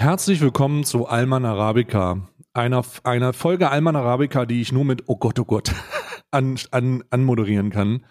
Herzlich 0.00 0.40
willkommen 0.40 0.84
zu 0.84 1.08
Alman 1.08 1.44
Arabica, 1.44 2.26
einer, 2.54 2.82
einer 3.04 3.34
Folge 3.34 3.70
Alman 3.70 3.96
Arabica, 3.96 4.46
die 4.46 4.62
ich 4.62 4.72
nur 4.72 4.86
mit 4.86 5.02
Oh 5.08 5.16
Gott, 5.16 5.38
oh 5.38 5.44
Gott 5.44 5.74
an, 6.30 6.58
an, 6.70 7.04
anmoderieren 7.10 7.68
kann. 7.68 8.06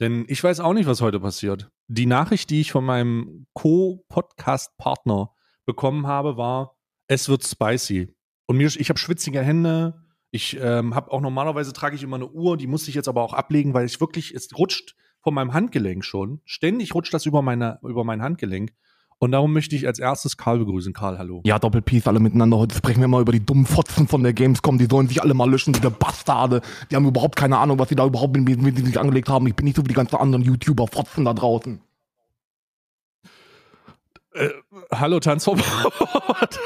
Denn 0.00 0.24
ich 0.28 0.42
weiß 0.42 0.60
auch 0.60 0.72
nicht, 0.72 0.86
was 0.86 1.02
heute 1.02 1.20
passiert. 1.20 1.70
Die 1.86 2.06
Nachricht, 2.06 2.48
die 2.48 2.62
ich 2.62 2.72
von 2.72 2.86
meinem 2.86 3.46
Co-Podcast-Partner 3.52 5.34
bekommen 5.66 6.06
habe, 6.06 6.38
war, 6.38 6.78
es 7.08 7.28
wird 7.28 7.44
spicy. 7.44 8.16
Und 8.46 8.56
mir, 8.56 8.68
ich 8.74 8.88
habe 8.88 8.98
schwitzige 8.98 9.42
Hände. 9.42 10.02
Ich 10.30 10.58
ähm, 10.58 10.94
habe 10.94 11.12
auch 11.12 11.20
normalerweise 11.20 11.74
trage 11.74 11.94
ich 11.94 12.02
immer 12.02 12.16
eine 12.16 12.30
Uhr, 12.30 12.56
die 12.56 12.66
muss 12.66 12.88
ich 12.88 12.94
jetzt 12.94 13.06
aber 13.06 13.20
auch 13.20 13.34
ablegen, 13.34 13.74
weil 13.74 13.84
ich 13.84 14.00
wirklich, 14.00 14.32
es 14.32 14.48
rutscht 14.56 14.96
von 15.20 15.34
meinem 15.34 15.52
Handgelenk 15.52 16.06
schon. 16.06 16.40
Ständig 16.46 16.94
rutscht 16.94 17.12
das 17.12 17.26
über, 17.26 17.42
meine, 17.42 17.80
über 17.82 18.02
mein 18.02 18.22
Handgelenk. 18.22 18.72
Und 19.18 19.32
darum 19.32 19.52
möchte 19.52 19.76
ich 19.76 19.86
als 19.86 19.98
erstes 19.98 20.36
Karl 20.36 20.58
begrüßen. 20.58 20.92
Karl, 20.92 21.18
hallo. 21.18 21.40
Ja, 21.44 21.58
Doppelpiece, 21.58 22.06
alle 22.06 22.20
miteinander. 22.20 22.58
Heute 22.58 22.74
sprechen 22.74 23.00
wir 23.00 23.08
mal 23.08 23.22
über 23.22 23.32
die 23.32 23.44
dummen 23.44 23.66
Fotzen 23.66 24.08
von 24.08 24.22
der 24.22 24.32
Gamescom. 24.32 24.78
Die 24.78 24.86
sollen 24.86 25.08
sich 25.08 25.22
alle 25.22 25.34
mal 25.34 25.50
löschen, 25.50 25.72
diese 25.72 25.90
Bastarde. 25.90 26.60
Die 26.90 26.96
haben 26.96 27.06
überhaupt 27.06 27.36
keine 27.36 27.58
Ahnung, 27.58 27.78
was 27.78 27.88
sie 27.88 27.94
da 27.94 28.06
überhaupt 28.06 28.36
mit, 28.36 28.60
mit, 28.60 28.84
sich 28.84 28.98
angelegt 28.98 29.28
haben. 29.28 29.46
Ich 29.46 29.54
bin 29.54 29.64
nicht 29.64 29.76
so 29.76 29.84
wie 29.84 29.88
die 29.88 29.94
ganzen 29.94 30.16
anderen 30.16 30.44
YouTuber-Fotzen 30.44 31.24
da 31.24 31.32
draußen. 31.32 31.80
Äh, 34.34 34.50
hallo, 34.92 35.20
Tanzverbot. 35.20 35.64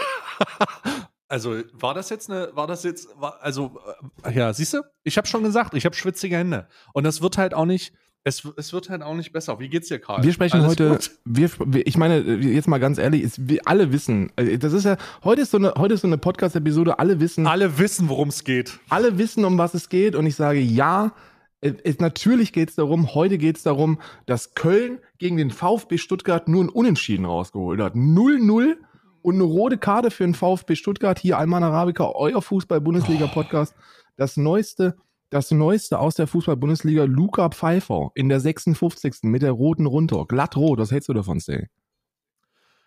also, 1.29 1.63
war 1.75 1.93
das 1.93 2.09
jetzt 2.09 2.31
eine, 2.31 2.51
war 2.55 2.67
das 2.67 2.83
jetzt, 2.83 3.09
war, 3.21 3.43
also, 3.43 3.79
äh, 4.25 4.33
ja, 4.33 4.53
siehst 4.55 4.73
du? 4.73 4.81
Ich 5.05 5.19
habe 5.19 5.29
schon 5.29 5.43
gesagt, 5.43 5.75
ich 5.75 5.85
habe 5.85 5.95
schwitzige 5.95 6.37
Hände. 6.39 6.67
Und 6.95 7.05
das 7.05 7.21
wird 7.21 7.37
halt 7.37 7.53
auch 7.53 7.67
nicht, 7.67 7.93
es, 8.25 8.47
es, 8.57 8.73
wird 8.73 8.91
halt 8.91 9.03
auch 9.03 9.15
nicht 9.15 9.33
besser. 9.33 9.59
Wie 9.59 9.69
geht's 9.69 9.89
dir, 9.89 9.99
Karl? 9.99 10.23
Wir 10.23 10.33
sprechen 10.33 10.61
Alles 10.61 10.71
heute, 10.71 10.99
wir, 11.25 11.51
ich 11.87 11.97
meine, 11.97 12.21
jetzt 12.21 12.69
mal 12.69 12.79
ganz 12.79 12.99
ehrlich, 12.99 13.23
ist, 13.23 13.49
wir 13.49 13.67
alle 13.67 13.93
wissen, 13.93 14.31
äh, 14.37 14.59
das 14.59 14.73
ist 14.73 14.85
ja, 14.85 14.97
heute 15.25 15.43
ist 15.43 15.51
so 15.51 15.59
eine, 15.59 15.75
heute 15.77 15.95
ist 15.95 16.03
so 16.03 16.07
eine 16.07 16.19
Podcast-Episode, 16.19 16.99
alle 16.99 17.21
wissen. 17.21 17.47
Alle 17.47 17.79
wissen, 17.79 18.09
worum 18.09 18.29
es 18.29 18.45
geht. 18.45 18.79
Alle 18.89 19.19
wissen, 19.19 19.45
um 19.45 19.57
was 19.59 19.75
es 19.75 19.89
geht 19.89 20.15
und 20.15 20.27
ich 20.27 20.37
sage 20.37 20.61
ja, 20.61 21.13
es, 21.61 21.99
natürlich 21.99 22.53
geht 22.53 22.71
es 22.71 22.77
darum, 22.77 23.15
heute 23.15 23.37
geht 23.37 23.57
es 23.57 23.63
darum, 23.65 23.99
dass 24.27 24.55
Köln 24.55 25.01
gegen 25.19 25.37
den 25.37 25.51
VfB 25.51 25.99
Stuttgart 25.99 26.47
nur 26.47 26.63
ein 26.63 26.69
Unentschieden 26.69 27.25
rausgeholt 27.25 27.81
hat. 27.81 27.95
0-0 27.95 28.77
und 29.23 29.35
eine 29.35 29.45
rote 29.45 29.77
Karte 29.77 30.11
für 30.11 30.25
den 30.25 30.35
VfB 30.35 30.77
Stuttgart. 30.77 31.19
Hier 31.19 31.37
Alman 31.37 31.65
Arabica, 31.65 32.13
euer 32.15 32.41
Fußball-Bundesliga-Podcast. 32.41 33.75
Das 34.17 34.37
neueste 34.37 34.97
das 35.31 35.51
Neueste 35.51 35.99
aus 35.99 36.15
der 36.15 36.27
Fußball-Bundesliga, 36.27 37.05
Luca 37.05 37.51
Pfeiffer 37.51 38.11
in 38.15 38.29
der 38.29 38.41
56. 38.41 39.25
mit 39.25 39.43
der 39.43 39.53
roten 39.53 39.87
runter. 39.87 40.25
Glatt 40.27 40.57
rot, 40.57 40.79
was 40.79 40.91
hältst 40.91 41.09
du 41.09 41.13
davon, 41.13 41.41
Stay? 41.41 41.69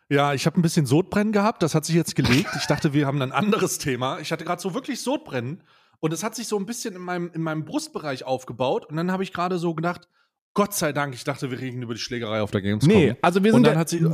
Ja, 0.09 0.34
ich 0.34 0.45
habe 0.45 0.59
ein 0.59 0.62
bisschen 0.62 0.86
Sodbrennen 0.86 1.31
gehabt, 1.31 1.64
das 1.64 1.73
hat 1.73 1.86
sich 1.86 1.95
jetzt 1.95 2.16
gelegt. 2.16 2.50
Ich 2.58 2.67
dachte, 2.67 2.94
wir 2.94 3.08
haben 3.08 3.22
ein 3.22 3.31
anderes 3.31 3.78
Thema. 3.78 4.19
Ich 4.19 4.31
hatte 4.31 4.44
gerade 4.44 4.62
so 4.62 4.73
wirklich 4.73 5.00
Sodbrennen 5.02 5.64
und 6.02 6.12
es 6.12 6.23
hat 6.23 6.36
sich 6.36 6.47
so 6.47 6.58
ein 6.58 6.66
bisschen 6.66 6.95
in 6.95 7.02
meinem, 7.02 7.31
in 7.34 7.42
meinem 7.42 7.64
Brustbereich 7.64 8.25
aufgebaut 8.25 8.86
und 8.86 8.97
dann 8.97 9.12
habe 9.12 9.23
ich 9.23 9.31
gerade 9.31 9.58
so 9.58 9.73
gedacht, 9.73 10.09
Gott 10.53 10.73
sei 10.73 10.91
Dank, 10.91 11.13
ich 11.13 11.23
dachte, 11.23 11.49
wir 11.49 11.59
reden 11.61 11.81
über 11.81 11.94
die 11.94 11.99
Schlägerei 11.99 12.41
auf 12.41 12.52
der 12.52 12.61
Gamescom. 12.61 12.94
Nee, 12.94 13.16
also 13.21 13.41
wir 13.41 13.53
sind, 13.53 13.66
ja, 13.66 13.88
sie, 13.88 14.05
oh. 14.05 14.13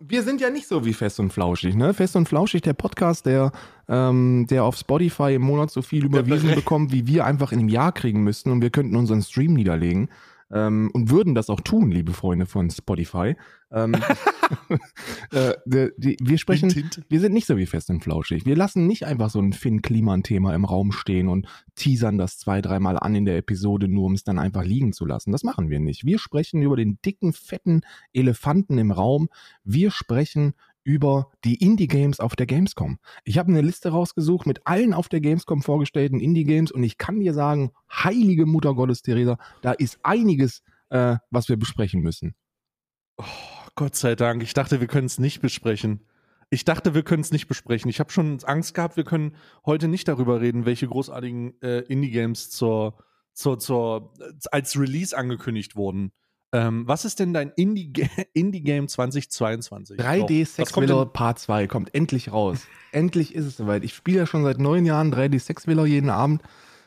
wir 0.00 0.22
sind 0.22 0.40
ja 0.40 0.48
nicht 0.48 0.66
so 0.66 0.86
wie 0.86 0.94
Fest 0.94 1.20
und 1.20 1.30
Flauschig, 1.30 1.74
ne? 1.74 1.92
Fest 1.92 2.16
und 2.16 2.26
Flauschig, 2.26 2.62
der 2.62 2.72
Podcast, 2.72 3.26
der, 3.26 3.52
ähm, 3.86 4.46
der 4.48 4.64
auf 4.64 4.76
Spotify 4.76 5.34
im 5.34 5.42
Monat 5.42 5.70
so 5.70 5.82
viel 5.82 6.06
überwiesen 6.06 6.54
bekommt, 6.54 6.90
wie 6.92 7.06
wir 7.06 7.26
einfach 7.26 7.52
in 7.52 7.58
einem 7.58 7.68
Jahr 7.68 7.92
kriegen 7.92 8.24
müssten 8.24 8.50
und 8.50 8.62
wir 8.62 8.70
könnten 8.70 8.96
unseren 8.96 9.20
Stream 9.20 9.52
niederlegen 9.52 10.08
ähm, 10.52 10.90
und 10.92 11.10
würden 11.10 11.34
das 11.34 11.50
auch 11.50 11.60
tun, 11.60 11.90
liebe 11.90 12.12
Freunde 12.12 12.46
von 12.46 12.70
Spotify. 12.70 13.36
Ähm, 13.70 13.94
äh, 15.32 15.54
die, 15.66 15.90
die, 15.96 16.16
wir 16.20 16.38
sprechen, 16.38 16.72
wir 17.08 17.20
sind 17.20 17.32
nicht 17.32 17.46
so 17.46 17.56
wie 17.56 17.66
fest 17.66 17.90
und 17.90 18.02
flauschig. 18.02 18.46
Wir 18.46 18.56
lassen 18.56 18.86
nicht 18.86 19.04
einfach 19.04 19.30
so 19.30 19.40
ein 19.40 19.52
Finn-Kliman-Thema 19.52 20.54
im 20.54 20.64
Raum 20.64 20.92
stehen 20.92 21.28
und 21.28 21.46
teasern 21.74 22.18
das 22.18 22.38
zwei, 22.38 22.60
dreimal 22.60 22.98
an 22.98 23.14
in 23.14 23.24
der 23.24 23.36
Episode, 23.36 23.88
nur 23.88 24.06
um 24.06 24.14
es 24.14 24.24
dann 24.24 24.38
einfach 24.38 24.64
liegen 24.64 24.92
zu 24.92 25.04
lassen. 25.04 25.32
Das 25.32 25.42
machen 25.42 25.70
wir 25.70 25.80
nicht. 25.80 26.04
Wir 26.04 26.18
sprechen 26.18 26.62
über 26.62 26.76
den 26.76 26.98
dicken, 27.04 27.32
fetten 27.32 27.82
Elefanten 28.12 28.78
im 28.78 28.90
Raum. 28.90 29.28
Wir 29.64 29.90
sprechen 29.90 30.54
über 30.88 31.30
die 31.44 31.56
Indie-Games 31.56 32.18
auf 32.18 32.34
der 32.34 32.46
Gamescom. 32.46 32.98
Ich 33.24 33.36
habe 33.36 33.50
eine 33.50 33.60
Liste 33.60 33.90
rausgesucht 33.90 34.46
mit 34.46 34.66
allen 34.66 34.94
auf 34.94 35.10
der 35.10 35.20
Gamescom 35.20 35.60
vorgestellten 35.60 36.18
Indie-Games 36.18 36.72
und 36.72 36.82
ich 36.82 36.96
kann 36.96 37.20
dir 37.20 37.34
sagen, 37.34 37.72
heilige 37.92 38.46
Mutter 38.46 38.74
Gottes, 38.74 39.02
Theresa, 39.02 39.36
da 39.60 39.72
ist 39.72 39.98
einiges, 40.02 40.62
äh, 40.88 41.16
was 41.28 41.50
wir 41.50 41.58
besprechen 41.58 42.00
müssen. 42.00 42.34
Oh, 43.18 43.24
Gott 43.74 43.96
sei 43.96 44.14
Dank. 44.14 44.42
Ich 44.42 44.54
dachte, 44.54 44.80
wir 44.80 44.86
können 44.86 45.04
es 45.04 45.18
nicht 45.18 45.42
besprechen. 45.42 46.06
Ich 46.48 46.64
dachte, 46.64 46.94
wir 46.94 47.02
können 47.02 47.20
es 47.20 47.32
nicht 47.32 47.48
besprechen. 47.48 47.90
Ich 47.90 48.00
habe 48.00 48.10
schon 48.10 48.42
Angst 48.44 48.72
gehabt, 48.72 48.96
wir 48.96 49.04
können 49.04 49.36
heute 49.66 49.88
nicht 49.88 50.08
darüber 50.08 50.40
reden, 50.40 50.64
welche 50.64 50.88
großartigen 50.88 51.60
äh, 51.60 51.80
Indie-Games 51.80 52.48
zur, 52.48 52.96
zur, 53.34 53.58
zur, 53.58 54.14
als 54.50 54.78
Release 54.80 55.14
angekündigt 55.14 55.76
wurden. 55.76 56.12
Ähm, 56.52 56.88
was 56.88 57.04
ist 57.04 57.18
denn 57.18 57.34
dein 57.34 57.50
Indie-Game 57.56 58.08
Indie 58.32 58.86
2022? 58.86 59.98
3D 59.98 60.46
Sex 60.46 60.76
Willer 60.76 61.06
Part 61.06 61.38
2 61.38 61.66
kommt 61.66 61.94
endlich 61.94 62.32
raus. 62.32 62.60
endlich 62.92 63.34
ist 63.34 63.44
es 63.44 63.56
soweit. 63.56 63.84
Ich 63.84 63.94
spiele 63.94 64.18
ja 64.18 64.26
schon 64.26 64.44
seit 64.44 64.58
neun 64.58 64.86
Jahren 64.86 65.12
3D 65.12 65.38
Sex 65.40 65.66
Willer 65.66 65.84
jeden 65.84 66.10
Abend 66.10 66.42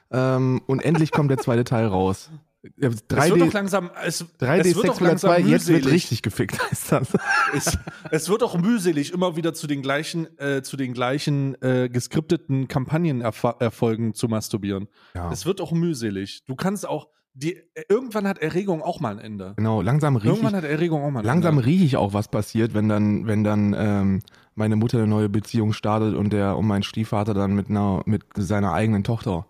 ähm, 0.09 0.61
und 0.65 0.83
endlich 0.83 1.11
kommt 1.11 1.29
der 1.29 1.37
zweite 1.37 1.63
Teil 1.63 1.87
raus. 1.87 2.31
3D, 2.63 2.99
es 3.17 3.29
wird 3.31 3.41
doch 3.41 3.53
langsam, 3.53 3.89
es, 4.03 4.23
3D 4.39 4.59
es 4.59 4.75
wird 4.75 4.87
doch 4.87 5.01
langsam 5.01 5.31
2, 5.31 5.39
jetzt 5.41 5.67
wird 5.67 5.87
richtig 5.87 6.21
gefickt, 6.21 6.59
heißt 6.71 6.91
das. 6.91 7.07
es, 7.55 7.77
es, 8.11 8.29
wird 8.29 8.43
auch 8.43 8.55
mühselig, 8.55 9.13
immer 9.13 9.35
wieder 9.35 9.55
zu 9.55 9.65
den 9.65 9.81
gleichen, 9.81 10.27
äh, 10.37 10.61
zu 10.61 10.77
den 10.77 10.93
gleichen 10.93 11.59
äh, 11.63 11.89
geskripteten 11.89 12.67
Kampagnenerfolgen 12.67 14.13
zu 14.13 14.27
masturbieren. 14.27 14.89
Ja. 15.15 15.31
Es 15.31 15.47
wird 15.47 15.59
auch 15.59 15.71
mühselig. 15.71 16.43
Du 16.45 16.55
kannst 16.55 16.87
auch, 16.87 17.09
die, 17.33 17.61
irgendwann 17.87 18.27
hat 18.27 18.39
Erregung 18.39 18.81
auch 18.81 18.99
mal 18.99 19.13
ein 19.13 19.19
Ende. 19.19 19.53
Genau, 19.55 19.81
langsam 19.81 20.17
rieche 20.17 20.29
Irgendwann 20.29 20.55
hat 20.55 20.65
Erregung 20.65 21.03
auch 21.03 21.11
mal 21.11 21.19
ein 21.19 21.25
Langsam 21.25 21.57
rieche 21.57 21.85
ich 21.85 21.97
auch, 21.97 22.13
was 22.13 22.27
passiert, 22.27 22.73
wenn 22.73 22.89
dann, 22.89 23.25
wenn 23.25 23.43
dann 23.43 23.73
ähm, 23.77 24.21
meine 24.55 24.75
Mutter 24.75 24.97
eine 24.97 25.07
neue 25.07 25.29
Beziehung 25.29 25.73
startet 25.73 26.15
und 26.15 26.33
der 26.33 26.57
und 26.57 26.67
mein 26.67 26.83
Stiefvater 26.83 27.33
dann 27.33 27.55
mit 27.55 27.69
einer, 27.69 28.01
mit 28.05 28.23
seiner 28.35 28.73
eigenen 28.73 29.05
Tochter 29.05 29.47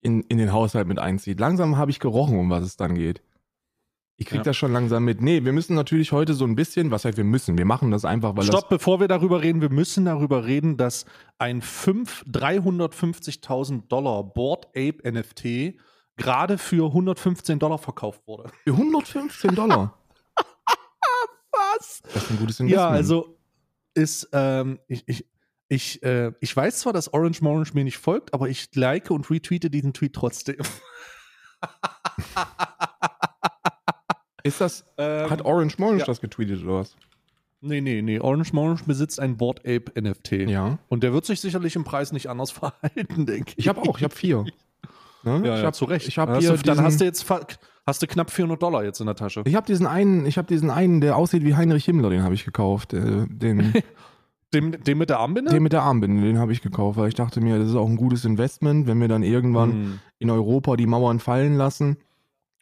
in, 0.00 0.22
in 0.22 0.38
den 0.38 0.52
Haushalt 0.52 0.88
mit 0.88 0.98
einzieht. 0.98 1.38
Langsam 1.38 1.76
habe 1.76 1.92
ich 1.92 2.00
gerochen, 2.00 2.38
um 2.38 2.50
was 2.50 2.64
es 2.64 2.76
dann 2.76 2.96
geht. 2.96 3.22
Ich 4.16 4.26
krieg 4.26 4.38
ja. 4.38 4.44
das 4.44 4.56
schon 4.56 4.72
langsam 4.72 5.04
mit. 5.04 5.20
Nee, 5.20 5.44
wir 5.44 5.52
müssen 5.52 5.74
natürlich 5.74 6.12
heute 6.12 6.34
so 6.34 6.44
ein 6.44 6.54
bisschen, 6.54 6.92
was 6.92 7.04
heißt 7.04 7.16
wir 7.16 7.24
müssen, 7.24 7.58
wir 7.58 7.64
machen 7.64 7.90
das 7.90 8.04
einfach, 8.04 8.36
weil 8.36 8.44
Stopp, 8.44 8.68
bevor 8.68 9.00
wir 9.00 9.08
darüber 9.08 9.42
reden, 9.42 9.60
wir 9.60 9.70
müssen 9.70 10.04
darüber 10.04 10.44
reden, 10.44 10.76
dass 10.76 11.04
ein 11.38 11.60
350.000 11.62 13.88
Dollar 13.88 14.22
Board 14.22 14.66
Ape 14.76 14.98
NFT 15.10 15.74
gerade 16.16 16.58
für 16.58 16.86
115 16.86 17.58
Dollar 17.58 17.78
verkauft 17.78 18.26
wurde. 18.26 18.50
Für 18.64 18.72
115 18.72 19.54
Dollar? 19.54 19.98
Was? 21.52 22.02
Das 22.02 22.24
ist 22.24 22.30
ein 22.30 22.38
gutes 22.38 22.60
Investment. 22.60 22.70
Ja, 22.70 22.88
also 22.88 23.36
ist, 23.94 24.28
ähm, 24.32 24.78
ich, 24.88 25.04
ich, 25.06 25.26
ich, 25.68 26.02
äh, 26.02 26.32
ich 26.40 26.56
weiß 26.56 26.80
zwar, 26.80 26.92
dass 26.92 27.12
Orange 27.12 27.42
Morange 27.42 27.70
mir 27.74 27.84
nicht 27.84 27.98
folgt, 27.98 28.34
aber 28.34 28.48
ich 28.48 28.74
like 28.74 29.10
und 29.10 29.30
retweete 29.30 29.70
diesen 29.70 29.92
Tweet 29.92 30.14
trotzdem. 30.14 30.58
ist 34.42 34.60
das, 34.60 34.84
ähm, 34.98 35.30
hat 35.30 35.44
Orange 35.44 35.78
Morange 35.78 36.00
ja. 36.00 36.06
das 36.06 36.20
getweetet 36.20 36.62
oder 36.64 36.80
was? 36.80 36.96
Nee, 37.60 37.80
nee, 37.80 38.02
nee. 38.02 38.20
Orange 38.20 38.52
Morange 38.52 38.82
besitzt 38.86 39.18
ein 39.18 39.38
Board 39.38 39.60
Ape 39.60 39.90
NFT. 39.98 40.32
Ja. 40.50 40.78
Und 40.88 41.02
der 41.02 41.14
wird 41.14 41.24
sich 41.24 41.40
sicherlich 41.40 41.76
im 41.76 41.84
Preis 41.84 42.12
nicht 42.12 42.28
anders 42.28 42.50
verhalten, 42.52 43.24
denke 43.24 43.52
ich. 43.52 43.58
Ich 43.58 43.68
habe 43.68 43.80
auch, 43.80 43.96
ich 43.96 44.04
habe 44.04 44.14
vier. 44.14 44.44
Ne? 45.24 45.42
Ja, 45.44 45.54
ich 45.54 45.60
ja, 45.60 45.66
hab, 45.66 45.74
zu 45.74 45.84
Recht. 45.84 46.08
Ich 46.08 46.18
hab 46.18 46.36
hier 46.38 46.56
dann 46.58 46.82
hast 46.82 47.00
du 47.00 47.04
jetzt 47.04 47.26
hast 47.86 48.02
du 48.02 48.06
knapp 48.06 48.30
400 48.30 48.62
Dollar 48.62 48.84
jetzt 48.84 49.00
in 49.00 49.06
der 49.06 49.16
Tasche. 49.16 49.42
Ich 49.44 49.54
habe 49.54 49.66
diesen 49.66 49.86
einen, 49.86 50.26
ich 50.26 50.38
habe 50.38 50.48
diesen 50.48 50.70
einen, 50.70 51.00
der 51.00 51.16
aussieht 51.16 51.44
wie 51.44 51.54
Heinrich 51.54 51.84
Himmler, 51.84 52.10
den 52.10 52.22
habe 52.22 52.34
ich 52.34 52.44
gekauft. 52.44 52.92
Äh, 52.94 53.26
den, 53.28 53.72
den, 54.54 54.72
den 54.72 54.98
mit 54.98 55.10
der 55.10 55.20
Armbinde? 55.20 55.50
Den 55.50 55.62
mit 55.62 55.72
der 55.72 55.82
Armbinde, 55.82 56.22
den 56.22 56.38
habe 56.38 56.52
ich 56.52 56.62
gekauft, 56.62 56.98
weil 56.98 57.08
ich 57.08 57.14
dachte 57.14 57.40
mir, 57.40 57.58
das 57.58 57.68
ist 57.68 57.76
auch 57.76 57.88
ein 57.88 57.96
gutes 57.96 58.24
Investment, 58.24 58.86
wenn 58.86 59.00
wir 59.00 59.08
dann 59.08 59.22
irgendwann 59.22 59.72
hm. 59.72 60.00
in 60.18 60.30
Europa 60.30 60.76
die 60.76 60.86
Mauern 60.86 61.20
fallen 61.20 61.56
lassen 61.56 61.98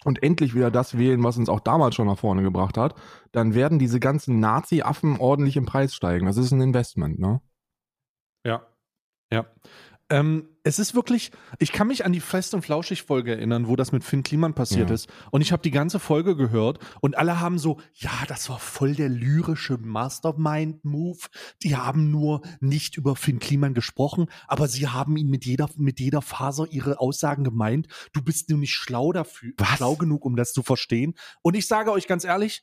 und 0.05 0.23
endlich 0.23 0.55
wieder 0.55 0.71
das 0.71 0.99
wählen, 0.99 1.23
was 1.23 1.37
uns 1.37 1.49
auch 1.49 1.61
damals 1.61 1.95
schon 1.95 2.07
nach 2.07 2.19
vorne 2.19 2.43
gebracht 2.43 2.77
hat, 2.77 2.95
dann 3.31 3.55
werden 3.55 3.79
diese 3.79 4.01
ganzen 4.01 4.41
Nazi-Affen 4.41 5.19
ordentlich 5.19 5.57
im 5.57 5.67
Preis 5.67 5.95
steigen. 5.95 6.27
Das 6.27 6.37
ist 6.37 6.53
ein 6.53 6.61
Investment, 6.61 7.19
ne? 7.19 7.41
Ja. 8.45 8.67
Ja. 9.33 9.47
Ähm, 10.13 10.51
es 10.63 10.79
ist 10.79 10.95
wirklich, 10.95 11.31
ich 11.59 11.73
kann 11.73 11.87
mich 11.87 12.05
an 12.05 12.13
die 12.13 12.21
Fest- 12.21 12.53
und 12.53 12.61
Flauschig-Folge 12.61 13.33
erinnern, 13.33 13.67
wo 13.67 13.77
das 13.77 13.93
mit 13.93 14.05
Finn 14.05 14.23
Kliman 14.23 14.53
passiert 14.53 14.91
ja. 14.91 14.95
ist. 14.95 15.09
Und 15.31 15.41
ich 15.41 15.53
habe 15.53 15.63
die 15.63 15.71
ganze 15.71 15.99
Folge 15.99 16.37
gehört 16.37 16.81
und 17.01 17.17
alle 17.17 17.41
haben 17.41 17.59
so, 17.59 17.81
ja, 17.95 18.11
das 18.29 18.51
war 18.51 18.59
voll 18.59 18.95
der 18.95 19.09
lyrische 19.09 19.79
Mastermind-Move. 19.79 21.19
Die 21.63 21.77
haben 21.77 22.11
nur 22.11 22.43
nicht 22.61 22.99
über 22.99 23.17
Finn 23.17 23.39
Kliman 23.39 23.73
gesprochen, 23.73 24.27
aber 24.47 24.69
sie 24.69 24.87
haben 24.87 25.17
ihn 25.17 25.31
mit 25.31 25.47
jeder, 25.47 25.71
mit 25.77 25.99
jeder 25.99 26.21
Faser 26.21 26.67
ihre 26.71 27.01
Aussagen 27.01 27.43
gemeint. 27.43 27.89
Du 28.13 28.21
bist 28.21 28.51
nur 28.51 28.59
nicht 28.59 28.75
schlau 28.75 29.13
dafür, 29.13 29.55
Was? 29.57 29.79
schlau 29.79 29.97
genug, 29.97 30.27
um 30.27 30.37
das 30.37 30.53
zu 30.53 30.63
verstehen. 30.63 31.15
Und 31.41 31.57
ich 31.57 31.67
sage 31.67 31.91
euch 31.91 32.07
ganz 32.07 32.25
ehrlich, 32.25 32.63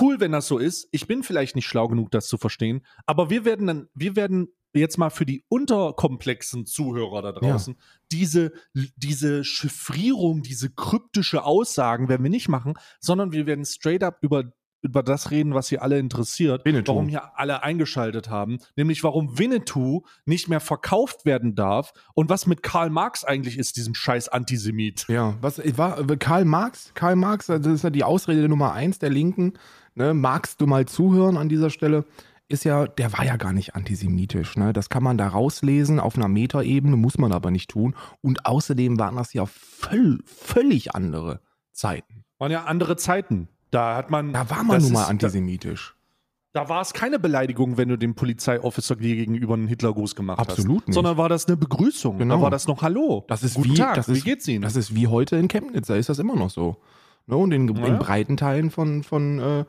Cool, 0.00 0.20
wenn 0.20 0.30
das 0.30 0.46
so 0.46 0.58
ist. 0.58 0.88
Ich 0.92 1.08
bin 1.08 1.24
vielleicht 1.24 1.56
nicht 1.56 1.66
schlau 1.66 1.88
genug, 1.88 2.12
das 2.12 2.28
zu 2.28 2.38
verstehen. 2.38 2.86
Aber 3.06 3.28
wir 3.28 3.44
werden 3.44 3.66
dann, 3.66 3.88
wir 3.92 4.14
werden 4.14 4.46
jetzt 4.72 4.98
mal 4.98 5.10
für 5.10 5.26
die 5.26 5.44
unterkomplexen 5.48 6.66
Zuhörer 6.66 7.22
da 7.22 7.32
draußen, 7.32 7.74
ja. 7.74 7.80
diese, 8.12 8.52
diese 8.96 9.44
Chiffrierung, 9.44 10.42
diese 10.42 10.70
kryptische 10.70 11.44
Aussagen 11.44 12.08
werden 12.08 12.22
wir 12.22 12.30
nicht 12.30 12.48
machen, 12.48 12.74
sondern 13.00 13.32
wir 13.32 13.46
werden 13.46 13.64
straight 13.64 14.02
up 14.02 14.18
über 14.22 14.52
über 14.82 15.02
das 15.02 15.30
reden, 15.30 15.54
was 15.54 15.68
hier 15.68 15.82
alle 15.82 15.98
interessiert, 15.98 16.64
Winnetou. 16.64 16.92
warum 16.92 17.08
hier 17.08 17.38
alle 17.38 17.62
eingeschaltet 17.62 18.30
haben, 18.30 18.58
nämlich 18.76 19.04
warum 19.04 19.38
Winnetou 19.38 20.04
nicht 20.24 20.48
mehr 20.48 20.60
verkauft 20.60 21.24
werden 21.24 21.54
darf 21.54 21.92
und 22.14 22.30
was 22.30 22.46
mit 22.46 22.62
Karl 22.62 22.90
Marx 22.90 23.24
eigentlich 23.24 23.58
ist, 23.58 23.76
diesem 23.76 23.94
scheiß 23.94 24.28
Antisemit. 24.28 25.06
Ja, 25.08 25.34
was 25.40 25.60
war 25.76 26.04
Karl 26.16 26.44
Marx? 26.44 26.92
Karl 26.94 27.16
Marx, 27.16 27.46
das 27.46 27.66
ist 27.66 27.84
ja 27.84 27.90
die 27.90 28.04
Ausrede 28.04 28.48
Nummer 28.48 28.72
eins 28.72 28.98
der 28.98 29.10
Linken. 29.10 29.54
Ne? 29.94 30.14
Magst 30.14 30.60
du 30.60 30.66
mal 30.66 30.86
zuhören 30.86 31.36
an 31.36 31.48
dieser 31.48 31.70
Stelle? 31.70 32.04
Ist 32.50 32.64
ja, 32.64 32.88
der 32.88 33.12
war 33.12 33.24
ja 33.24 33.36
gar 33.36 33.52
nicht 33.52 33.76
antisemitisch. 33.76 34.56
Ne? 34.56 34.72
Das 34.72 34.88
kann 34.88 35.04
man 35.04 35.16
da 35.16 35.28
rauslesen 35.28 36.00
auf 36.00 36.16
einer 36.16 36.26
Metaebene, 36.26 36.96
muss 36.96 37.16
man 37.16 37.30
aber 37.30 37.52
nicht 37.52 37.70
tun. 37.70 37.94
Und 38.22 38.44
außerdem 38.44 38.98
waren 38.98 39.14
das 39.14 39.32
ja 39.32 39.46
völ 39.46 40.18
völlig 40.24 40.92
andere 40.92 41.40
Zeiten. 41.70 42.24
Waren 42.38 42.50
ja 42.50 42.64
andere 42.64 42.96
Zeiten. 42.96 43.46
Da 43.70 43.94
hat 43.94 44.10
man. 44.10 44.32
Da 44.32 44.50
war 44.50 44.64
man 44.64 44.82
nun 44.82 44.92
mal 44.92 45.04
antisemitisch. 45.04 45.94
Da, 46.52 46.64
da, 46.64 46.68
war 46.68 46.80
es 46.80 46.92
keine 46.92 47.20
Beleidigung, 47.20 47.76
wenn 47.76 47.88
du 47.88 47.96
dem 47.96 48.16
Polizeiofficer 48.16 48.96
gegenüber 48.96 49.54
einen 49.54 49.68
Hitlergruß 49.68 50.16
gemacht 50.16 50.40
Absolut 50.40 50.58
hast. 50.58 50.64
Absolut 50.64 50.88
nicht. 50.88 50.94
Sondern 50.94 51.16
war 51.16 51.28
das 51.28 51.46
eine 51.46 51.56
Begrüßung. 51.56 52.18
Genau. 52.18 52.38
Da 52.38 52.42
war 52.42 52.50
das 52.50 52.66
noch 52.66 52.82
Hallo. 52.82 53.24
Das 53.28 53.44
ist 53.44 53.54
Guten 53.54 53.70
wie, 53.70 53.74
Tag, 53.74 54.08
wie 54.08 54.20
geht's 54.22 54.48
Ihnen? 54.48 54.62
Das 54.62 54.74
ist 54.74 54.92
wie 54.92 55.06
heute 55.06 55.36
in 55.36 55.46
Chemnitz, 55.46 55.86
da 55.86 55.94
ist 55.94 56.08
das 56.08 56.18
immer 56.18 56.34
noch 56.34 56.50
so. 56.50 56.78
Ne? 57.26 57.36
Und 57.36 57.52
in, 57.52 57.72
ja. 57.76 57.86
in 57.86 57.98
breiten 58.00 58.36
Teilen 58.36 58.72
von, 58.72 59.04
von, 59.04 59.38
äh, 59.38 59.64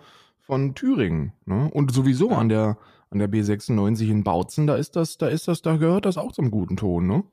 von 0.52 0.76
Thüringen. 0.76 1.32
Ne? 1.46 1.70
Und 1.72 1.94
sowieso 1.94 2.32
an 2.32 2.50
der 2.50 2.78
an 3.10 3.20
der 3.20 3.30
B96 3.30 4.10
in 4.10 4.26
Bautzen, 4.26 4.68
da 4.68 4.76
ist 4.76 4.98
das, 4.98 5.18
da 5.18 5.30
ist 5.30 5.48
das, 5.48 5.62
da 5.62 5.78
gehört 5.78 6.06
das 6.06 6.18
auch 6.18 6.34
zum 6.34 6.52
guten 6.52 6.76
Ton, 6.76 7.08
ne? 7.08 7.24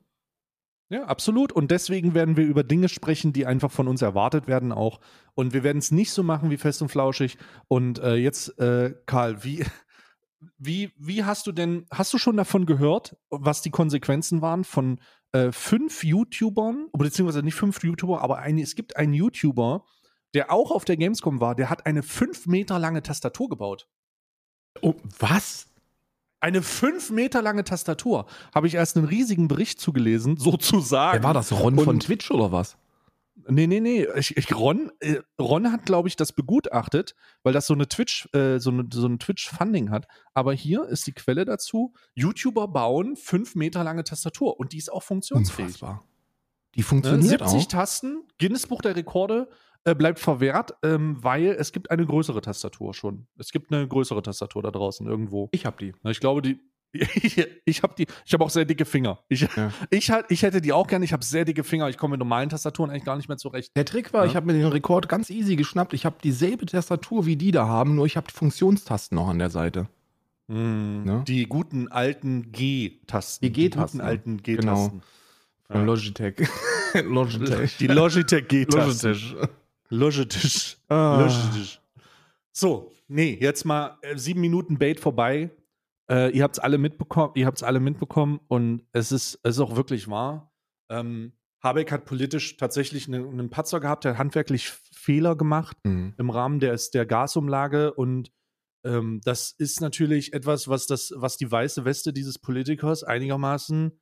Ja, 0.89 1.03
absolut. 1.03 1.51
Und 1.51 1.69
deswegen 1.69 2.13
werden 2.13 2.37
wir 2.37 2.45
über 2.45 2.63
Dinge 2.63 2.87
sprechen, 2.87 3.33
die 3.33 3.45
einfach 3.45 3.71
von 3.71 3.89
uns 3.89 4.01
erwartet 4.01 4.47
werden 4.47 4.71
auch. 4.71 5.01
Und 5.35 5.53
wir 5.53 5.63
werden 5.63 5.79
es 5.79 5.91
nicht 5.91 6.11
so 6.11 6.23
machen 6.23 6.49
wie 6.49 6.57
fest 6.57 6.81
und 6.81 6.89
flauschig. 6.89 7.37
Und 7.67 7.99
äh, 7.99 8.15
jetzt, 8.15 8.57
äh, 8.57 8.95
Karl, 9.05 9.43
wie, 9.43 9.65
wie, 10.57 10.91
wie 10.97 11.25
hast 11.25 11.45
du 11.45 11.51
denn, 11.51 11.85
hast 11.91 12.13
du 12.13 12.17
schon 12.17 12.37
davon 12.37 12.65
gehört, 12.65 13.17
was 13.29 13.61
die 13.61 13.69
Konsequenzen 13.69 14.41
waren 14.41 14.63
von 14.63 14.99
äh, 15.33 15.51
fünf 15.51 16.05
YouTubern, 16.05 16.87
beziehungsweise 16.93 17.43
nicht 17.43 17.55
fünf 17.55 17.83
YouTuber, 17.83 18.21
aber 18.21 18.39
ein, 18.39 18.57
es 18.57 18.75
gibt 18.75 18.95
einen 18.95 19.13
YouTuber, 19.13 19.83
der 20.33 20.51
auch 20.51 20.71
auf 20.71 20.85
der 20.85 20.97
Gamescom 20.97 21.41
war, 21.41 21.55
der 21.55 21.69
hat 21.69 21.85
eine 21.85 22.03
fünf 22.03 22.45
Meter 22.45 22.79
lange 22.79 23.01
Tastatur 23.03 23.49
gebaut. 23.49 23.87
Oh, 24.81 24.95
was? 25.17 25.67
Eine 26.39 26.61
fünf 26.61 27.09
Meter 27.09 27.41
lange 27.41 27.63
Tastatur. 27.63 28.25
Habe 28.53 28.67
ich 28.67 28.75
erst 28.75 28.95
einen 28.95 29.07
riesigen 29.07 29.47
Bericht 29.47 29.81
zugelesen, 29.81 30.37
sozusagen. 30.37 31.17
Wer 31.17 31.23
war 31.23 31.33
das? 31.33 31.51
Ron 31.51 31.77
Und, 31.77 31.83
von 31.83 31.99
Twitch 31.99 32.31
oder 32.31 32.51
was? 32.51 32.77
Nee, 33.47 33.67
nee, 33.67 33.79
nee. 33.79 34.07
Ich, 34.15 34.37
ich, 34.37 34.55
Ron, 34.55 34.91
äh, 34.99 35.21
Ron 35.39 35.71
hat, 35.71 35.85
glaube 35.85 36.07
ich, 36.07 36.15
das 36.15 36.33
begutachtet, 36.33 37.15
weil 37.43 37.51
das 37.51 37.67
so 37.67 37.73
eine 37.73 37.87
Twitch, 37.87 38.29
äh, 38.33 38.59
so, 38.59 38.69
eine, 38.69 38.87
so 38.91 39.07
ein 39.07 39.19
Twitch-Funding 39.19 39.89
hat. 39.89 40.07
Aber 40.33 40.53
hier 40.53 40.85
ist 40.85 41.07
die 41.07 41.13
Quelle 41.13 41.45
dazu: 41.45 41.93
YouTuber 42.13 42.67
bauen 42.67 43.15
fünf 43.15 43.55
Meter 43.55 43.83
lange 43.83 44.03
Tastatur 44.03 44.59
und 44.59 44.73
die 44.73 44.77
ist 44.77 44.91
auch 44.91 45.03
funktionsfähig. 45.03 45.67
Unfassbar. 45.67 46.05
Die 46.75 46.83
funktioniert 46.83 47.23
ne? 47.23 47.29
70 47.29 47.41
auch. 47.41 47.49
70 47.49 47.67
Tasten, 47.67 48.23
Guinness 48.37 48.67
Buch 48.67 48.81
der 48.81 48.95
Rekorde, 48.95 49.49
äh, 49.89 49.95
bleibt 49.95 50.19
verwehrt, 50.19 50.73
ähm, 50.83 51.17
weil 51.21 51.47
es 51.47 51.71
gibt 51.71 51.91
eine 51.91 52.05
größere 52.05 52.41
Tastatur 52.41 52.93
schon. 52.93 53.27
Es 53.37 53.51
gibt 53.51 53.73
eine 53.73 53.87
größere 53.87 54.21
Tastatur 54.21 54.63
da 54.63 54.71
draußen 54.71 55.07
irgendwo. 55.07 55.49
Ich 55.51 55.65
habe 55.65 55.77
die. 55.79 55.93
Ich 56.09 56.19
glaube, 56.19 56.41
die. 56.41 56.59
ich 57.65 57.83
habe 57.83 57.93
die. 57.97 58.07
Ich 58.25 58.33
habe 58.33 58.43
auch 58.43 58.49
sehr 58.49 58.65
dicke 58.65 58.85
Finger. 58.85 59.19
Ich, 59.29 59.41
ja. 59.41 59.71
ich, 59.89 60.11
ich 60.29 60.43
hätte 60.43 60.61
die 60.61 60.73
auch 60.73 60.87
gerne. 60.87 61.05
Ich 61.05 61.13
habe 61.13 61.23
sehr 61.23 61.45
dicke 61.45 61.63
Finger. 61.63 61.89
Ich 61.89 61.97
komme 61.97 62.13
mit 62.13 62.19
normalen 62.19 62.49
Tastaturen 62.49 62.89
eigentlich 62.89 63.05
gar 63.05 63.15
nicht 63.15 63.29
mehr 63.29 63.37
zurecht. 63.37 63.75
Der 63.75 63.85
Trick 63.85 64.13
war, 64.13 64.23
ja? 64.23 64.29
ich 64.29 64.35
habe 64.35 64.45
mir 64.47 64.53
den 64.53 64.67
Rekord 64.67 65.09
ganz 65.09 65.29
easy 65.29 65.55
geschnappt. 65.55 65.93
Ich 65.93 66.05
habe 66.05 66.17
dieselbe 66.23 66.65
Tastatur 66.65 67.25
wie 67.25 67.35
die 67.35 67.51
da 67.51 67.67
haben, 67.67 67.95
nur 67.95 68.05
ich 68.05 68.17
habe 68.17 68.27
die 68.27 68.33
Funktionstasten 68.33 69.15
noch 69.15 69.27
an 69.27 69.39
der 69.39 69.49
Seite. 69.49 69.87
Mm, 70.47 71.07
ja? 71.07 71.19
Die 71.27 71.45
guten 71.45 71.89
alten 71.89 72.51
G-Tasten. 72.51 73.45
Die 73.45 73.51
G-Tasten. 73.51 73.99
Die 73.99 74.01
guten 74.01 74.07
alten 74.07 74.37
G-Tasten. 74.37 74.89
Genau. 74.89 75.03
Von 75.71 75.85
Logitech. 75.85 76.35
Logitech. 77.05 77.77
Die 77.77 77.87
Logitech 77.87 78.47
G-Tasten. 78.47 79.13
Logitech. 79.13 79.49
Logitisch. 79.89 80.77
Ah. 80.87 81.21
Logitisch. 81.21 81.81
So, 82.51 82.91
nee, 83.07 83.37
jetzt 83.39 83.65
mal 83.65 83.97
äh, 84.01 84.17
sieben 84.17 84.41
Minuten 84.41 84.77
Bait 84.77 84.99
vorbei. 84.99 85.51
Äh, 86.09 86.31
ihr 86.31 86.43
habt 86.43 86.57
es 86.57 86.59
alle 86.59 86.77
mitbekommen, 86.77 87.33
ihr 87.35 87.45
habt 87.45 87.57
es 87.57 87.63
alle 87.63 87.79
mitbekommen 87.79 88.39
und 88.47 88.83
es 88.91 89.11
ist, 89.11 89.39
es 89.43 89.55
ist 89.55 89.59
auch 89.59 89.75
wirklich 89.75 90.09
wahr. 90.09 90.51
Ähm, 90.89 91.33
Habeck 91.61 91.91
hat 91.91 92.05
politisch 92.05 92.57
tatsächlich 92.57 93.07
einen, 93.07 93.29
einen 93.29 93.49
Patzer 93.49 93.79
gehabt, 93.79 94.05
der 94.05 94.13
hat 94.13 94.19
handwerklich 94.19 94.71
Fehler 94.91 95.35
gemacht 95.35 95.77
mhm. 95.83 96.15
im 96.17 96.29
Rahmen 96.29 96.59
der, 96.59 96.77
der 96.93 97.05
Gasumlage 97.05 97.93
und 97.93 98.31
ähm, 98.83 99.21
das 99.23 99.51
ist 99.51 99.81
natürlich 99.81 100.33
etwas, 100.33 100.67
was 100.67 100.87
das, 100.87 101.13
was 101.15 101.37
die 101.37 101.51
weiße 101.51 101.85
Weste 101.85 102.13
dieses 102.13 102.39
Politikers 102.39 103.03
einigermaßen, 103.03 103.99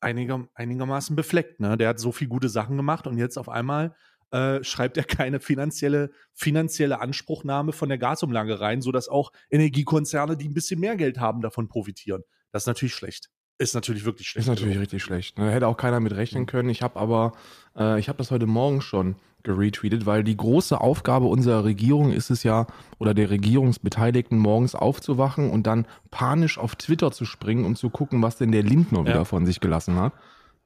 einiger, 0.00 0.48
einigermaßen 0.54 1.16
befleckt. 1.16 1.60
Ne? 1.60 1.76
Der 1.76 1.88
hat 1.88 2.00
so 2.00 2.12
viel 2.12 2.28
gute 2.28 2.48
Sachen 2.48 2.76
gemacht 2.76 3.06
und 3.06 3.18
jetzt 3.18 3.38
auf 3.38 3.48
einmal 3.48 3.94
äh, 4.30 4.62
schreibt 4.64 4.96
er 4.96 5.04
keine 5.04 5.40
finanzielle, 5.40 6.10
finanzielle 6.34 7.00
Anspruchnahme 7.00 7.72
von 7.72 7.88
der 7.88 7.98
Gasumlage 7.98 8.60
rein, 8.60 8.82
sodass 8.82 9.08
auch 9.08 9.32
Energiekonzerne, 9.50 10.36
die 10.36 10.48
ein 10.48 10.54
bisschen 10.54 10.80
mehr 10.80 10.96
Geld 10.96 11.18
haben, 11.18 11.40
davon 11.40 11.68
profitieren. 11.68 12.22
Das 12.52 12.64
ist 12.64 12.66
natürlich 12.66 12.94
schlecht. 12.94 13.28
Ist 13.58 13.74
natürlich 13.74 14.04
wirklich 14.04 14.28
schlecht. 14.28 14.46
Ist 14.46 14.48
natürlich 14.48 14.78
richtig 14.78 15.02
schlecht. 15.02 15.38
Da 15.38 15.44
ne? 15.44 15.50
hätte 15.50 15.66
auch 15.66 15.78
keiner 15.78 16.00
mit 16.00 16.14
rechnen 16.14 16.42
mhm. 16.42 16.46
können. 16.46 16.68
Ich 16.68 16.82
habe 16.82 16.98
aber, 16.98 17.32
äh, 17.76 17.98
ich 17.98 18.08
habe 18.08 18.18
das 18.18 18.30
heute 18.30 18.46
Morgen 18.46 18.82
schon 18.82 19.16
geretweetet, 19.44 20.04
weil 20.04 20.24
die 20.24 20.36
große 20.36 20.78
Aufgabe 20.78 21.26
unserer 21.26 21.64
Regierung 21.64 22.12
ist 22.12 22.30
es 22.30 22.42
ja, 22.42 22.66
oder 22.98 23.14
der 23.14 23.30
Regierungsbeteiligten 23.30 24.38
morgens 24.38 24.74
aufzuwachen 24.74 25.50
und 25.50 25.66
dann 25.66 25.86
panisch 26.10 26.58
auf 26.58 26.74
Twitter 26.74 27.12
zu 27.12 27.24
springen, 27.24 27.64
um 27.64 27.76
zu 27.76 27.88
gucken, 27.88 28.22
was 28.22 28.36
denn 28.36 28.52
der 28.52 28.64
Lindner 28.64 29.00
ja. 29.00 29.06
wieder 29.06 29.24
von 29.24 29.46
sich 29.46 29.60
gelassen 29.60 29.96
hat. 29.96 30.12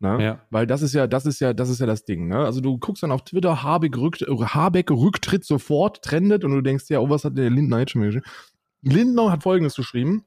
Ne? 0.00 0.22
Ja. 0.22 0.40
Weil 0.50 0.66
das 0.66 0.80
ist 0.80 0.94
ja, 0.94 1.06
das 1.06 1.26
ist 1.26 1.40
ja, 1.40 1.52
das 1.52 1.68
ist 1.68 1.78
ja 1.78 1.86
das 1.86 2.04
Ding. 2.04 2.28
Ne? 2.28 2.38
Also 2.38 2.60
du 2.60 2.78
guckst 2.78 3.02
dann 3.02 3.12
auf 3.12 3.22
Twitter, 3.22 3.62
Habeck, 3.62 3.96
rückt, 3.98 4.22
Habeck 4.22 4.90
Rücktritt 4.90 5.44
sofort, 5.44 6.02
trendet 6.02 6.42
und 6.42 6.52
du 6.52 6.62
denkst 6.62 6.84
ja, 6.88 7.00
oh, 7.00 7.10
was 7.10 7.24
hat 7.24 7.36
der 7.36 7.50
Lindner 7.50 7.80
jetzt 7.80 7.92
schon 7.92 8.02
geschrieben? 8.02 8.24
Lindner 8.82 9.30
hat 9.30 9.42
folgendes 9.42 9.76
geschrieben. 9.76 10.24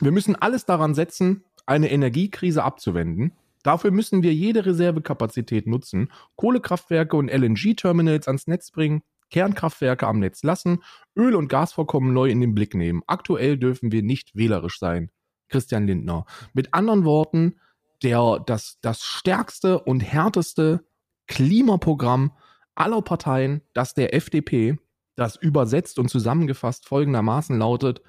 Wir 0.00 0.10
müssen 0.10 0.34
alles 0.34 0.66
daran 0.66 0.94
setzen, 0.94 1.44
eine 1.66 1.90
Energiekrise 1.90 2.64
abzuwenden. 2.64 3.32
Dafür 3.62 3.92
müssen 3.92 4.22
wir 4.22 4.34
jede 4.34 4.66
Reservekapazität 4.66 5.66
nutzen, 5.66 6.12
Kohlekraftwerke 6.36 7.16
und 7.16 7.28
LNG-Terminals 7.28 8.26
ans 8.26 8.46
Netz 8.46 8.70
bringen, 8.70 9.02
Kernkraftwerke 9.30 10.06
am 10.06 10.18
Netz 10.18 10.42
lassen, 10.42 10.82
Öl- 11.16 11.34
und 11.34 11.48
Gasvorkommen 11.48 12.12
neu 12.12 12.28
in 12.28 12.40
den 12.40 12.54
Blick 12.54 12.74
nehmen. 12.74 13.02
Aktuell 13.06 13.56
dürfen 13.56 13.90
wir 13.92 14.02
nicht 14.02 14.36
wählerisch 14.36 14.78
sein. 14.78 15.10
Christian 15.48 15.86
Lindner. 15.86 16.26
Mit 16.54 16.74
anderen 16.74 17.04
Worten, 17.04 17.56
der, 18.02 18.42
das, 18.46 18.78
das 18.80 19.02
stärkste 19.02 19.80
und 19.80 20.00
härteste 20.00 20.84
Klimaprogramm 21.26 22.32
aller 22.74 23.02
Parteien, 23.02 23.62
das 23.72 23.94
der 23.94 24.14
FDP, 24.14 24.78
das 25.16 25.36
übersetzt 25.36 25.98
und 25.98 26.08
zusammengefasst 26.08 26.86
folgendermaßen 26.86 27.58
lautet, 27.58 28.02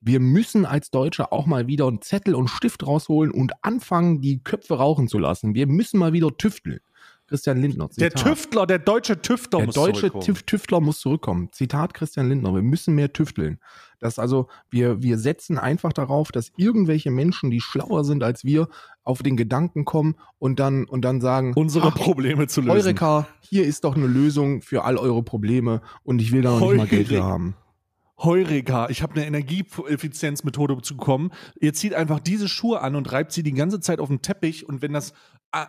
wir 0.00 0.20
müssen 0.20 0.66
als 0.66 0.90
Deutsche 0.90 1.32
auch 1.32 1.46
mal 1.46 1.66
wieder 1.66 1.88
einen 1.88 2.02
Zettel 2.02 2.34
und 2.34 2.48
Stift 2.48 2.86
rausholen 2.86 3.30
und 3.32 3.52
anfangen, 3.62 4.20
die 4.20 4.42
Köpfe 4.42 4.74
rauchen 4.74 5.08
zu 5.08 5.18
lassen. 5.18 5.54
Wir 5.54 5.66
müssen 5.66 5.98
mal 5.98 6.12
wieder 6.12 6.36
tüfteln. 6.36 6.80
Christian 7.26 7.60
Lindner. 7.60 7.90
Zitat. 7.90 8.14
Der 8.14 8.22
Tüftler, 8.22 8.66
der 8.66 8.78
deutsche 8.78 9.22
Tüftler 9.22 9.58
der 9.58 9.66
muss 9.66 9.74
deutsche 9.74 9.92
zurückkommen. 10.00 10.24
Der 10.24 10.34
deutsche 10.34 10.46
Tüftler 10.46 10.80
muss 10.80 11.00
zurückkommen. 11.00 11.48
Zitat 11.52 11.94
Christian 11.94 12.28
Lindner. 12.28 12.54
Wir 12.54 12.62
müssen 12.62 12.94
mehr 12.94 13.12
tüfteln. 13.12 13.58
Das 13.98 14.18
also, 14.18 14.48
wir, 14.68 15.02
wir 15.02 15.18
setzen 15.18 15.58
einfach 15.58 15.92
darauf, 15.92 16.30
dass 16.30 16.52
irgendwelche 16.56 17.10
Menschen, 17.10 17.50
die 17.50 17.60
schlauer 17.60 18.04
sind 18.04 18.22
als 18.22 18.44
wir, 18.44 18.68
auf 19.02 19.22
den 19.22 19.36
Gedanken 19.36 19.84
kommen 19.84 20.16
und 20.38 20.60
dann, 20.60 20.84
und 20.84 21.02
dann 21.02 21.20
sagen, 21.20 21.52
unsere 21.54 21.88
ach, 21.88 21.94
Probleme 21.94 22.46
zu 22.46 22.60
lösen. 22.60 22.72
Eureka, 22.72 23.26
hier 23.40 23.64
ist 23.64 23.84
doch 23.84 23.96
eine 23.96 24.06
Lösung 24.06 24.60
für 24.60 24.84
all 24.84 24.98
eure 24.98 25.22
Probleme 25.22 25.80
und 26.02 26.20
ich 26.20 26.32
will 26.32 26.42
da 26.42 26.50
noch 26.50 26.60
Heureka. 26.60 26.82
nicht 26.82 26.92
mal 26.92 26.96
Geld 26.96 27.08
für 27.08 27.24
haben. 27.24 27.56
Heureka, 28.18 28.88
ich 28.90 29.02
habe 29.02 29.14
eine 29.14 29.26
Energieeffizienzmethode 29.26 30.76
bekommen. 30.76 31.32
Ihr 31.60 31.74
zieht 31.74 31.94
einfach 31.94 32.20
diese 32.20 32.48
Schuhe 32.48 32.80
an 32.80 32.94
und 32.94 33.10
reibt 33.10 33.32
sie 33.32 33.42
die 33.42 33.52
ganze 33.52 33.80
Zeit 33.80 33.98
auf 33.98 34.08
den 34.08 34.22
Teppich 34.22 34.68
und 34.68 34.82
wenn 34.82 34.92
das, 34.92 35.14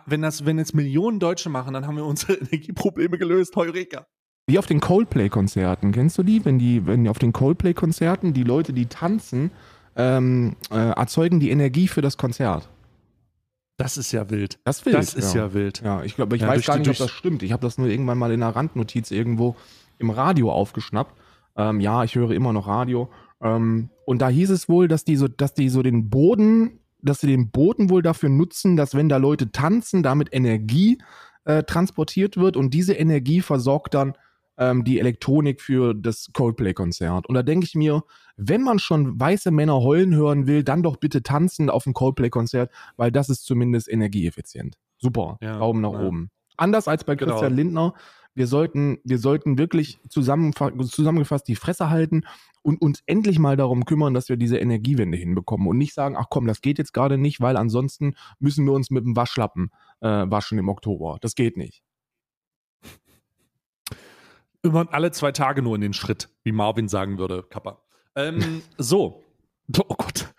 wenn 0.06 0.22
das, 0.22 0.44
wenn 0.44 0.58
jetzt 0.58 0.74
Millionen 0.74 1.18
Deutsche 1.18 1.48
machen, 1.48 1.74
dann 1.74 1.86
haben 1.86 1.96
wir 1.96 2.04
unsere 2.04 2.34
Energieprobleme 2.40 3.18
gelöst. 3.18 3.54
Heureka. 3.56 4.06
Wie 4.48 4.58
auf 4.58 4.66
den 4.66 4.80
Coldplay-Konzerten, 4.80 5.90
kennst 5.92 6.18
du 6.18 6.22
die? 6.22 6.44
Wenn 6.44 6.58
die, 6.58 6.86
wenn 6.86 7.08
auf 7.08 7.18
den 7.18 7.32
Coldplay-Konzerten 7.32 8.32
die 8.32 8.44
Leute, 8.44 8.72
die 8.72 8.86
tanzen, 8.86 9.50
ähm, 9.96 10.56
äh, 10.70 10.90
erzeugen 10.90 11.40
die 11.40 11.50
Energie 11.50 11.88
für 11.88 12.00
das 12.00 12.16
Konzert. 12.16 12.68
Das 13.76 13.98
ist 13.98 14.12
ja 14.12 14.30
wild. 14.30 14.58
Das, 14.64 14.86
wild, 14.86 14.94
das 14.94 15.14
ist 15.14 15.34
ja. 15.34 15.46
ja 15.46 15.54
wild. 15.54 15.82
Ja, 15.82 16.02
ich 16.02 16.16
glaube, 16.16 16.36
ich 16.36 16.42
ja, 16.42 16.48
weiß 16.48 16.64
gar 16.64 16.78
nicht, 16.78 16.88
ob 16.88 16.96
das 16.96 17.10
stimmt. 17.10 17.42
Ich 17.42 17.52
habe 17.52 17.62
das 17.62 17.76
nur 17.76 17.88
irgendwann 17.88 18.18
mal 18.18 18.32
in 18.32 18.42
einer 18.42 18.54
Randnotiz 18.54 19.10
irgendwo 19.10 19.56
im 19.98 20.10
Radio 20.10 20.52
aufgeschnappt. 20.52 21.14
Ähm, 21.56 21.80
ja, 21.80 22.04
ich 22.04 22.14
höre 22.14 22.30
immer 22.30 22.52
noch 22.52 22.68
Radio. 22.68 23.10
Ähm, 23.42 23.90
und 24.06 24.22
da 24.22 24.28
hieß 24.28 24.50
es 24.50 24.68
wohl, 24.68 24.88
dass 24.88 25.04
die 25.04 25.16
so, 25.16 25.28
dass 25.28 25.54
die 25.54 25.68
so 25.68 25.82
den 25.82 26.08
Boden, 26.08 26.78
dass 27.00 27.20
sie 27.20 27.26
den 27.26 27.50
Boden 27.50 27.90
wohl 27.90 28.02
dafür 28.02 28.28
nutzen, 28.28 28.76
dass 28.76 28.94
wenn 28.94 29.08
da 29.08 29.16
Leute 29.16 29.52
tanzen, 29.52 30.02
damit 30.02 30.32
Energie 30.32 30.98
äh, 31.44 31.62
transportiert 31.62 32.36
wird 32.36 32.56
und 32.56 32.74
diese 32.74 32.94
Energie 32.94 33.40
versorgt 33.40 33.94
dann 33.94 34.14
ähm, 34.58 34.84
die 34.84 34.98
Elektronik 34.98 35.60
für 35.60 35.94
das 35.94 36.30
Coldplay-Konzert. 36.32 37.26
Und 37.26 37.34
da 37.34 37.42
denke 37.42 37.66
ich 37.66 37.74
mir, 37.74 38.02
wenn 38.36 38.62
man 38.62 38.78
schon 38.78 39.18
weiße 39.18 39.50
Männer 39.50 39.80
heulen 39.80 40.14
hören 40.14 40.46
will, 40.46 40.64
dann 40.64 40.82
doch 40.82 40.96
bitte 40.96 41.22
tanzen 41.22 41.70
auf 41.70 41.84
dem 41.84 41.92
Coldplay-Konzert, 41.92 42.70
weil 42.96 43.12
das 43.12 43.28
ist 43.28 43.44
zumindest 43.44 43.88
energieeffizient. 43.88 44.76
Super, 44.98 45.38
ja, 45.40 45.58
Daumen 45.58 45.82
nach 45.82 45.92
ja. 45.92 46.00
oben. 46.00 46.30
Anders 46.56 46.88
als 46.88 47.04
bei 47.04 47.16
genau. 47.16 47.32
Christian 47.32 47.54
genau. 47.54 47.62
Lindner. 47.62 47.94
Wir 48.34 48.46
sollten, 48.46 48.98
wir 49.04 49.18
sollten 49.18 49.56
wirklich 49.56 49.98
zusammengefasst 50.08 51.48
die 51.48 51.56
Fresse 51.56 51.88
halten 51.88 52.24
und 52.66 52.82
uns 52.82 53.00
endlich 53.06 53.38
mal 53.38 53.56
darum 53.56 53.84
kümmern, 53.84 54.12
dass 54.12 54.28
wir 54.28 54.36
diese 54.36 54.58
Energiewende 54.58 55.16
hinbekommen 55.16 55.68
und 55.68 55.78
nicht 55.78 55.94
sagen, 55.94 56.16
ach 56.18 56.26
komm, 56.28 56.48
das 56.48 56.60
geht 56.60 56.78
jetzt 56.78 56.92
gerade 56.92 57.16
nicht, 57.16 57.40
weil 57.40 57.56
ansonsten 57.56 58.16
müssen 58.40 58.64
wir 58.66 58.72
uns 58.72 58.90
mit 58.90 59.04
dem 59.04 59.14
Waschlappen 59.14 59.70
äh, 60.00 60.08
waschen 60.08 60.58
im 60.58 60.68
Oktober. 60.68 61.18
Das 61.20 61.36
geht 61.36 61.56
nicht. 61.56 61.84
Immer 64.62 64.92
alle 64.92 65.12
zwei 65.12 65.30
Tage 65.30 65.62
nur 65.62 65.76
in 65.76 65.80
den 65.80 65.92
Schritt, 65.92 66.28
wie 66.42 66.50
Marvin 66.50 66.88
sagen 66.88 67.18
würde, 67.18 67.44
Kappa. 67.44 67.84
Ähm, 68.16 68.62
so. 68.78 69.22
Oh 69.78 69.94
Gott. 69.96 70.34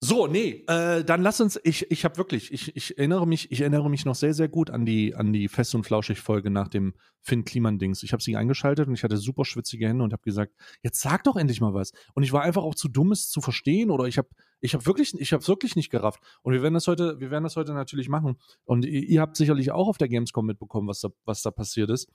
So, 0.00 0.28
nee, 0.28 0.64
äh, 0.68 1.02
dann 1.02 1.22
lass 1.22 1.40
uns, 1.40 1.58
ich, 1.64 1.90
ich 1.90 2.04
habe 2.04 2.18
wirklich, 2.18 2.52
ich, 2.52 2.76
ich 2.76 2.98
erinnere 2.98 3.26
mich, 3.26 3.50
ich 3.50 3.62
erinnere 3.62 3.90
mich 3.90 4.04
noch 4.04 4.14
sehr, 4.14 4.32
sehr 4.32 4.48
gut 4.48 4.70
an 4.70 4.86
die, 4.86 5.16
an 5.16 5.32
die 5.32 5.48
Fest- 5.48 5.74
und 5.74 5.82
Flauschig-Folge 5.84 6.50
nach 6.50 6.68
dem 6.68 6.94
Finn 7.20 7.44
Kliman-Dings. 7.44 8.04
Ich 8.04 8.12
habe 8.12 8.22
sie 8.22 8.36
eingeschaltet 8.36 8.86
und 8.86 8.94
ich 8.94 9.02
hatte 9.02 9.16
super 9.16 9.44
schwitzige 9.44 9.88
Hände 9.88 10.04
und 10.04 10.12
habe 10.12 10.22
gesagt, 10.22 10.52
jetzt 10.82 11.00
sag 11.00 11.24
doch 11.24 11.34
endlich 11.34 11.60
mal 11.60 11.74
was. 11.74 11.90
Und 12.14 12.22
ich 12.22 12.32
war 12.32 12.42
einfach 12.42 12.62
auch 12.62 12.76
zu 12.76 12.88
dumm, 12.88 13.10
es 13.10 13.28
zu 13.28 13.40
verstehen 13.40 13.90
oder 13.90 14.04
ich 14.04 14.18
habe 14.18 14.28
ich 14.60 14.74
habe 14.74 14.86
wirklich, 14.86 15.14
ich 15.18 15.32
habe 15.32 15.46
wirklich 15.46 15.74
nicht 15.74 15.90
gerafft. 15.90 16.20
Und 16.42 16.52
wir 16.52 16.62
werden 16.62 16.74
das 16.74 16.86
heute, 16.86 17.18
wir 17.18 17.30
werden 17.30 17.44
das 17.44 17.56
heute 17.56 17.72
natürlich 17.74 18.08
machen. 18.08 18.38
Und 18.64 18.84
ihr, 18.84 19.02
ihr 19.02 19.20
habt 19.20 19.36
sicherlich 19.36 19.72
auch 19.72 19.88
auf 19.88 19.98
der 19.98 20.08
Gamescom 20.08 20.46
mitbekommen, 20.46 20.88
was 20.88 21.00
da, 21.00 21.08
was 21.24 21.42
da 21.42 21.50
passiert 21.50 21.90
ist. 21.90 22.08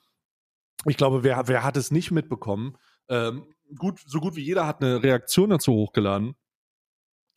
Ich 0.86 0.96
glaube, 0.96 1.22
wer, 1.22 1.48
wer 1.48 1.62
hat 1.62 1.76
es 1.76 1.90
nicht 1.90 2.10
mitbekommen? 2.10 2.76
Ähm, 3.08 3.44
gut, 3.76 4.00
so 4.06 4.20
gut 4.20 4.36
wie 4.36 4.42
jeder 4.42 4.66
hat 4.66 4.82
eine 4.82 5.02
Reaktion 5.02 5.50
dazu 5.50 5.72
hochgeladen. 5.72 6.34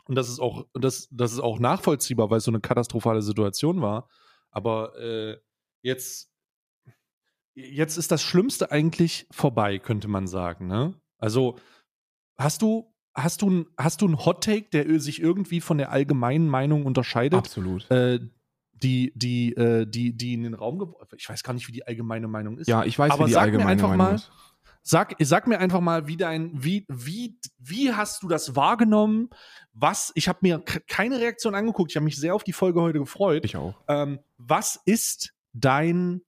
Und 0.07 0.15
das 0.15 0.29
ist 0.29 0.39
auch, 0.39 0.65
das, 0.73 1.07
das 1.11 1.33
ist 1.33 1.39
auch 1.39 1.59
nachvollziehbar, 1.59 2.29
weil 2.29 2.37
es 2.37 2.45
so 2.45 2.51
eine 2.51 2.61
katastrophale 2.61 3.21
Situation 3.21 3.81
war. 3.81 4.09
Aber 4.51 4.97
äh, 4.99 5.37
jetzt, 5.81 6.31
jetzt 7.53 7.97
ist 7.97 8.11
das 8.11 8.23
Schlimmste 8.23 8.71
eigentlich 8.71 9.27
vorbei, 9.31 9.79
könnte 9.79 10.07
man 10.07 10.27
sagen. 10.27 10.67
Ne? 10.67 10.93
Also 11.17 11.57
hast 12.37 12.61
du, 12.61 12.93
hast 13.13 13.41
du, 13.41 13.65
hast 13.77 14.01
du 14.01 14.05
einen 14.05 14.25
Hot 14.25 14.43
Take, 14.43 14.69
der 14.71 14.99
sich 14.99 15.21
irgendwie 15.21 15.61
von 15.61 15.77
der 15.77 15.91
allgemeinen 15.91 16.47
Meinung 16.47 16.85
unterscheidet? 16.85 17.37
Absolut. 17.37 17.89
Äh, 17.91 18.19
die, 18.83 19.11
die, 19.15 19.53
äh, 19.53 19.85
die, 19.85 20.15
die 20.15 20.33
in 20.33 20.43
den 20.43 20.53
Raum 20.53 20.77
geworfen. 20.77 21.15
Ich 21.17 21.27
weiß 21.27 21.43
gar 21.43 21.53
nicht, 21.53 21.67
wie 21.67 21.71
die 21.71 21.85
allgemeine 21.87 22.27
Meinung 22.27 22.57
ist. 22.57 22.67
Ja, 22.67 22.83
ich 22.83 22.97
weiß, 22.97 23.11
Aber 23.11 23.25
wie 23.25 23.31
die 23.31 23.37
allgemeine 23.37 23.81
Meinung 23.81 23.97
mal, 23.97 24.15
ist. 24.15 24.31
Sag, 24.89 25.17
sag 25.19 25.47
mir 25.47 25.59
einfach 25.59 25.81
mal, 25.81 26.07
wie 26.07 26.15
dein, 26.15 26.51
wie, 26.53 26.85
wie, 26.87 27.37
wie 27.57 27.91
hast 27.91 28.23
du 28.23 28.29
das 28.29 28.55
wahrgenommen? 28.55 29.29
Was, 29.73 30.13
ich 30.15 30.29
habe 30.29 30.39
mir 30.43 30.59
keine 30.59 31.19
Reaktion 31.19 31.55
angeguckt, 31.55 31.91
ich 31.91 31.97
habe 31.97 32.05
mich 32.05 32.15
sehr 32.15 32.33
auf 32.33 32.45
die 32.45 32.53
Folge 32.53 32.81
heute 32.81 32.99
gefreut. 32.99 33.43
Ich 33.43 33.57
auch. 33.57 33.75
Ähm, 33.89 34.19
was 34.37 34.79
ist 34.85 35.33
dein, 35.51 36.21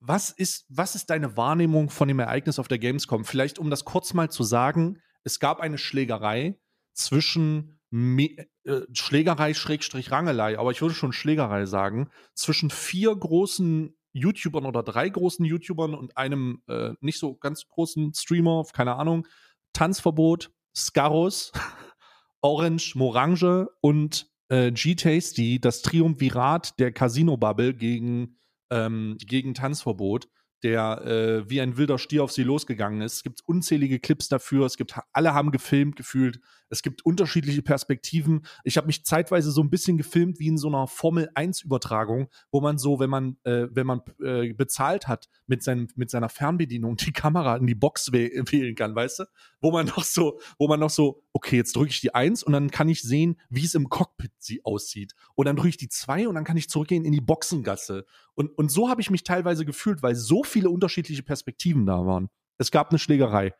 was 0.00 0.30
ist, 0.30 0.64
was 0.70 0.94
ist 0.94 1.10
deine 1.10 1.36
Wahrnehmung 1.36 1.90
von 1.90 2.08
dem 2.08 2.18
Ereignis 2.18 2.58
auf 2.58 2.66
der 2.66 2.78
Gamescom? 2.78 3.26
Vielleicht, 3.26 3.58
um 3.58 3.68
das 3.68 3.84
kurz 3.84 4.14
mal 4.14 4.30
zu 4.30 4.42
sagen, 4.42 5.02
es 5.22 5.38
gab 5.38 5.60
eine 5.60 5.76
Schlägerei 5.76 6.58
zwischen 6.94 7.78
Me 7.90 8.30
äh, 8.64 8.80
Schlägerei 8.94 9.52
Schrägstrich 9.52 10.10
Rangelei, 10.10 10.58
aber 10.58 10.70
ich 10.70 10.80
würde 10.80 10.94
schon 10.94 11.12
Schlägerei 11.12 11.66
sagen, 11.66 12.08
zwischen 12.32 12.70
vier 12.70 13.14
großen 13.14 13.94
YouTubern 14.12 14.66
oder 14.66 14.82
drei 14.82 15.08
großen 15.08 15.44
YouTubern 15.44 15.94
und 15.94 16.16
einem 16.16 16.62
äh, 16.68 16.92
nicht 17.00 17.18
so 17.18 17.34
ganz 17.36 17.66
großen 17.68 18.14
Streamer, 18.14 18.64
keine 18.72 18.96
Ahnung, 18.96 19.26
Tanzverbot, 19.72 20.50
Scarus, 20.76 21.52
Orange, 22.42 22.94
Morange 22.96 23.68
und 23.80 24.30
äh, 24.48 24.70
G-Tasty, 24.70 25.60
das 25.60 25.82
Triumvirat 25.82 26.78
der 26.78 26.92
Casino-Bubble 26.92 27.74
gegen, 27.74 28.38
ähm, 28.70 29.16
gegen 29.18 29.54
Tanzverbot 29.54 30.28
der 30.62 31.02
äh, 31.04 31.50
wie 31.50 31.60
ein 31.60 31.76
wilder 31.76 31.98
Stier 31.98 32.22
auf 32.22 32.32
sie 32.32 32.44
losgegangen 32.44 33.00
ist. 33.00 33.14
Es 33.14 33.22
gibt 33.22 33.40
unzählige 33.46 33.98
Clips 33.98 34.28
dafür. 34.28 34.66
Es 34.66 34.76
gibt, 34.76 34.96
alle 35.12 35.34
haben 35.34 35.50
gefilmt 35.50 35.96
gefühlt. 35.96 36.40
Es 36.72 36.82
gibt 36.82 37.04
unterschiedliche 37.04 37.60
Perspektiven. 37.60 38.46
Ich 38.64 38.78
habe 38.78 38.86
mich 38.86 39.04
zeitweise 39.04 39.50
so 39.50 39.62
ein 39.62 39.68
bisschen 39.68 39.98
gefilmt 39.98 40.38
wie 40.38 40.46
in 40.46 40.56
so 40.56 40.68
einer 40.68 40.86
Formel 40.86 41.28
1 41.34 41.60
Übertragung, 41.60 42.30
wo 42.50 42.62
man 42.62 42.78
so, 42.78 42.98
wenn 42.98 43.10
man, 43.10 43.36
äh, 43.44 43.66
wenn 43.70 43.86
man 43.86 44.00
äh, 44.22 44.54
bezahlt 44.54 45.06
hat 45.06 45.28
mit, 45.46 45.62
seinem, 45.62 45.88
mit 45.96 46.08
seiner 46.08 46.30
Fernbedienung, 46.30 46.96
die 46.96 47.12
Kamera 47.12 47.56
in 47.56 47.66
die 47.66 47.74
Box 47.74 48.10
wählen 48.12 48.74
kann, 48.74 48.94
weißt 48.94 49.18
du? 49.18 49.24
Wo 49.60 49.70
man 49.70 49.84
noch 49.84 50.02
so, 50.02 50.40
wo 50.58 50.66
man 50.66 50.80
noch 50.80 50.88
so, 50.88 51.22
okay, 51.34 51.56
jetzt 51.56 51.76
drücke 51.76 51.90
ich 51.90 52.00
die 52.00 52.14
1 52.14 52.42
und 52.42 52.54
dann 52.54 52.70
kann 52.70 52.88
ich 52.88 53.02
sehen, 53.02 53.38
wie 53.50 53.66
es 53.66 53.74
im 53.74 53.90
Cockpit 53.90 54.32
sie 54.38 54.64
aussieht. 54.64 55.12
Und 55.34 55.44
dann 55.44 55.56
drücke 55.56 55.68
ich 55.68 55.76
die 55.76 55.90
2 55.90 56.26
und 56.26 56.36
dann 56.36 56.44
kann 56.44 56.56
ich 56.56 56.70
zurückgehen 56.70 57.04
in 57.04 57.12
die 57.12 57.20
Boxengasse. 57.20 58.06
Und, 58.32 58.48
und 58.56 58.70
so 58.70 58.88
habe 58.88 59.02
ich 59.02 59.10
mich 59.10 59.24
teilweise 59.24 59.66
gefühlt, 59.66 60.02
weil 60.02 60.14
so 60.14 60.42
viele 60.42 60.70
unterschiedliche 60.70 61.22
Perspektiven 61.22 61.84
da 61.84 62.06
waren. 62.06 62.30
Es 62.56 62.70
gab 62.70 62.88
eine 62.88 62.98
Schlägerei. 62.98 63.52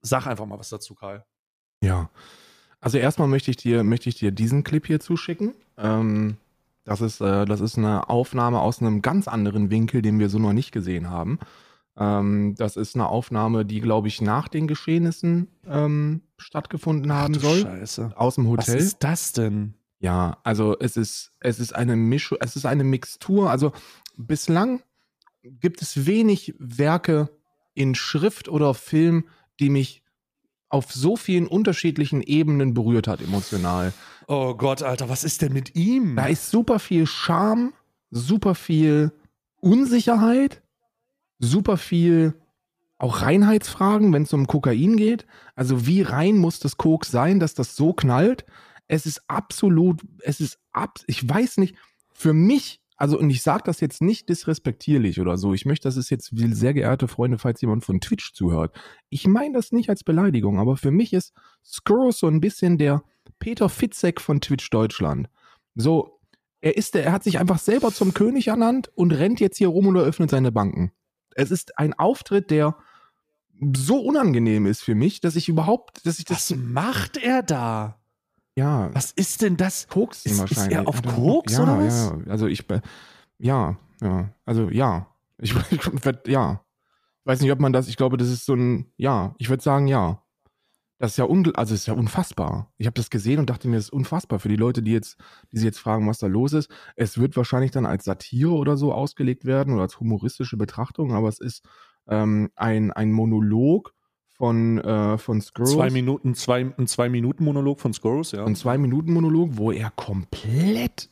Sag 0.00 0.26
einfach 0.26 0.46
mal 0.46 0.58
was 0.58 0.70
dazu, 0.70 0.96
Karl. 0.96 1.24
Ja. 1.82 2.08
Also 2.80 2.98
erstmal 2.98 3.28
möchte 3.28 3.50
ich 3.50 3.58
dir, 3.58 3.84
möchte 3.84 4.08
ich 4.08 4.14
dir 4.14 4.32
diesen 4.32 4.64
Clip 4.64 4.86
hier 4.86 5.00
zuschicken. 5.00 5.54
Ähm, 5.76 6.36
das, 6.84 7.00
ist, 7.00 7.20
äh, 7.20 7.44
das 7.44 7.60
ist 7.60 7.76
eine 7.76 8.08
Aufnahme 8.08 8.60
aus 8.60 8.80
einem 8.80 9.02
ganz 9.02 9.28
anderen 9.28 9.70
Winkel, 9.70 10.00
den 10.00 10.18
wir 10.18 10.30
so 10.30 10.38
noch 10.38 10.52
nicht 10.52 10.72
gesehen 10.72 11.10
haben. 11.10 11.38
Ähm, 11.96 12.54
das 12.56 12.76
ist 12.76 12.94
eine 12.94 13.08
Aufnahme, 13.08 13.64
die, 13.64 13.80
glaube 13.80 14.08
ich, 14.08 14.22
nach 14.22 14.48
den 14.48 14.66
Geschehnissen 14.66 15.48
ähm, 15.66 16.22
stattgefunden 16.38 17.12
haben 17.12 17.34
soll. 17.34 17.60
Scheiße. 17.60 18.12
Aus 18.16 18.36
dem 18.36 18.48
Hotel. 18.48 18.74
Was 18.74 18.82
ist 18.82 19.04
das 19.04 19.32
denn? 19.32 19.74
Ja, 19.98 20.38
also 20.42 20.76
es 20.80 20.96
ist, 20.96 21.30
es 21.38 21.60
ist 21.60 21.74
eine 21.74 21.94
Mischung, 21.94 22.38
es 22.40 22.56
ist 22.56 22.66
eine 22.66 22.82
Mixtur. 22.82 23.50
Also 23.50 23.72
bislang 24.16 24.82
gibt 25.42 25.82
es 25.82 26.06
wenig 26.06 26.54
Werke 26.58 27.28
in 27.74 27.94
Schrift 27.94 28.48
oder 28.48 28.74
Film, 28.74 29.26
die 29.60 29.70
mich 29.70 30.01
auf 30.72 30.90
so 30.90 31.16
vielen 31.16 31.46
unterschiedlichen 31.46 32.22
Ebenen 32.22 32.72
berührt 32.72 33.06
hat, 33.06 33.20
emotional. 33.20 33.92
Oh 34.26 34.54
Gott, 34.54 34.82
Alter, 34.82 35.08
was 35.08 35.22
ist 35.22 35.42
denn 35.42 35.52
mit 35.52 35.76
ihm? 35.76 36.16
Da 36.16 36.26
ist 36.26 36.50
super 36.50 36.78
viel 36.78 37.06
Charme, 37.06 37.74
super 38.10 38.54
viel 38.54 39.12
Unsicherheit, 39.56 40.62
super 41.38 41.76
viel 41.76 42.34
auch 42.96 43.20
Reinheitsfragen, 43.20 44.12
wenn 44.12 44.22
es 44.22 44.32
um 44.32 44.46
Kokain 44.46 44.96
geht. 44.96 45.26
Also 45.56 45.86
wie 45.86 46.02
rein 46.02 46.38
muss 46.38 46.58
das 46.58 46.76
Koks 46.78 47.10
sein, 47.10 47.38
dass 47.40 47.54
das 47.54 47.76
so 47.76 47.92
knallt? 47.92 48.46
Es 48.86 49.06
ist 49.06 49.22
absolut, 49.28 50.00
es 50.20 50.40
ist 50.40 50.58
ab, 50.72 51.00
ich 51.06 51.28
weiß 51.28 51.58
nicht, 51.58 51.74
für 52.12 52.32
mich, 52.32 52.80
also 53.02 53.18
und 53.18 53.30
ich 53.30 53.42
sage 53.42 53.64
das 53.66 53.80
jetzt 53.80 54.00
nicht 54.00 54.28
disrespektierlich 54.28 55.20
oder 55.20 55.36
so, 55.36 55.52
ich 55.54 55.66
möchte, 55.66 55.88
dass 55.88 55.96
es 55.96 56.08
jetzt, 56.08 56.30
sehr 56.32 56.72
geehrte 56.72 57.08
Freunde, 57.08 57.36
falls 57.36 57.60
jemand 57.60 57.84
von 57.84 58.00
Twitch 58.00 58.32
zuhört, 58.32 58.76
ich 59.08 59.26
meine 59.26 59.54
das 59.54 59.72
nicht 59.72 59.90
als 59.90 60.04
Beleidigung, 60.04 60.60
aber 60.60 60.76
für 60.76 60.92
mich 60.92 61.12
ist 61.12 61.32
Skurrus 61.64 62.20
so 62.20 62.28
ein 62.28 62.40
bisschen 62.40 62.78
der 62.78 63.02
Peter 63.40 63.68
Fitzek 63.68 64.20
von 64.20 64.40
Twitch 64.40 64.70
Deutschland. 64.70 65.28
So, 65.74 66.20
er 66.60 66.76
ist 66.76 66.94
der, 66.94 67.06
er 67.06 67.10
hat 67.10 67.24
sich 67.24 67.40
einfach 67.40 67.58
selber 67.58 67.90
zum 67.90 68.14
König 68.14 68.46
ernannt 68.46 68.92
und 68.94 69.10
rennt 69.10 69.40
jetzt 69.40 69.58
hier 69.58 69.66
rum 69.66 69.88
und 69.88 69.96
eröffnet 69.96 70.30
seine 70.30 70.52
Banken. 70.52 70.92
Es 71.34 71.50
ist 71.50 71.76
ein 71.80 71.94
Auftritt, 71.94 72.52
der 72.52 72.76
so 73.74 73.98
unangenehm 73.98 74.64
ist 74.64 74.80
für 74.80 74.94
mich, 74.94 75.20
dass 75.20 75.34
ich 75.34 75.48
überhaupt, 75.48 76.06
dass 76.06 76.20
ich 76.20 76.24
das. 76.24 76.52
Was 76.52 76.56
macht 76.56 77.16
er 77.16 77.42
da? 77.42 78.00
Ja. 78.54 78.90
Was 78.94 79.12
ist 79.12 79.42
denn 79.42 79.56
das? 79.56 79.88
Koks 79.88 80.26
ist, 80.26 80.38
wahrscheinlich. 80.38 80.78
Ist 80.78 80.84
er 80.84 80.88
auf 80.88 81.02
Koks 81.02 81.54
ja, 81.54 81.62
oder 81.62 81.78
was? 81.78 82.12
Ja, 82.26 82.30
also 82.30 82.46
ich, 82.46 82.64
ja, 83.38 83.78
ja, 84.00 84.34
also 84.44 84.68
ja. 84.68 85.06
Ich, 85.38 85.54
ich 85.70 85.80
ja. 86.26 86.64
Ich 87.24 87.26
weiß 87.26 87.40
nicht, 87.40 87.52
ob 87.52 87.60
man 87.60 87.72
das, 87.72 87.88
ich 87.88 87.96
glaube, 87.96 88.16
das 88.16 88.28
ist 88.28 88.44
so 88.44 88.54
ein, 88.54 88.92
ja, 88.96 89.34
ich 89.38 89.48
würde 89.48 89.62
sagen, 89.62 89.86
ja. 89.86 90.22
Das 90.98 91.12
ist 91.12 91.16
ja, 91.16 91.24
un, 91.24 91.52
also 91.56 91.74
ist 91.74 91.86
ja 91.86 91.94
unfassbar. 91.94 92.72
Ich 92.76 92.86
habe 92.86 92.94
das 92.94 93.10
gesehen 93.10 93.40
und 93.40 93.50
dachte 93.50 93.66
mir, 93.66 93.74
das 93.74 93.86
ist 93.86 93.92
unfassbar 93.92 94.38
für 94.38 94.48
die 94.48 94.56
Leute, 94.56 94.82
die 94.82 94.92
jetzt, 94.92 95.16
die 95.50 95.56
sich 95.56 95.64
jetzt 95.64 95.80
fragen, 95.80 96.06
was 96.06 96.18
da 96.18 96.28
los 96.28 96.52
ist. 96.52 96.70
Es 96.94 97.18
wird 97.18 97.36
wahrscheinlich 97.36 97.72
dann 97.72 97.86
als 97.86 98.04
Satire 98.04 98.52
oder 98.52 98.76
so 98.76 98.92
ausgelegt 98.92 99.44
werden 99.44 99.74
oder 99.74 99.82
als 99.82 99.98
humoristische 99.98 100.56
Betrachtung, 100.56 101.12
aber 101.12 101.28
es 101.28 101.40
ist 101.40 101.64
ähm, 102.06 102.50
ein, 102.54 102.92
ein 102.92 103.10
Monolog 103.10 103.94
von, 104.32 104.78
äh, 104.78 105.18
von 105.18 105.40
Skurrus. 105.40 105.72
Zwei 105.72 105.90
Minuten, 105.90 106.34
zwei, 106.34 106.72
ein 106.76 106.86
Zwei-Minuten-Monolog 106.86 107.80
von 107.80 107.92
Skurrus, 107.92 108.32
ja. 108.32 108.44
Ein 108.44 108.56
Zwei-Minuten-Monolog, 108.56 109.50
wo 109.52 109.72
er 109.72 109.90
komplett 109.90 111.08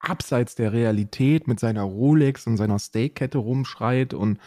abseits 0.00 0.54
der 0.54 0.72
Realität 0.72 1.48
mit 1.48 1.60
seiner 1.60 1.82
Rolex 1.82 2.46
und 2.46 2.56
seiner 2.56 2.78
Steakkette 2.78 3.38
rumschreit 3.38 4.14
und 4.14 4.38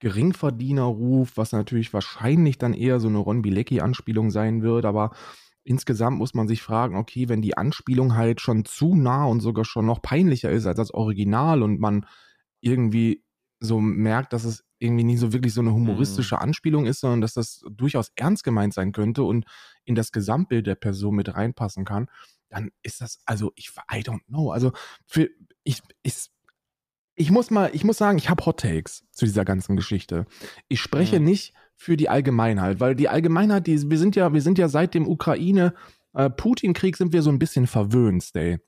Geringverdienerruf, 0.00 1.36
was 1.36 1.52
natürlich 1.52 1.92
wahrscheinlich 1.92 2.58
dann 2.58 2.74
eher 2.74 3.00
so 3.00 3.08
eine 3.08 3.18
Ron 3.18 3.42
Bilecki-Anspielung 3.42 4.30
sein 4.30 4.62
wird, 4.62 4.84
aber 4.84 5.10
insgesamt 5.62 6.18
muss 6.18 6.34
man 6.34 6.48
sich 6.48 6.62
fragen, 6.62 6.96
okay, 6.96 7.28
wenn 7.28 7.42
die 7.42 7.56
Anspielung 7.56 8.16
halt 8.16 8.40
schon 8.40 8.64
zu 8.64 8.94
nah 8.94 9.24
und 9.24 9.40
sogar 9.40 9.64
schon 9.64 9.86
noch 9.86 10.00
peinlicher 10.00 10.50
ist 10.50 10.66
als 10.66 10.78
das 10.78 10.94
Original 10.94 11.62
und 11.62 11.80
man 11.80 12.06
irgendwie 12.60 13.22
so 13.60 13.78
merkt, 13.78 14.32
dass 14.32 14.44
es 14.44 14.64
irgendwie 14.78 15.04
nicht 15.04 15.20
so 15.20 15.32
wirklich 15.32 15.52
so 15.52 15.60
eine 15.60 15.72
humoristische 15.72 16.36
mhm. 16.36 16.42
Anspielung 16.42 16.86
ist, 16.86 17.00
sondern 17.00 17.20
dass 17.20 17.34
das 17.34 17.62
durchaus 17.70 18.10
ernst 18.16 18.42
gemeint 18.42 18.74
sein 18.74 18.92
könnte 18.92 19.22
und 19.22 19.44
in 19.84 19.94
das 19.94 20.12
Gesamtbild 20.12 20.66
der 20.66 20.74
Person 20.74 21.14
mit 21.14 21.34
reinpassen 21.34 21.84
kann, 21.84 22.08
dann 22.48 22.70
ist 22.82 23.00
das, 23.00 23.20
also 23.26 23.52
ich, 23.54 23.70
I 23.92 23.98
don't 24.00 24.24
know. 24.26 24.50
Also 24.50 24.72
für, 25.06 25.28
ich, 25.62 25.82
ich, 26.02 26.30
ich 27.14 27.30
muss 27.30 27.50
mal, 27.50 27.70
ich 27.74 27.84
muss 27.84 27.98
sagen, 27.98 28.18
ich 28.18 28.30
habe 28.30 28.44
Hot 28.46 28.60
Takes 28.60 29.04
zu 29.12 29.26
dieser 29.26 29.44
ganzen 29.44 29.76
Geschichte. 29.76 30.26
Ich 30.68 30.80
spreche 30.80 31.16
ja. 31.16 31.22
nicht 31.22 31.52
für 31.76 31.96
die 31.96 32.08
Allgemeinheit, 32.08 32.80
weil 32.80 32.94
die 32.94 33.08
Allgemeinheit, 33.08 33.66
die, 33.66 33.90
wir 33.90 33.98
sind 33.98 34.16
ja, 34.16 34.32
wir 34.32 34.42
sind 34.42 34.58
ja 34.58 34.68
seit 34.68 34.94
dem 34.94 35.06
Ukraine-Putin-Krieg 35.06 36.94
äh, 36.94 36.98
sind 36.98 37.12
wir 37.12 37.22
so 37.22 37.30
ein 37.30 37.38
bisschen 37.38 37.66
verwöhnt, 37.66 38.22
Stay. 38.22 38.58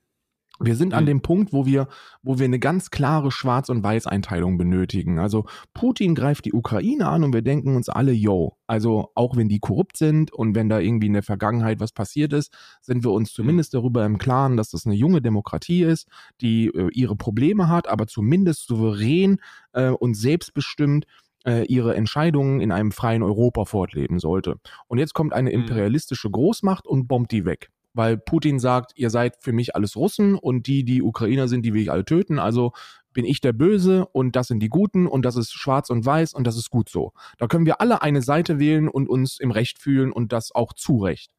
Wir 0.65 0.77
sind 0.77 0.95
an 0.95 1.05
mhm. 1.05 1.09
dem 1.09 1.23
Punkt, 1.23 1.53
wo 1.53 1.67
wir, 1.67 1.89
wo 2.23 2.39
wir 2.39 2.45
eine 2.45 2.59
ganz 2.59 2.91
klare 2.91 3.31
Schwarz- 3.31 3.69
und 3.69 3.83
Weiß-Einteilung 3.83 4.59
benötigen. 4.59 5.19
Also 5.19 5.47
Putin 5.75 6.15
greift 6.15 6.45
die 6.45 6.53
Ukraine 6.53 7.09
an 7.09 7.25
und 7.25 7.33
wir 7.33 7.43
denken 7.43 7.77
uns 7.77 7.89
alle, 7.89 8.13
yo, 8.13 8.57
also 8.67 9.11
auch 9.15 9.37
wenn 9.37 9.49
die 9.49 9.59
korrupt 9.59 9.97
sind 9.97 10.33
und 10.33 10.55
wenn 10.55 10.69
da 10.69 10.79
irgendwie 10.79 11.09
in 11.09 11.13
der 11.13 11.23
Vergangenheit 11.23 11.81
was 11.81 11.93
passiert 11.93 12.33
ist, 12.33 12.53
sind 12.81 13.05
wir 13.05 13.13
uns 13.13 13.33
mhm. 13.33 13.35
zumindest 13.35 13.75
darüber 13.75 14.05
im 14.05 14.19
Klaren, 14.19 14.57
dass 14.57 14.71
das 14.71 14.87
eine 14.87 14.95
junge 14.95 15.21
Demokratie 15.21 15.83
ist, 15.83 16.09
die 16.41 16.69
äh, 16.69 16.89
ihre 16.93 17.17
Probleme 17.17 17.69
hat, 17.69 17.89
aber 17.89 18.07
zumindest 18.07 18.67
souverän 18.67 19.39
äh, 19.73 19.89
und 19.91 20.15
selbstbestimmt 20.15 21.07
äh, 21.45 21.65
ihre 21.67 21.95
Entscheidungen 21.95 22.61
in 22.61 22.73
einem 22.73 22.93
freien 22.93 23.23
Europa 23.23 23.65
fortleben 23.65 24.19
sollte. 24.19 24.57
Und 24.87 24.99
jetzt 24.99 25.15
kommt 25.15 25.33
eine 25.33 25.51
mhm. 25.51 25.63
imperialistische 25.63 26.31
Großmacht 26.31 26.87
und 26.87 27.09
bombt 27.09 27.33
die 27.33 27.45
weg 27.45 27.71
weil 27.95 28.17
Putin 28.17 28.59
sagt, 28.59 28.93
ihr 28.97 29.11
seid 29.11 29.37
für 29.41 29.53
mich 29.53 29.77
alles 29.77 29.97
Russen 29.97 30.35
und 30.35 30.67
die, 30.67 30.85
die 30.85 31.03
Ukrainer 31.03 31.49
sind, 31.49 31.63
die 31.63 31.75
will 31.75 31.83
ich 31.83 31.93
alle 31.93 32.05
töten. 32.05 32.39
Also 32.39 32.73
bin 33.13 33.25
ich 33.25 33.41
der 33.41 33.53
Böse 33.53 34.07
und 34.07 34.37
das 34.37 34.49
sind 34.49 34.61
die 34.61 34.69
Guten 34.69 35.07
und 35.07 35.25
das 35.25 35.37
ist 35.37 35.53
schwarz 35.53 35.91
und 35.91 36.05
weiß 36.05 36.35
und 36.35 36.47
das 36.47 36.57
ist 36.57 36.71
gut 36.71 36.89
so. 36.89 37.13
Da 37.39 37.47
können 37.47 37.67
wir 37.67 37.81
alle 37.81 38.03
eine 38.03 38.23
Seite 38.23 38.59
wählen 38.59 38.89
und 38.89 39.09
uns 39.09 39.39
im 39.39 39.51
Recht 39.51 39.79
fühlen 39.79 40.13
und 40.13 40.33
das 40.33 40.55
auch 40.55 40.73
zu 40.73 40.99
Recht. 40.99 41.33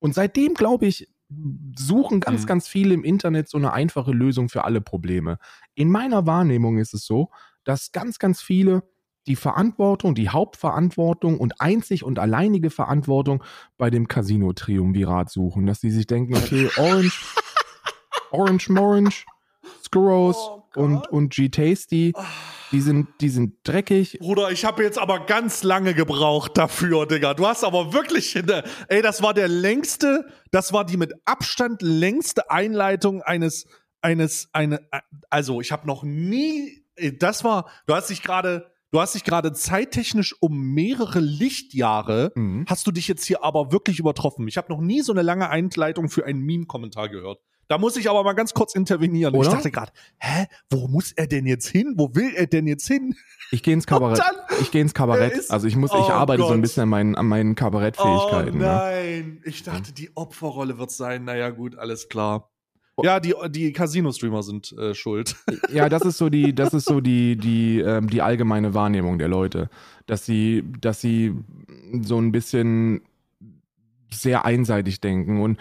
Und 0.00 0.14
seitdem, 0.14 0.54
glaube 0.54 0.86
ich, 0.86 1.08
suchen 1.78 2.20
ganz, 2.20 2.42
mhm. 2.42 2.46
ganz 2.46 2.68
viele 2.68 2.94
im 2.94 3.04
Internet 3.04 3.48
so 3.48 3.56
eine 3.56 3.72
einfache 3.72 4.12
Lösung 4.12 4.48
für 4.48 4.64
alle 4.64 4.80
Probleme. 4.80 5.38
In 5.74 5.90
meiner 5.90 6.26
Wahrnehmung 6.26 6.78
ist 6.78 6.94
es 6.94 7.06
so, 7.06 7.30
dass 7.64 7.92
ganz, 7.92 8.18
ganz 8.18 8.42
viele 8.42 8.82
die 9.26 9.36
Verantwortung, 9.36 10.14
die 10.14 10.28
Hauptverantwortung 10.28 11.38
und 11.38 11.60
einzig 11.60 12.04
und 12.04 12.18
alleinige 12.18 12.70
Verantwortung 12.70 13.42
bei 13.78 13.90
dem 13.90 14.08
Casino-Triumvirat 14.08 15.30
suchen, 15.30 15.66
dass 15.66 15.80
sie 15.80 15.90
sich 15.90 16.06
denken, 16.06 16.36
okay, 16.36 16.68
Orange, 16.76 17.24
Orange 18.30 18.68
Morange, 18.70 19.24
Skurros 19.84 20.36
oh 20.36 20.62
und, 20.74 21.06
und 21.08 21.32
G-Tasty, 21.32 22.14
die 22.72 22.80
sind, 22.80 23.08
die 23.20 23.28
sind 23.28 23.56
dreckig. 23.64 24.18
Bruder, 24.18 24.50
ich 24.50 24.64
habe 24.64 24.82
jetzt 24.82 24.98
aber 24.98 25.26
ganz 25.26 25.62
lange 25.62 25.94
gebraucht 25.94 26.56
dafür, 26.56 27.06
Digga. 27.06 27.34
Du 27.34 27.46
hast 27.46 27.62
aber 27.62 27.92
wirklich, 27.92 28.34
ey, 28.88 29.02
das 29.02 29.22
war 29.22 29.34
der 29.34 29.48
längste, 29.48 30.26
das 30.50 30.72
war 30.72 30.84
die 30.84 30.96
mit 30.96 31.12
Abstand 31.26 31.82
längste 31.82 32.50
Einleitung 32.50 33.22
eines, 33.22 33.66
eines, 34.00 34.48
eine, 34.52 34.80
also 35.30 35.60
ich 35.60 35.70
habe 35.70 35.86
noch 35.86 36.02
nie, 36.02 36.84
das 37.18 37.44
war, 37.44 37.70
du 37.86 37.94
hast 37.94 38.10
dich 38.10 38.22
gerade 38.22 38.71
Du 38.92 39.00
hast 39.00 39.14
dich 39.14 39.24
gerade 39.24 39.54
zeittechnisch 39.54 40.36
um 40.40 40.74
mehrere 40.74 41.18
Lichtjahre, 41.18 42.30
mhm. 42.34 42.66
hast 42.68 42.86
du 42.86 42.90
dich 42.90 43.08
jetzt 43.08 43.24
hier 43.24 43.42
aber 43.42 43.72
wirklich 43.72 43.98
übertroffen. 43.98 44.46
Ich 44.48 44.58
habe 44.58 44.70
noch 44.70 44.82
nie 44.82 45.00
so 45.00 45.12
eine 45.12 45.22
lange 45.22 45.48
Einleitung 45.48 46.10
für 46.10 46.26
einen 46.26 46.42
Meme-Kommentar 46.42 47.08
gehört. 47.08 47.40
Da 47.68 47.78
muss 47.78 47.96
ich 47.96 48.10
aber 48.10 48.22
mal 48.22 48.34
ganz 48.34 48.52
kurz 48.52 48.74
intervenieren. 48.74 49.34
Oder? 49.34 49.48
Ich 49.48 49.54
dachte 49.54 49.70
gerade, 49.70 49.92
hä, 50.18 50.46
wo 50.68 50.88
muss 50.88 51.12
er 51.12 51.26
denn 51.26 51.46
jetzt 51.46 51.68
hin? 51.68 51.94
Wo 51.96 52.14
will 52.14 52.34
er 52.34 52.46
denn 52.46 52.66
jetzt 52.66 52.86
hin? 52.86 53.14
Ich 53.50 53.62
gehe 53.62 53.72
ins 53.72 53.86
Kabarett. 53.88 54.18
Dann, 54.18 54.60
ich 54.60 54.70
gehe 54.70 54.82
ins 54.82 54.92
Kabarett. 54.92 55.32
Ist, 55.32 55.50
also 55.50 55.66
ich 55.66 55.76
muss, 55.76 55.90
ich 55.90 55.96
oh 55.96 56.10
arbeite 56.10 56.42
Gott. 56.42 56.48
so 56.48 56.54
ein 56.54 56.60
bisschen 56.60 56.82
an 56.82 56.90
meinen, 56.90 57.14
an 57.14 57.26
meinen 57.26 57.54
Kabarettfähigkeiten. 57.54 58.60
Oh 58.60 58.62
nein, 58.62 59.40
ne? 59.42 59.48
ich 59.48 59.62
dachte, 59.62 59.92
die 59.92 60.14
Opferrolle 60.14 60.78
wird 60.78 60.90
sein. 60.90 61.24
Naja, 61.24 61.48
gut, 61.48 61.78
alles 61.78 62.10
klar. 62.10 62.51
Ja, 63.02 63.20
die, 63.20 63.34
die 63.50 63.72
Casino-Streamer 63.72 64.42
sind 64.42 64.72
äh, 64.72 64.94
schuld. 64.94 65.36
Ja, 65.72 65.88
das 65.88 66.02
ist 66.02 66.18
so 66.18 66.28
die, 66.28 66.54
das 66.54 66.74
ist 66.74 66.84
so 66.84 67.00
die, 67.00 67.36
die, 67.36 67.80
ähm, 67.80 68.08
die 68.08 68.20
allgemeine 68.20 68.74
Wahrnehmung 68.74 69.18
der 69.18 69.28
Leute. 69.28 69.70
Dass 70.06 70.26
sie, 70.26 70.64
dass 70.80 71.00
sie 71.00 71.34
so 72.02 72.18
ein 72.18 72.32
bisschen 72.32 73.02
sehr 74.10 74.44
einseitig 74.44 75.00
denken. 75.00 75.40
Und 75.40 75.58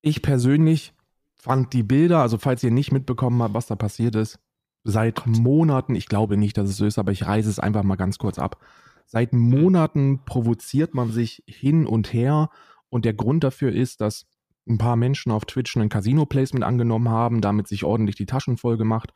ich 0.00 0.22
persönlich 0.22 0.94
fand 1.34 1.72
die 1.72 1.82
Bilder, 1.82 2.20
also 2.20 2.38
falls 2.38 2.62
ihr 2.62 2.70
nicht 2.70 2.92
mitbekommen 2.92 3.42
habt, 3.42 3.54
was 3.54 3.66
da 3.66 3.76
passiert 3.76 4.14
ist, 4.14 4.38
seit 4.84 5.16
Gott. 5.16 5.26
Monaten, 5.26 5.94
ich 5.94 6.06
glaube 6.06 6.36
nicht, 6.36 6.56
dass 6.56 6.68
es 6.68 6.76
so 6.76 6.86
ist, 6.86 6.98
aber 6.98 7.12
ich 7.12 7.26
reise 7.26 7.50
es 7.50 7.58
einfach 7.58 7.82
mal 7.82 7.96
ganz 7.96 8.18
kurz 8.18 8.38
ab. 8.38 8.60
Seit 9.06 9.32
Monaten 9.32 10.24
provoziert 10.24 10.94
man 10.94 11.12
sich 11.12 11.42
hin 11.46 11.86
und 11.86 12.12
her 12.12 12.50
und 12.88 13.04
der 13.04 13.14
Grund 13.14 13.44
dafür 13.44 13.72
ist, 13.72 14.00
dass 14.00 14.26
ein 14.68 14.78
paar 14.78 14.96
Menschen 14.96 15.32
auf 15.32 15.44
Twitch 15.44 15.76
ein 15.76 15.88
Casino-Placement 15.88 16.64
angenommen 16.64 17.08
haben, 17.08 17.40
damit 17.40 17.68
sich 17.68 17.84
ordentlich 17.84 18.16
die 18.16 18.26
Taschen 18.26 18.56
voll 18.56 18.76
gemacht 18.76 19.12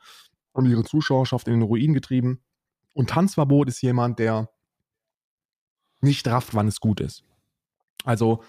und 0.52 0.66
ihre 0.66 0.84
Zuschauerschaft 0.84 1.48
in 1.48 1.54
den 1.54 1.62
Ruin 1.62 1.94
getrieben. 1.94 2.42
Und 2.94 3.10
Tanzverbot 3.10 3.68
ist 3.68 3.82
jemand, 3.82 4.18
der 4.18 4.50
nicht 6.00 6.26
rafft, 6.28 6.54
wann 6.54 6.68
es 6.68 6.80
gut 6.80 7.00
ist. 7.00 7.24
Also 8.04 8.42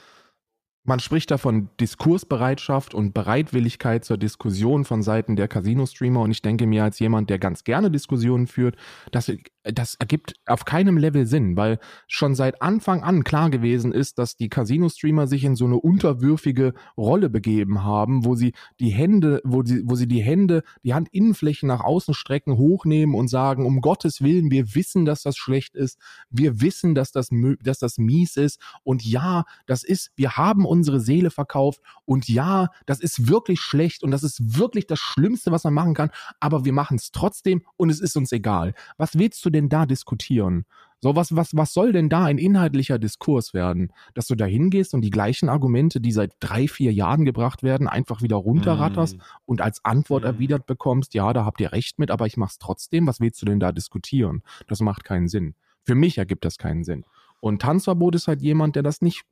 man 0.83 0.99
spricht 0.99 1.29
da 1.29 1.37
von 1.37 1.69
Diskursbereitschaft 1.79 2.95
und 2.95 3.13
Bereitwilligkeit 3.13 4.03
zur 4.03 4.17
Diskussion 4.17 4.83
von 4.83 5.03
Seiten 5.03 5.35
der 5.35 5.47
Casino-Streamer. 5.47 6.21
Und 6.21 6.31
ich 6.31 6.41
denke 6.41 6.65
mir 6.65 6.83
als 6.83 6.97
jemand, 6.97 7.29
der 7.29 7.37
ganz 7.37 7.63
gerne 7.63 7.91
Diskussionen 7.91 8.47
führt, 8.47 8.77
das, 9.11 9.31
das 9.63 9.93
ergibt 9.95 10.33
auf 10.47 10.65
keinem 10.65 10.97
Level 10.97 11.27
Sinn, 11.27 11.55
weil 11.55 11.79
schon 12.07 12.33
seit 12.33 12.63
Anfang 12.63 13.03
an 13.03 13.23
klar 13.23 13.51
gewesen 13.51 13.91
ist, 13.91 14.17
dass 14.17 14.37
die 14.37 14.49
Casino-Streamer 14.49 15.27
sich 15.27 15.43
in 15.43 15.55
so 15.55 15.65
eine 15.65 15.77
unterwürfige 15.77 16.73
Rolle 16.97 17.29
begeben 17.29 17.83
haben, 17.83 18.25
wo 18.25 18.33
sie 18.33 18.53
die 18.79 18.89
Hände, 18.89 19.39
wo 19.43 19.63
sie, 19.63 19.83
wo 19.85 19.93
sie 19.93 20.07
die 20.07 20.23
Hände, 20.23 20.63
die 20.83 20.95
Handinnenflächen 20.95 21.67
nach 21.67 21.81
außen 21.81 22.15
strecken, 22.15 22.57
hochnehmen 22.57 23.13
und 23.13 23.27
sagen, 23.27 23.67
um 23.67 23.81
Gottes 23.81 24.23
Willen, 24.23 24.49
wir 24.49 24.73
wissen, 24.73 25.05
dass 25.05 25.21
das 25.21 25.37
schlecht 25.37 25.75
ist, 25.75 25.99
wir 26.31 26.59
wissen, 26.59 26.95
dass 26.95 27.11
das, 27.11 27.29
dass 27.61 27.77
das 27.77 27.99
mies 27.99 28.35
ist. 28.35 28.59
Und 28.81 29.05
ja, 29.05 29.45
das 29.67 29.83
ist, 29.83 30.09
wir 30.15 30.37
haben 30.37 30.65
unsere 30.71 31.01
Seele 31.01 31.31
verkauft 31.31 31.81
und 32.05 32.29
ja, 32.29 32.69
das 32.85 33.01
ist 33.01 33.27
wirklich 33.27 33.59
schlecht 33.59 34.03
und 34.03 34.11
das 34.11 34.23
ist 34.23 34.57
wirklich 34.57 34.87
das 34.87 34.99
Schlimmste, 34.99 35.51
was 35.51 35.65
man 35.65 35.73
machen 35.73 35.93
kann, 35.93 36.11
aber 36.39 36.63
wir 36.63 36.71
machen 36.71 36.95
es 36.95 37.11
trotzdem 37.11 37.61
und 37.75 37.89
es 37.89 37.99
ist 37.99 38.15
uns 38.15 38.31
egal. 38.31 38.73
Was 38.97 39.17
willst 39.19 39.43
du 39.43 39.49
denn 39.49 39.67
da 39.67 39.85
diskutieren? 39.85 40.65
So, 41.03 41.15
was, 41.15 41.35
was, 41.35 41.57
was 41.57 41.73
soll 41.73 41.91
denn 41.91 42.09
da 42.09 42.25
ein 42.25 42.37
inhaltlicher 42.37 42.99
Diskurs 42.99 43.53
werden? 43.53 43.91
Dass 44.13 44.27
du 44.27 44.35
da 44.35 44.45
hingehst 44.45 44.93
und 44.93 45.01
die 45.01 45.09
gleichen 45.09 45.49
Argumente, 45.49 45.99
die 45.99 46.11
seit 46.11 46.33
drei, 46.39 46.67
vier 46.67 46.93
Jahren 46.93 47.25
gebracht 47.25 47.63
werden, 47.63 47.87
einfach 47.87 48.21
wieder 48.21 48.35
runterratterst 48.37 49.17
mm. 49.17 49.21
und 49.45 49.61
als 49.61 49.83
Antwort 49.83 50.23
mm. 50.23 50.27
erwidert 50.27 50.67
bekommst, 50.67 51.15
ja, 51.15 51.33
da 51.33 51.43
habt 51.43 51.59
ihr 51.59 51.71
recht 51.71 51.97
mit, 51.97 52.11
aber 52.11 52.27
ich 52.27 52.37
mach's 52.37 52.59
trotzdem. 52.59 53.07
Was 53.07 53.19
willst 53.19 53.41
du 53.41 53.47
denn 53.47 53.59
da 53.59 53.71
diskutieren? 53.71 54.43
Das 54.67 54.79
macht 54.79 55.03
keinen 55.03 55.27
Sinn. 55.27 55.55
Für 55.83 55.95
mich 55.95 56.19
ergibt 56.19 56.45
das 56.45 56.59
keinen 56.59 56.83
Sinn. 56.83 57.03
Und 57.41 57.61
Tanzverbot 57.61 58.15
ist 58.15 58.27
halt 58.27 58.41
jemand, 58.41 58.75
der 58.75 58.83
das 58.83 59.01
nicht 59.01 59.25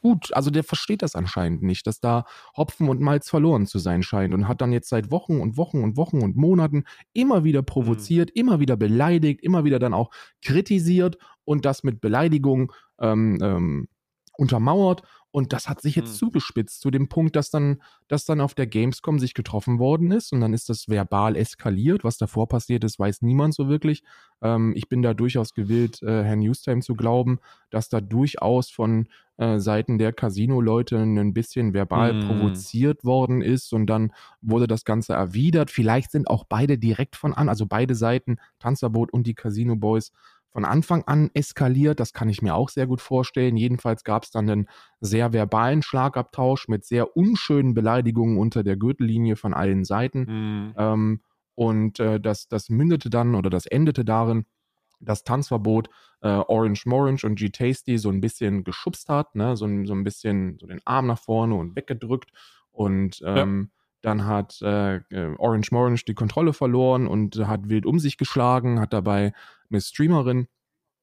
gut, 0.00 0.34
also 0.34 0.50
der 0.50 0.64
versteht 0.64 1.02
das 1.02 1.14
anscheinend 1.14 1.62
nicht, 1.62 1.86
dass 1.86 2.00
da 2.00 2.24
Hopfen 2.56 2.88
und 2.88 3.00
Malz 3.00 3.28
verloren 3.28 3.66
zu 3.66 3.78
sein 3.78 4.02
scheint 4.02 4.34
und 4.34 4.48
hat 4.48 4.62
dann 4.62 4.72
jetzt 4.72 4.88
seit 4.88 5.10
Wochen 5.10 5.40
und 5.40 5.58
Wochen 5.58 5.82
und 5.82 5.96
Wochen 5.98 6.22
und 6.22 6.36
Monaten 6.36 6.84
immer 7.12 7.44
wieder 7.44 7.62
provoziert, 7.62 8.30
mhm. 8.30 8.40
immer 8.40 8.60
wieder 8.60 8.76
beleidigt, 8.76 9.42
immer 9.42 9.64
wieder 9.64 9.78
dann 9.78 9.94
auch 9.94 10.10
kritisiert 10.42 11.18
und 11.44 11.66
das 11.66 11.84
mit 11.84 12.00
Beleidigung 12.00 12.72
ähm, 12.98 13.38
ähm, 13.42 13.88
untermauert 14.36 15.02
und 15.34 15.52
das 15.52 15.68
hat 15.68 15.82
sich 15.82 15.96
jetzt 15.96 16.12
mhm. 16.12 16.26
zugespitzt 16.26 16.80
zu 16.80 16.92
dem 16.92 17.08
Punkt, 17.08 17.34
dass 17.34 17.50
dann, 17.50 17.82
dass 18.06 18.24
dann 18.24 18.40
auf 18.40 18.54
der 18.54 18.68
Gamescom 18.68 19.18
sich 19.18 19.34
getroffen 19.34 19.80
worden 19.80 20.12
ist 20.12 20.32
und 20.32 20.40
dann 20.40 20.52
ist 20.52 20.68
das 20.68 20.88
verbal 20.88 21.34
eskaliert. 21.34 22.04
Was 22.04 22.18
davor 22.18 22.46
passiert 22.46 22.84
ist, 22.84 23.00
weiß 23.00 23.20
niemand 23.22 23.52
so 23.52 23.68
wirklich. 23.68 24.04
Ähm, 24.42 24.74
ich 24.76 24.88
bin 24.88 25.02
da 25.02 25.12
durchaus 25.12 25.52
gewillt, 25.52 26.00
äh, 26.04 26.22
Herrn 26.22 26.38
Newstime 26.38 26.82
zu 26.82 26.94
glauben, 26.94 27.40
dass 27.70 27.88
da 27.88 28.00
durchaus 28.00 28.70
von 28.70 29.08
äh, 29.36 29.58
Seiten 29.58 29.98
der 29.98 30.12
Casino-Leute 30.12 30.98
ein 30.98 31.34
bisschen 31.34 31.74
verbal 31.74 32.12
mhm. 32.12 32.28
provoziert 32.28 33.02
worden 33.02 33.42
ist 33.42 33.72
und 33.72 33.86
dann 33.86 34.12
wurde 34.40 34.68
das 34.68 34.84
Ganze 34.84 35.14
erwidert. 35.14 35.72
Vielleicht 35.72 36.12
sind 36.12 36.28
auch 36.28 36.44
beide 36.44 36.78
direkt 36.78 37.16
von 37.16 37.34
an, 37.34 37.48
also 37.48 37.66
beide 37.66 37.96
Seiten, 37.96 38.36
Tanzverbot 38.60 39.12
und 39.12 39.26
die 39.26 39.34
Casino 39.34 39.74
Boys, 39.74 40.12
von 40.54 40.64
Anfang 40.64 41.02
an 41.06 41.30
eskaliert. 41.34 41.98
Das 41.98 42.12
kann 42.12 42.28
ich 42.28 42.40
mir 42.40 42.54
auch 42.54 42.68
sehr 42.68 42.86
gut 42.86 43.00
vorstellen. 43.00 43.56
Jedenfalls 43.56 44.04
gab 44.04 44.22
es 44.22 44.30
dann 44.30 44.48
einen 44.48 44.68
sehr 45.00 45.32
verbalen 45.32 45.82
Schlagabtausch 45.82 46.68
mit 46.68 46.84
sehr 46.84 47.16
unschönen 47.16 47.74
Beleidigungen 47.74 48.38
unter 48.38 48.62
der 48.62 48.76
Gürtellinie 48.76 49.34
von 49.34 49.52
allen 49.52 49.82
Seiten. 49.84 50.20
Mhm. 50.20 50.74
Ähm, 50.78 51.20
und 51.56 51.98
äh, 51.98 52.20
das, 52.20 52.46
das 52.46 52.68
mündete 52.68 53.10
dann 53.10 53.34
oder 53.34 53.50
das 53.50 53.66
endete 53.66 54.04
darin, 54.04 54.46
das 55.00 55.24
Tanzverbot 55.24 55.88
äh, 56.20 56.28
Orange 56.28 56.86
Morange 56.86 57.24
und 57.24 57.34
G-Tasty 57.34 57.98
so 57.98 58.10
ein 58.10 58.20
bisschen 58.20 58.62
geschubst 58.62 59.08
hat, 59.08 59.34
ne? 59.34 59.56
so, 59.56 59.66
so 59.84 59.92
ein 59.92 60.04
bisschen 60.04 60.58
so 60.60 60.68
den 60.68 60.80
Arm 60.84 61.08
nach 61.08 61.18
vorne 61.18 61.56
und 61.56 61.74
weggedrückt. 61.74 62.30
Und 62.70 63.20
ähm, 63.26 63.70
ja. 63.72 63.83
Dann 64.04 64.26
hat 64.26 64.60
äh, 64.62 64.96
äh, 64.96 65.34
Orange 65.38 65.72
Morange 65.72 66.02
die 66.06 66.14
Kontrolle 66.14 66.52
verloren 66.52 67.06
und 67.06 67.36
hat 67.46 67.68
wild 67.68 67.86
um 67.86 67.98
sich 67.98 68.18
geschlagen, 68.18 68.78
hat 68.80 68.92
dabei 68.92 69.32
eine 69.70 69.80
Streamerin, 69.80 70.46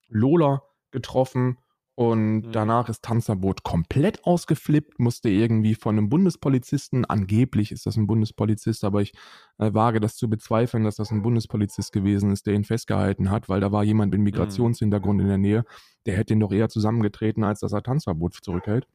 Lola, 0.08 0.62
getroffen 0.92 1.58
und 1.96 2.42
mhm. 2.42 2.52
danach 2.52 2.90
ist 2.90 3.04
Tanzverbot 3.04 3.64
komplett 3.64 4.24
ausgeflippt, 4.24 5.00
musste 5.00 5.30
irgendwie 5.30 5.74
von 5.76 5.98
einem 5.98 6.10
Bundespolizisten, 6.10 7.06
angeblich 7.06 7.72
ist 7.72 7.86
das 7.86 7.98
ein 7.98 8.08
Bundespolizist, 8.08 8.84
aber 8.84 9.02
ich 9.02 9.14
äh, 9.58 9.74
wage 9.74 10.00
das 10.00 10.16
zu 10.16 10.30
bezweifeln, 10.30 10.84
dass 10.84 10.96
das 10.96 11.12
ein 11.12 11.22
Bundespolizist 11.22 11.92
gewesen 11.92 12.32
ist, 12.32 12.46
der 12.46 12.54
ihn 12.54 12.66
festgehalten 12.66 13.30
hat, 13.32 13.50
weil 13.50 13.62
da 13.62 13.72
war 13.72 13.84
jemand 13.84 14.12
mit 14.12 14.20
mhm. 14.20 14.26
Migrationshintergrund 14.26 15.18
mhm. 15.18 15.22
in 15.22 15.28
der 15.28 15.38
Nähe, 15.38 15.66
der 16.06 16.18
hätte 16.18 16.34
ihn 16.34 16.40
doch 16.40 16.52
eher 16.52 16.70
zusammengetreten, 16.70 17.44
als 17.44 17.62
dass 17.62 17.74
er 17.74 17.84
Tanzverbot 17.84 18.36
zurückhält. 18.42 18.88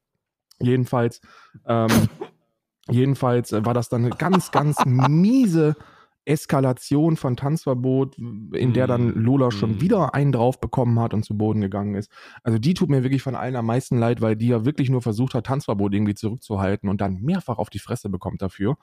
Jedenfalls, 0.61 1.21
ähm, 1.67 1.89
jedenfalls 2.91 3.53
war 3.53 3.75
das 3.75 3.89
dann 3.89 4.05
eine 4.05 4.15
ganz, 4.15 4.51
ganz 4.51 4.85
miese 4.87 5.77
Eskalation 6.27 7.17
von 7.17 7.37
Tanzverbot, 7.37 8.19
in 8.19 8.73
der 8.73 8.89
dann 8.89 9.15
mhm. 9.15 9.23
Lola 9.23 9.53
schon 9.53 9.77
mm. 9.77 9.81
wieder 9.81 10.15
einen 10.15 10.33
drauf 10.33 10.61
bekommen 10.61 10.99
hat 10.99 11.15
und 11.15 11.25
zu 11.25 11.39
Boden 11.39 11.61
gegangen 11.61 11.95
ist. 11.95 12.11
Also 12.43 12.59
die 12.59 12.75
tut 12.75 12.91
mir 12.91 13.05
wirklich 13.05 13.23
von 13.23 13.37
allen 13.37 13.55
am 13.55 13.67
meisten 13.67 13.97
leid, 13.97 14.21
weil 14.21 14.35
die 14.35 14.49
ja 14.49 14.65
wirklich 14.65 14.91
nur 14.91 15.03
versucht 15.03 15.35
hat, 15.35 15.47
Tanzverbot 15.47 15.95
irgendwie 15.95 16.17
zurückzuhalten 16.17 16.89
und 16.89 17.01
dann 17.01 17.21
mehrfach 17.23 17.59
auf 17.59 17.71
die 17.71 17.79
Fresse 17.79 18.11
bekommt 18.11 18.43
dafür. 18.43 18.77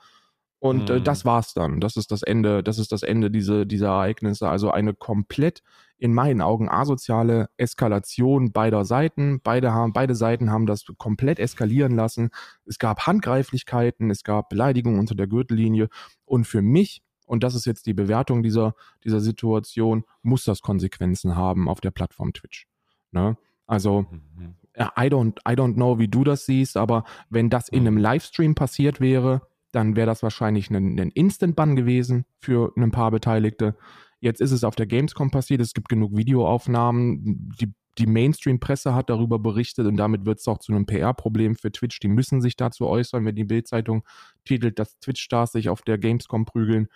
Und 0.64 0.88
mm. 0.88 0.92
äh, 0.92 1.00
das 1.02 1.24
mhm. 1.24 1.28
war's 1.28 1.52
dann. 1.52 1.78
Das 1.78 1.98
ist 1.98 2.10
das 2.10 2.22
Ende, 2.22 2.62
das 2.62 2.78
ist 2.78 2.90
das 2.90 3.02
Ende 3.02 3.30
diese, 3.30 3.66
dieser 3.66 3.88
Ereignisse. 3.88 4.48
Also 4.48 4.70
eine 4.70 4.94
komplett 4.94 5.62
in 5.98 6.14
meinen 6.14 6.40
Augen 6.40 6.70
asoziale 6.70 7.50
Eskalation 7.58 8.50
beider 8.50 8.86
Seiten. 8.86 9.42
Beide 9.42 9.74
haben, 9.74 9.92
beide 9.92 10.14
Seiten 10.14 10.50
haben 10.50 10.64
das 10.64 10.86
komplett 10.96 11.38
eskalieren 11.38 11.94
lassen. 11.94 12.30
Es 12.64 12.78
gab 12.78 13.06
Handgreiflichkeiten, 13.06 14.08
es 14.10 14.24
gab 14.24 14.48
Beleidigungen 14.48 14.98
unter 14.98 15.14
der 15.14 15.26
Gürtellinie. 15.26 15.90
Und 16.24 16.46
für 16.46 16.62
mich 16.62 17.02
und 17.26 17.42
das 17.42 17.54
ist 17.54 17.66
jetzt 17.66 17.84
die 17.86 17.94
Bewertung 17.94 18.42
dieser, 18.42 18.74
dieser 19.02 19.20
Situation, 19.20 20.04
muss 20.22 20.44
das 20.44 20.60
Konsequenzen 20.60 21.36
haben 21.36 21.68
auf 21.68 21.80
der 21.80 21.90
Plattform 21.90 22.32
Twitch. 22.34 22.68
Ne? 23.12 23.36
Also, 23.66 24.06
mhm. 24.10 24.56
I 24.78 25.08
don't, 25.08 25.38
I 25.48 25.54
don't 25.54 25.74
know, 25.74 25.98
wie 25.98 26.08
du 26.08 26.22
das 26.22 26.44
siehst, 26.44 26.76
aber 26.76 27.04
wenn 27.30 27.48
das 27.48 27.68
in 27.68 27.80
einem 27.80 27.94
mhm. 27.94 28.00
Livestream 28.00 28.54
passiert 28.54 29.00
wäre, 29.00 29.42
dann 29.74 29.96
wäre 29.96 30.06
das 30.06 30.22
wahrscheinlich 30.22 30.70
ein, 30.70 30.98
ein 30.98 31.10
Instant-Ban 31.10 31.76
gewesen 31.76 32.24
für 32.40 32.72
ein 32.76 32.90
paar 32.90 33.10
Beteiligte. 33.10 33.76
Jetzt 34.20 34.40
ist 34.40 34.52
es 34.52 34.64
auf 34.64 34.76
der 34.76 34.86
Gamescom 34.86 35.30
passiert, 35.30 35.60
es 35.60 35.74
gibt 35.74 35.88
genug 35.88 36.16
Videoaufnahmen, 36.16 37.52
die, 37.60 37.72
die 37.98 38.06
Mainstream-Presse 38.06 38.94
hat 38.94 39.10
darüber 39.10 39.38
berichtet 39.38 39.86
und 39.86 39.96
damit 39.96 40.24
wird 40.24 40.38
es 40.38 40.48
auch 40.48 40.58
zu 40.58 40.72
einem 40.72 40.86
PR-Problem 40.86 41.56
für 41.56 41.72
Twitch. 41.72 42.00
Die 42.00 42.08
müssen 42.08 42.40
sich 42.40 42.56
dazu 42.56 42.86
äußern, 42.86 43.24
wenn 43.24 43.36
die 43.36 43.44
Bild-Zeitung 43.44 44.04
titelt, 44.44 44.78
dass 44.78 44.98
Twitch-Stars 45.00 45.52
sich 45.52 45.68
auf 45.68 45.82
der 45.82 45.98
Gamescom 45.98 46.44
prügeln. 46.44 46.88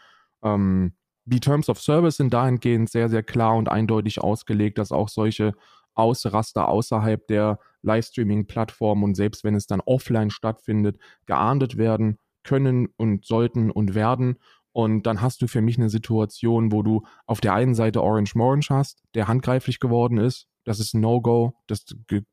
Ähm, 0.43 0.95
die 1.25 1.41
Terms 1.41 1.69
of 1.69 1.81
Service 1.81 2.17
sind 2.17 2.33
dahingehend 2.33 2.88
sehr, 2.88 3.09
sehr 3.09 3.23
klar 3.23 3.57
und 3.57 3.69
eindeutig 3.69 4.21
ausgelegt, 4.21 4.79
dass 4.79 4.93
auch 4.93 5.09
solche 5.09 5.53
Ausraster 5.95 6.69
außerhalb 6.69 7.27
der 7.27 7.59
Livestreaming-Plattform 7.83 9.03
und 9.03 9.17
selbst 9.17 9.45
wenn 9.45 9.55
es 9.55 9.67
dann 9.67 9.81
offline 9.81 10.31
stattfindet, 10.31 10.99
geahndet 11.27 11.77
werden 11.77 12.19
können 12.49 12.89
und 12.97 13.27
sollten 13.27 13.71
und 13.71 13.95
werden. 13.95 14.39
Und 14.73 15.05
dann 15.05 15.21
hast 15.21 15.43
du 15.43 15.47
für 15.47 15.61
mich 15.61 15.77
eine 15.77 15.91
Situation, 15.91 16.73
wo 16.73 16.83
du 16.83 17.03
auf 17.27 17.41
der 17.41 17.55
einen 17.55 17.75
Seite 17.75 18.03
Orange 18.03 18.35
Morange 18.37 18.67
hast, 18.71 19.03
der 19.15 19.29
handgreiflich 19.29 19.81
geworden 19.81 20.19
ist. 20.19 20.49
Das 20.65 20.81
ist 20.81 20.95
ein 20.95 21.01
No-Go. 21.01 21.55
Das, 21.67 21.85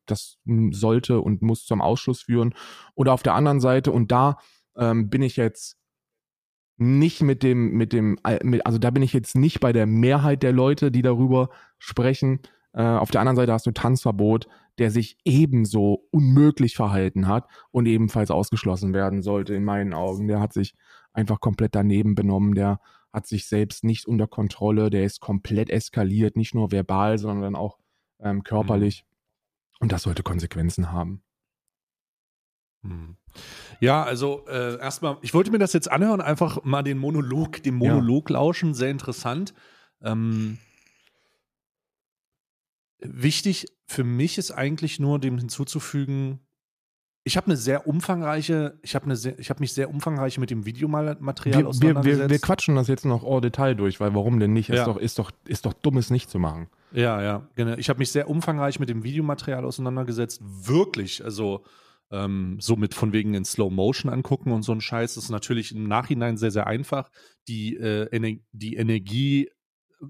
das 0.06 0.38
sollte 0.70 1.20
und 1.20 1.42
muss 1.42 1.64
zum 1.64 1.80
Ausschluss 1.80 2.22
führen. 2.22 2.54
Oder 2.94 3.12
auf 3.12 3.22
der 3.22 3.34
anderen 3.34 3.60
Seite, 3.60 3.92
und 3.92 4.12
da 4.12 4.38
ähm, 4.76 5.08
bin 5.10 5.22
ich 5.22 5.36
jetzt 5.36 5.76
nicht 6.78 7.22
mit 7.22 7.42
dem, 7.42 7.72
mit 7.72 7.92
dem, 7.92 8.18
also 8.22 8.78
da 8.78 8.90
bin 8.90 9.02
ich 9.02 9.12
jetzt 9.12 9.34
nicht 9.34 9.60
bei 9.60 9.72
der 9.72 9.86
Mehrheit 9.86 10.42
der 10.42 10.52
Leute, 10.52 10.90
die 10.90 11.02
darüber 11.02 11.48
sprechen. 11.78 12.40
Äh, 12.74 12.82
auf 12.82 13.10
der 13.10 13.22
anderen 13.22 13.36
Seite 13.36 13.52
hast 13.52 13.66
du 13.66 13.72
Tanzverbot, 13.72 14.46
der 14.78 14.90
sich 14.90 15.16
ebenso 15.24 16.06
unmöglich 16.10 16.76
verhalten 16.76 17.28
hat 17.28 17.48
und 17.70 17.86
ebenfalls 17.86 18.30
ausgeschlossen 18.30 18.92
werden 18.92 19.22
sollte, 19.22 19.54
in 19.54 19.64
meinen 19.64 19.94
Augen. 19.94 20.28
Der 20.28 20.40
hat 20.40 20.52
sich 20.52 20.74
einfach 21.12 21.40
komplett 21.40 21.74
daneben 21.74 22.14
benommen, 22.14 22.54
der 22.54 22.80
hat 23.12 23.26
sich 23.26 23.46
selbst 23.46 23.84
nicht 23.84 24.06
unter 24.06 24.26
Kontrolle, 24.26 24.90
der 24.90 25.04
ist 25.04 25.20
komplett 25.20 25.70
eskaliert, 25.70 26.36
nicht 26.36 26.54
nur 26.54 26.70
verbal, 26.70 27.18
sondern 27.18 27.56
auch 27.56 27.78
ähm, 28.20 28.42
körperlich. 28.42 29.04
Mhm. 29.04 29.16
Und 29.80 29.92
das 29.92 30.02
sollte 30.02 30.22
Konsequenzen 30.22 30.92
haben. 30.92 31.22
Mhm. 32.82 33.16
Ja, 33.80 34.02
also 34.02 34.46
äh, 34.48 34.78
erstmal, 34.78 35.18
ich 35.22 35.34
wollte 35.34 35.50
mir 35.50 35.58
das 35.58 35.72
jetzt 35.72 35.90
anhören, 35.90 36.20
einfach 36.20 36.64
mal 36.64 36.82
den 36.82 36.98
Monolog, 36.98 37.62
den 37.62 37.74
Monolog 37.74 38.30
ja. 38.30 38.34
lauschen, 38.34 38.74
sehr 38.74 38.90
interessant. 38.90 39.54
Ähm, 40.02 40.58
wichtig 43.00 43.66
für 43.86 44.04
mich 44.04 44.38
ist 44.38 44.50
eigentlich 44.50 44.98
nur, 44.98 45.18
dem 45.18 45.38
hinzuzufügen, 45.38 46.40
ich 47.26 47.36
habe 47.36 47.46
eine 47.46 47.56
sehr 47.56 47.88
umfangreiche, 47.88 48.78
ich 48.82 48.94
habe 48.94 49.06
eine 49.06 49.14
ich 49.38 49.50
habe 49.50 49.60
mich 49.60 49.72
sehr 49.72 49.90
umfangreich 49.90 50.38
mit 50.38 50.50
dem 50.50 50.64
Videomaterial 50.64 51.62
wir, 51.62 51.68
auseinandergesetzt. 51.68 52.20
Wir, 52.20 52.30
wir, 52.30 52.38
quatschen 52.38 52.76
das 52.76 52.86
jetzt 52.86 53.04
noch 53.04 53.24
au 53.24 53.40
Detail 53.40 53.74
durch, 53.74 53.98
weil 53.98 54.14
warum 54.14 54.38
denn 54.38 54.52
nicht? 54.52 54.68
Ja. 54.68 54.76
Ist 54.76 54.86
doch 54.86 54.96
ist 54.96 55.18
doch 55.18 55.32
ist 55.44 55.66
doch 55.66 55.72
dummes 55.72 56.10
nicht 56.10 56.30
zu 56.30 56.38
machen. 56.38 56.68
Ja, 56.92 57.20
ja, 57.20 57.48
genau. 57.56 57.74
Ich 57.78 57.88
habe 57.88 57.98
mich 57.98 58.12
sehr 58.12 58.30
umfangreich 58.30 58.78
mit 58.78 58.88
dem 58.88 59.02
Videomaterial 59.02 59.64
auseinandergesetzt, 59.64 60.40
wirklich, 60.44 61.24
also 61.24 61.64
ähm, 62.12 62.58
so 62.60 62.76
mit 62.76 62.94
von 62.94 63.12
wegen 63.12 63.34
in 63.34 63.44
Slow 63.44 63.70
Motion 63.72 64.08
angucken 64.10 64.52
und 64.52 64.62
so 64.62 64.72
ein 64.72 64.80
Scheiß. 64.80 65.14
Das 65.14 65.24
ist 65.24 65.30
natürlich 65.30 65.74
im 65.74 65.88
Nachhinein 65.88 66.36
sehr, 66.36 66.52
sehr 66.52 66.68
einfach, 66.68 67.10
die, 67.48 67.76
äh, 67.76 68.06
Ener 68.12 68.38
die 68.52 68.76
Energie 68.76 69.50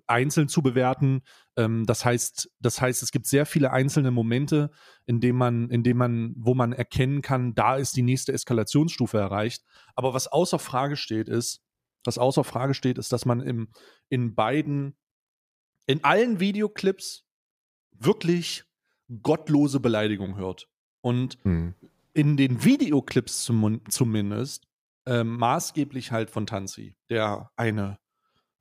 einzeln 0.07 0.49
zu 0.49 0.62
bewerten. 0.62 1.22
Ähm, 1.57 1.85
das 1.87 2.05
heißt, 2.05 2.51
das 2.61 2.81
heißt, 2.81 3.03
es 3.03 3.12
gibt 3.12 3.27
sehr 3.27 3.46
viele 3.46 3.70
einzelne 3.70 4.11
Momente, 4.11 4.70
in 5.07 5.20
denen 5.20 5.38
man, 5.38 5.70
in 5.70 5.83
denen 5.83 5.99
man, 5.99 6.35
wo 6.37 6.55
man 6.55 6.72
erkennen 6.72 7.22
kann, 7.22 7.55
da 7.55 7.77
ist 7.77 7.96
die 7.96 8.03
nächste 8.03 8.33
Eskalationsstufe 8.33 9.18
erreicht. 9.18 9.64
Aber 9.94 10.14
was 10.14 10.29
außer 10.29 10.59
Frage 10.59 10.96
steht, 10.96 11.29
ist, 11.29 11.62
was 12.05 12.18
außer 12.18 12.44
Frage 12.44 12.75
steht, 12.75 12.99
ist, 12.99 13.12
dass 13.12 13.25
man 13.25 13.40
im, 13.40 13.68
in 14.09 14.35
beiden, 14.35 14.96
in 15.87 16.05
allen 16.05 16.40
Videoclips 16.40 17.25
wirklich 17.92 18.64
gottlose 19.22 19.81
Beleidigung 19.81 20.37
hört. 20.37 20.68
Und 21.01 21.44
mhm. 21.44 21.75
in 22.12 22.37
den 22.37 22.64
Videoclips 22.64 23.44
zum, 23.44 23.83
zumindest 23.88 24.66
äh, 25.07 25.22
maßgeblich 25.22 26.11
halt 26.12 26.31
von 26.31 26.46
Tanzi, 26.46 26.96
der 27.09 27.51
eine 27.57 27.99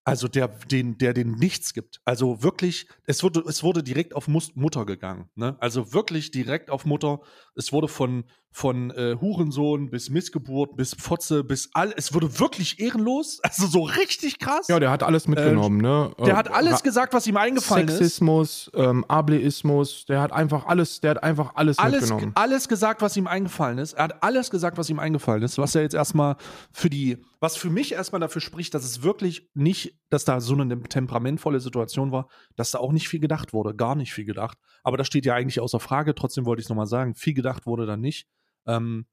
also 0.06 0.28
der, 0.28 0.48
den, 0.48 0.98
der 1.00 1.14
den 1.14 1.32
nichts 1.32 1.74
gibt. 1.74 2.00
Also 2.06 2.44
wirklich, 2.44 2.88
es 3.06 3.24
wurde, 3.24 3.44
es 3.48 3.64
wurde 3.64 3.84
direkt 3.84 4.16
auf 4.16 4.28
Mutter 4.28 4.86
gegangen. 4.86 5.30
Ne? 5.34 5.58
Also 5.60 5.94
wirklich 5.94 6.30
direkt 6.30 6.70
auf 6.70 6.86
Mutter. 6.86 7.22
Es 7.56 7.74
wurde 7.74 7.88
von, 7.88 8.26
von 8.56 8.90
äh, 8.92 9.18
Hurensohn 9.20 9.90
bis 9.90 10.10
Missgeburt, 10.10 10.78
bis 10.78 10.96
Fotze, 10.98 11.44
bis 11.44 11.70
all. 11.74 11.94
Es 11.98 12.14
wurde 12.14 12.40
wirklich 12.40 12.80
ehrenlos. 12.80 13.42
Also 13.56 13.68
so 13.68 13.84
richtig 13.84 14.40
krass. 14.40 14.68
Ja, 14.68 14.80
der 14.80 14.92
hat 14.92 15.02
alles 15.02 15.28
mitgenommen, 15.28 15.80
äh, 15.80 15.84
ne? 15.84 16.12
Der 16.26 16.36
hat 16.36 16.52
alles 16.52 16.84
gesagt, 16.84 17.14
was 17.14 17.26
ihm 17.26 17.38
eingefallen 17.38 17.88
Sexismus, 17.88 18.50
ist. 18.50 18.64
Sexismus, 18.66 18.90
ähm, 18.90 19.06
Ableismus, 19.06 20.06
der 20.06 20.22
hat 20.22 20.34
einfach 20.34 20.66
alles, 20.66 21.00
der 21.00 21.12
hat 21.12 21.24
einfach 21.24 21.52
alles, 21.56 21.78
alles 21.80 22.02
mitgenommen. 22.02 22.32
Alles 22.36 22.68
gesagt, 22.68 23.02
was 23.02 23.16
ihm 23.16 23.28
eingefallen 23.28 23.78
ist. 23.78 23.94
Er 23.94 24.06
hat 24.06 24.24
alles 24.24 24.50
gesagt, 24.50 24.78
was 24.78 24.90
ihm 24.90 25.00
eingefallen 25.00 25.44
ist. 25.44 25.58
Was 25.58 25.76
er 25.76 25.84
jetzt 25.84 25.96
erstmal 25.96 26.36
für 26.74 26.90
die, 26.90 27.18
was 27.40 27.56
für 27.56 27.70
mich 27.70 27.94
erstmal 27.94 28.20
dafür 28.20 28.42
spricht, 28.42 28.74
dass 28.74 28.84
es 28.84 29.04
wirklich 29.04 29.50
nicht, 29.54 29.98
dass 30.10 30.26
da 30.26 30.42
so 30.42 30.54
eine 30.54 30.82
temperamentvolle 30.82 31.60
Situation 31.60 32.12
war, 32.12 32.28
dass 32.56 32.72
da 32.72 32.80
auch 32.80 32.92
nicht 32.92 33.08
viel 33.08 33.20
gedacht 33.20 33.54
wurde. 33.54 33.76
Gar 33.76 33.96
nicht 33.96 34.14
viel 34.14 34.26
gedacht. 34.26 34.58
Aber 34.84 34.98
das 34.98 35.08
steht 35.08 35.26
ja 35.26 35.34
eigentlich 35.36 35.60
außer 35.60 35.80
Frage. 35.80 36.16
Trotzdem 36.16 36.46
wollte 36.46 36.62
ich 36.62 36.66
es 36.66 36.70
nochmal 36.70 36.88
sagen. 36.88 37.16
Viel 37.16 37.34
gedacht 37.34 37.66
wurde 37.66 37.86
da 37.86 37.96
nicht. 37.96 38.28
Ähm, 38.68 39.06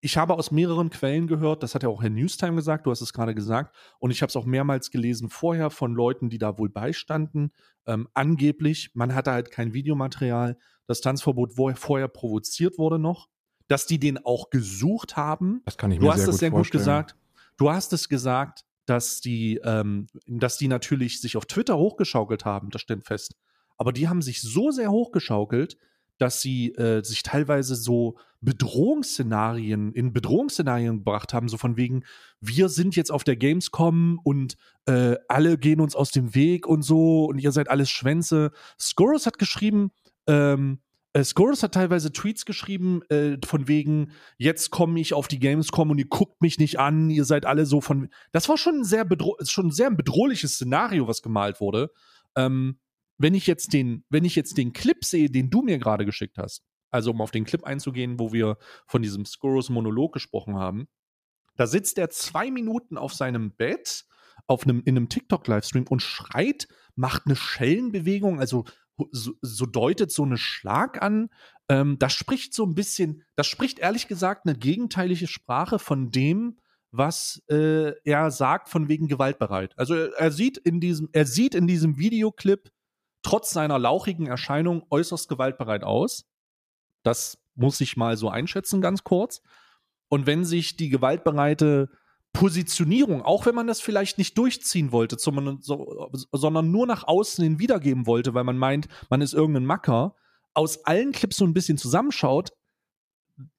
ich 0.00 0.18
habe 0.18 0.34
aus 0.34 0.50
mehreren 0.50 0.90
Quellen 0.90 1.26
gehört, 1.26 1.62
das 1.62 1.74
hat 1.74 1.82
ja 1.82 1.88
auch 1.88 2.02
Herr 2.02 2.10
Newstime 2.10 2.56
gesagt, 2.56 2.84
du 2.84 2.90
hast 2.90 3.00
es 3.00 3.14
gerade 3.14 3.34
gesagt, 3.34 3.74
und 3.98 4.10
ich 4.10 4.20
habe 4.20 4.28
es 4.28 4.36
auch 4.36 4.44
mehrmals 4.44 4.90
gelesen 4.90 5.30
vorher 5.30 5.70
von 5.70 5.94
Leuten, 5.94 6.28
die 6.28 6.36
da 6.36 6.58
wohl 6.58 6.68
beistanden. 6.68 7.52
Ähm, 7.86 8.08
angeblich, 8.12 8.90
man 8.92 9.14
hatte 9.14 9.32
halt 9.32 9.50
kein 9.50 9.72
Videomaterial, 9.72 10.58
das 10.86 11.00
Tanzverbot 11.00 11.54
vorher 11.78 12.08
provoziert 12.08 12.76
wurde 12.76 12.98
noch, 12.98 13.28
dass 13.66 13.86
die 13.86 13.98
den 13.98 14.22
auch 14.24 14.50
gesucht 14.50 15.16
haben. 15.16 15.62
Das 15.64 15.78
kann 15.78 15.90
ich 15.90 15.98
mir 15.98 16.04
Du 16.04 16.12
hast 16.12 16.26
es 16.26 16.36
sehr 16.36 16.50
vorstellen. 16.50 16.62
gut 16.62 16.70
gesagt. 16.70 17.16
Du 17.56 17.70
hast 17.70 17.94
es 17.94 18.10
gesagt, 18.10 18.66
dass 18.84 19.20
die, 19.20 19.58
ähm, 19.64 20.08
dass 20.26 20.58
die 20.58 20.68
natürlich 20.68 21.20
sich 21.20 21.38
auf 21.38 21.46
Twitter 21.46 21.78
hochgeschaukelt 21.78 22.44
haben, 22.44 22.68
das 22.70 22.82
stimmt 22.82 23.06
fest. 23.06 23.36
Aber 23.76 23.92
die 23.92 24.08
haben 24.08 24.22
sich 24.22 24.42
so 24.42 24.70
sehr 24.70 24.90
hochgeschaukelt, 24.90 25.78
dass 26.18 26.40
sie 26.40 26.72
äh, 26.74 27.02
sich 27.02 27.22
teilweise 27.22 27.74
so 27.74 28.18
Bedrohungsszenarien, 28.44 29.92
in 29.92 30.12
Bedrohungsszenarien 30.12 30.98
gebracht 30.98 31.32
haben, 31.32 31.48
so 31.48 31.56
von 31.56 31.76
wegen, 31.76 32.04
wir 32.40 32.68
sind 32.68 32.96
jetzt 32.96 33.10
auf 33.10 33.24
der 33.24 33.36
Gamescom 33.36 34.20
und 34.22 34.56
äh, 34.86 35.16
alle 35.28 35.58
gehen 35.58 35.80
uns 35.80 35.94
aus 35.94 36.10
dem 36.10 36.34
Weg 36.34 36.66
und 36.66 36.82
so 36.82 37.24
und 37.26 37.38
ihr 37.38 37.52
seid 37.52 37.70
alles 37.70 37.90
Schwänze. 37.90 38.50
Scorus 38.78 39.26
hat 39.26 39.38
geschrieben, 39.38 39.90
ähm, 40.26 40.80
äh, 41.14 41.22
Scorus 41.22 41.62
hat 41.62 41.72
teilweise 41.72 42.12
Tweets 42.12 42.44
geschrieben, 42.44 43.02
äh, 43.08 43.38
von 43.44 43.68
wegen, 43.68 44.10
jetzt 44.36 44.70
komme 44.70 45.00
ich 45.00 45.14
auf 45.14 45.28
die 45.28 45.38
Gamescom 45.38 45.90
und 45.90 45.98
ihr 45.98 46.08
guckt 46.08 46.42
mich 46.42 46.58
nicht 46.58 46.78
an, 46.80 47.08
ihr 47.08 47.24
seid 47.24 47.46
alle 47.46 47.66
so 47.66 47.80
von. 47.80 48.08
Das 48.32 48.48
war 48.48 48.58
schon 48.58 48.80
ein 48.80 48.84
sehr, 48.84 49.06
schon 49.44 49.68
ein 49.68 49.72
sehr 49.72 49.90
bedrohliches 49.90 50.54
Szenario, 50.54 51.06
was 51.06 51.22
gemalt 51.22 51.60
wurde. 51.60 51.90
Ähm, 52.36 52.78
wenn 53.16 53.34
ich 53.34 53.46
jetzt 53.46 53.72
den, 53.72 54.04
wenn 54.10 54.24
ich 54.24 54.34
jetzt 54.34 54.58
den 54.58 54.72
Clip 54.72 55.04
sehe, 55.04 55.30
den 55.30 55.50
du 55.50 55.62
mir 55.62 55.78
gerade 55.78 56.04
geschickt 56.04 56.36
hast, 56.36 56.64
also 56.94 57.10
um 57.10 57.20
auf 57.20 57.32
den 57.32 57.44
Clip 57.44 57.64
einzugehen, 57.64 58.18
wo 58.18 58.32
wir 58.32 58.56
von 58.86 59.02
diesem 59.02 59.26
Scorus-Monolog 59.26 60.12
gesprochen 60.12 60.56
haben, 60.56 60.88
da 61.56 61.66
sitzt 61.66 61.98
er 61.98 62.08
zwei 62.10 62.50
Minuten 62.50 62.96
auf 62.96 63.12
seinem 63.12 63.52
Bett 63.52 64.06
auf 64.46 64.64
einem, 64.64 64.82
in 64.84 64.96
einem 64.96 65.08
TikTok-Livestream 65.08 65.86
und 65.88 66.02
schreit, 66.02 66.68
macht 66.96 67.22
eine 67.26 67.36
Schellenbewegung, 67.36 68.40
also 68.40 68.64
so, 69.10 69.32
so 69.42 69.66
deutet 69.66 70.12
so 70.12 70.22
eine 70.22 70.36
Schlag 70.36 71.02
an. 71.02 71.30
Ähm, 71.68 71.98
das 71.98 72.12
spricht 72.12 72.54
so 72.54 72.64
ein 72.64 72.74
bisschen, 72.74 73.24
das 73.36 73.46
spricht 73.46 73.78
ehrlich 73.78 74.06
gesagt 74.06 74.46
eine 74.46 74.56
gegenteilige 74.56 75.26
Sprache 75.26 75.78
von 75.78 76.10
dem, 76.10 76.58
was 76.92 77.42
äh, 77.48 77.92
er 78.04 78.30
sagt 78.30 78.68
von 78.68 78.88
wegen 78.88 79.08
gewaltbereit. 79.08 79.76
Also 79.76 79.94
er, 79.94 80.12
er, 80.16 80.30
sieht 80.30 80.58
in 80.58 80.80
diesem, 80.80 81.08
er 81.12 81.26
sieht 81.26 81.54
in 81.54 81.66
diesem 81.66 81.98
Videoclip 81.98 82.70
trotz 83.22 83.50
seiner 83.50 83.78
lauchigen 83.78 84.26
Erscheinung 84.26 84.84
äußerst 84.90 85.28
gewaltbereit 85.28 85.82
aus. 85.82 86.26
Das 87.04 87.38
muss 87.54 87.80
ich 87.80 87.96
mal 87.96 88.16
so 88.16 88.28
einschätzen, 88.28 88.80
ganz 88.80 89.04
kurz. 89.04 89.40
Und 90.08 90.26
wenn 90.26 90.44
sich 90.44 90.76
die 90.76 90.88
gewaltbereite 90.88 91.88
Positionierung, 92.32 93.22
auch 93.22 93.46
wenn 93.46 93.54
man 93.54 93.68
das 93.68 93.80
vielleicht 93.80 94.18
nicht 94.18 94.36
durchziehen 94.36 94.90
wollte, 94.90 95.16
sondern 95.18 96.70
nur 96.70 96.86
nach 96.86 97.04
außen 97.06 97.44
hin 97.44 97.60
wiedergeben 97.60 98.06
wollte, 98.06 98.34
weil 98.34 98.42
man 98.42 98.58
meint, 98.58 98.88
man 99.08 99.20
ist 99.20 99.34
irgendein 99.34 99.64
Macker, 99.64 100.16
aus 100.52 100.84
allen 100.84 101.12
Clips 101.12 101.36
so 101.36 101.44
ein 101.44 101.54
bisschen 101.54 101.78
zusammenschaut, 101.78 102.52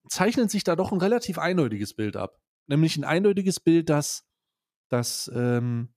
zeichnet 0.10 0.52
sich 0.52 0.64
da 0.64 0.76
doch 0.76 0.92
ein 0.92 1.00
relativ 1.00 1.40
eindeutiges 1.40 1.94
Bild 1.94 2.18
ab. 2.18 2.42
Nämlich 2.68 2.98
ein 2.98 3.06
eindeutiges 3.06 3.60
Bild, 3.60 3.90
dass, 3.90 4.28
dass 4.90 5.32
ähm, 5.34 5.94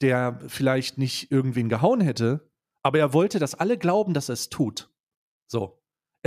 der 0.00 0.38
vielleicht 0.48 0.98
nicht 0.98 1.30
irgendwen 1.30 1.68
gehauen 1.68 2.00
hätte, 2.00 2.50
aber 2.82 2.98
er 2.98 3.12
wollte, 3.12 3.38
dass 3.38 3.54
alle 3.54 3.78
glauben, 3.78 4.14
dass 4.14 4.28
er 4.28 4.34
es 4.34 4.48
tut. 4.48 4.90
So. 5.46 5.77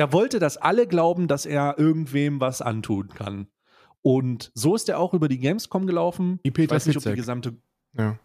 Er 0.01 0.11
wollte, 0.13 0.39
dass 0.39 0.57
alle 0.57 0.87
glauben, 0.87 1.27
dass 1.27 1.45
er 1.45 1.77
irgendwem 1.77 2.41
was 2.41 2.59
antun 2.63 3.09
kann. 3.09 3.45
Und 4.01 4.51
so 4.55 4.73
ist 4.73 4.89
er 4.89 4.97
auch 4.97 5.13
über 5.13 5.27
die 5.27 5.37
Gamescom 5.37 5.85
gelaufen. 5.85 6.39
Wie 6.41 6.49
Peter 6.49 6.73
ich 6.73 6.75
weiß 6.77 6.87
nicht, 6.87 6.97
ob 6.97 7.03
die 7.03 7.13
gesamte. 7.13 7.53
Ja. 7.95 8.17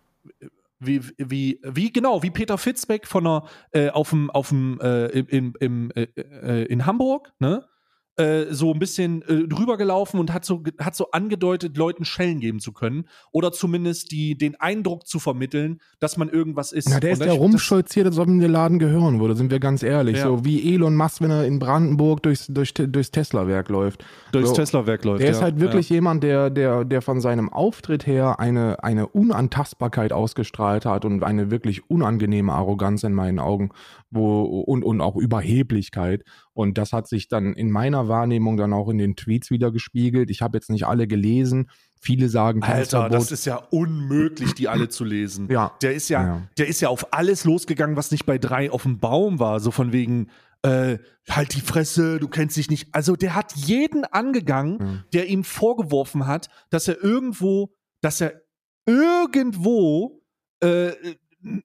Wie, 0.79 1.03
wie, 1.19 1.61
wie, 1.63 1.93
genau, 1.93 2.23
wie 2.23 2.31
Peter 2.31 2.57
Fitzbeck 2.57 3.07
von 3.07 3.27
einer, 3.27 3.47
äh, 3.73 3.91
auf 3.91 4.09
dem, 4.09 4.31
auf 4.31 4.49
dem, 4.49 4.81
äh, 4.81 5.09
im, 5.09 5.53
im, 5.61 5.91
äh, 5.91 6.07
äh 6.15 6.65
in 6.65 6.87
Hamburg, 6.87 7.35
ne? 7.41 7.69
Äh, 8.19 8.47
so 8.55 8.73
ein 8.73 8.79
bisschen 8.79 9.21
äh, 9.29 9.47
drüber 9.47 9.77
gelaufen 9.77 10.19
und 10.19 10.33
hat 10.33 10.47
so, 10.47 10.63
hat 10.79 10.97
so 10.97 11.11
angedeutet, 11.11 11.77
Leuten 11.77 12.07
Schellen 12.07 12.41
geben 12.41 12.61
zu 12.61 12.73
können. 12.73 13.05
Oder 13.31 13.53
zumindest 13.53 14.11
die, 14.11 14.39
den 14.39 14.55
Eindruck 14.59 15.07
zu 15.07 15.19
vermitteln, 15.19 15.83
dass 15.99 16.17
man 16.17 16.31
irgendwas 16.31 16.73
ist. 16.73 16.89
Na, 16.89 16.99
der 16.99 17.11
ist 17.11 17.23
ja 17.23 17.33
rumstolziert, 17.33 18.07
als 18.07 18.19
ob 18.19 18.29
ihm 18.29 18.41
der 18.41 18.49
Laden 18.49 18.79
gehören 18.79 19.21
würde, 19.21 19.37
sind 19.37 19.51
wir 19.51 19.61
ganz 19.61 19.83
ehrlich. 19.83 20.17
Ja. 20.17 20.29
So 20.29 20.47
wie 20.47 20.75
Elon 20.75 20.97
Musk, 20.97 21.21
wenn 21.21 21.31
er 21.31 21.45
in 21.45 21.59
Brandenburg 21.59 22.23
durchs, 22.23 22.47
durch, 22.47 22.73
durchs 22.73 23.11
Tesla-Werk 23.11 23.69
läuft. 23.69 24.03
Durchs 24.33 24.49
so, 24.49 24.55
Tesla-Werk 24.55 25.05
läuft. 25.05 25.21
Der 25.21 25.29
ja. 25.29 25.37
ist 25.37 25.43
halt 25.43 25.61
wirklich 25.61 25.91
ja. 25.91 25.97
jemand, 25.97 26.23
der, 26.23 26.49
der, 26.49 26.87
der 26.87 27.03
von 27.03 27.21
seinem 27.21 27.53
Auftritt 27.53 28.07
her 28.07 28.41
eine, 28.41 28.83
eine 28.83 29.09
Unantastbarkeit 29.09 30.15
ausgestrahlt 30.15 30.87
hat 30.87 31.05
und 31.05 31.23
eine 31.23 31.51
wirklich 31.51 31.91
unangenehme 31.91 32.55
Arroganz 32.55 33.03
in 33.03 33.13
meinen 33.13 33.41
Augen 33.41 33.73
wo, 34.11 34.43
und, 34.43 34.85
und 34.85 35.01
auch 35.01 35.17
Überheblichkeit. 35.17 36.25
Und 36.57 36.79
das 36.79 36.93
hat 36.93 37.07
sich 37.07 37.29
dann 37.29 37.53
in 37.53 37.71
meiner 37.71 38.09
Wahrnehmung 38.09 38.57
dann 38.57 38.73
auch 38.73 38.89
in 38.89 38.99
den 38.99 39.15
Tweets 39.15 39.51
wieder 39.51 39.71
gespiegelt. 39.71 40.31
Ich 40.31 40.41
habe 40.41 40.57
jetzt 40.57 40.71
nicht 40.71 40.87
alle 40.87 41.07
gelesen. 41.07 41.71
Viele 42.01 42.29
sagen, 42.29 42.63
Alter, 42.63 43.09
das 43.09 43.31
ist 43.31 43.45
ja 43.45 43.57
unmöglich, 43.57 44.55
die 44.55 44.69
alle 44.69 44.89
zu 44.89 45.05
lesen. 45.05 45.51
Ja. 45.51 45.73
Der 45.83 45.95
ist 45.95 46.09
ja, 46.09 46.23
ja, 46.23 46.43
der 46.57 46.69
ist 46.69 46.81
ja 46.81 46.89
auf 46.89 47.13
alles 47.13 47.45
losgegangen, 47.45 47.97
was 47.97 48.11
nicht 48.11 48.25
bei 48.25 48.39
drei 48.39 48.71
auf 48.71 48.85
dem 48.85 48.99
Baum 48.99 49.39
war. 49.39 49.61
So 49.61 49.71
von 49.71 49.93
wegen, 49.93 50.31
äh, 50.63 50.99
halt 51.29 51.55
die 51.55 51.61
Fresse, 51.61 52.19
du 52.19 52.29
kennst 52.29 52.57
dich 52.57 52.71
nicht. 52.71 52.89
Also 52.95 53.17
der 53.17 53.35
hat 53.35 53.55
jeden 53.55 54.05
angegangen, 54.05 54.79
mhm. 54.79 55.05
der 55.13 55.27
ihm 55.27 55.45
vorgeworfen 55.45 56.27
hat, 56.27 56.49
dass 56.71 56.89
er 56.89 57.03
irgendwo, 57.05 57.75
dass 58.01 58.21
er 58.23 58.41
irgendwo 58.87 60.23
äh, 60.61 60.93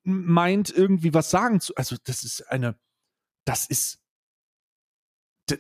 meint, 0.04 0.70
irgendwie 0.70 1.14
was 1.14 1.32
sagen 1.32 1.62
zu. 1.62 1.76
Also, 1.76 1.96
das 2.04 2.24
ist 2.24 2.42
eine, 2.50 2.76
das 3.46 3.66
ist 3.68 4.01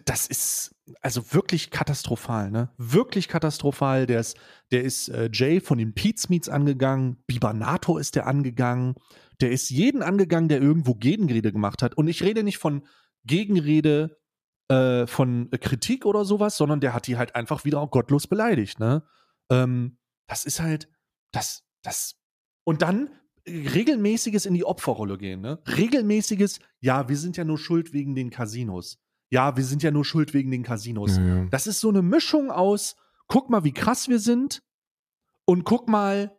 das 0.06 0.27
ist 0.27 0.75
also 1.01 1.34
wirklich 1.34 1.71
katastrophal, 1.71 2.51
ne? 2.51 2.69
Wirklich 2.77 3.27
katastrophal. 3.27 4.06
Der 4.06 4.19
ist, 4.19 4.38
der 4.71 4.84
ist 4.84 5.10
äh, 5.10 5.30
Jay 5.32 5.60
von 5.60 5.77
den 5.77 5.93
Pete's 5.93 6.30
Meets 6.30 6.49
angegangen, 6.49 7.23
Bibanato 7.27 7.97
ist 7.97 8.15
der 8.15 8.27
angegangen, 8.27 8.95
der 9.39 9.51
ist 9.51 9.69
jeden 9.69 10.04
angegangen, 10.04 10.49
der 10.49 10.62
irgendwo 10.62 10.95
Gegenrede 10.95 11.51
gemacht 11.51 11.82
hat. 11.82 11.95
Und 11.95 12.08
ich 12.08 12.23
rede 12.23 12.43
nicht 12.43 12.58
von 12.58 12.86
Gegenrede 13.25 14.17
äh, 14.69 15.08
von 15.08 15.49
Kritik 15.51 16.06
oder 16.06 16.25
sowas, 16.25 16.58
sondern 16.58 16.80
der 16.80 16.93
hat 16.93 17.08
die 17.08 17.17
halt 17.17 17.36
einfach 17.36 17.65
wieder 17.65 17.80
auch 17.80 17.91
gottlos 17.91 18.27
beleidigt, 18.27 18.80
ne? 18.80 19.04
Ähm, 19.49 19.97
das 20.27 20.45
ist 20.45 20.62
halt, 20.62 20.89
das, 21.32 21.63
das. 21.82 22.15
Und 22.63 22.82
dann 22.82 23.10
regelmäßiges 23.47 24.45
in 24.45 24.54
die 24.54 24.65
Opferrolle 24.65 25.17
gehen, 25.17 25.41
ne? 25.41 25.62
Regelmäßiges, 25.65 26.60
ja, 26.80 27.10
wir 27.10 27.17
sind 27.17 27.38
ja 27.38 27.43
nur 27.43 27.58
schuld 27.58 27.93
wegen 27.93 28.15
den 28.15 28.30
Casinos 28.30 28.99
ja, 29.32 29.56
wir 29.58 29.63
sind 29.63 29.82
ja 29.82 29.91
nur 29.91 30.06
schuld 30.06 30.34
wegen 30.34 30.52
den 30.52 30.62
Casinos. 30.62 31.17
Ja, 31.17 31.26
ja. 31.26 31.46
Das 31.50 31.65
ist 31.65 31.80
so 31.80 31.89
eine 31.89 32.02
Mischung 32.02 32.52
aus, 32.52 32.96
guck 33.28 33.50
mal, 33.50 33.63
wie 33.63 33.72
krass 33.72 34.10
wir 34.10 34.20
sind 34.20 34.62
und 35.46 35.63
guck 35.63 35.89
mal, 35.89 36.38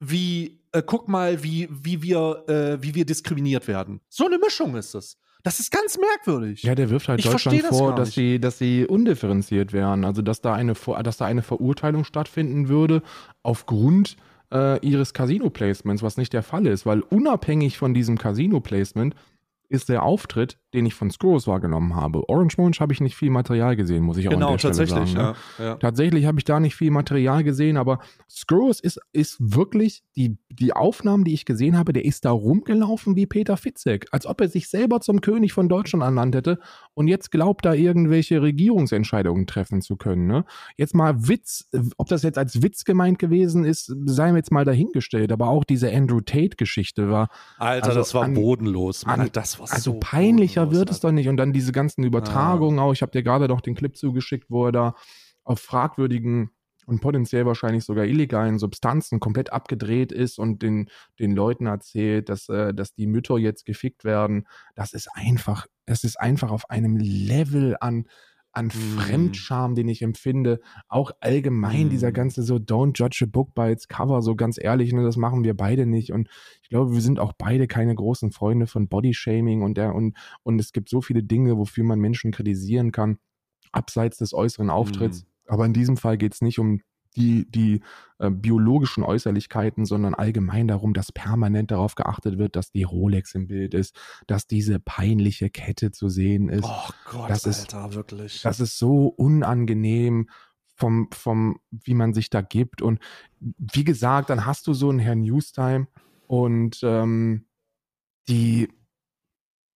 wie, 0.00 0.60
äh, 0.72 0.82
guck 0.84 1.08
mal, 1.08 1.42
wie, 1.44 1.68
wie 1.70 2.02
wir, 2.02 2.44
äh, 2.48 2.82
wie 2.82 2.94
wir 2.94 3.06
diskriminiert 3.06 3.68
werden. 3.68 4.00
So 4.08 4.26
eine 4.26 4.38
Mischung 4.38 4.74
ist 4.76 4.94
es. 4.94 5.16
Das 5.44 5.60
ist 5.60 5.70
ganz 5.70 5.98
merkwürdig. 5.98 6.62
Ja, 6.62 6.74
der 6.74 6.90
wirft 6.90 7.08
halt 7.08 7.20
ich 7.20 7.30
Deutschland 7.30 7.62
vor, 7.62 7.94
das 7.94 8.08
dass 8.08 8.14
sie, 8.14 8.40
dass 8.40 8.58
sie 8.58 8.86
undifferenziert 8.86 9.72
wären. 9.72 10.04
Also, 10.04 10.22
dass 10.22 10.40
da 10.40 10.54
eine, 10.54 10.74
dass 11.02 11.16
da 11.16 11.26
eine 11.26 11.42
Verurteilung 11.42 12.04
stattfinden 12.04 12.68
würde 12.68 13.02
aufgrund 13.42 14.16
äh, 14.52 14.78
ihres 14.86 15.14
Casino-Placements, 15.14 16.02
was 16.02 16.16
nicht 16.16 16.32
der 16.32 16.44
Fall 16.44 16.66
ist. 16.66 16.86
Weil 16.86 17.00
unabhängig 17.00 17.76
von 17.78 17.92
diesem 17.92 18.18
Casino-Placement 18.18 19.16
ist 19.68 19.88
der 19.88 20.04
Auftritt, 20.04 20.58
den 20.74 20.86
ich 20.86 20.94
von 20.94 21.10
Scrolls 21.10 21.46
wahrgenommen 21.46 21.94
habe. 21.94 22.28
Orange 22.28 22.56
Monge 22.58 22.76
habe 22.80 22.92
ich 22.92 23.00
nicht 23.00 23.16
viel 23.16 23.30
Material 23.30 23.76
gesehen, 23.76 24.02
muss 24.04 24.16
ich 24.16 24.28
auch 24.28 24.32
genau, 24.32 24.48
an 24.48 24.52
der 24.54 24.58
Stelle 24.58 24.74
sagen. 24.74 24.88
Genau, 24.88 25.00
tatsächlich. 25.00 25.58
Ne? 25.58 25.64
Ja. 25.64 25.74
Tatsächlich 25.76 26.26
habe 26.26 26.38
ich 26.38 26.44
da 26.44 26.60
nicht 26.60 26.74
viel 26.74 26.90
Material 26.90 27.44
gesehen, 27.44 27.76
aber 27.76 27.98
Scrolls 28.28 28.80
ist, 28.80 29.00
ist 29.12 29.36
wirklich 29.40 30.02
die, 30.16 30.38
die 30.50 30.72
Aufnahmen, 30.72 31.24
die 31.24 31.34
ich 31.34 31.44
gesehen 31.44 31.76
habe, 31.76 31.92
der 31.92 32.04
ist 32.04 32.24
da 32.24 32.30
rumgelaufen 32.30 33.16
wie 33.16 33.26
Peter 33.26 33.56
Fitzek, 33.56 34.06
als 34.12 34.26
ob 34.26 34.40
er 34.40 34.48
sich 34.48 34.68
selber 34.68 35.00
zum 35.00 35.20
König 35.20 35.52
von 35.52 35.68
Deutschland 35.68 36.02
ernannt 36.02 36.34
hätte 36.34 36.58
und 36.94 37.08
jetzt 37.08 37.30
glaubt, 37.30 37.64
da 37.64 37.74
irgendwelche 37.74 38.40
Regierungsentscheidungen 38.40 39.46
treffen 39.46 39.82
zu 39.82 39.96
können. 39.96 40.26
Ne? 40.26 40.44
Jetzt 40.76 40.94
mal 40.94 41.28
Witz, 41.28 41.68
ob 41.96 42.08
das 42.08 42.22
jetzt 42.22 42.38
als 42.38 42.62
Witz 42.62 42.84
gemeint 42.84 43.18
gewesen 43.18 43.64
ist, 43.64 43.94
sei 44.06 44.32
mir 44.32 44.38
jetzt 44.38 44.52
mal 44.52 44.64
dahingestellt, 44.64 45.32
aber 45.32 45.48
auch 45.48 45.64
diese 45.64 45.92
Andrew 45.92 46.20
Tate-Geschichte 46.20 47.10
war. 47.10 47.28
Alter, 47.58 47.88
also 47.88 47.98
das 47.98 48.14
war 48.14 48.24
an, 48.24 48.34
bodenlos. 48.34 49.04
Mann, 49.06 49.28
das 49.32 49.58
war 49.58 49.70
also 49.70 49.92
so 49.92 50.00
peinlicher 50.00 50.61
wird 50.70 50.90
es 50.90 51.00
doch 51.00 51.12
nicht. 51.12 51.28
Und 51.28 51.36
dann 51.36 51.52
diese 51.52 51.72
ganzen 51.72 52.04
Übertragungen 52.04 52.78
ah. 52.78 52.82
auch. 52.82 52.92
Ich 52.92 53.02
habe 53.02 53.12
dir 53.12 53.22
gerade 53.22 53.48
doch 53.48 53.60
den 53.60 53.74
Clip 53.74 53.96
zugeschickt, 53.96 54.50
wo 54.50 54.66
er 54.66 54.72
da 54.72 54.94
auf 55.44 55.60
fragwürdigen 55.60 56.50
und 56.86 57.00
potenziell 57.00 57.46
wahrscheinlich 57.46 57.84
sogar 57.84 58.04
illegalen 58.04 58.58
Substanzen 58.58 59.20
komplett 59.20 59.52
abgedreht 59.52 60.12
ist 60.12 60.38
und 60.38 60.62
den, 60.62 60.88
den 61.18 61.32
Leuten 61.32 61.66
erzählt, 61.66 62.28
dass, 62.28 62.48
äh, 62.48 62.74
dass 62.74 62.94
die 62.94 63.06
Mütter 63.06 63.38
jetzt 63.38 63.64
gefickt 63.64 64.04
werden. 64.04 64.46
Das 64.74 64.92
ist 64.92 65.08
einfach, 65.14 65.66
es 65.86 66.04
ist 66.04 66.18
einfach 66.18 66.50
auf 66.50 66.70
einem 66.70 66.96
Level 66.96 67.76
an, 67.80 68.06
an 68.52 68.66
mm. 68.66 68.70
Fremdscham, 68.70 69.74
den 69.74 69.88
ich 69.88 70.02
empfinde. 70.02 70.60
Auch 70.88 71.10
allgemein 71.20 71.90
dieser 71.90 72.10
mhm. 72.10 72.14
ganze 72.14 72.42
so 72.42 72.56
Don't 72.56 72.98
judge 72.98 73.24
a 73.24 73.26
book 73.26 73.54
by 73.54 73.70
its 73.70 73.88
cover, 73.88 74.22
so 74.22 74.36
ganz 74.36 74.58
ehrlich, 74.60 74.92
ne, 74.92 75.02
das 75.02 75.16
machen 75.16 75.44
wir 75.44 75.56
beide 75.56 75.86
nicht. 75.86 76.12
Und 76.12 76.28
ich 76.62 76.68
glaube, 76.68 76.92
wir 76.92 77.00
sind 77.00 77.18
auch 77.18 77.32
beide 77.32 77.66
keine 77.66 77.94
großen 77.94 78.30
Freunde 78.30 78.66
von 78.66 78.88
Bodyshaming 78.88 79.62
und 79.62 79.76
der 79.76 79.94
und 79.94 80.16
und 80.42 80.60
es 80.60 80.72
gibt 80.72 80.88
so 80.88 81.00
viele 81.00 81.22
Dinge, 81.22 81.56
wofür 81.56 81.84
man 81.84 81.98
Menschen 81.98 82.30
kritisieren 82.30 82.92
kann, 82.92 83.18
abseits 83.72 84.18
des 84.18 84.34
äußeren 84.34 84.70
Auftritts. 84.70 85.22
Mm. 85.22 85.26
Aber 85.46 85.66
in 85.66 85.72
diesem 85.72 85.96
Fall 85.96 86.18
geht 86.18 86.34
es 86.34 86.40
nicht 86.40 86.58
um 86.58 86.80
die, 87.16 87.50
die 87.50 87.80
äh, 88.18 88.30
biologischen 88.30 89.04
Äußerlichkeiten, 89.04 89.84
sondern 89.84 90.14
allgemein 90.14 90.68
darum, 90.68 90.94
dass 90.94 91.12
permanent 91.12 91.70
darauf 91.70 91.94
geachtet 91.94 92.38
wird, 92.38 92.56
dass 92.56 92.70
die 92.70 92.84
Rolex 92.84 93.34
im 93.34 93.46
Bild 93.46 93.74
ist, 93.74 93.96
dass 94.26 94.46
diese 94.46 94.78
peinliche 94.78 95.50
Kette 95.50 95.90
zu 95.90 96.08
sehen 96.08 96.48
ist. 96.48 96.64
Oh 96.64 96.90
Gott, 97.10 97.30
das 97.30 97.46
Alter, 97.46 97.88
ist, 97.88 97.94
wirklich. 97.94 98.42
Das 98.42 98.60
ist 98.60 98.78
so 98.78 99.06
unangenehm 99.06 100.28
vom, 100.74 101.08
vom, 101.12 101.60
wie 101.70 101.94
man 101.94 102.14
sich 102.14 102.30
da 102.30 102.40
gibt. 102.40 102.82
Und 102.82 102.98
wie 103.40 103.84
gesagt, 103.84 104.30
dann 104.30 104.46
hast 104.46 104.66
du 104.66 104.74
so 104.74 104.90
einen 104.90 104.98
Herrn 104.98 105.20
Newstime 105.20 105.86
und 106.26 106.80
ähm, 106.82 107.46
die, 108.28 108.68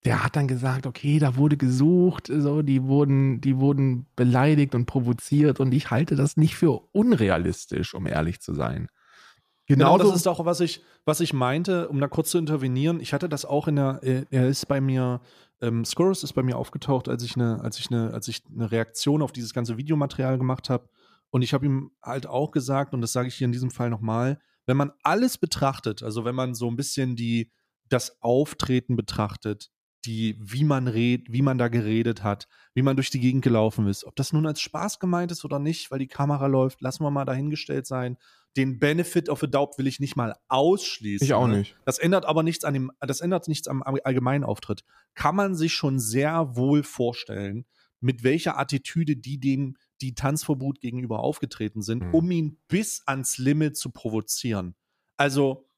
der 0.07 0.23
hat 0.23 0.37
dann 0.37 0.47
gesagt, 0.47 0.87
okay, 0.87 1.19
da 1.19 1.37
wurde 1.37 1.57
gesucht, 1.57 2.31
so, 2.33 2.63
die 2.63 2.85
wurden, 2.85 3.41
die 3.41 3.59
wurden 3.59 4.07
beleidigt 4.15 4.77
und 4.77 4.87
provoziert 4.87 5.59
und 5.59 5.75
ich 5.75 5.91
halte 5.91 6.15
das 6.15 6.37
nicht 6.37 6.55
für 6.55 6.81
unrealistisch, 6.93 7.93
um 7.93 8.07
ehrlich 8.07 8.41
zu 8.41 8.55
sein. 8.55 8.89
Genau, 9.67 9.99
das 9.99 10.15
ist 10.15 10.29
auch, 10.29 10.45
was 10.45 10.61
ich, 10.61 10.85
was 11.05 11.19
ich 11.19 11.33
meinte, 11.33 11.89
um 11.89 12.01
da 12.01 12.07
kurz 12.07 12.31
zu 12.31 12.39
intervenieren. 12.39 13.01
Ich 13.01 13.13
hatte 13.13 13.29
das 13.29 13.45
auch 13.45 13.67
in 13.67 13.75
der, 13.75 13.99
äh, 14.05 14.25
er 14.31 14.47
ist 14.47 14.69
bei 14.69 14.81
mir, 14.81 15.21
ähm, 15.61 15.85
Scorus 15.85 16.23
ist 16.23 16.35
bei 16.35 16.45
mir 16.45 16.57
aufgetaucht, 16.57 17.09
als 17.09 17.25
ich 17.25 17.35
eine, 17.35 17.61
als 17.63 17.81
ich 17.81 17.91
eine, 17.91 18.15
als 18.15 18.29
ich 18.29 18.45
eine 18.49 18.71
Reaktion 18.71 19.23
auf 19.23 19.33
dieses 19.33 19.53
ganze 19.53 19.77
Videomaterial 19.77 20.39
gemacht 20.39 20.71
habe. 20.71 20.89
Und 21.31 21.43
ich 21.43 21.53
habe 21.53 21.67
ihm 21.67 21.91
halt 22.01 22.29
auch 22.29 22.53
gesagt, 22.53 22.95
und 22.95 23.01
das 23.01 23.13
sage 23.13 23.27
ich 23.27 23.35
hier 23.35 23.47
in 23.47 23.53
diesem 23.53 23.73
Fall 23.73 23.91
nochmal, 23.91 24.39
wenn 24.67 24.77
man 24.77 24.93
alles 25.03 25.37
betrachtet, 25.37 26.05
also 26.05 26.25
wenn 26.25 26.37
man 26.37 26.55
so 26.55 26.71
ein 26.71 26.77
bisschen 26.77 27.17
die, 27.17 27.51
das 27.89 28.23
Auftreten 28.23 28.95
betrachtet, 28.95 29.73
die, 30.07 30.37
wie 30.41 30.65
man 30.65 30.89
redet, 30.89 31.33
wie 31.33 31.43
man 31.43 31.59
da 31.59 31.69
geredet 31.69 32.23
hat, 32.23 32.49
wie 32.75 32.83
man 32.83 32.97
durch 32.97 33.11
die 33.11 33.21
Gegend 33.21 33.43
gelaufen 33.43 33.87
ist. 33.89 34.05
Ob 34.05 34.15
das 34.17 34.33
nun 34.33 34.47
als 34.47 34.61
Spaß 34.61 35.01
gemeint 35.01 35.33
ist 35.33 35.45
oder 35.45 35.59
nicht, 35.59 35.91
weil 35.91 35.99
die 35.99 36.07
Kamera 36.07 36.47
läuft, 36.47 36.81
lassen 36.81 37.03
wir 37.03 37.11
mal 37.11 37.25
dahingestellt 37.25 37.87
sein. 37.87 38.17
Den 38.57 38.79
Benefit 38.79 39.29
of 39.29 39.43
a 39.43 39.47
Doubt 39.47 39.77
will 39.77 39.87
ich 39.87 40.01
nicht 40.01 40.17
mal 40.17 40.35
ausschließen. 40.49 41.25
Ich 41.25 41.35
auch 41.35 41.47
ne? 41.47 41.59
nicht. 41.59 41.77
Das 41.85 41.99
ändert 41.99 42.25
aber 42.25 42.43
nichts 42.43 42.65
an 42.65 42.73
dem, 42.75 42.93
das 43.01 43.21
ändert 43.21 43.49
nichts 43.49 43.69
am 43.69 43.83
allgemeinen 43.83 44.45
Auftritt. 44.45 44.85
Kann 45.15 45.37
man 45.37 45.55
sich 45.55 45.75
schon 45.75 45.99
sehr 45.99 46.57
wohl 46.57 46.83
vorstellen, 46.83 47.67
mit 48.01 48.23
welcher 48.25 48.59
Attitüde 48.59 49.17
die 49.17 49.41
dem 49.41 49.77
die 50.01 50.15
Tanzverbot 50.15 50.81
gegenüber 50.81 51.21
aufgetreten 51.21 51.83
sind, 51.83 52.03
Mhm. 52.03 52.15
um 52.15 52.31
ihn 52.31 52.59
bis 52.69 53.03
ans 53.07 53.39
Limit 53.39 53.77
zu 53.77 53.91
provozieren. 53.91 54.75
Also, 55.17 55.69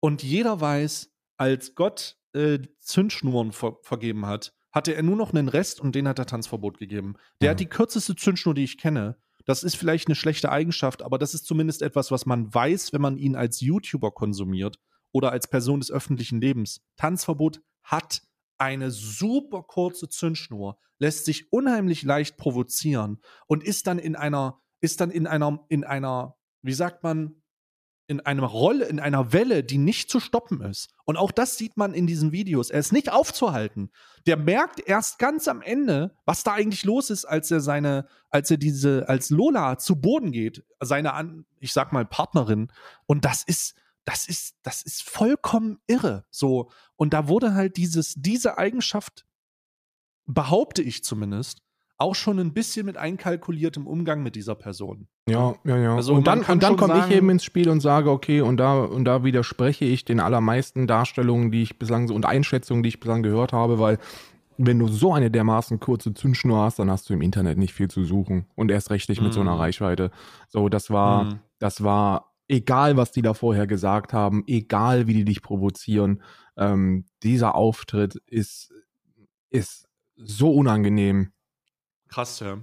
und 0.00 0.22
jeder 0.22 0.60
weiß, 0.60 1.10
als 1.36 1.74
Gott 1.76 2.16
äh, 2.38 2.62
Zündschnuren 2.78 3.52
ver 3.52 3.76
vergeben 3.82 4.26
hat, 4.26 4.54
hatte 4.70 4.94
er 4.94 5.02
nur 5.02 5.16
noch 5.16 5.32
einen 5.32 5.48
Rest 5.48 5.80
und 5.80 5.94
den 5.94 6.06
hat 6.08 6.18
er 6.18 6.26
Tanzverbot 6.26 6.78
gegeben. 6.78 7.14
Der 7.40 7.48
Mhm. 7.48 7.50
hat 7.52 7.60
die 7.60 7.66
kürzeste 7.66 8.14
Zündschnur, 8.16 8.54
die 8.54 8.64
ich 8.64 8.78
kenne. 8.78 9.16
Das 9.44 9.62
ist 9.64 9.76
vielleicht 9.76 10.08
eine 10.08 10.14
schlechte 10.14 10.50
Eigenschaft, 10.52 11.02
aber 11.02 11.18
das 11.18 11.32
ist 11.34 11.46
zumindest 11.46 11.80
etwas, 11.82 12.10
was 12.10 12.26
man 12.26 12.52
weiß, 12.52 12.92
wenn 12.92 13.00
man 13.00 13.16
ihn 13.16 13.34
als 13.34 13.60
YouTuber 13.60 14.10
konsumiert 14.12 14.78
oder 15.10 15.32
als 15.32 15.48
Person 15.48 15.80
des 15.80 15.90
öffentlichen 15.90 16.40
Lebens. 16.40 16.82
Tanzverbot 16.96 17.62
hat 17.82 18.22
eine 18.58 18.90
super 18.90 19.62
kurze 19.62 20.08
Zündschnur, 20.08 20.78
lässt 20.98 21.24
sich 21.24 21.50
unheimlich 21.52 22.02
leicht 22.02 22.36
provozieren 22.36 23.20
und 23.46 23.64
ist 23.64 23.86
dann 23.86 23.98
in 23.98 24.16
einer, 24.16 24.60
ist 24.80 25.00
dann 25.00 25.10
in 25.10 25.26
einer, 25.26 25.64
in 25.68 25.84
einer, 25.84 26.36
wie 26.62 26.74
sagt 26.74 27.02
man, 27.02 27.42
in 28.08 28.20
einer 28.20 28.46
Rolle, 28.46 28.86
in 28.86 29.00
einer 29.00 29.34
Welle, 29.34 29.62
die 29.62 29.76
nicht 29.76 30.10
zu 30.10 30.18
stoppen 30.18 30.62
ist. 30.62 30.88
Und 31.04 31.18
auch 31.18 31.30
das 31.30 31.58
sieht 31.58 31.76
man 31.76 31.92
in 31.92 32.06
diesen 32.06 32.32
Videos. 32.32 32.70
Er 32.70 32.80
ist 32.80 32.90
nicht 32.90 33.12
aufzuhalten. 33.12 33.90
Der 34.26 34.38
merkt 34.38 34.80
erst 34.80 35.18
ganz 35.18 35.46
am 35.46 35.60
Ende, 35.60 36.16
was 36.24 36.42
da 36.42 36.54
eigentlich 36.54 36.84
los 36.84 37.10
ist, 37.10 37.26
als 37.26 37.50
er 37.50 37.60
seine, 37.60 38.08
als 38.30 38.50
er 38.50 38.56
diese, 38.56 39.08
als 39.08 39.28
Lola 39.28 39.78
zu 39.78 40.00
Boden 40.00 40.32
geht, 40.32 40.64
seine, 40.80 41.44
ich 41.60 41.74
sag 41.74 41.92
mal, 41.92 42.06
Partnerin. 42.06 42.72
Und 43.04 43.26
das 43.26 43.42
ist, 43.42 43.74
das 44.06 44.26
ist, 44.26 44.56
das 44.62 44.80
ist 44.80 45.02
vollkommen 45.02 45.78
irre. 45.86 46.24
So. 46.30 46.70
Und 46.96 47.12
da 47.12 47.28
wurde 47.28 47.52
halt 47.54 47.76
dieses, 47.76 48.14
diese 48.16 48.56
Eigenschaft, 48.56 49.26
behaupte 50.24 50.82
ich 50.82 51.04
zumindest, 51.04 51.62
auch 51.98 52.14
schon 52.14 52.38
ein 52.38 52.54
bisschen 52.54 52.86
mit 52.86 52.96
einkalkuliert 52.96 53.76
im 53.76 53.86
Umgang 53.86 54.22
mit 54.22 54.36
dieser 54.36 54.54
Person. 54.54 55.08
Ja, 55.28 55.56
ja, 55.64 55.76
ja. 55.76 55.96
Also 55.96 56.14
und 56.14 56.26
dann, 56.26 56.42
und 56.42 56.62
dann 56.62 56.76
komme 56.76 56.98
ich 57.00 57.10
eben 57.10 57.28
ins 57.28 57.44
Spiel 57.44 57.68
und 57.68 57.80
sage, 57.80 58.10
okay, 58.10 58.40
und 58.40 58.56
da, 58.56 58.84
und 58.84 59.04
da 59.04 59.24
widerspreche 59.24 59.84
ich 59.84 60.04
den 60.04 60.20
allermeisten 60.20 60.86
Darstellungen, 60.86 61.50
die 61.50 61.62
ich 61.62 61.78
bislang 61.78 62.06
so 62.06 62.14
und 62.14 62.24
Einschätzungen, 62.24 62.84
die 62.84 62.88
ich 62.88 63.00
bislang 63.00 63.22
gehört 63.24 63.52
habe, 63.52 63.78
weil 63.80 63.98
wenn 64.56 64.78
du 64.78 64.88
so 64.88 65.12
eine 65.12 65.30
dermaßen 65.30 65.80
kurze 65.80 66.14
Zündschnur 66.14 66.62
hast, 66.62 66.78
dann 66.78 66.90
hast 66.90 67.10
du 67.10 67.14
im 67.14 67.22
Internet 67.22 67.58
nicht 67.58 67.74
viel 67.74 67.88
zu 67.88 68.04
suchen. 68.04 68.46
Und 68.54 68.70
erst 68.70 68.90
recht 68.90 69.08
nicht 69.08 69.20
mit 69.20 69.32
so 69.32 69.40
einer 69.40 69.54
Mhm. 69.54 69.60
Reichweite. 69.60 70.10
So, 70.48 70.68
das 70.68 70.90
war, 70.90 71.24
Mhm. 71.24 71.38
das 71.58 71.82
war, 71.82 72.32
egal 72.48 72.96
was 72.96 73.10
die 73.12 73.22
da 73.22 73.34
vorher 73.34 73.66
gesagt 73.66 74.12
haben, 74.12 74.44
egal 74.46 75.06
wie 75.08 75.14
die 75.14 75.24
dich 75.24 75.42
provozieren, 75.42 76.22
ähm, 76.56 77.06
dieser 77.22 77.54
Auftritt 77.54 78.16
ist, 78.26 78.72
ist 79.50 79.88
so 80.16 80.52
unangenehm. 80.52 81.32
Krass, 82.08 82.40
ja. 82.40 82.58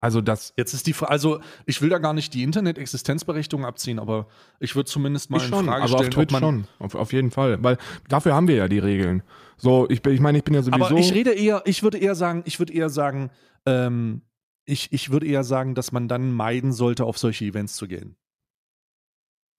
Also 0.00 0.20
das, 0.20 0.52
Jetzt 0.56 0.74
ist 0.74 0.88
die 0.88 0.92
Frage, 0.94 1.12
also 1.12 1.40
ich 1.64 1.80
will 1.80 1.88
da 1.88 1.98
gar 1.98 2.12
nicht 2.12 2.34
die 2.34 2.42
Internet-Existenzberechtigung 2.42 3.64
abziehen, 3.64 4.00
aber 4.00 4.26
ich 4.58 4.74
würde 4.74 4.90
zumindest 4.90 5.30
mal 5.30 5.36
ich 5.36 5.44
in 5.44 5.50
schon, 5.50 5.64
Frage 5.66 5.84
aber 5.84 5.92
auf 5.94 5.98
stellen, 6.00 6.10
Twitch 6.10 6.36
schon, 6.36 6.66
auf, 6.80 6.94
auf 6.96 7.12
jeden 7.12 7.30
Fall, 7.30 7.62
weil 7.62 7.78
dafür 8.08 8.34
haben 8.34 8.48
wir 8.48 8.56
ja 8.56 8.66
die 8.66 8.80
Regeln. 8.80 9.22
So, 9.56 9.88
ich, 9.88 10.02
bin- 10.02 10.12
ich 10.12 10.18
meine, 10.18 10.38
ich 10.38 10.44
bin 10.44 10.54
ja 10.54 10.62
sowieso. 10.62 10.84
Aber 10.86 10.96
ich 10.98 11.12
rede 11.14 11.30
eher, 11.32 11.62
ich 11.66 11.84
würde 11.84 11.98
eher 11.98 12.16
sagen, 12.16 12.42
ich 12.46 12.58
würde 12.58 12.72
eher 12.72 12.90
sagen, 12.90 13.30
ähm, 13.64 14.22
ich, 14.64 14.92
ich 14.92 15.10
würde 15.10 15.26
eher 15.26 15.44
sagen, 15.44 15.76
dass 15.76 15.92
man 15.92 16.08
dann 16.08 16.32
meiden 16.32 16.72
sollte, 16.72 17.04
auf 17.04 17.16
solche 17.18 17.44
Events 17.44 17.74
zu 17.76 17.86
gehen. 17.86 18.16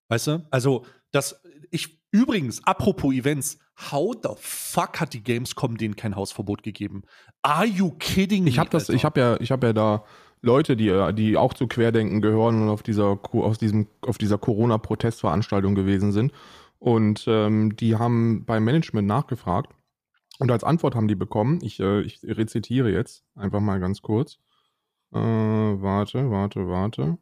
Weißt 0.09 0.27
du? 0.27 0.45
Also, 0.51 0.85
das, 1.13 1.41
ich, 1.71 1.99
übrigens, 2.11 2.63
apropos 2.65 3.13
Events, 3.13 3.57
how 3.91 4.13
the 4.21 4.29
fuck 4.37 4.99
hat 4.99 5.13
die 5.13 5.23
Gamescom 5.23 5.77
denen 5.77 5.95
kein 5.95 6.15
Hausverbot 6.15 6.63
gegeben? 6.63 7.03
Are 7.41 7.65
you 7.65 7.91
kidding 7.91 8.43
me? 8.43 8.49
ich 8.49 8.59
habe 8.59 8.69
das, 8.69 8.89
Alter? 8.89 8.95
ich 8.95 9.05
habe 9.05 9.19
ja, 9.19 9.39
ich 9.39 9.51
habe 9.51 9.67
ja 9.67 9.73
da 9.73 10.03
Leute, 10.41 10.75
die, 10.75 10.91
die 11.13 11.37
auch 11.37 11.53
zu 11.53 11.67
Querdenken 11.67 12.21
gehören 12.21 12.63
und 12.63 12.69
auf 12.69 12.83
dieser, 12.83 13.17
aus 13.31 13.57
diesem, 13.57 13.87
auf 14.01 14.17
dieser 14.17 14.37
Corona-Protestveranstaltung 14.37 15.75
gewesen 15.75 16.11
sind. 16.11 16.33
Und 16.79 17.25
ähm, 17.27 17.77
die 17.77 17.95
haben 17.95 18.43
beim 18.43 18.65
Management 18.65 19.07
nachgefragt. 19.07 19.71
Und 20.39 20.51
als 20.51 20.65
Antwort 20.65 20.95
haben 20.95 21.07
die 21.07 21.15
bekommen, 21.15 21.59
ich, 21.61 21.79
äh, 21.79 22.01
ich 22.01 22.19
rezitiere 22.23 22.91
jetzt 22.91 23.23
einfach 23.35 23.61
mal 23.61 23.79
ganz 23.79 24.01
kurz. 24.01 24.39
Äh, 25.13 25.19
warte, 25.19 26.29
warte, 26.29 26.67
warte. 26.67 27.17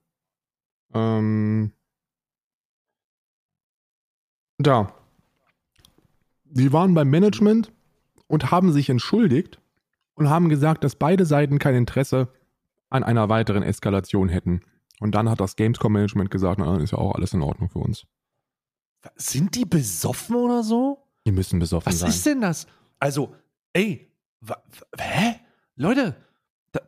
Ähm, 0.94 1.74
da. 4.68 4.94
Die 6.46 6.74
waren 6.74 6.94
beim 6.94 7.10
Management 7.10 7.72
und 8.28 8.52
haben 8.52 8.72
sich 8.72 8.90
entschuldigt 8.90 9.60
und 10.16 10.30
haben 10.30 10.50
gesagt, 10.50 10.84
dass 10.84 10.96
beide 10.96 11.26
Seiten 11.26 11.60
kein 11.60 11.76
Interesse 11.76 12.28
an 12.90 13.04
einer 13.04 13.30
weiteren 13.30 13.64
Eskalation 13.64 14.30
hätten. 14.30 14.62
Und 15.00 15.16
dann 15.16 15.30
hat 15.30 15.40
das 15.40 15.56
Gamescom-Management 15.56 16.30
gesagt, 16.30 16.60
na, 16.60 16.66
dann 16.66 16.82
ist 16.82 16.92
ja 16.92 16.98
auch 16.98 17.16
alles 17.16 17.34
in 17.34 17.42
Ordnung 17.42 17.70
für 17.70 17.80
uns. 17.80 18.06
Sind 19.16 19.56
die 19.56 19.66
besoffen 19.66 20.36
oder 20.36 20.62
so? 20.64 21.04
Die 21.26 21.32
müssen 21.32 21.60
besoffen 21.60 21.92
Was 21.92 22.00
sein. 22.00 22.10
ist 22.10 22.26
denn 22.26 22.42
das? 22.42 22.68
Also, 23.00 23.36
ey, 23.74 24.12
hä? 25.00 25.36
Leute, 25.76 26.16
da, 26.72 26.82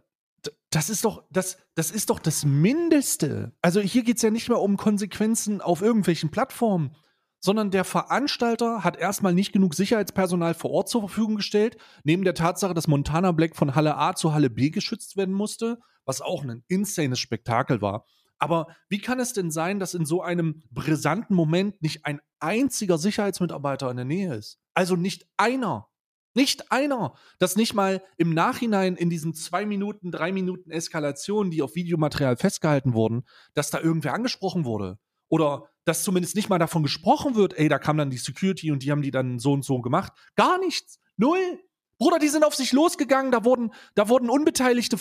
da, 0.44 0.52
das 0.70 0.90
ist 0.90 1.06
doch 1.06 1.24
das, 1.32 1.58
das 1.74 1.90
ist 1.90 2.10
doch 2.10 2.20
das 2.20 2.46
Mindeste. 2.46 3.54
Also 3.62 3.80
hier 3.80 4.04
geht 4.04 4.18
es 4.18 4.22
ja 4.22 4.30
nicht 4.30 4.50
mehr 4.50 4.60
um 4.60 4.78
Konsequenzen 4.78 5.62
auf 5.62 5.82
irgendwelchen 5.82 6.30
Plattformen, 6.30 6.96
sondern 7.44 7.72
der 7.72 7.84
Veranstalter 7.84 8.86
hat 8.86 8.96
erstmal 8.96 9.34
nicht 9.34 9.52
genug 9.52 9.76
Sicherheitspersonal 9.76 10.54
vor 10.54 10.72
Ort 10.72 10.88
zur 10.88 11.02
Verfügung 11.02 11.36
gestellt, 11.36 11.76
neben 12.06 12.24
der 12.24 12.36
Tatsache, 12.36 12.74
dass 12.74 12.88
Montana 12.88 13.34
Black 13.34 13.58
von 13.58 13.76
Halle 13.76 13.98
A 13.98 14.16
zu 14.16 14.34
Halle 14.34 14.50
B 14.50 14.70
geschützt 14.70 15.18
werden 15.18 15.36
musste, 15.36 15.78
was 16.06 16.22
auch 16.22 16.44
ein 16.44 16.64
insanes 16.70 17.20
Spektakel 17.20 17.82
war. 17.82 18.06
Aber 18.40 18.68
wie 18.88 19.00
kann 19.00 19.20
es 19.20 19.34
denn 19.34 19.52
sein, 19.52 19.82
dass 19.82 19.94
in 19.94 20.06
so 20.06 20.22
einem 20.22 20.64
brisanten 20.72 21.36
Moment 21.36 21.82
nicht 21.82 22.06
ein 22.06 22.22
einziger 22.40 22.98
Sicherheitsmitarbeiter 22.98 23.92
in 23.92 23.98
der 23.98 24.06
Nähe 24.06 24.36
ist? 24.36 24.60
Also 24.74 24.96
nicht 24.96 25.26
einer. 25.36 25.90
Nicht 26.36 26.72
einer. 26.72 27.14
Dass 27.40 27.58
nicht 27.58 27.74
mal 27.74 28.02
im 28.18 28.34
Nachhinein 28.34 28.96
in 28.96 29.10
diesen 29.10 29.34
zwei 29.34 29.66
Minuten, 29.66 30.12
drei 30.12 30.32
Minuten 30.32 30.72
Eskalation, 30.72 31.52
die 31.52 31.62
auf 31.62 31.76
Videomaterial 31.76 32.38
festgehalten 32.38 32.94
wurden, 32.94 33.24
dass 33.54 33.70
da 33.70 33.82
irgendwer 33.82 34.14
angesprochen 34.14 34.64
wurde. 34.64 34.98
Oder 35.28 35.70
dass 35.86 36.04
zumindest 36.04 36.36
nicht 36.36 36.50
mal 36.50 36.60
davon 36.60 36.84
gesprochen 36.84 37.36
wird, 37.36 37.58
ey, 37.58 37.70
da 37.70 37.80
kam 37.80 37.98
dann 37.98 38.10
die 38.10 38.18
Security 38.18 38.72
und 38.72 38.84
die 38.84 38.92
haben 38.92 39.02
die 39.02 39.12
dann 39.12 39.40
so 39.40 39.54
und 39.54 39.66
so 39.66 39.82
gemacht. 39.82 40.14
Gar 40.36 40.60
nichts. 40.60 41.00
Null. 41.18 41.60
Bruder, 42.00 42.20
die 42.20 42.28
sind 42.28 42.44
auf 42.44 42.56
sich 42.56 42.74
losgegangen, 42.74 43.32
da 43.32 43.46
wurden, 43.46 43.72
da 43.96 44.10
wurden 44.10 44.30
Unbeteiligte 44.30 44.98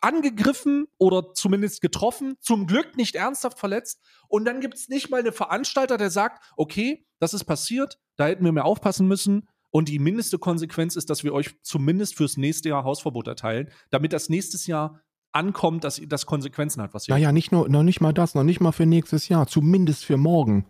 angegriffen 0.00 0.88
oder 0.98 1.32
zumindest 1.32 1.80
getroffen, 1.80 2.36
zum 2.40 2.66
Glück 2.66 2.96
nicht 2.96 3.14
ernsthaft 3.14 3.58
verletzt. 3.58 4.00
Und 4.28 4.44
dann 4.44 4.60
gibt 4.60 4.74
es 4.74 4.88
nicht 4.88 5.10
mal 5.10 5.20
einen 5.20 5.32
Veranstalter, 5.32 5.96
der 5.96 6.10
sagt, 6.10 6.42
okay, 6.56 7.06
das 7.18 7.34
ist 7.34 7.44
passiert, 7.44 7.98
da 8.16 8.26
hätten 8.26 8.44
wir 8.44 8.52
mehr 8.52 8.66
aufpassen 8.66 9.06
müssen. 9.06 9.48
Und 9.70 9.88
die 9.88 9.98
mindeste 9.98 10.38
Konsequenz 10.38 10.96
ist, 10.96 11.08
dass 11.08 11.24
wir 11.24 11.32
euch 11.32 11.56
zumindest 11.62 12.16
fürs 12.16 12.36
nächste 12.36 12.68
Jahr 12.68 12.84
Hausverbot 12.84 13.26
erteilen, 13.26 13.70
damit 13.90 14.12
das 14.12 14.28
nächstes 14.28 14.66
Jahr 14.66 15.00
ankommt, 15.34 15.84
dass 15.84 16.00
das 16.06 16.26
Konsequenzen 16.26 16.82
hat, 16.82 16.94
was 16.94 17.08
ihr 17.08 17.14
Naja, 17.14 17.32
nicht 17.32 17.52
nur, 17.52 17.68
noch 17.68 17.82
nicht 17.82 18.00
mal 18.00 18.12
das, 18.12 18.34
noch 18.34 18.44
nicht 18.44 18.60
mal 18.60 18.72
für 18.72 18.86
nächstes 18.86 19.28
Jahr, 19.28 19.46
zumindest 19.46 20.04
für 20.04 20.16
morgen. 20.16 20.66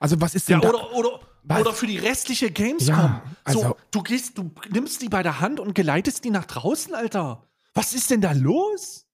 Also 0.00 0.20
was 0.20 0.34
ist 0.34 0.48
denn 0.48 0.60
Ja, 0.60 0.70
da? 0.70 0.76
oder, 0.76 0.92
oder, 0.94 1.20
Was? 1.44 1.60
oder 1.60 1.72
für 1.72 1.86
die 1.86 1.98
restliche 1.98 2.50
Gamescom. 2.50 2.94
Ja, 2.94 3.22
also- 3.44 3.60
so, 3.60 3.76
du 3.90 4.02
gehst, 4.02 4.36
du 4.38 4.50
nimmst 4.70 5.02
die 5.02 5.08
bei 5.08 5.22
der 5.22 5.40
Hand 5.40 5.60
und 5.60 5.74
geleitest 5.74 6.24
die 6.24 6.30
nach 6.30 6.44
draußen, 6.46 6.94
Alter. 6.94 7.44
Was 7.74 7.94
ist 7.94 8.10
denn 8.10 8.20
da 8.20 8.32
los? 8.32 9.06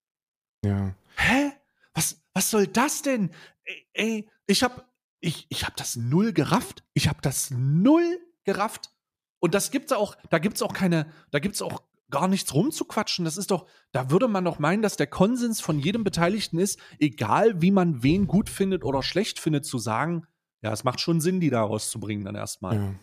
ja. 0.64 0.94
Hä? 1.16 1.52
Was, 1.94 2.20
was 2.32 2.50
soll 2.50 2.66
das 2.66 3.02
denn? 3.02 3.30
Ey, 3.64 3.86
ey 3.92 4.28
ich 4.48 4.64
hab, 4.64 4.88
ich, 5.20 5.46
ich 5.48 5.64
hab 5.64 5.76
das 5.76 5.94
null 5.94 6.32
gerafft. 6.32 6.82
Ich 6.92 7.08
hab 7.08 7.22
das 7.22 7.52
null 7.52 8.18
gerafft. 8.42 8.90
Und 9.38 9.54
das 9.54 9.70
gibt's 9.70 9.92
auch, 9.92 10.16
da 10.30 10.38
gibt's 10.38 10.60
auch 10.60 10.72
keine, 10.72 11.06
da 11.30 11.38
gibt's 11.38 11.62
auch 11.62 11.82
gar 12.10 12.28
nichts 12.28 12.52
rumzuquatschen. 12.54 13.24
Das 13.24 13.36
ist 13.36 13.50
doch, 13.50 13.66
da 13.92 14.10
würde 14.10 14.28
man 14.28 14.44
doch 14.44 14.58
meinen, 14.58 14.82
dass 14.82 14.96
der 14.96 15.06
Konsens 15.06 15.60
von 15.60 15.78
jedem 15.78 16.04
Beteiligten 16.04 16.58
ist, 16.58 16.78
egal 16.98 17.60
wie 17.60 17.70
man 17.70 18.02
wen 18.02 18.26
gut 18.26 18.48
findet 18.48 18.84
oder 18.84 19.02
schlecht 19.02 19.38
findet, 19.38 19.64
zu 19.64 19.78
sagen, 19.78 20.26
ja, 20.62 20.72
es 20.72 20.84
macht 20.84 21.00
schon 21.00 21.20
Sinn, 21.20 21.40
die 21.40 21.50
da 21.50 21.62
rauszubringen 21.62 22.24
dann 22.24 22.34
erstmal. 22.34 22.76
ja. 22.76 22.94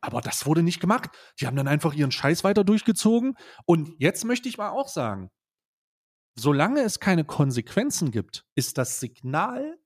Aber 0.00 0.20
das 0.20 0.46
wurde 0.46 0.62
nicht 0.62 0.78
gemacht. 0.78 1.10
Die 1.40 1.46
haben 1.48 1.56
dann 1.56 1.66
einfach 1.66 1.92
ihren 1.92 2.12
Scheiß 2.12 2.44
weiter 2.44 2.62
durchgezogen. 2.62 3.36
Und 3.66 3.96
jetzt 3.98 4.24
möchte 4.24 4.48
ich 4.48 4.56
mal 4.56 4.70
auch 4.70 4.86
sagen, 4.86 5.28
solange 6.36 6.82
es 6.82 7.00
keine 7.00 7.24
Konsequenzen 7.24 8.12
gibt, 8.12 8.46
ist 8.54 8.78
das 8.78 9.00
Signal 9.00 9.76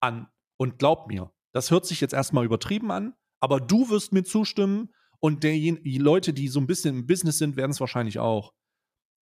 an, 0.00 0.28
und 0.56 0.78
glaub 0.78 1.06
mir, 1.08 1.30
das 1.52 1.70
hört 1.70 1.86
sich 1.86 2.00
jetzt 2.00 2.14
erstmal 2.14 2.44
übertrieben 2.44 2.90
an, 2.90 3.14
aber 3.40 3.60
du 3.60 3.90
wirst 3.90 4.12
mir 4.12 4.24
zustimmen 4.24 4.90
und 5.20 5.42
die 5.44 5.98
Leute, 5.98 6.32
die 6.32 6.48
so 6.48 6.60
ein 6.60 6.66
bisschen 6.66 6.94
im 6.96 7.06
Business 7.06 7.38
sind, 7.38 7.56
werden 7.56 7.70
es 7.72 7.80
wahrscheinlich 7.80 8.18
auch. 8.18 8.52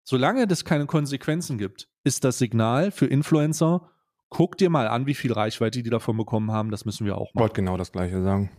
Solange 0.03 0.47
es 0.51 0.65
keine 0.65 0.87
Konsequenzen 0.87 1.57
gibt, 1.59 1.89
ist 2.05 2.25
das 2.25 2.39
Signal 2.39 2.91
für 2.91 3.07
Influencer, 3.07 3.91
guck 4.29 4.59
dir 4.59 4.69
mal 4.69 4.89
an, 4.89 5.07
wie 5.07 5.15
viel 5.15 5.33
Reichweite 5.33 5.83
die 5.83 5.91
davon 5.91 6.17
bekommen 6.17 6.51
haben, 6.51 6.71
das 6.71 6.85
müssen 6.85 7.07
wir 7.07 7.17
auch 7.17 7.29
Ich 7.29 7.35
machen. 7.35 7.43
wollte 7.43 7.55
genau 7.55 7.77
das 7.77 7.93
Gleiche 7.93 8.23
sagen. 8.23 8.51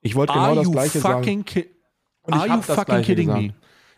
Ich 0.00 0.14
wollte 0.14 0.32
genau 0.34 0.54
das 0.54 0.70
Gleiche 0.70 1.00
sagen. 1.00 1.24
Und 1.24 2.34
ich 2.34 2.40
Are 2.40 2.48
hab 2.50 2.56
you 2.60 2.66
das 2.66 2.76
fucking 2.76 3.02
kidding 3.02 3.26
gesagt. 3.28 3.42
me? 3.46 3.54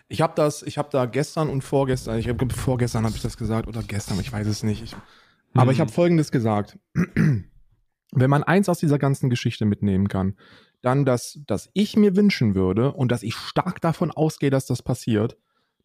Ich 0.09 0.21
habe 0.21 0.35
das, 0.37 0.63
ich 0.63 0.79
habe 0.79 0.89
da 0.93 1.07
gestern 1.07 1.49
und 1.49 1.63
vorgestern, 1.63 2.19
ich 2.19 2.29
habe 2.29 2.49
vorgestern 2.55 3.05
habe 3.05 3.17
ich 3.17 3.23
das 3.23 3.37
gesagt 3.37 3.67
oder 3.69 3.83
gestern, 3.83 4.21
ich 4.21 4.31
weiß 4.33 4.47
es 4.47 4.63
nicht. 4.63 4.83
Ich, 4.83 4.95
aber 5.55 5.73
ich 5.73 5.79
Mhm. 5.79 5.83
habe 5.83 5.93
Folgendes 5.93 6.31
gesagt: 6.31 6.79
Wenn 8.13 8.31
man 8.31 8.43
eins 8.45 8.69
aus 8.69 8.79
dieser 8.79 8.99
ganzen 8.99 9.31
Geschichte 9.31 9.65
mitnehmen 9.65 10.09
kann, 10.09 10.37
dann, 10.85 11.05
dass, 11.05 11.41
dass 11.47 11.71
ich 11.73 11.97
mir 11.97 12.17
wünschen 12.17 12.55
würde 12.55 12.93
und 12.93 13.11
dass 13.11 13.23
ich 13.23 13.35
stark 13.35 13.81
davon 13.81 14.11
ausgehe, 14.11 14.51
dass 14.51 14.67
das 14.67 14.83
passiert, 14.83 15.37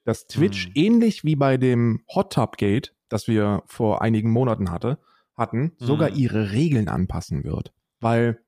dass 0.03 0.27
Twitch 0.27 0.67
Mhm. 0.67 0.71
ähnlich 0.75 1.23
wie 1.23 1.35
bei 1.35 1.57
dem 1.57 2.03
Hot 2.13 2.33
Tub 2.33 2.57
Gate, 2.57 2.95
das 3.09 3.27
wir 3.27 3.63
vor 3.65 4.01
einigen 4.01 4.31
Monaten 4.31 4.71
hatte, 4.71 4.99
hatten, 5.37 5.73
sogar 5.77 6.09
Mhm. 6.09 6.15
ihre 6.17 6.51
Regeln 6.51 6.89
anpassen 6.89 7.43
wird, 7.43 7.73
weil 7.99 8.39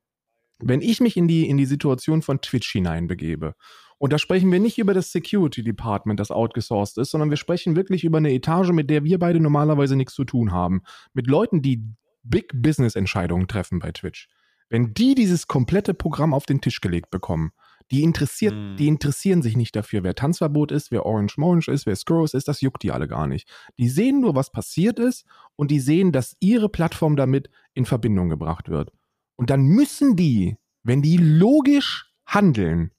wenn 0.60 0.82
ich 0.82 1.00
mich 1.02 1.18
in 1.18 1.28
die, 1.28 1.50
in 1.50 1.58
die 1.58 1.66
Situation 1.66 2.22
von 2.22 2.42
Twitch 2.42 2.72
hineinbegebe, 2.72 3.56
und 3.98 4.12
da 4.14 4.18
sprechen 4.18 4.52
wir 4.52 4.60
nicht 4.60 4.80
über 4.80 4.94
das 4.96 5.12
Security 5.12 5.64
Department, 5.64 6.20
das 6.20 6.32
outgesourced 6.32 6.98
ist, 6.98 7.12
sondern 7.12 7.30
wir 7.30 7.38
sprechen 7.38 7.76
wirklich 7.76 8.04
über 8.04 8.18
eine 8.18 8.34
Etage, 8.34 8.72
mit 8.72 8.90
der 8.90 9.04
wir 9.04 9.20
beide 9.20 9.40
normalerweise 9.40 9.96
nichts 9.96 10.16
zu 10.16 10.24
tun 10.26 10.52
haben. 10.52 10.82
Mit 11.14 11.28
Leuten, 11.28 11.62
die 11.62 11.84
Big 12.24 12.52
Business 12.54 12.96
Entscheidungen 12.96 13.48
treffen 13.48 13.78
bei 13.80 13.92
Twitch. 13.92 14.28
Wenn 14.72 14.94
die 14.94 15.16
dieses 15.16 15.48
komplette 15.48 15.94
Programm 15.94 16.34
auf 16.34 16.46
den 16.46 16.62
Tisch 16.62 16.80
gelegt 16.80 17.12
bekommen, 17.12 17.52
die 17.92 18.04
interessiert, 18.04 18.54
Mhm. 18.54 18.78
die 18.78 18.88
interessieren 18.88 19.42
sich 19.42 19.58
nicht 19.58 19.76
dafür, 19.76 20.02
wer 20.04 20.16
Tanzverbot 20.16 20.72
ist, 20.72 20.92
wer 20.92 21.06
Orange 21.06 21.38
Morange 21.38 21.68
ist, 21.68 21.86
wer 21.86 21.96
Skurrus 21.98 22.34
ist, 22.34 22.48
das 22.48 22.62
juckt 22.62 22.82
die 22.84 22.92
alle 22.94 23.10
gar 23.10 23.28
nicht. 23.28 23.50
Die 23.78 23.90
sehen 23.90 24.22
nur, 24.22 24.34
was 24.34 24.50
passiert 24.50 24.98
ist 24.98 25.26
und 25.58 25.72
die 25.72 25.82
sehen, 25.82 26.14
dass 26.14 26.38
ihre 26.40 26.70
Plattform 26.70 27.18
damit 27.18 27.50
in 27.74 27.84
Verbindung 27.86 28.30
gebracht 28.30 28.70
wird. 28.70 28.94
Und 29.36 29.50
dann 29.50 29.64
müssen 29.64 30.16
die, 30.16 30.56
wenn 30.84 31.02
die 31.02 31.18
logisch 31.18 32.10
handeln, 32.26 32.92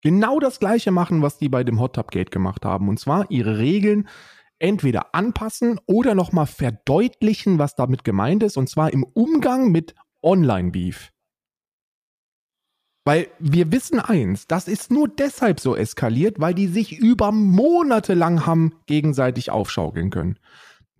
genau 0.00 0.40
das 0.40 0.58
gleiche 0.58 0.90
machen, 0.90 1.22
was 1.22 1.38
die 1.38 1.48
bei 1.48 1.62
dem 1.62 1.78
Hot 1.78 1.94
Tub 1.94 2.10
Gate 2.10 2.32
gemacht 2.32 2.64
haben. 2.64 2.88
Und 2.88 2.98
zwar 2.98 3.30
ihre 3.30 3.58
Regeln 3.58 4.08
entweder 4.58 5.14
anpassen 5.14 5.78
oder 5.86 6.16
nochmal 6.16 6.46
verdeutlichen, 6.46 7.60
was 7.60 7.76
damit 7.76 8.02
gemeint 8.02 8.42
ist. 8.42 8.56
Und 8.56 8.68
zwar 8.68 8.92
im 8.92 9.04
Umgang 9.04 9.70
mit 9.70 9.94
Online-Beef. 10.22 11.12
Weil 13.04 13.28
wir 13.38 13.72
wissen 13.72 14.00
eins, 14.00 14.46
das 14.46 14.68
ist 14.68 14.90
nur 14.90 15.08
deshalb 15.08 15.60
so 15.60 15.74
eskaliert, 15.74 16.40
weil 16.40 16.52
die 16.54 16.66
sich 16.66 16.98
über 16.98 17.32
Monate 17.32 18.12
lang 18.14 18.44
haben 18.44 18.74
gegenseitig 18.86 19.50
aufschaukeln 19.50 20.10
können. 20.10 20.38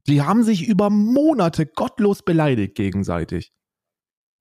Die 0.06 0.22
haben 0.22 0.42
sich 0.42 0.66
über 0.66 0.88
Monate 0.88 1.66
gottlos 1.66 2.22
beleidigt 2.22 2.74
gegenseitig. 2.76 3.52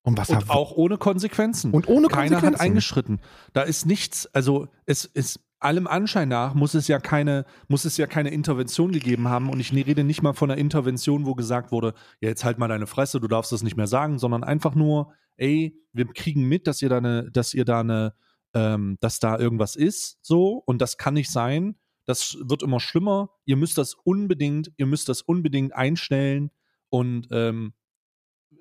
Und 0.04 0.18
was 0.18 0.30
Und 0.30 0.38
hat 0.38 0.50
auch 0.50 0.72
ohne 0.72 0.98
Konsequenzen. 0.98 1.72
und 1.74 1.90
ohne 1.90 2.08
Keiner 2.08 2.38
hat 2.38 2.44
Konsequenzen. 2.44 2.62
eingeschritten. 2.62 3.22
Da 3.52 3.64
ist 3.64 3.86
nichts, 3.86 4.34
also 4.34 4.70
es 4.86 5.04
ist 5.04 5.42
allem 5.60 5.88
Anschein 5.88 6.30
nach 6.30 6.54
muss 6.54 6.74
es 6.74 6.88
ja 6.88 7.00
keine, 7.00 7.46
muss 7.68 7.86
es 7.86 7.98
ja 7.98 8.08
keine 8.08 8.30
Intervention 8.30 8.92
gegeben 8.92 9.28
haben. 9.28 9.50
Und 9.50 9.60
ich 9.60 9.74
ne- 9.74 9.86
rede 9.86 10.04
nicht 10.04 10.22
mal 10.22 10.34
von 10.34 10.52
einer 10.52 10.60
Intervention, 10.60 11.26
wo 11.26 11.36
gesagt 11.36 11.72
wurde, 11.72 11.94
ja, 12.22 12.30
jetzt 12.30 12.44
halt 12.44 12.58
mal 12.58 12.68
deine 12.68 12.88
Fresse, 12.88 13.20
du 13.20 13.28
darfst 13.28 13.52
das 13.52 13.64
nicht 13.64 13.78
mehr 13.78 13.88
sagen, 13.88 14.20
sondern 14.20 14.44
einfach 14.44 14.76
nur, 14.76 15.14
ey, 15.38 15.80
wir 15.94 16.06
kriegen 16.08 16.48
mit, 16.48 16.68
dass 16.68 16.82
ihr 16.82 16.90
da 16.90 16.98
eine, 16.98 17.30
dass 17.32 17.54
ihr 17.54 17.66
da 17.66 17.80
eine, 17.82 18.14
ähm, 18.54 18.98
dass 19.00 19.20
da 19.20 19.38
irgendwas 19.38 19.76
ist, 19.76 20.18
so, 20.22 20.64
und 20.66 20.82
das 20.82 20.98
kann 20.98 21.14
nicht 21.14 21.32
sein. 21.32 21.76
Das 22.06 22.38
wird 22.42 22.64
immer 22.64 22.80
schlimmer. 22.80 23.32
Ihr 23.44 23.58
müsst 23.58 23.78
das 23.78 23.94
unbedingt, 23.94 24.72
ihr 24.78 24.86
müsst 24.86 25.10
das 25.10 25.22
unbedingt 25.22 25.76
einstellen 25.76 26.52
und 26.90 27.28
ähm, 27.32 27.74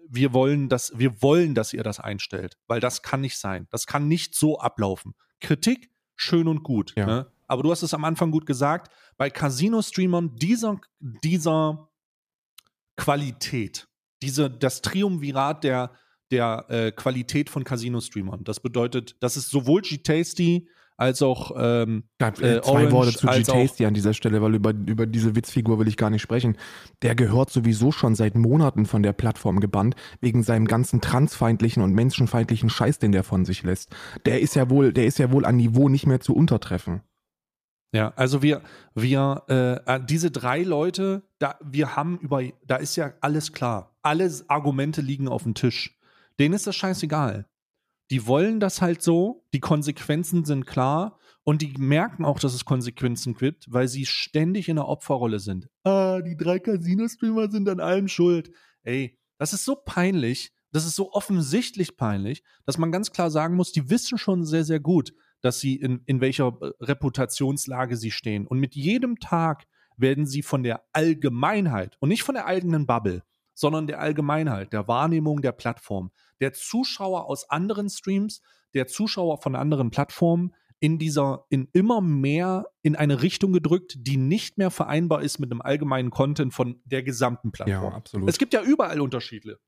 wir 0.08 0.32
wollen, 0.32 0.68
dass, 0.68 0.98
wir 0.98 1.22
wollen, 1.22 1.54
dass 1.54 1.72
ihr 1.72 1.82
das 1.82 2.00
einstellt, 2.00 2.58
weil 2.66 2.80
das 2.80 3.02
kann 3.02 3.20
nicht 3.20 3.38
sein. 3.38 3.66
Das 3.70 3.86
kann 3.86 4.08
nicht 4.08 4.34
so 4.34 4.58
ablaufen. 4.58 5.14
Kritik, 5.40 5.90
schön 6.16 6.48
und 6.48 6.62
gut. 6.62 6.94
Ja. 6.96 7.06
Ne? 7.06 7.32
Aber 7.46 7.62
du 7.62 7.70
hast 7.70 7.82
es 7.82 7.94
am 7.94 8.04
Anfang 8.04 8.30
gut 8.30 8.46
gesagt, 8.46 8.92
bei 9.16 9.30
Casino-Streamern 9.30 10.36
dieser, 10.36 10.80
dieser 11.00 11.88
Qualität, 12.96 13.88
diese, 14.22 14.50
das 14.50 14.82
Triumvirat 14.82 15.62
der, 15.64 15.92
der 16.30 16.66
äh, 16.68 16.92
Qualität 16.92 17.50
von 17.50 17.62
Casino-Streamern. 17.62 18.42
Das 18.44 18.60
bedeutet, 18.60 19.16
das 19.20 19.36
ist 19.36 19.50
sowohl 19.50 19.82
G-Tasty 19.82 20.68
als 20.96 21.22
auch 21.22 21.52
ähm, 21.56 22.04
Ja, 22.20 22.28
äh, 22.28 22.32
zwei 22.32 22.60
Orange 22.62 22.92
Worte 22.92 23.12
zu 23.12 23.26
G-Tasty 23.26 23.86
an 23.86 23.94
dieser 23.94 24.14
Stelle, 24.14 24.40
weil 24.42 24.54
über, 24.54 24.70
über 24.70 25.06
diese 25.06 25.36
Witzfigur 25.36 25.78
will 25.78 25.88
ich 25.88 25.96
gar 25.96 26.10
nicht 26.10 26.22
sprechen. 26.22 26.56
Der 27.02 27.14
gehört 27.14 27.50
sowieso 27.50 27.92
schon 27.92 28.14
seit 28.14 28.34
Monaten 28.34 28.86
von 28.86 29.02
der 29.02 29.12
Plattform 29.12 29.60
gebannt, 29.60 29.94
wegen 30.20 30.42
seinem 30.42 30.66
ganzen 30.66 31.00
transfeindlichen 31.00 31.82
und 31.82 31.92
menschenfeindlichen 31.92 32.70
Scheiß, 32.70 32.98
den 32.98 33.12
der 33.12 33.24
von 33.24 33.44
sich 33.44 33.62
lässt. 33.62 33.94
Der 34.24 34.40
ist 34.40 34.54
ja 34.54 34.70
wohl, 34.70 34.92
der 34.92 35.06
ist 35.06 35.18
ja 35.18 35.30
wohl 35.30 35.44
an 35.44 35.56
Niveau 35.56 35.88
nicht 35.88 36.06
mehr 36.06 36.20
zu 36.20 36.34
untertreffen. 36.34 37.02
Ja, 37.92 38.12
also 38.16 38.42
wir, 38.42 38.62
wir, 38.94 39.82
äh, 39.86 40.00
diese 40.04 40.30
drei 40.30 40.62
Leute, 40.62 41.22
da, 41.38 41.56
wir 41.64 41.96
haben 41.96 42.18
über, 42.18 42.42
da 42.66 42.76
ist 42.76 42.96
ja 42.96 43.12
alles 43.20 43.52
klar. 43.52 43.96
Alle 44.02 44.30
Argumente 44.48 45.00
liegen 45.00 45.28
auf 45.28 45.44
dem 45.44 45.54
Tisch. 45.54 45.98
Denen 46.38 46.54
ist 46.54 46.66
das 46.66 46.76
scheißegal. 46.76 47.46
Die 48.10 48.26
wollen 48.26 48.60
das 48.60 48.80
halt 48.80 49.02
so, 49.02 49.44
die 49.52 49.60
Konsequenzen 49.60 50.44
sind 50.44 50.66
klar 50.66 51.18
und 51.42 51.62
die 51.62 51.74
merken 51.78 52.24
auch, 52.24 52.38
dass 52.38 52.54
es 52.54 52.64
Konsequenzen 52.64 53.34
gibt, 53.34 53.66
weil 53.72 53.88
sie 53.88 54.06
ständig 54.06 54.68
in 54.68 54.76
der 54.76 54.88
Opferrolle 54.88 55.38
sind. 55.38 55.68
Ah, 55.84 56.20
die 56.20 56.36
drei 56.36 56.58
Casino-Streamer 56.58 57.50
sind 57.50 57.68
an 57.68 57.80
allem 57.80 58.08
schuld. 58.08 58.50
Ey, 58.82 59.18
das 59.38 59.52
ist 59.52 59.64
so 59.64 59.76
peinlich, 59.76 60.52
das 60.72 60.86
ist 60.86 60.96
so 60.96 61.12
offensichtlich 61.12 61.96
peinlich, 61.96 62.42
dass 62.64 62.78
man 62.78 62.92
ganz 62.92 63.10
klar 63.10 63.30
sagen 63.30 63.56
muss, 63.56 63.72
die 63.72 63.90
wissen 63.90 64.18
schon 64.18 64.44
sehr, 64.44 64.64
sehr 64.64 64.80
gut, 64.80 65.12
dass 65.40 65.60
sie 65.60 65.76
in, 65.76 66.02
in 66.06 66.20
welcher 66.20 66.56
äh, 66.60 66.70
Reputationslage 66.80 67.96
sie 67.96 68.10
stehen. 68.10 68.46
Und 68.46 68.58
mit 68.58 68.74
jedem 68.74 69.18
Tag 69.18 69.66
werden 69.96 70.26
sie 70.26 70.42
von 70.42 70.62
der 70.62 70.82
Allgemeinheit 70.92 71.96
und 72.00 72.08
nicht 72.08 72.22
von 72.22 72.34
der 72.34 72.46
eigenen 72.46 72.86
Bubble, 72.86 73.22
sondern 73.54 73.86
der 73.86 74.00
Allgemeinheit, 74.00 74.72
der 74.72 74.88
Wahrnehmung 74.88 75.40
der 75.40 75.52
Plattform, 75.52 76.10
der 76.40 76.52
Zuschauer 76.52 77.26
aus 77.26 77.48
anderen 77.50 77.88
Streams, 77.88 78.42
der 78.74 78.86
Zuschauer 78.86 79.40
von 79.40 79.56
anderen 79.56 79.90
Plattformen 79.90 80.54
in 80.78 80.98
dieser, 80.98 81.46
in 81.48 81.68
immer 81.72 82.00
mehr 82.00 82.66
in 82.82 82.96
eine 82.96 83.22
Richtung 83.22 83.52
gedrückt, 83.52 83.96
die 83.98 84.16
nicht 84.16 84.58
mehr 84.58 84.70
vereinbar 84.70 85.22
ist 85.22 85.38
mit 85.38 85.50
einem 85.50 85.62
allgemeinen 85.62 86.10
Content 86.10 86.52
von 86.52 86.80
der 86.84 87.02
gesamten 87.02 87.50
Plattform. 87.50 87.94
absolut. 87.94 88.28
Es 88.28 88.38
gibt 88.38 88.52
ja 88.52 88.62
überall 88.62 89.00
Unterschiede. 89.00 89.58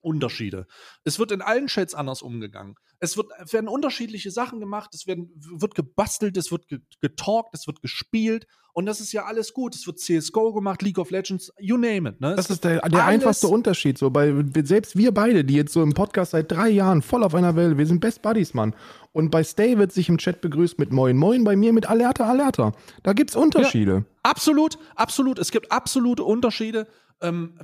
Unterschiede. 0.00 0.66
Es 1.04 1.18
wird 1.18 1.32
in 1.32 1.42
allen 1.42 1.66
Chats 1.66 1.94
anders 1.94 2.22
umgegangen. 2.22 2.76
Es, 2.98 3.16
wird, 3.16 3.30
es 3.42 3.52
werden 3.52 3.68
unterschiedliche 3.68 4.30
Sachen 4.30 4.60
gemacht, 4.60 4.90
es 4.94 5.06
werden, 5.06 5.30
wird 5.36 5.74
gebastelt, 5.74 6.36
es 6.36 6.50
wird 6.50 6.66
getalkt, 7.00 7.50
es 7.52 7.66
wird 7.66 7.80
gespielt 7.80 8.46
und 8.72 8.86
das 8.86 9.00
ist 9.00 9.12
ja 9.12 9.24
alles 9.24 9.52
gut. 9.52 9.74
Es 9.74 9.86
wird 9.86 9.98
CSGO 9.98 10.52
gemacht, 10.52 10.82
League 10.82 10.98
of 10.98 11.10
Legends, 11.10 11.52
you 11.58 11.76
name 11.76 12.08
it. 12.08 12.20
Ne? 12.20 12.34
Das 12.36 12.50
ist 12.50 12.64
der, 12.64 12.80
der 12.80 13.04
einfachste 13.04 13.48
Unterschied. 13.48 13.98
So, 13.98 14.10
bei, 14.10 14.32
selbst 14.62 14.96
wir 14.96 15.12
beide, 15.12 15.44
die 15.44 15.54
jetzt 15.54 15.72
so 15.72 15.82
im 15.82 15.92
Podcast 15.92 16.32
seit 16.32 16.50
drei 16.50 16.68
Jahren 16.68 17.02
voll 17.02 17.24
auf 17.24 17.34
einer 17.34 17.56
Welle, 17.56 17.78
wir 17.78 17.86
sind 17.86 18.00
Best 18.00 18.22
Buddies, 18.22 18.54
Mann. 18.54 18.74
Und 19.12 19.30
bei 19.30 19.42
Stay 19.42 19.76
wird 19.78 19.92
sich 19.92 20.08
im 20.08 20.18
Chat 20.18 20.40
begrüßt 20.40 20.78
mit 20.78 20.92
Moin 20.92 21.16
Moin, 21.16 21.42
bei 21.44 21.56
mir 21.56 21.72
mit 21.72 21.88
Alerta 21.88 22.28
Alerta. 22.28 22.72
Da 23.02 23.12
gibt 23.12 23.30
es 23.30 23.36
Unterschiede. 23.36 23.92
Ja, 23.92 24.04
absolut, 24.22 24.78
absolut. 24.94 25.38
Es 25.38 25.50
gibt 25.50 25.72
absolute 25.72 26.22
Unterschiede 26.22 26.86
ähm, 27.22 27.54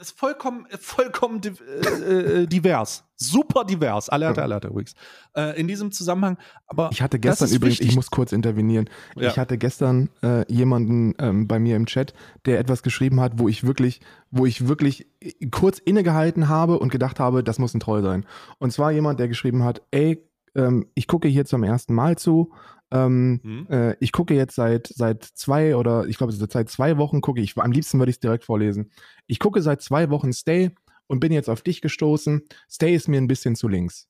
ist 0.00 0.18
vollkommen, 0.18 0.66
vollkommen 0.78 1.40
äh, 1.44 2.42
äh, 2.42 2.46
divers. 2.46 3.04
Super 3.16 3.64
divers. 3.64 4.08
Alerte, 4.08 4.42
alerte 4.42 4.68
übrigens. 4.68 4.94
Äh, 5.36 5.58
in 5.60 5.68
diesem 5.68 5.92
Zusammenhang. 5.92 6.38
Aber 6.66 6.90
ich 6.92 7.02
hatte 7.02 7.18
gestern 7.18 7.48
übrigens, 7.48 7.78
wichtig. 7.78 7.88
ich 7.88 7.96
muss 7.96 8.10
kurz 8.10 8.32
intervenieren. 8.32 8.88
Ja. 9.16 9.28
Ich 9.28 9.38
hatte 9.38 9.58
gestern 9.58 10.10
äh, 10.22 10.50
jemanden 10.52 11.14
ähm, 11.18 11.46
bei 11.46 11.58
mir 11.58 11.76
im 11.76 11.86
Chat, 11.86 12.14
der 12.46 12.58
etwas 12.58 12.82
geschrieben 12.82 13.20
hat, 13.20 13.38
wo 13.38 13.48
ich 13.48 13.64
wirklich, 13.64 14.00
wo 14.30 14.46
ich 14.46 14.68
wirklich 14.68 15.06
kurz 15.50 15.78
innegehalten 15.78 16.48
habe 16.48 16.78
und 16.78 16.90
gedacht 16.90 17.20
habe, 17.20 17.44
das 17.44 17.58
muss 17.58 17.74
ein 17.74 17.80
Troll 17.80 18.02
sein. 18.02 18.26
Und 18.58 18.72
zwar 18.72 18.92
jemand, 18.92 19.20
der 19.20 19.28
geschrieben 19.28 19.62
hat, 19.62 19.82
ey, 19.90 20.24
ähm, 20.54 20.86
ich 20.94 21.06
gucke 21.06 21.28
hier 21.28 21.44
zum 21.44 21.62
ersten 21.62 21.94
Mal 21.94 22.18
zu, 22.18 22.52
ähm, 22.92 23.40
mhm. 23.42 23.66
äh, 23.70 23.96
ich 24.00 24.12
gucke 24.12 24.34
jetzt 24.34 24.54
seit, 24.54 24.86
seit 24.86 25.24
zwei 25.24 25.76
oder 25.76 26.06
ich 26.06 26.18
glaube 26.18 26.32
seit 26.32 26.68
zwei 26.68 26.98
Wochen 26.98 27.20
gucke 27.20 27.40
ich, 27.40 27.56
am 27.56 27.72
liebsten 27.72 27.98
würde 27.98 28.10
ich 28.10 28.16
es 28.16 28.20
direkt 28.20 28.44
vorlesen. 28.44 28.90
Ich 29.26 29.38
gucke 29.38 29.62
seit 29.62 29.82
zwei 29.82 30.10
Wochen 30.10 30.32
Stay 30.32 30.70
und 31.06 31.20
bin 31.20 31.32
jetzt 31.32 31.48
auf 31.48 31.62
dich 31.62 31.80
gestoßen. 31.80 32.42
Stay 32.70 32.94
ist 32.94 33.08
mir 33.08 33.20
ein 33.20 33.28
bisschen 33.28 33.56
zu 33.56 33.68
links. 33.68 34.08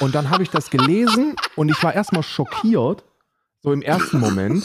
Und 0.00 0.14
dann 0.14 0.30
habe 0.30 0.42
ich 0.42 0.50
das 0.50 0.70
gelesen 0.70 1.36
und 1.56 1.68
ich 1.68 1.82
war 1.82 1.94
erstmal 1.94 2.22
schockiert, 2.22 3.04
so 3.60 3.72
im 3.72 3.82
ersten 3.82 4.18
Moment. 4.18 4.64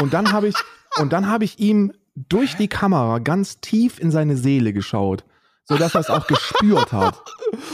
Und 0.00 0.14
dann 0.14 0.32
habe 0.32 0.48
ich, 0.48 0.56
und 0.96 1.12
dann 1.12 1.28
habe 1.28 1.44
ich 1.44 1.58
ihm 1.58 1.92
durch 2.16 2.56
die 2.56 2.68
Kamera 2.68 3.18
ganz 3.18 3.60
tief 3.60 3.98
in 3.98 4.10
seine 4.10 4.36
Seele 4.36 4.72
geschaut, 4.72 5.24
sodass 5.64 5.94
er 5.94 6.00
es 6.00 6.10
auch 6.10 6.26
gespürt 6.26 6.92
hat. 6.92 7.22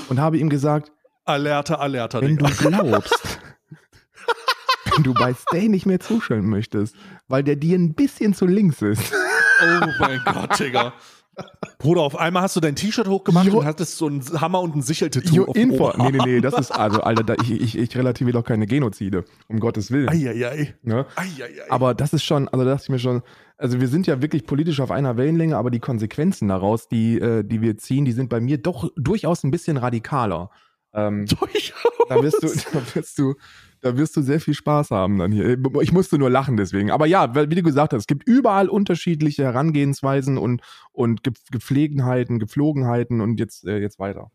Und 0.09 0.19
habe 0.19 0.39
ihm 0.39 0.51
gesagt, 0.51 0.93
Alerta, 1.25 1.77
Alerta. 1.77 2.21
Wenn 2.21 2.37
du 2.37 2.47
glaubst, 2.47 3.39
wenn 5.01 5.15
du 5.15 5.15
bei 5.15 5.33
Stay 5.33 5.69
nicht 5.69 5.87
mehr 5.87 6.01
zuschauen 6.01 6.47
möchtest, 6.47 6.95
weil 7.29 7.43
der 7.43 7.57
dir 7.57 7.79
ein 7.79 7.95
bisschen 7.95 8.35
zu 8.35 8.47
links 8.47 8.83
ist. 8.83 9.13
Oh 9.63 9.87
mein 9.99 10.21
Gott, 10.25 10.59
Digga. 10.59 10.93
Bruder, 11.79 12.03
auf 12.03 12.17
einmal 12.17 12.43
hast 12.43 12.57
du 12.57 12.61
dein 12.61 12.77
T-Shirt 12.77 13.09
hochgemacht 13.09 13.47
jo. 13.47 13.61
und 13.61 13.65
hattest 13.65 13.97
so 13.97 14.09
einen 14.09 14.23
Hammer 14.41 14.61
und 14.61 14.77
ein 14.77 14.83
Sicheltattoo. 14.83 15.53
Info. 15.53 15.93
Nee, 15.97 16.11
nee, 16.11 16.19
nee, 16.25 16.41
das 16.43 16.55
ist, 16.59 16.71
also, 16.71 17.01
Alter, 17.01 17.25
da, 17.25 17.35
ich, 17.43 17.51
ich, 17.51 17.79
ich 17.79 17.97
relativiere 17.97 18.39
doch 18.39 18.45
keine 18.45 18.67
Genozide, 18.67 19.25
um 19.49 19.59
Gottes 19.59 19.91
Willen. 19.91 20.11
Eieiei. 20.11 20.75
Ne? 20.83 21.07
Eieiei. 21.17 21.71
Aber 21.71 21.95
das 21.95 22.13
ist 22.13 22.25
schon, 22.25 22.49
also 22.49 22.65
da 22.65 22.73
dachte 22.73 22.85
ich 22.85 22.89
mir 22.91 22.99
schon, 22.99 23.23
also 23.57 23.81
wir 23.81 23.89
sind 23.89 24.07
ja 24.07 24.21
wirklich 24.21 24.45
politisch 24.45 24.81
auf 24.81 24.91
einer 24.91 25.17
Wellenlänge, 25.17 25.57
aber 25.57 25.71
die 25.71 25.81
Konsequenzen 25.81 26.49
daraus, 26.49 26.89
die, 26.89 27.19
äh, 27.19 27.43
die 27.43 27.63
wir 27.63 27.79
ziehen, 27.79 28.05
die 28.05 28.13
sind 28.13 28.29
bei 28.29 28.41
mir 28.41 28.59
doch 28.59 28.91
durchaus 28.97 29.45
ein 29.45 29.51
bisschen 29.51 29.79
radikaler. 29.79 30.51
Ähm, 30.93 31.27
durchaus. 31.27 31.93
Da 32.09 32.23
wirst 32.23 32.43
du, 32.43 32.49
da 32.73 32.95
wirst 32.95 33.19
du, 33.19 33.35
da 33.81 33.97
wirst 33.97 34.17
du 34.17 34.23
sehr 34.23 34.41
viel 34.41 34.55
Spaß 34.55 34.91
haben 34.91 35.19
dann 35.19 35.33
hier. 35.33 35.59
Ich 35.81 35.93
musste 35.93 36.19
nur 36.19 36.31
lachen 36.31 36.57
deswegen. 36.57 36.91
Aber 36.91 37.07
ja, 37.07 37.35
wie 37.35 37.55
du 37.55 37.63
gesagt 37.63 37.93
hast, 37.93 38.01
es 38.01 38.07
gibt 38.07 38.27
überall 38.27 38.69
unterschiedliche 38.69 39.45
Herangehensweisen 39.45 40.39
und, 40.39 40.63
und 40.93 41.23
Gepflegenheiten, 41.51 42.39
Gepflogenheiten 42.39 43.21
und 43.21 43.41
jetzt, 43.41 43.67
äh, 43.67 43.79
jetzt 43.79 43.99
weiter. 43.99 44.31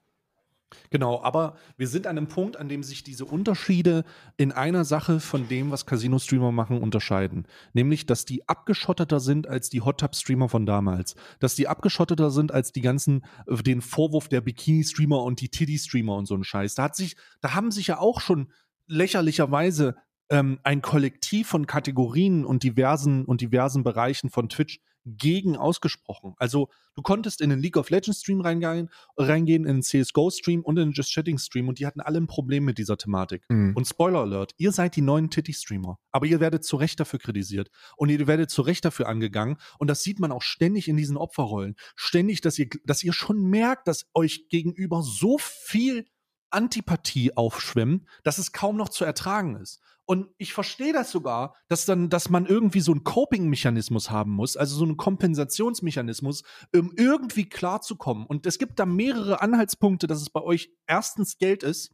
Genau, 0.90 1.22
aber 1.22 1.56
wir 1.78 1.88
sind 1.88 2.08
an 2.08 2.18
einem 2.18 2.28
Punkt, 2.28 2.58
an 2.58 2.70
dem 2.70 2.84
sich 2.84 3.04
diese 3.04 3.26
Unterschiede 3.26 4.04
in 4.38 4.52
einer 4.52 4.86
Sache 4.86 5.20
von 5.20 5.48
dem, 5.48 5.72
was 5.72 5.86
Casino-Streamer 5.86 6.52
machen, 6.52 6.82
unterscheiden. 6.82 7.48
Nämlich, 7.74 8.06
dass 8.06 8.26
die 8.26 8.48
abgeschotteter 8.48 9.20
sind 9.20 9.48
als 9.48 9.70
die 9.70 9.82
Hot 9.82 10.00
Tub-Streamer 10.00 10.50
von 10.50 10.66
damals. 10.66 11.16
Dass 11.40 11.56
die 11.56 11.68
abgeschotteter 11.68 12.32
sind 12.32 12.52
als 12.52 12.72
die 12.72 12.82
ganzen, 12.82 13.24
äh, 13.48 13.56
den 13.64 13.82
Vorwurf 13.82 14.28
der 14.28 14.42
Bikini-Streamer 14.42 15.22
und 15.24 15.42
die 15.42 15.50
Titty-Streamer 15.50 16.16
und 16.16 16.26
so 16.26 16.36
ein 16.36 16.44
Scheiß. 16.44 16.76
Da 16.76 16.84
hat 16.84 16.96
sich, 16.96 17.16
da 17.42 17.54
haben 17.54 17.72
sich 17.72 17.88
ja 17.88 18.00
auch 18.00 18.22
schon 18.22 18.52
lächerlicherweise 18.88 19.96
ähm, 20.30 20.60
ein 20.64 20.82
Kollektiv 20.82 21.48
von 21.48 21.68
Kategorien 21.68 22.46
und 22.46 22.64
diversen 22.64 23.26
und 23.26 23.42
diversen 23.42 23.84
Bereichen 23.84 24.30
von 24.30 24.50
Twitch 24.50 24.80
gegen 25.06 25.56
ausgesprochen. 25.56 26.34
Also 26.38 26.70
du 26.96 27.04
konntest 27.04 27.40
in 27.40 27.52
den 27.52 27.60
League 27.60 27.78
of 27.78 27.92
Legends 27.92 28.22
Stream 28.22 28.42
reingehen, 28.42 28.90
reingehen 29.18 29.66
in 29.66 29.78
den 29.78 29.84
CSGO 29.84 30.32
Stream 30.32 30.62
und 30.62 30.78
in 30.78 30.90
den 30.90 30.94
Just 30.94 31.14
Chatting 31.14 31.38
Stream 31.38 31.68
und 31.68 31.80
die 31.80 31.86
hatten 31.86 32.02
alle 32.02 32.20
ein 32.20 32.28
Problem 32.28 32.66
mit 32.66 32.80
dieser 32.80 32.98
Thematik. 32.98 33.44
Mhm. 33.50 33.76
Und 33.76 33.86
Spoiler 33.86 34.22
Alert, 34.22 34.54
ihr 34.58 34.72
seid 34.72 34.96
die 34.96 35.02
neuen 35.02 35.30
Titty 35.30 35.54
Streamer, 35.54 36.00
aber 36.12 36.26
ihr 36.26 36.40
werdet 36.40 36.66
zu 36.66 36.76
Recht 36.76 37.00
dafür 37.00 37.20
kritisiert 37.20 37.70
und 37.98 38.10
ihr 38.10 38.26
werdet 38.26 38.50
zu 38.50 38.64
Recht 38.64 38.84
dafür 38.84 39.08
angegangen 39.08 39.58
und 39.78 39.90
das 39.90 40.02
sieht 40.02 40.20
man 40.20 40.32
auch 40.32 40.42
ständig 40.42 40.88
in 40.88 40.98
diesen 40.98 41.18
Opferrollen. 41.18 41.76
Ständig, 41.96 42.42
dass 42.42 42.58
ihr 42.58 42.68
dass 42.84 43.04
ihr 43.04 43.14
schon 43.14 43.44
merkt, 43.44 43.88
dass 43.88 44.08
euch 44.16 44.50
gegenüber 44.50 45.04
so 45.04 45.38
viel 45.38 46.08
Antipathie 46.50 47.36
aufschwimmen, 47.36 48.08
dass 48.24 48.38
es 48.38 48.52
kaum 48.52 48.78
noch 48.78 48.90
zu 48.90 49.06
ertragen 49.06 49.56
ist. 49.58 49.82
Und 50.08 50.28
ich 50.38 50.54
verstehe 50.54 50.94
das 50.94 51.12
sogar, 51.12 51.56
dass 51.68 51.86
dann, 51.86 52.10
dass 52.10 52.30
man 52.30 52.46
irgendwie 52.46 52.80
so 52.80 52.92
einen 52.92 53.04
Coping-Mechanismus 53.04 54.12
haben 54.12 54.32
muss, 54.32 54.56
also 54.56 54.76
so 54.76 54.84
einen 54.84 54.98
Kompensationsmechanismus, 54.98 56.44
um 56.76 56.94
irgendwie 56.96 57.50
klarzukommen. 57.50 58.28
Und 58.28 58.46
es 58.46 58.60
gibt 58.60 58.80
da 58.80 58.86
mehrere 58.86 59.42
Anhaltspunkte, 59.42 60.06
dass 60.06 60.22
es 60.22 60.30
bei 60.30 60.42
euch 60.42 60.70
erstens 60.86 61.40
Geld 61.40 61.64
ist 61.64 61.92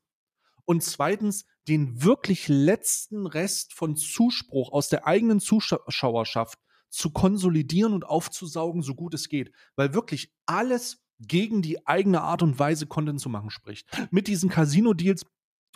und 0.65 0.83
zweitens 0.83 1.45
den 1.69 2.03
wirklich 2.03 2.49
letzten 2.49 3.27
Rest 3.27 3.73
von 3.73 3.95
Zuspruch 3.95 4.73
aus 4.73 4.89
der 4.89 5.07
eigenen 5.07 5.39
Zuschauerschaft 5.39 6.59
zu 6.89 7.11
konsolidieren 7.11 7.93
und 7.93 8.05
aufzusaugen, 8.05 8.81
so 8.81 8.95
gut 8.95 9.13
es 9.13 9.29
geht. 9.29 9.53
Weil 9.77 9.93
wirklich 9.93 10.33
alles 10.45 11.00
gegen 11.27 11.61
die 11.61 11.85
eigene 11.87 12.21
Art 12.21 12.41
und 12.41 12.57
Weise 12.57 12.87
Content 12.87 13.19
zu 13.19 13.29
machen 13.29 13.49
spricht. 13.49 13.87
Mit 14.11 14.27
diesen 14.27 14.49
Casino-Deals 14.49 15.25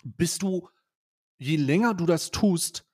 bist 0.04 0.42
du, 0.44 0.70
je 1.38 1.56
länger 1.56 1.94
du 1.94 2.06
das 2.06 2.32
tust, 2.32 2.86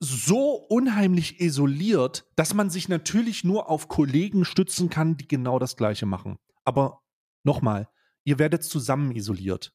so 0.00 0.54
unheimlich 0.54 1.40
isoliert, 1.40 2.26
dass 2.34 2.54
man 2.54 2.70
sich 2.70 2.88
natürlich 2.88 3.44
nur 3.44 3.70
auf 3.70 3.88
Kollegen 3.88 4.44
stützen 4.44 4.90
kann, 4.90 5.16
die 5.16 5.28
genau 5.28 5.58
das 5.58 5.76
Gleiche 5.76 6.06
machen. 6.06 6.38
Aber 6.64 7.02
nochmal, 7.44 7.88
ihr 8.24 8.38
werdet 8.38 8.64
zusammen 8.64 9.12
isoliert. 9.14 9.72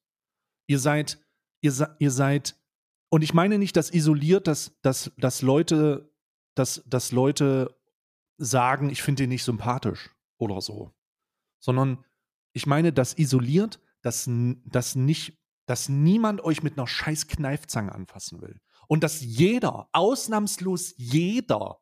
Ihr 0.67 0.79
seid, 0.79 1.25
ihr, 1.61 1.95
ihr 1.99 2.11
seid, 2.11 2.59
und 3.09 3.21
ich 3.21 3.33
meine 3.33 3.57
nicht 3.57 3.77
das 3.77 3.89
isoliert, 3.89 4.47
dass, 4.47 4.77
dass, 4.81 5.13
dass 5.17 5.41
Leute, 5.41 6.13
dass, 6.55 6.83
dass 6.85 7.13
Leute 7.13 7.79
sagen, 8.37 8.89
ich 8.89 9.01
finde 9.01 9.23
den 9.23 9.29
nicht 9.29 9.45
sympathisch 9.45 10.09
oder 10.37 10.59
so 10.59 10.96
sondern 11.59 12.03
ich 12.53 12.65
meine 12.65 12.93
das 12.93 13.17
isoliert, 13.17 13.79
dass, 14.01 14.29
dass 14.65 14.95
nicht, 14.95 15.37
dass 15.65 15.89
niemand 15.89 16.41
euch 16.43 16.63
mit 16.63 16.77
einer 16.77 16.87
scheiß 16.87 17.27
Kneifzange 17.27 17.93
anfassen 17.93 18.41
will. 18.41 18.59
Und 18.87 19.03
dass 19.03 19.21
jeder, 19.21 19.89
ausnahmslos 19.91 20.93
jeder, 20.97 21.79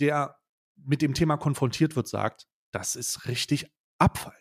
der 0.00 0.36
mit 0.76 1.02
dem 1.02 1.14
Thema 1.14 1.36
konfrontiert 1.36 1.96
wird, 1.96 2.08
sagt, 2.08 2.46
das 2.72 2.94
ist 2.94 3.26
richtig 3.26 3.66
Abfall. 3.98 4.36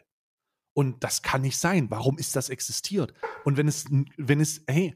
Und 0.74 1.04
das 1.04 1.22
kann 1.22 1.42
nicht 1.42 1.58
sein. 1.58 1.90
Warum 1.90 2.18
ist 2.18 2.36
das 2.36 2.50
existiert? 2.50 3.14
Und 3.46 3.58
wenn 3.58 3.68
es, 3.68 3.86
wenn 4.18 4.42
es, 4.42 4.62
hey, 4.68 4.96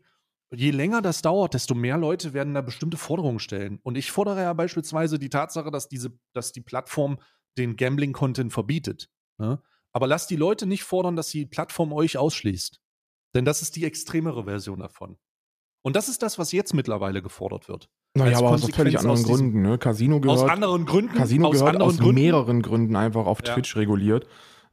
je 0.51 0.71
länger 0.71 1.01
das 1.01 1.21
dauert, 1.21 1.53
desto 1.53 1.73
mehr 1.73 1.97
Leute 1.97 2.33
werden 2.33 2.53
da 2.53 2.61
bestimmte 2.61 2.97
Forderungen 2.97 3.39
stellen. 3.39 3.79
Und 3.83 3.97
ich 3.97 4.11
fordere 4.11 4.41
ja 4.41 4.53
beispielsweise 4.53 5.19
die 5.19 5.29
Tatsache, 5.29 5.71
dass 5.71 5.87
diese, 5.87 6.11
dass 6.33 6.51
die 6.51 6.61
Plattform 6.61 7.19
den 7.57 7.75
Gambling-Content 7.75 8.51
verbietet. 8.51 9.09
Ne? 9.39 9.61
Aber 9.91 10.07
lasst 10.07 10.29
die 10.29 10.35
Leute 10.35 10.65
nicht 10.65 10.83
fordern, 10.83 11.15
dass 11.15 11.29
die 11.29 11.45
Plattform 11.45 11.91
euch 11.93 12.17
ausschließt. 12.17 12.79
Denn 13.33 13.45
das 13.45 13.61
ist 13.61 13.75
die 13.75 13.85
extremere 13.85 14.43
Version 14.43 14.79
davon. 14.79 15.17
Und 15.81 15.95
das 15.95 16.09
ist 16.09 16.21
das, 16.21 16.37
was 16.37 16.51
jetzt 16.51 16.73
mittlerweile 16.73 17.21
gefordert 17.21 17.69
wird. 17.69 17.89
Naja, 18.15 18.39
aber 18.39 18.51
aus 18.51 18.69
völlig 18.69 18.99
anderen 18.99 19.23
Gründen. 19.23 19.61
Ne? 19.61 19.77
Casino 19.77 20.19
gehört, 20.19 20.39
aus 20.39 20.49
anderen 20.49 20.85
Gründen. 20.85 21.13
Casino 21.13 21.51
gehört 21.51 21.81
aus, 21.81 21.99
aus 21.99 22.13
mehreren 22.13 22.61
Gründen 22.61 22.95
einfach 22.95 23.25
auf 23.25 23.39
ja. 23.45 23.53
Twitch 23.53 23.75
reguliert. 23.75 24.27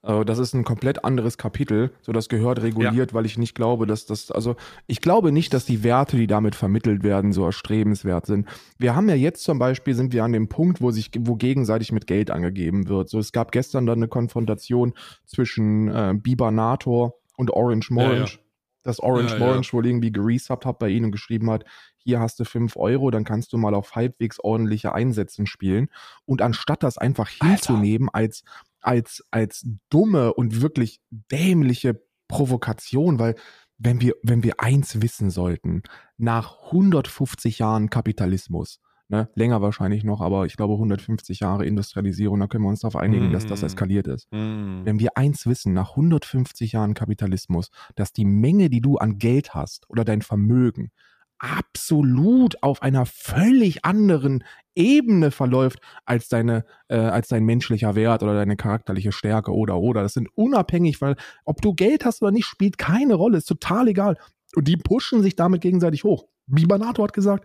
Äh, 0.07 0.25
das 0.25 0.39
ist 0.39 0.55
ein 0.55 0.65
komplett 0.65 1.05
anderes 1.05 1.37
Kapitel. 1.37 1.91
So, 2.01 2.13
das 2.13 2.29
gehört 2.29 2.63
reguliert, 2.63 3.11
ja. 3.11 3.15
weil 3.15 3.27
ich 3.27 3.37
nicht 3.37 3.55
glaube, 3.55 3.87
dass 3.87 4.07
das, 4.07 4.31
also 4.31 4.57
ich 4.87 5.01
glaube 5.01 5.33
nicht, 5.33 5.53
dass 5.53 5.67
die 5.67 5.83
Werte, 5.83 6.17
die 6.17 6.27
damit 6.27 6.55
vermittelt 6.55 7.03
werden, 7.03 7.33
so 7.33 7.45
erstrebenswert 7.45 8.27
sind. 8.27 8.47
Wir 8.79 8.95
haben 8.95 9.09
ja 9.09 9.17
jetzt 9.17 9.43
zum 9.43 9.59
Beispiel, 9.59 9.95
sind 9.95 10.13
wir 10.13 10.25
an 10.25 10.33
dem 10.33 10.49
Punkt, 10.49 10.81
wo 10.81 10.91
sich, 10.91 11.11
wo 11.19 11.35
gegenseitig 11.35 11.93
mit 11.93 12.07
Geld 12.07 12.31
angegeben 12.31 12.89
wird. 12.89 13.09
So, 13.09 13.19
es 13.19 13.33
gab 13.33 13.53
gestern 13.53 13.87
dann 13.87 13.99
eine 13.99 14.09
Konfrontation 14.09 14.95
zwischen 15.27 15.89
äh, 15.89 16.15
Bibanator 16.17 17.15
und 17.37 17.51
Orange 17.51 17.91
Morange. 17.91 18.15
Ja, 18.15 18.25
ja. 18.25 18.39
Dass 18.83 19.01
Orange 19.01 19.37
Morange 19.41 19.73
wohl 19.73 19.85
irgendwie 19.85 20.13
geresubbt 20.13 20.65
hat 20.65 20.79
bei 20.79 20.89
ihnen 20.89 21.07
und 21.07 21.11
geschrieben 21.11 21.51
hat, 21.51 21.65
hier 21.97 22.21
hast 22.21 22.39
du 22.39 22.45
5 22.45 22.77
Euro, 22.77 23.11
dann 23.11 23.25
kannst 23.25 23.53
du 23.53 23.59
mal 23.59 23.75
auf 23.75 23.97
halbwegs 23.97 24.39
ordentliche 24.39 24.95
Einsätzen 24.95 25.49
spielen. 25.49 25.89
Und 26.25 26.41
anstatt 26.41 26.85
das 26.85 26.99
einfach 26.99 27.29
hinzunehmen 27.29 28.09
als 28.13 28.45
als, 28.87 29.25
als 29.31 29.67
dumme 29.91 30.33
und 30.35 30.63
wirklich 30.63 31.01
dämliche 31.11 32.01
Provokation, 32.29 33.19
weil 33.19 33.35
wenn 33.79 34.01
wir, 34.01 34.15
wenn 34.23 34.43
wir 34.43 34.61
eins 34.61 35.03
wissen 35.03 35.31
sollten, 35.31 35.83
nach 36.17 36.67
150 36.67 37.59
Jahren 37.59 37.91
Kapitalismus, 37.91 38.81
ne, 39.09 39.29
länger 39.35 39.61
wahrscheinlich 39.61 40.03
noch, 40.03 40.21
aber 40.21 40.47
ich 40.47 40.57
glaube 40.57 40.75
150 40.75 41.41
Jahre 41.41 41.67
Industrialisierung, 41.67 42.41
da 42.41 42.47
können 42.47 42.65
wir 42.65 42.71
uns 42.71 42.81
darauf 42.81 42.97
einigen, 42.97 43.31
mm. 43.31 43.33
dass 43.33 43.47
das 43.47 43.63
mm. 43.63 43.67
eskaliert 43.67 44.07
ist. 44.07 44.33
Mm. 44.33 44.85
Wenn 44.85 44.99
wir 44.99 45.17
eins 45.17 45.47
wissen, 45.47 45.73
nach 45.73 45.91
150 45.91 46.73
Jahren 46.73 46.95
Kapitalismus, 46.95 47.71
dass 47.95 48.13
die 48.13 48.25
Menge, 48.25 48.71
die 48.71 48.81
du 48.81 48.97
an 48.97 49.19
Geld 49.19 49.55
hast 49.55 49.89
oder 49.91 50.05
dein 50.05 50.23
Vermögen, 50.23 50.91
absolut 51.39 52.63
auf 52.63 52.83
einer 52.83 53.07
völlig 53.07 53.85
anderen 53.85 54.45
Ebene 54.75 55.31
verläuft 55.31 55.81
als 56.05 56.29
deine, 56.29 56.65
äh, 56.89 56.97
als 56.97 57.29
dein 57.29 57.45
menschlicher 57.45 57.95
Wert 57.95 58.23
oder 58.23 58.35
deine 58.35 58.57
charakterliche 58.57 59.13
Stärke 59.13 59.53
oder 59.53 59.79
oder. 59.79 60.03
Das 60.03 60.15
sind 60.15 60.29
unabhängig, 60.35 61.01
weil 61.01 61.17
ob 61.45 61.61
du 61.63 61.75
Geld 61.75 62.05
hast 62.05 62.23
oder 62.23 62.33
nicht, 62.33 62.47
spielt 62.47 62.79
keine 62.79 63.15
Rolle, 63.15 63.39
ist 63.39 63.47
total 63.47 63.89
egal. 63.89 64.17
Und 64.55 64.69
die 64.69 64.77
pushen 64.77 65.23
sich 65.23 65.37
damit 65.37 65.61
gegenseitig 65.61 66.05
hoch. 66.05 66.27
Bibanato 66.47 67.03
hat 67.03 67.13
gesagt, 67.13 67.45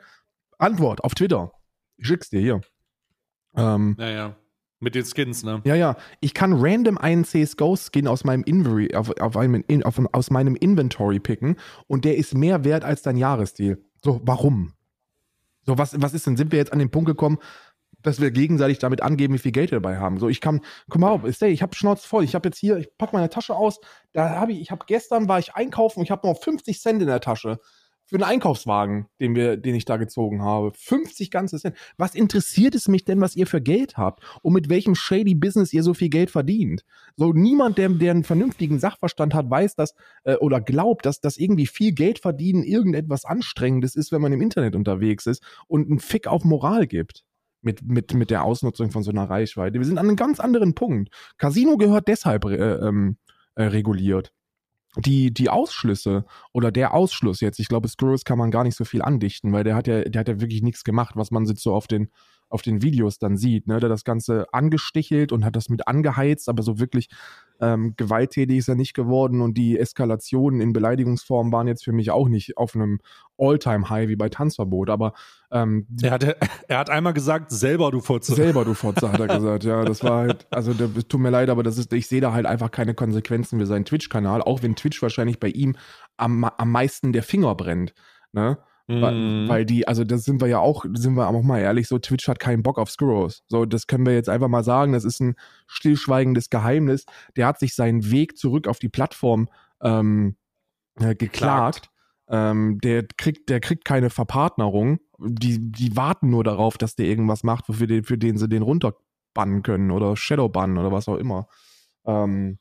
Antwort 0.58 1.04
auf 1.04 1.16
Twitter. 1.16 1.52
Ich 1.98 2.08
schick's 2.08 2.30
dir 2.30 2.40
hier. 2.40 2.62
Ähm, 3.56 3.96
naja. 3.98 4.36
Mit 4.82 4.96
den 4.96 5.06
Skins, 5.06 5.44
ne? 5.44 5.62
Ja, 5.64 5.76
ja. 5.76 5.96
Ich 6.22 6.34
kann 6.34 6.54
random 6.54 6.98
einen 6.98 7.24
CSGO-Skin 7.24 8.08
aus 8.08 8.24
meinem 8.24 8.44
Inventory, 8.44 8.96
auf, 8.96 9.12
auf 9.22 9.38
einem, 9.38 9.64
auf, 9.84 10.02
aus 10.12 10.32
meinem 10.32 10.56
Inventory 10.56 11.20
picken 11.20 11.56
und 11.88 12.04
der 12.04 12.18
ist 12.18 12.34
mehr 12.34 12.64
wert 12.64 12.84
als 12.84 13.04
dein 13.04 13.16
Jahresstil. 13.16 13.86
So, 14.04 14.22
warum? 14.24 14.74
So, 15.68 15.78
was, 15.78 16.02
was 16.02 16.16
ist 16.16 16.26
denn? 16.26 16.36
Sind 16.36 16.52
wir 16.52 16.58
jetzt 16.58 16.74
an 16.74 16.80
den 16.80 16.90
Punkt 16.90 17.08
gekommen, 17.08 17.38
dass 18.02 18.20
wir 18.20 18.32
gegenseitig 18.32 18.80
damit 18.80 19.04
angeben, 19.04 19.36
wie 19.36 19.40
viel 19.40 19.52
Geld 19.52 19.70
wir 19.70 19.80
dabei 19.80 20.00
haben? 20.00 20.18
So, 20.18 20.28
ich 20.30 20.42
kann, 20.42 20.62
guck 20.90 21.00
mal 21.00 21.12
auf, 21.12 21.24
ich 21.24 21.62
habe 21.62 21.76
Schnauze 21.76 22.08
voll. 22.08 22.24
Ich 22.24 22.34
habe 22.34 22.50
jetzt 22.50 22.58
hier, 22.58 22.78
ich 22.78 22.98
packe 22.98 23.16
meine 23.16 23.30
Tasche 23.30 23.56
aus. 23.56 23.80
Da 24.14 24.32
habe 24.32 24.54
ich, 24.54 24.62
ich 24.62 24.72
habe 24.72 24.86
gestern 24.88 25.28
war 25.28 25.38
ich 25.38 25.54
einkaufen 25.54 26.00
und 26.00 26.06
ich 26.06 26.12
habe 26.12 26.28
noch 26.28 26.42
50 26.42 26.82
Cent 26.82 27.02
in 27.04 27.08
der 27.08 27.22
Tasche 27.22 27.60
für 28.12 28.18
einen 28.18 28.26
Einkaufswagen, 28.26 29.08
den, 29.22 29.36
wir, 29.36 29.56
den 29.56 29.74
ich 29.74 29.86
da 29.86 29.96
gezogen 29.96 30.42
habe. 30.42 30.74
50 30.76 31.32
ganze 31.32 31.58
Cent. 31.58 31.78
Was 31.96 32.14
interessiert 32.14 32.76
es 32.76 32.90
mich 32.90 33.06
denn, 33.06 33.22
was 33.22 33.38
ihr 33.38 33.48
für 33.48 33.62
Geld 33.62 33.96
habt 33.96 34.22
und 34.42 34.52
mit 34.52 34.68
welchem 34.68 34.96
shady 34.96 35.34
Business 35.34 35.72
ihr 35.72 35.82
so 35.82 35.94
viel 35.94 36.10
Geld 36.10 36.30
verdient? 36.30 36.84
So 37.16 37.32
niemand, 37.32 37.78
der, 37.78 37.88
der 37.88 38.12
einen 38.12 38.26
vernünftigen 38.26 38.80
Sachverstand 38.80 39.34
hat, 39.34 39.50
weiß 39.50 39.76
das 39.76 39.96
äh, 40.26 40.36
oder 40.36 40.60
glaubt, 40.60 41.06
dass 41.06 41.22
das 41.22 41.38
irgendwie 41.38 41.68
viel 41.68 41.94
Geld 41.94 42.20
verdienen 42.20 42.64
irgendetwas 42.64 43.24
Anstrengendes 43.24 43.96
ist, 43.96 44.12
wenn 44.12 44.22
man 44.22 44.34
im 44.34 44.42
Internet 44.42 44.76
unterwegs 44.76 45.26
ist 45.26 45.42
und 45.68 45.90
einen 45.90 46.00
Fick 46.00 46.28
auf 46.28 46.44
Moral 46.44 46.88
gibt 46.88 47.24
mit, 47.62 47.82
mit, 47.82 48.14
mit 48.14 48.30
der 48.30 48.44
Ausnutzung 48.44 48.92
von 48.92 49.04
so 49.04 49.12
einer 49.12 49.30
Reichweite. 49.30 49.80
Wir 49.80 49.86
sind 49.86 49.98
an 49.98 50.08
einem 50.08 50.18
ganz 50.18 50.42
anderen 50.42 50.76
Punkt. 50.76 51.14
Casino 51.38 51.78
gehört 51.78 52.10
deshalb 52.10 52.44
äh, 52.44 52.58
ähm, 52.58 53.16
äh, 53.56 53.64
reguliert 53.64 54.34
die, 54.98 55.34
die 55.34 55.50
Ausschlüsse 55.50 56.26
oder 56.52 56.72
der 56.72 56.94
Ausschluss 56.94 57.40
jetzt, 57.40 57.60
ich 57.60 57.68
glaube, 57.68 57.88
Skurrus 57.88 58.26
kann 58.26 58.38
man 58.38 58.52
gar 58.52 58.64
nicht 58.64 58.76
so 58.76 58.86
viel 58.86 59.02
andichten, 59.02 59.54
weil 59.54 59.64
der 59.64 59.76
hat 59.76 59.88
ja, 59.88 60.04
der 60.04 60.20
hat 60.20 60.28
ja 60.28 60.42
wirklich 60.42 60.62
nichts 60.62 60.84
gemacht, 60.84 61.16
was 61.16 61.32
man 61.32 61.46
jetzt 61.46 61.64
so 61.64 61.74
auf 61.74 61.88
den, 61.88 62.10
auf 62.52 62.62
den 62.62 62.82
Videos 62.82 63.18
dann 63.18 63.38
sieht. 63.38 63.68
Ne? 63.68 63.80
Der 63.80 63.90
das 63.90 64.04
Ganze 64.04 64.46
angestichelt 64.54 65.32
und 65.32 65.46
hat 65.46 65.56
das 65.56 65.70
mit 65.70 65.88
angeheizt, 65.88 66.50
aber 66.50 66.64
so 66.64 66.80
wirklich 66.80 67.10
ähm, 67.62 67.94
gewalttätig 67.96 68.58
ist 68.58 68.68
er 68.68 68.76
nicht 68.76 68.94
geworden 68.94 69.42
und 69.42 69.58
die 69.58 69.78
Eskalationen 69.78 70.62
in 70.62 70.74
Beleidigungsformen 70.74 71.52
waren 71.52 71.68
jetzt 71.68 71.84
für 71.84 71.92
mich 71.92 72.12
auch 72.12 72.28
nicht 72.28 72.58
auf 72.58 72.76
einem 72.76 73.00
All-Time-High 73.38 74.10
wie 74.10 74.16
bei 74.16 74.30
Tanzverbot, 74.30 74.90
aber 74.90 75.14
ähm, 75.52 75.88
er, 76.02 76.12
hat, 76.12 76.24
er 76.68 76.78
hat 76.78 76.90
einmal 76.90 77.14
gesagt, 77.14 77.52
selber 77.52 77.92
du 77.92 78.02
Fotze. 78.02 78.34
Selber 78.34 78.66
du 78.66 78.74
Fotze, 78.74 79.12
hat 79.12 79.20
er 79.20 79.28
gesagt, 79.36 79.64
ja, 79.64 79.86
das 79.86 80.04
war 80.04 80.22
halt, 80.22 80.48
also 80.50 80.74
der, 80.74 80.90
tut 81.08 81.20
mir 81.20 81.30
leid, 81.30 81.50
aber 81.50 81.64
das 81.64 81.78
ist, 81.78 81.94
ich 81.94 82.08
sehe 82.08 82.22
da 82.22 82.34
halt 82.34 82.48
einfach 82.48 82.72
keine 82.72 82.96
Konsequenzen 82.96 83.60
für 83.60 83.68
seinen 83.68 83.86
Twitch-Kanal, 83.86 84.42
auch 84.42 84.64
wenn 84.64 84.76
Twitch 84.76 85.02
wahrscheinlich 85.02 85.40
bei 85.40 85.50
ihm 85.50 85.76
am, 86.18 86.44
am 86.44 86.72
meisten 86.72 87.14
der 87.14 87.24
Finger 87.24 87.56
brennt, 87.56 87.94
ne? 88.34 88.58
Mhm. 88.92 89.48
Weil 89.48 89.66
die, 89.66 89.88
also 89.88 90.04
das 90.04 90.24
sind 90.24 90.42
wir 90.42 90.48
ja 90.48 90.60
auch, 90.60 90.86
sind 90.94 91.16
wir 91.16 91.28
auch 91.28 91.44
mal 91.44 91.60
ehrlich, 91.60 91.88
so 91.88 92.00
Twitch 92.00 92.28
hat 92.28 92.40
keinen 92.40 92.64
Bock 92.64 92.78
auf 92.78 92.90
Skurros. 92.90 93.44
So, 93.48 93.66
das 93.66 93.88
können 93.88 94.06
wir 94.06 94.14
jetzt 94.14 94.30
einfach 94.30 94.48
mal 94.48 94.64
sagen. 94.64 94.94
Das 94.94 95.06
ist 95.06 95.20
ein 95.20 95.36
stillschweigendes 95.68 96.50
Geheimnis. 96.50 97.06
Der 97.36 97.48
hat 97.48 97.60
sich 97.60 97.76
seinen 97.76 98.12
Weg 98.12 98.38
zurück 98.38 98.68
auf 98.68 98.80
die 98.80 98.90
Plattform 98.90 99.50
ähm, 99.82 100.36
äh, 101.00 101.16
geklagt. 101.16 101.90
Ähm, 102.28 102.80
der 102.82 103.06
kriegt, 103.18 103.50
der 103.50 103.60
kriegt 103.60 103.86
keine 103.86 104.10
Verpartnerung. 104.10 105.00
Die, 105.20 105.60
die 105.60 105.96
warten 105.96 106.30
nur 106.30 106.44
darauf, 106.44 106.78
dass 106.78 106.96
der 106.96 107.06
irgendwas 107.06 107.44
macht, 107.44 107.70
wofür 107.70 107.88
den, 107.88 108.04
für 108.04 108.18
den 108.18 108.38
sie 108.38 108.48
den 108.48 108.64
runterbannen 108.64 109.64
können 109.64 109.92
oder 109.92 110.16
Shadowbannen 110.16 110.78
oder 110.78 110.92
was 110.92 111.08
auch 111.08 111.18
immer. 111.18 111.48
Ähm, 112.06 112.58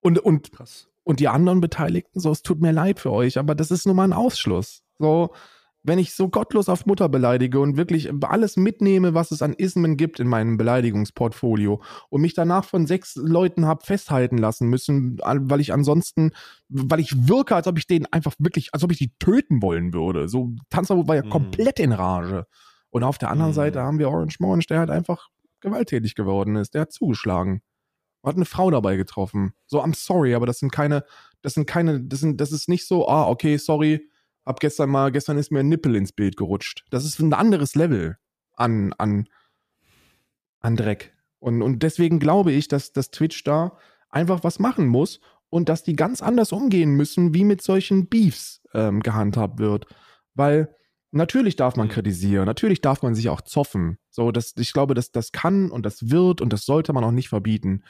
und, 0.00 0.18
und, 0.18 0.52
Krass. 0.52 0.88
und 1.02 1.20
die 1.20 1.28
anderen 1.28 1.60
Beteiligten, 1.60 2.20
so, 2.20 2.30
es 2.30 2.42
tut 2.42 2.60
mir 2.60 2.72
leid 2.72 3.00
für 3.00 3.12
euch, 3.12 3.38
aber 3.38 3.54
das 3.54 3.70
ist 3.70 3.86
nun 3.86 3.96
mal 3.96 4.04
ein 4.04 4.12
Ausschluss. 4.12 4.83
So, 4.98 5.30
wenn 5.84 5.98
ich 5.98 6.14
so 6.14 6.28
gottlos 6.28 6.70
auf 6.70 6.86
Mutter 6.86 7.10
beleidige 7.10 7.60
und 7.60 7.76
wirklich 7.76 8.10
alles 8.24 8.56
mitnehme, 8.56 9.12
was 9.12 9.30
es 9.30 9.42
an 9.42 9.52
Ismen 9.52 9.98
gibt 9.98 10.18
in 10.18 10.26
meinem 10.26 10.56
Beleidigungsportfolio 10.56 11.82
und 12.08 12.22
mich 12.22 12.32
danach 12.32 12.64
von 12.64 12.86
sechs 12.86 13.16
Leuten 13.16 13.66
habe 13.66 13.84
festhalten 13.84 14.38
lassen 14.38 14.68
müssen, 14.68 15.18
weil 15.22 15.60
ich 15.60 15.74
ansonsten, 15.74 16.32
weil 16.70 17.00
ich 17.00 17.28
wirke, 17.28 17.54
als 17.54 17.66
ob 17.66 17.76
ich 17.76 17.86
den 17.86 18.06
einfach 18.06 18.34
wirklich, 18.38 18.72
als 18.72 18.82
ob 18.82 18.92
ich 18.92 18.98
die 18.98 19.12
töten 19.18 19.60
wollen 19.60 19.92
würde. 19.92 20.26
So, 20.28 20.52
Tanzverbot 20.70 21.06
war 21.06 21.16
ja 21.16 21.24
mhm. 21.24 21.30
komplett 21.30 21.78
in 21.78 21.92
Rage. 21.92 22.46
Und 22.88 23.04
auf 23.04 23.18
der 23.18 23.30
anderen 23.30 23.50
mhm. 23.50 23.56
Seite 23.56 23.82
haben 23.82 23.98
wir 23.98 24.08
Orange 24.08 24.36
Morange, 24.40 24.64
der 24.70 24.78
halt 24.78 24.90
einfach 24.90 25.28
gewalttätig 25.60 26.14
geworden 26.14 26.56
ist. 26.56 26.72
Der 26.72 26.82
hat 26.82 26.92
zugeschlagen. 26.92 27.60
Hat 28.22 28.36
eine 28.36 28.46
Frau 28.46 28.70
dabei 28.70 28.96
getroffen. 28.96 29.52
So, 29.66 29.82
I'm 29.82 29.94
sorry, 29.94 30.34
aber 30.34 30.46
das 30.46 30.60
sind 30.60 30.72
keine, 30.72 31.04
das 31.42 31.52
sind 31.52 31.66
keine, 31.66 32.00
das 32.00 32.20
sind, 32.20 32.40
das 32.40 32.52
ist 32.52 32.70
nicht 32.70 32.86
so, 32.86 33.06
ah, 33.06 33.28
okay, 33.28 33.58
sorry, 33.58 34.08
hab 34.44 34.60
gestern 34.60 34.90
mal, 34.90 35.10
gestern 35.10 35.38
ist 35.38 35.50
mir 35.50 35.60
ein 35.60 35.68
Nippel 35.68 35.94
ins 35.96 36.12
Bild 36.12 36.36
gerutscht. 36.36 36.84
Das 36.90 37.04
ist 37.04 37.18
ein 37.20 37.32
anderes 37.32 37.74
Level 37.74 38.16
an, 38.54 38.92
an, 38.98 39.28
an 40.60 40.76
Dreck. 40.76 41.14
Und, 41.38 41.62
und 41.62 41.82
deswegen 41.82 42.18
glaube 42.18 42.52
ich, 42.52 42.68
dass, 42.68 42.92
dass 42.92 43.10
Twitch 43.10 43.44
da 43.44 43.76
einfach 44.08 44.44
was 44.44 44.58
machen 44.58 44.86
muss 44.86 45.20
und 45.50 45.68
dass 45.68 45.82
die 45.82 45.96
ganz 45.96 46.22
anders 46.22 46.52
umgehen 46.52 46.92
müssen, 46.92 47.34
wie 47.34 47.44
mit 47.44 47.62
solchen 47.62 48.08
Beefs 48.08 48.62
ähm, 48.72 49.00
gehandhabt 49.00 49.58
wird. 49.58 49.86
Weil 50.34 50.74
natürlich 51.10 51.56
darf 51.56 51.76
man 51.76 51.86
mhm. 51.88 51.92
kritisieren, 51.92 52.46
natürlich 52.46 52.80
darf 52.80 53.02
man 53.02 53.14
sich 53.14 53.28
auch 53.28 53.40
zoffen. 53.40 53.98
So, 54.10 54.32
das, 54.32 54.54
ich 54.56 54.72
glaube, 54.72 54.94
dass 54.94 55.12
das 55.12 55.32
kann 55.32 55.70
und 55.70 55.86
das 55.86 56.10
wird 56.10 56.40
und 56.40 56.52
das 56.52 56.64
sollte 56.64 56.92
man 56.92 57.04
auch 57.04 57.12
nicht 57.12 57.28
verbieten. 57.28 57.84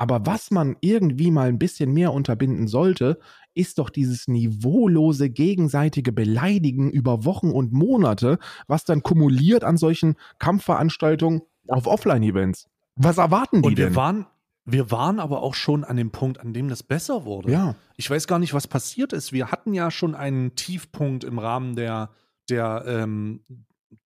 Aber 0.00 0.24
was 0.26 0.52
man 0.52 0.76
irgendwie 0.80 1.32
mal 1.32 1.48
ein 1.48 1.58
bisschen 1.58 1.92
mehr 1.92 2.12
unterbinden 2.12 2.68
sollte, 2.68 3.18
ist 3.54 3.78
doch 3.78 3.90
dieses 3.90 4.28
niveaulose 4.28 5.28
gegenseitige 5.28 6.12
Beleidigen 6.12 6.88
über 6.88 7.24
Wochen 7.24 7.50
und 7.50 7.72
Monate, 7.72 8.38
was 8.68 8.84
dann 8.84 9.02
kumuliert 9.02 9.64
an 9.64 9.76
solchen 9.76 10.14
Kampfveranstaltungen 10.38 11.42
auf 11.66 11.88
Offline-Events. 11.88 12.68
Was 12.94 13.18
erwarten 13.18 13.62
die 13.62 13.68
und 13.70 13.76
wir 13.76 13.86
denn? 13.86 13.96
Waren, 13.96 14.26
wir 14.64 14.92
waren 14.92 15.18
aber 15.18 15.42
auch 15.42 15.54
schon 15.54 15.82
an 15.82 15.96
dem 15.96 16.12
Punkt, 16.12 16.38
an 16.38 16.52
dem 16.52 16.68
das 16.68 16.84
besser 16.84 17.24
wurde. 17.24 17.50
Ja. 17.50 17.74
Ich 17.96 18.08
weiß 18.08 18.28
gar 18.28 18.38
nicht, 18.38 18.54
was 18.54 18.68
passiert 18.68 19.12
ist. 19.12 19.32
Wir 19.32 19.50
hatten 19.50 19.74
ja 19.74 19.90
schon 19.90 20.14
einen 20.14 20.54
Tiefpunkt 20.54 21.24
im 21.24 21.40
Rahmen 21.40 21.74
der, 21.74 22.10
der, 22.48 22.84
ähm, 22.86 23.40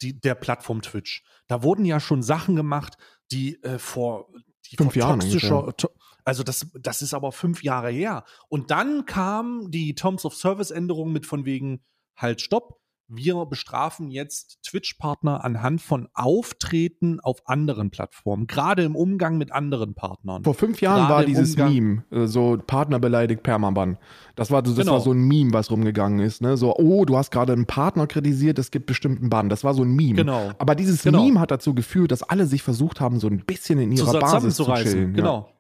die, 0.01 0.19
der 0.19 0.37
Plattform 0.37 0.81
Twitch. 0.81 1.23
Da 1.49 1.63
wurden 1.63 1.85
ja 1.85 2.01
schon 2.01 2.23
Sachen 2.23 2.57
gemacht, 2.57 2.97
die 3.31 3.63
äh, 3.63 3.79
vor 3.79 4.29
die 4.73 4.77
fünf 4.77 4.97
Jahre 4.97 5.19
toxischer, 5.19 5.75
to 5.77 5.89
also 6.25 6.43
das, 6.43 6.67
das 6.75 7.03
ist 7.03 7.15
aber 7.15 7.33
fünf 7.33 7.63
Jahre 7.63 7.91
her. 7.91 8.25
Und 8.49 8.71
dann 8.71 9.07
kam 9.07 9.71
die 9.71 9.95
Terms 9.95 10.25
of 10.25 10.35
Service 10.35 10.71
Änderung 10.71 11.13
mit 11.13 11.27
von 11.27 11.45
wegen 11.45 11.85
halt 12.17 12.41
Stopp 12.41 12.82
wir 13.09 13.45
bestrafen 13.47 14.11
jetzt 14.11 14.63
Twitch-Partner 14.63 15.45
anhand 15.45 15.83
von 15.83 16.09
Auftreten 16.15 17.21
auf 17.21 17.47
anderen 17.47 17.91
Plattformen, 17.91 18.47
gerade 18.47 18.83
im 18.83 18.97
Umgang 18.97 19.39
mit 19.39 19.53
anderen 19.53 19.95
Partnern. 19.95 20.45
Vor 20.45 20.55
fünf 20.55 20.81
Jahren 20.81 21.07
gerade 21.07 21.13
war 21.13 21.25
dieses 21.25 21.57
Meme, 21.57 22.05
äh, 22.11 22.27
so 22.27 22.59
Partner 22.67 22.99
beleidigt 22.99 23.43
Permaban. 23.43 23.99
Das 24.35 24.51
war, 24.51 24.63
das 24.63 24.77
genau. 24.77 24.93
war 24.93 25.01
so 25.01 25.13
ein 25.13 25.21
Meme, 25.21 25.53
was 25.53 25.71
rumgegangen 25.71 26.21
ist. 26.21 26.41
Ne? 26.41 26.57
So, 26.57 26.75
oh, 26.77 27.05
du 27.05 27.17
hast 27.17 27.31
gerade 27.31 27.53
einen 27.53 27.67
Partner 27.67 28.07
kritisiert, 28.07 28.59
es 28.59 28.71
gibt 28.71 28.87
bestimmten 28.87 29.29
Bann. 29.29 29.49
Das 29.49 29.65
war 29.65 29.75
so 29.75 29.83
ein 29.83 29.95
Meme. 29.95 30.15
Genau. 30.15 30.53
Aber 30.59 30.75
dieses 30.75 31.03
genau. 31.03 31.25
Meme 31.25 31.41
hat 31.41 31.51
dazu 31.51 31.75
geführt, 31.75 32.13
dass 32.13 32.23
alle 32.23 32.47
sich 32.47 32.63
versucht 32.63 33.01
haben, 33.01 33.21
so 33.21 33.29
ein 33.29 33.45
bisschen 33.45 33.79
in 33.79 33.93
ihrer 33.93 34.19
Basis 34.19 34.57
zu 34.57 34.65
chillen. 34.65 35.15
Genau. 35.15 35.49
Ja. 35.49 35.52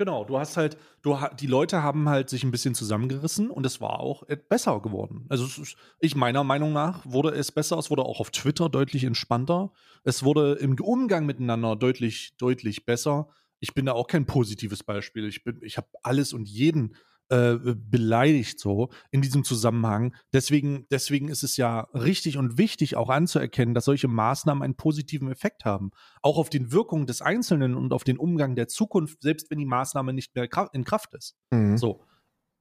Genau, 0.00 0.24
du 0.24 0.38
hast 0.38 0.56
halt, 0.56 0.78
du 1.02 1.18
die 1.38 1.46
Leute 1.46 1.82
haben 1.82 2.08
halt 2.08 2.30
sich 2.30 2.42
ein 2.42 2.50
bisschen 2.50 2.74
zusammengerissen 2.74 3.50
und 3.50 3.66
es 3.66 3.82
war 3.82 4.00
auch 4.00 4.22
besser 4.48 4.80
geworden. 4.80 5.26
Also 5.28 5.44
ist, 5.44 5.76
ich 5.98 6.16
meiner 6.16 6.42
Meinung 6.42 6.72
nach 6.72 7.04
wurde 7.04 7.32
es 7.32 7.52
besser, 7.52 7.76
es 7.76 7.90
wurde 7.90 8.06
auch 8.06 8.18
auf 8.18 8.30
Twitter 8.30 8.70
deutlich 8.70 9.04
entspannter, 9.04 9.72
es 10.02 10.22
wurde 10.22 10.54
im 10.54 10.80
Umgang 10.80 11.26
miteinander 11.26 11.76
deutlich, 11.76 12.34
deutlich 12.38 12.86
besser. 12.86 13.28
Ich 13.58 13.74
bin 13.74 13.84
da 13.84 13.92
auch 13.92 14.06
kein 14.06 14.24
positives 14.24 14.82
Beispiel. 14.82 15.28
Ich 15.28 15.44
bin, 15.44 15.60
ich 15.60 15.76
habe 15.76 15.88
alles 16.02 16.32
und 16.32 16.48
jeden 16.48 16.96
äh, 17.30 17.56
beleidigt 17.76 18.58
so 18.58 18.90
in 19.10 19.22
diesem 19.22 19.44
Zusammenhang. 19.44 20.14
Deswegen, 20.32 20.86
deswegen 20.90 21.28
ist 21.28 21.42
es 21.42 21.56
ja 21.56 21.82
richtig 21.94 22.36
und 22.36 22.58
wichtig 22.58 22.96
auch 22.96 23.08
anzuerkennen, 23.08 23.72
dass 23.72 23.84
solche 23.84 24.08
Maßnahmen 24.08 24.62
einen 24.62 24.74
positiven 24.74 25.30
Effekt 25.30 25.64
haben. 25.64 25.90
Auch 26.22 26.38
auf 26.38 26.50
den 26.50 26.72
Wirkungen 26.72 27.06
des 27.06 27.22
Einzelnen 27.22 27.76
und 27.76 27.92
auf 27.92 28.04
den 28.04 28.18
Umgang 28.18 28.56
der 28.56 28.68
Zukunft, 28.68 29.22
selbst 29.22 29.50
wenn 29.50 29.58
die 29.58 29.66
Maßnahme 29.66 30.12
nicht 30.12 30.34
mehr 30.34 30.48
in 30.72 30.84
Kraft 30.84 31.14
ist. 31.14 31.36
Mhm. 31.50 31.76
So. 31.78 32.04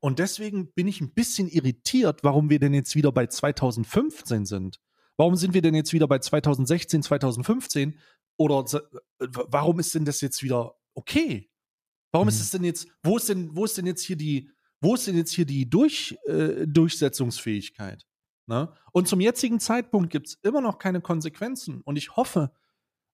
Und 0.02 0.20
deswegen 0.20 0.72
bin 0.74 0.88
ich 0.88 1.02
ein 1.02 1.14
bisschen 1.14 1.50
irritiert, 1.50 2.24
warum 2.24 2.50
wir 2.50 2.60
denn 2.60 2.74
jetzt 2.74 2.96
wieder 2.96 3.12
bei 3.12 3.28
2015 3.28 4.46
sind. 4.46 4.80
Warum 5.18 5.36
sind 5.36 5.54
wir 5.54 5.62
denn 5.62 5.76
jetzt 5.76 5.92
wieder 5.92 6.08
bei 6.08 6.20
2016, 6.20 7.04
2015? 7.04 8.00
Oder 8.38 8.64
warum 9.18 9.80
ist 9.80 9.94
denn 9.94 10.06
das 10.06 10.22
jetzt 10.22 10.44
wieder 10.44 10.76
okay? 10.94 11.50
Warum 12.12 12.28
mhm. 12.28 12.30
ist 12.30 12.40
es 12.40 12.52
denn 12.52 12.64
jetzt, 12.64 12.88
wo 13.04 13.18
ist 13.18 13.30
denn, 13.30 13.56
wo 13.56 13.66
ist 13.66 13.78
denn 13.78 13.86
jetzt 13.86 14.04
hier 14.04 14.16
die, 14.16 14.50
wo 14.82 14.96
ist 14.96 15.08
denn 15.08 15.18
jetzt 15.18 15.32
hier 15.32 15.46
die 15.46 15.70
Durch, 15.70 16.18
äh, 16.26 16.66
Durchsetzungsfähigkeit? 16.68 18.06
Ne? 18.48 18.74
Und 18.92 19.08
zum 19.08 19.22
jetzigen 19.22 19.60
Zeitpunkt 19.60 20.10
gibt 20.10 20.28
es 20.28 20.34
immer 20.42 20.62
noch 20.62 20.80
keine 20.80 21.02
Konsequenzen. 21.02 21.82
Und 21.82 21.98
ich 21.98 22.16
hoffe, 22.16 22.52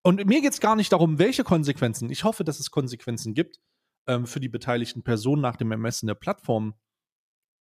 und 0.01 0.25
mir 0.25 0.41
geht 0.41 0.53
es 0.53 0.59
gar 0.59 0.75
nicht 0.75 0.91
darum, 0.91 1.19
welche 1.19 1.43
Konsequenzen. 1.43 2.09
Ich 2.09 2.23
hoffe, 2.23 2.43
dass 2.43 2.59
es 2.59 2.71
Konsequenzen 2.71 3.33
gibt 3.33 3.59
ähm, 4.07 4.27
für 4.27 4.39
die 4.39 4.49
beteiligten 4.49 5.03
Personen 5.03 5.41
nach 5.41 5.55
dem 5.55 5.71
Ermessen 5.71 6.07
der 6.07 6.15
Plattform. 6.15 6.75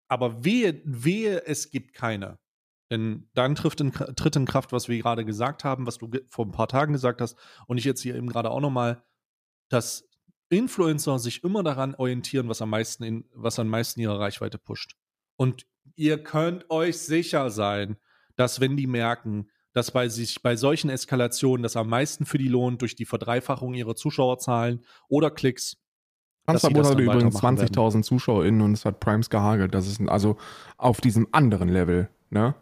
Aber 0.07 0.43
wehe, 0.43 0.81
wehe, 0.83 1.45
es 1.45 1.71
gibt 1.71 1.93
keine. 1.93 2.37
Denn 2.91 3.29
dann 3.33 3.55
trifft 3.55 3.81
in, 3.81 3.91
tritt 3.91 4.35
in 4.35 4.45
Kraft, 4.45 4.71
was 4.71 4.87
wir 4.87 4.99
gerade 4.99 5.25
gesagt 5.25 5.63
haben, 5.63 5.87
was 5.87 5.97
du 5.97 6.11
vor 6.29 6.45
ein 6.45 6.51
paar 6.51 6.67
Tagen 6.67 6.93
gesagt 6.93 7.21
hast, 7.21 7.37
und 7.65 7.77
ich 7.77 7.85
jetzt 7.85 8.01
hier 8.01 8.15
eben 8.15 8.27
gerade 8.27 8.51
auch 8.51 8.59
nochmal, 8.59 9.03
dass 9.69 10.07
Influencer 10.57 11.19
sich 11.19 11.43
immer 11.43 11.63
daran 11.63 11.95
orientieren, 11.95 12.49
was 12.49 12.61
am 12.61 12.69
meisten, 12.69 13.03
in, 13.03 13.25
was 13.33 13.59
am 13.59 13.67
meisten 13.67 13.99
ihre 13.99 14.19
Reichweite 14.19 14.57
pusht. 14.57 14.95
Und 15.35 15.65
ihr 15.95 16.21
könnt 16.23 16.69
euch 16.69 16.99
sicher 16.99 17.49
sein, 17.49 17.97
dass 18.35 18.59
wenn 18.59 18.77
die 18.77 18.87
merken, 18.87 19.49
dass 19.73 19.91
bei 19.91 20.07
sich 20.07 20.41
bei 20.41 20.55
solchen 20.55 20.89
Eskalationen 20.89 21.63
das 21.63 21.75
am 21.75 21.89
meisten 21.89 22.25
für 22.25 22.37
die 22.37 22.47
lohnt 22.47 22.81
durch 22.81 22.95
die 22.95 23.05
Verdreifachung 23.05 23.73
ihrer 23.73 23.95
Zuschauerzahlen 23.95 24.85
oder 25.07 25.31
Klicks. 25.31 25.77
Panzerboot 26.45 26.85
hatte 26.85 27.01
übrigens 27.01 27.35
20.000 27.35 28.03
ZuschauerInnen 28.03 28.61
und 28.61 28.73
es 28.73 28.85
hat 28.85 28.99
Primes 28.99 29.29
gehagelt. 29.29 29.73
Das 29.73 29.87
ist 29.87 30.01
also 30.07 30.37
auf 30.77 31.01
diesem 31.01 31.27
anderen 31.31 31.69
Level, 31.69 32.09
ne? 32.29 32.55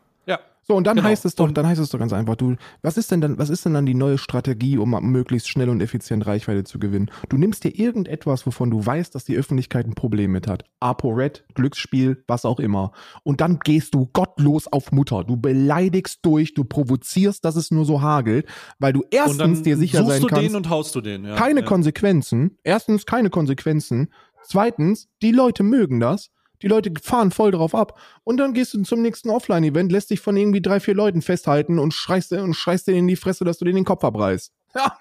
So, 0.72 0.78
und 0.78 0.88
dann 0.88 0.96
genau. 0.96 1.10
heißt 1.10 1.26
es 1.26 1.36
doch, 1.36 1.52
dann 1.52 1.68
heißt 1.68 1.82
es 1.82 1.90
doch 1.90 2.00
ganz 2.00 2.14
einfach, 2.14 2.38
du, 2.38 2.56
was 2.82 2.96
ist 2.96 3.12
denn 3.12 3.20
dann, 3.20 3.38
was 3.38 3.50
ist 3.50 3.66
denn 3.66 3.74
dann 3.74 3.86
die 3.86 3.94
neue 3.94 4.18
Strategie, 4.18 4.78
um 4.78 4.92
möglichst 5.12 5.50
schnell 5.50 5.68
und 5.68 5.82
effizient 5.82 6.26
Reichweite 6.26 6.64
zu 6.64 6.80
gewinnen? 6.80 7.12
Du 7.28 7.36
nimmst 7.36 7.66
dir 7.66 7.78
irgendetwas, 7.78 8.48
wovon 8.48 8.72
du 8.72 8.86
weißt, 8.86 9.14
dass 9.14 9.26
die 9.26 9.36
Öffentlichkeit 9.36 9.86
ein 9.86 9.96
Problem 9.96 10.32
mit 10.32 10.48
hat. 10.48 10.64
ApoRed, 10.80 11.44
Glücksspiel, 11.56 12.24
was 12.26 12.46
auch 12.46 12.62
immer. 12.62 12.94
Und 13.24 13.42
dann 13.42 13.60
gehst 13.60 13.94
du 13.94 14.06
gottlos 14.14 14.68
auf 14.68 14.94
Mutter. 14.94 15.26
Du 15.26 15.36
beleidigst 15.36 16.20
durch, 16.22 16.54
du 16.54 16.64
provozierst, 16.64 17.44
dass 17.44 17.58
es 17.58 17.70
nur 17.70 17.84
so 17.84 18.02
hagelt, 18.02 18.48
weil 18.80 18.94
du 18.94 19.04
erstens 19.12 19.64
dir 19.64 19.76
sicher 19.76 20.06
sein 20.06 20.08
kannst. 20.08 20.22
Suchst 20.22 20.38
du 20.38 20.48
den 20.48 20.56
und 20.56 20.70
haust 20.70 20.96
du 20.96 21.02
den, 21.02 21.26
ja. 21.26 21.36
Keine 21.36 21.60
ja. 21.60 21.66
Konsequenzen. 21.66 22.58
Erstens 22.64 23.06
keine 23.06 23.30
Konsequenzen. 23.30 24.08
Zweitens, 24.42 25.10
die 25.22 25.34
Leute 25.34 25.64
mögen 25.64 26.00
das. 26.00 26.32
Die 26.62 26.68
Leute 26.68 26.92
fahren 27.02 27.32
voll 27.32 27.52
drauf 27.52 27.74
ab. 27.76 28.00
Und 28.24 28.38
dann 28.38 28.54
gehst 28.54 28.74
du 28.74 28.84
zum 28.84 29.02
nächsten 29.02 29.30
Offline-Event, 29.30 29.92
lässt 29.92 30.10
dich 30.10 30.20
von 30.20 30.38
irgendwie 30.38 30.62
drei, 30.62 30.80
vier 30.80 30.94
Leuten 30.94 31.22
festhalten 31.22 31.80
und 31.80 31.94
schreist, 31.94 32.32
und 32.34 32.54
schreist 32.54 32.88
denen 32.88 33.00
in 33.00 33.08
die 33.08 33.16
Fresse, 33.16 33.46
dass 33.46 33.58
du 33.58 33.66
denen 33.66 33.78
den 33.78 33.86
Kopf 33.86 34.04
abreißt. 34.04 34.54
Ja, 34.74 34.98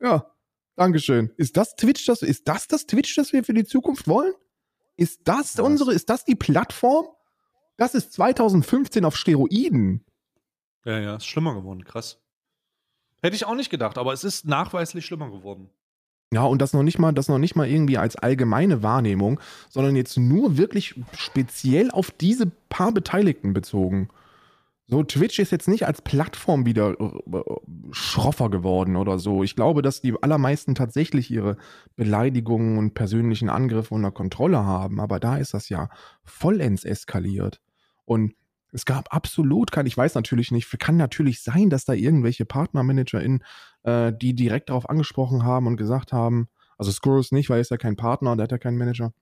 ja. 0.00 0.26
Dankeschön. 0.76 1.32
Ist 1.36 1.56
das 1.56 1.74
Twitch, 1.74 2.06
das, 2.06 2.22
ist 2.22 2.46
das 2.46 2.68
das 2.68 2.86
Twitch, 2.86 3.14
das 3.16 3.32
wir 3.32 3.44
für 3.44 3.52
die 3.52 3.64
Zukunft 3.64 4.06
wollen? 4.06 4.32
Ist 4.96 5.22
das 5.24 5.56
ja. 5.56 5.64
unsere, 5.64 5.92
ist 5.92 6.08
das 6.08 6.24
die 6.24 6.36
Plattform? 6.36 7.08
Das 7.76 7.94
ist 7.94 8.12
2015 8.12 9.04
auf 9.04 9.16
Steroiden. 9.16 10.04
Ja, 10.84 10.98
ja, 10.98 11.16
ist 11.16 11.26
schlimmer 11.26 11.54
geworden, 11.54 11.84
krass. 11.84 12.20
Hätte 13.20 13.36
ich 13.36 13.44
auch 13.44 13.54
nicht 13.54 13.70
gedacht, 13.70 13.98
aber 13.98 14.12
es 14.12 14.24
ist 14.24 14.46
nachweislich 14.46 15.06
schlimmer 15.06 15.30
geworden. 15.30 15.70
Ja, 16.32 16.44
und 16.44 16.62
das 16.62 16.72
noch 16.72 16.82
nicht 16.82 16.98
mal, 16.98 17.12
das 17.12 17.28
noch 17.28 17.38
nicht 17.38 17.56
mal 17.56 17.68
irgendwie 17.68 17.98
als 17.98 18.16
allgemeine 18.16 18.82
Wahrnehmung, 18.82 19.38
sondern 19.68 19.96
jetzt 19.96 20.16
nur 20.16 20.56
wirklich 20.56 20.94
speziell 21.14 21.90
auf 21.90 22.10
diese 22.10 22.46
paar 22.70 22.90
Beteiligten 22.90 23.52
bezogen. 23.52 24.08
So, 24.86 25.02
Twitch 25.02 25.38
ist 25.38 25.52
jetzt 25.52 25.68
nicht 25.68 25.86
als 25.86 26.00
Plattform 26.00 26.64
wieder 26.64 26.98
äh, 26.98 27.40
schroffer 27.90 28.48
geworden 28.48 28.96
oder 28.96 29.18
so. 29.18 29.42
Ich 29.42 29.56
glaube, 29.56 29.82
dass 29.82 30.00
die 30.00 30.14
allermeisten 30.22 30.74
tatsächlich 30.74 31.30
ihre 31.30 31.58
Beleidigungen 31.96 32.78
und 32.78 32.94
persönlichen 32.94 33.50
Angriffe 33.50 33.94
unter 33.94 34.10
Kontrolle 34.10 34.64
haben, 34.64 35.00
aber 35.00 35.20
da 35.20 35.36
ist 35.36 35.52
das 35.52 35.68
ja 35.68 35.90
vollends 36.24 36.84
eskaliert. 36.84 37.60
Und 38.06 38.32
es 38.72 38.84
gab 38.84 39.14
absolut 39.14 39.70
kein, 39.70 39.86
ich 39.86 39.96
weiß 39.96 40.14
natürlich 40.14 40.50
nicht, 40.50 40.78
kann 40.80 40.96
natürlich 40.96 41.42
sein, 41.42 41.70
dass 41.70 41.84
da 41.84 41.92
irgendwelche 41.92 42.44
PartnermanagerInnen, 42.44 43.44
äh, 43.84 44.12
die 44.12 44.34
direkt 44.34 44.70
darauf 44.70 44.88
angesprochen 44.88 45.44
haben 45.44 45.66
und 45.66 45.76
gesagt 45.76 46.12
haben, 46.12 46.48
also 46.78 46.90
Skurrus 46.90 47.32
nicht, 47.32 47.50
weil 47.50 47.58
er 47.58 47.62
ist 47.62 47.70
ja 47.70 47.76
kein 47.76 47.96
Partner, 47.96 48.34
der 48.34 48.44
hat 48.44 48.52
ja 48.52 48.58
keinen 48.58 48.78
Manager. 48.78 49.12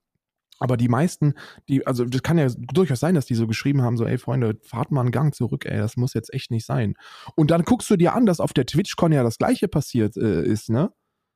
Aber 0.60 0.76
die 0.76 0.88
meisten, 0.88 1.34
die, 1.68 1.86
also 1.86 2.04
das 2.04 2.22
kann 2.22 2.38
ja 2.38 2.46
durchaus 2.54 3.00
sein, 3.00 3.14
dass 3.14 3.26
die 3.26 3.34
so 3.34 3.46
geschrieben 3.46 3.82
haben, 3.82 3.96
so, 3.96 4.04
ey 4.04 4.18
Freunde, 4.18 4.58
fahrt 4.62 4.92
mal 4.92 5.00
einen 5.00 5.10
Gang 5.10 5.34
zurück, 5.34 5.64
ey, 5.64 5.78
das 5.78 5.96
muss 5.96 6.12
jetzt 6.14 6.32
echt 6.34 6.50
nicht 6.50 6.66
sein. 6.66 6.94
Und 7.34 7.50
dann 7.50 7.62
guckst 7.64 7.88
du 7.90 7.96
dir 7.96 8.14
an, 8.14 8.26
dass 8.26 8.40
auf 8.40 8.52
der 8.52 8.66
TwitchCon 8.66 9.12
ja 9.12 9.22
das 9.22 9.38
gleiche 9.38 9.68
passiert 9.68 10.16
äh, 10.16 10.44
ist, 10.44 10.68
ne? 10.68 10.92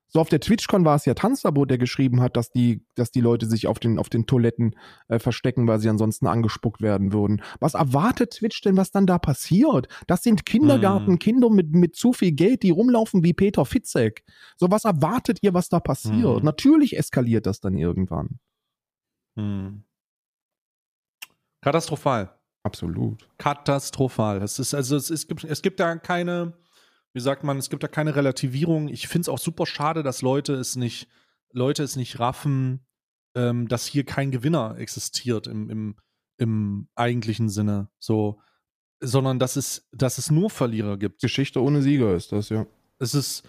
So 0.09 0.21
auf 0.21 0.29
der 0.29 0.41
TwitchCon 0.41 0.85
war 0.85 0.95
es 0.95 1.07
ja 1.07 1.15
Tanzverbot, 1.15 1.71
der 1.71 1.79
geschrieben 1.79 2.21
hat, 2.21 2.37
dass 2.37 2.51
die, 2.51 2.87
dass 2.95 3.11
die 3.11 3.21
Leute 3.21 3.47
sich 3.47 3.67
auf 3.67 3.79
den, 3.79 3.99
auf 3.99 4.09
den 4.09 4.27
Toiletten 4.27 4.77
äh, 5.09 5.19
verstecken, 5.19 5.67
weil 5.67 5.81
sie 5.81 5.89
ansonsten 5.89 6.27
angespuckt 6.27 6.83
werden 6.83 7.13
würden. 7.13 7.43
Was 7.59 7.75
erwartet 7.75 8.31
Twitch 8.35 8.61
denn, 8.61 8.77
was 8.77 8.93
dann 8.93 9.07
da 9.07 9.19
passiert? 9.19 9.89
Das 10.07 10.23
sind 10.23 10.47
Kindergartenkinder 10.47 11.51
mm. 11.51 11.55
mit, 11.55 11.73
mit 11.73 11.97
zu 11.97 12.13
viel 12.13 12.33
Geld, 12.33 12.63
die 12.63 12.71
rumlaufen 12.71 13.25
wie 13.25 13.33
Peter 13.33 13.65
Fitzek. 13.65 14.25
So, 14.57 14.71
was 14.71 14.85
erwartet 14.85 15.39
ihr, 15.43 15.53
was 15.53 15.69
da 15.69 15.81
passiert? 15.81 16.43
Mm. 16.43 16.45
Natürlich 16.45 16.97
eskaliert 16.97 17.47
das 17.47 17.61
dann 17.61 17.77
irgendwann. 17.77 18.39
Mm. 19.35 19.83
Katastrophal. 21.61 22.39
Absolut. 22.63 23.29
Katastrophal. 23.39 24.43
Es 24.43 24.59
ist, 24.59 24.75
also 24.75 24.97
es, 24.97 25.11
ist, 25.11 25.23
es, 25.23 25.29
gibt, 25.29 25.45
es 25.45 25.61
gibt 25.61 25.81
da 25.81 25.97
keine 25.97 26.55
wie 27.15 27.21
sagt 27.21 27.45
man, 27.45 27.59
es 27.59 27.71
gibt 27.71 27.83
da 27.83 27.89
keine 27.89 28.17
Relativierung. 28.17 28.89
Ich 28.89 29.09
finde 29.09 29.23
es 29.23 29.29
auch 29.29 29.39
super 29.39 29.67
schade, 29.67 30.03
dass 30.03 30.21
Leute 30.21 30.55
es 30.55 30.77
nicht, 30.77 31.09
Leute 31.53 31.85
es 31.85 31.97
nicht 31.97 32.19
raffen, 32.19 32.85
ähm, 33.37 33.69
dass 33.69 33.87
hier 33.87 34.05
kein 34.05 34.33
Gewinner 34.33 34.77
existiert 34.79 35.47
im, 35.47 35.71
im, 35.71 35.97
im 36.39 36.89
eigentlichen 36.97 37.49
Sinne. 37.49 37.89
So, 38.01 38.41
sondern 39.01 39.39
dass 39.39 39.55
es, 39.57 39.89
dass 39.93 40.19
es 40.19 40.31
nur 40.31 40.51
Verlierer 40.51 40.97
gibt. 40.97 41.21
Geschichte 41.21 41.63
ohne 41.63 41.83
Sieger 41.83 42.15
ist 42.15 42.33
das, 42.33 42.49
ja. 42.49 42.67
Es 42.99 43.15
ist, 43.15 43.49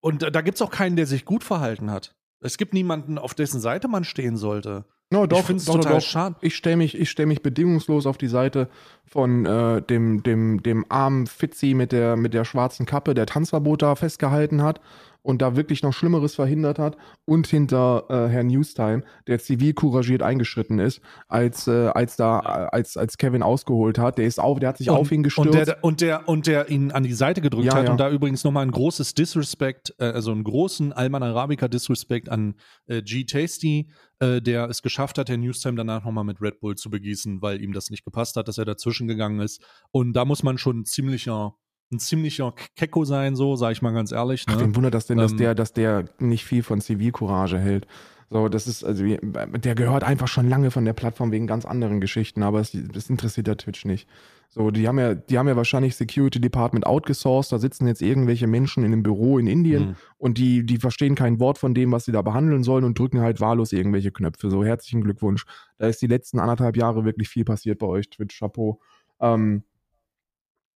und 0.00 0.22
da 0.22 0.40
gibt 0.40 0.56
es 0.56 0.62
auch 0.62 0.70
keinen, 0.70 0.96
der 0.96 1.06
sich 1.06 1.24
gut 1.24 1.44
verhalten 1.44 1.90
hat. 1.90 2.16
Es 2.40 2.58
gibt 2.58 2.74
niemanden, 2.74 3.18
auf 3.18 3.34
dessen 3.34 3.60
Seite 3.60 3.88
man 3.88 4.04
stehen 4.04 4.36
sollte. 4.36 4.86
No, 5.10 5.26
doch, 5.26 5.40
ich 5.40 5.44
finde 5.46 5.60
es 5.60 5.64
total 5.64 5.94
doch. 5.94 6.00
schade. 6.02 6.36
Ich 6.42 6.54
stelle 6.54 6.76
mich, 6.76 7.08
stell 7.08 7.26
mich 7.26 7.42
bedingungslos 7.42 8.06
auf 8.06 8.18
die 8.18 8.28
Seite 8.28 8.68
von 9.06 9.46
äh, 9.46 9.80
dem, 9.80 10.22
dem, 10.22 10.62
dem 10.62 10.84
armen 10.90 11.26
Fitzi 11.26 11.72
mit 11.72 11.92
der, 11.92 12.16
mit 12.16 12.34
der 12.34 12.44
schwarzen 12.44 12.84
Kappe, 12.84 13.14
der 13.14 13.24
Tanzverbot 13.24 13.80
da 13.80 13.94
festgehalten 13.94 14.62
hat 14.62 14.80
und 15.22 15.42
da 15.42 15.56
wirklich 15.56 15.82
noch 15.82 15.92
Schlimmeres 15.92 16.34
verhindert 16.34 16.78
hat 16.78 16.96
und 17.24 17.46
hinter 17.46 18.04
äh, 18.08 18.28
Herrn 18.28 18.46
Newstime, 18.46 19.02
der 19.26 19.38
zivil 19.38 19.74
couragiert 19.74 20.22
eingeschritten 20.22 20.78
ist, 20.78 21.00
als, 21.26 21.66
äh, 21.66 21.88
als 21.88 22.16
da, 22.16 22.38
als, 22.38 22.96
als 22.96 23.18
Kevin 23.18 23.42
ausgeholt 23.42 23.98
hat. 23.98 24.18
Der 24.18 24.26
ist 24.26 24.38
auf, 24.38 24.58
der 24.58 24.70
hat 24.70 24.78
sich 24.78 24.90
und, 24.90 24.96
auf 24.96 25.12
ihn 25.12 25.22
gestürzt. 25.22 25.48
Und 25.48 25.66
der, 25.66 25.84
und 25.84 26.00
der, 26.00 26.28
und 26.28 26.46
der 26.46 26.70
ihn 26.70 26.92
an 26.92 27.02
die 27.02 27.12
Seite 27.12 27.40
gedrückt 27.40 27.66
ja, 27.66 27.74
hat 27.74 27.86
ja. 27.86 27.90
und 27.90 27.98
da 27.98 28.10
übrigens 28.10 28.44
nochmal 28.44 28.64
ein 28.64 28.70
großes 28.70 29.14
Disrespect, 29.14 29.94
äh, 29.98 30.04
also 30.04 30.32
einen 30.32 30.44
großen 30.44 30.92
Alman 30.92 31.22
Arabica 31.22 31.68
Disrespect 31.68 32.28
an 32.28 32.54
äh, 32.86 33.02
G 33.02 33.24
Tasty, 33.24 33.88
äh, 34.20 34.40
der 34.40 34.68
es 34.68 34.82
geschafft 34.82 35.18
hat, 35.18 35.28
Herrn 35.28 35.40
Newstime 35.40 35.76
danach 35.76 36.04
nochmal 36.04 36.24
mit 36.24 36.40
Red 36.40 36.60
Bull 36.60 36.76
zu 36.76 36.90
begießen, 36.90 37.42
weil 37.42 37.62
ihm 37.62 37.72
das 37.72 37.90
nicht 37.90 38.04
gepasst 38.04 38.36
hat, 38.36 38.48
dass 38.48 38.58
er 38.58 38.64
dazwischen 38.64 39.08
gegangen 39.08 39.40
ist. 39.40 39.62
Und 39.90 40.12
da 40.14 40.24
muss 40.24 40.42
man 40.42 40.58
schon 40.58 40.84
ziemlicher 40.84 41.54
ein 41.90 41.98
ziemlicher 41.98 42.54
Kecko 42.76 43.04
sein, 43.04 43.34
so, 43.34 43.56
sag 43.56 43.72
ich 43.72 43.82
mal 43.82 43.92
ganz 43.92 44.12
ehrlich. 44.12 44.46
Ne? 44.46 44.54
Ach, 44.54 44.58
den 44.58 44.76
Wunder, 44.76 44.90
dass 44.90 45.06
denn, 45.06 45.18
ähm, 45.18 45.22
dass 45.22 45.36
der, 45.36 45.54
dass 45.54 45.72
der 45.72 46.04
nicht 46.18 46.44
viel 46.44 46.62
von 46.62 46.80
Zivilcourage 46.80 47.58
hält. 47.58 47.86
So, 48.30 48.48
das 48.48 48.66
ist, 48.66 48.84
also, 48.84 49.04
der 49.04 49.74
gehört 49.74 50.04
einfach 50.04 50.28
schon 50.28 50.48
lange 50.48 50.70
von 50.70 50.84
der 50.84 50.92
Plattform 50.92 51.32
wegen 51.32 51.46
ganz 51.46 51.64
anderen 51.64 52.00
Geschichten, 52.00 52.42
aber 52.42 52.58
das, 52.58 52.76
das 52.92 53.08
interessiert 53.08 53.46
der 53.46 53.56
Twitch 53.56 53.86
nicht. 53.86 54.06
So, 54.50 54.70
die 54.70 54.86
haben 54.86 54.98
ja, 54.98 55.14
die 55.14 55.38
haben 55.38 55.48
ja 55.48 55.56
wahrscheinlich 55.56 55.96
Security 55.96 56.40
Department 56.40 56.86
outgesourced, 56.86 57.52
da 57.52 57.58
sitzen 57.58 57.86
jetzt 57.86 58.02
irgendwelche 58.02 58.46
Menschen 58.46 58.84
in 58.84 58.92
einem 58.92 59.02
Büro 59.02 59.38
in 59.38 59.46
Indien 59.46 59.88
mhm. 59.88 59.96
und 60.18 60.38
die, 60.38 60.64
die 60.64 60.76
verstehen 60.76 61.14
kein 61.14 61.40
Wort 61.40 61.58
von 61.58 61.74
dem, 61.74 61.90
was 61.92 62.04
sie 62.04 62.12
da 62.12 62.20
behandeln 62.20 62.64
sollen 62.64 62.84
und 62.84 62.98
drücken 62.98 63.20
halt 63.20 63.40
wahllos 63.40 63.72
irgendwelche 63.72 64.10
Knöpfe. 64.10 64.50
So, 64.50 64.62
herzlichen 64.62 65.02
Glückwunsch. 65.02 65.44
Da 65.78 65.86
ist 65.86 66.02
die 66.02 66.06
letzten 66.06 66.38
anderthalb 66.38 66.76
Jahre 66.76 67.04
wirklich 67.06 67.28
viel 67.28 67.44
passiert 67.44 67.78
bei 67.78 67.86
euch, 67.86 68.10
Twitch, 68.10 68.38
Chapeau. 68.38 68.80
Ähm, 69.20 69.64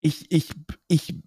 ich, 0.00 0.30
ich, 0.30 0.50
ich 0.88 1.22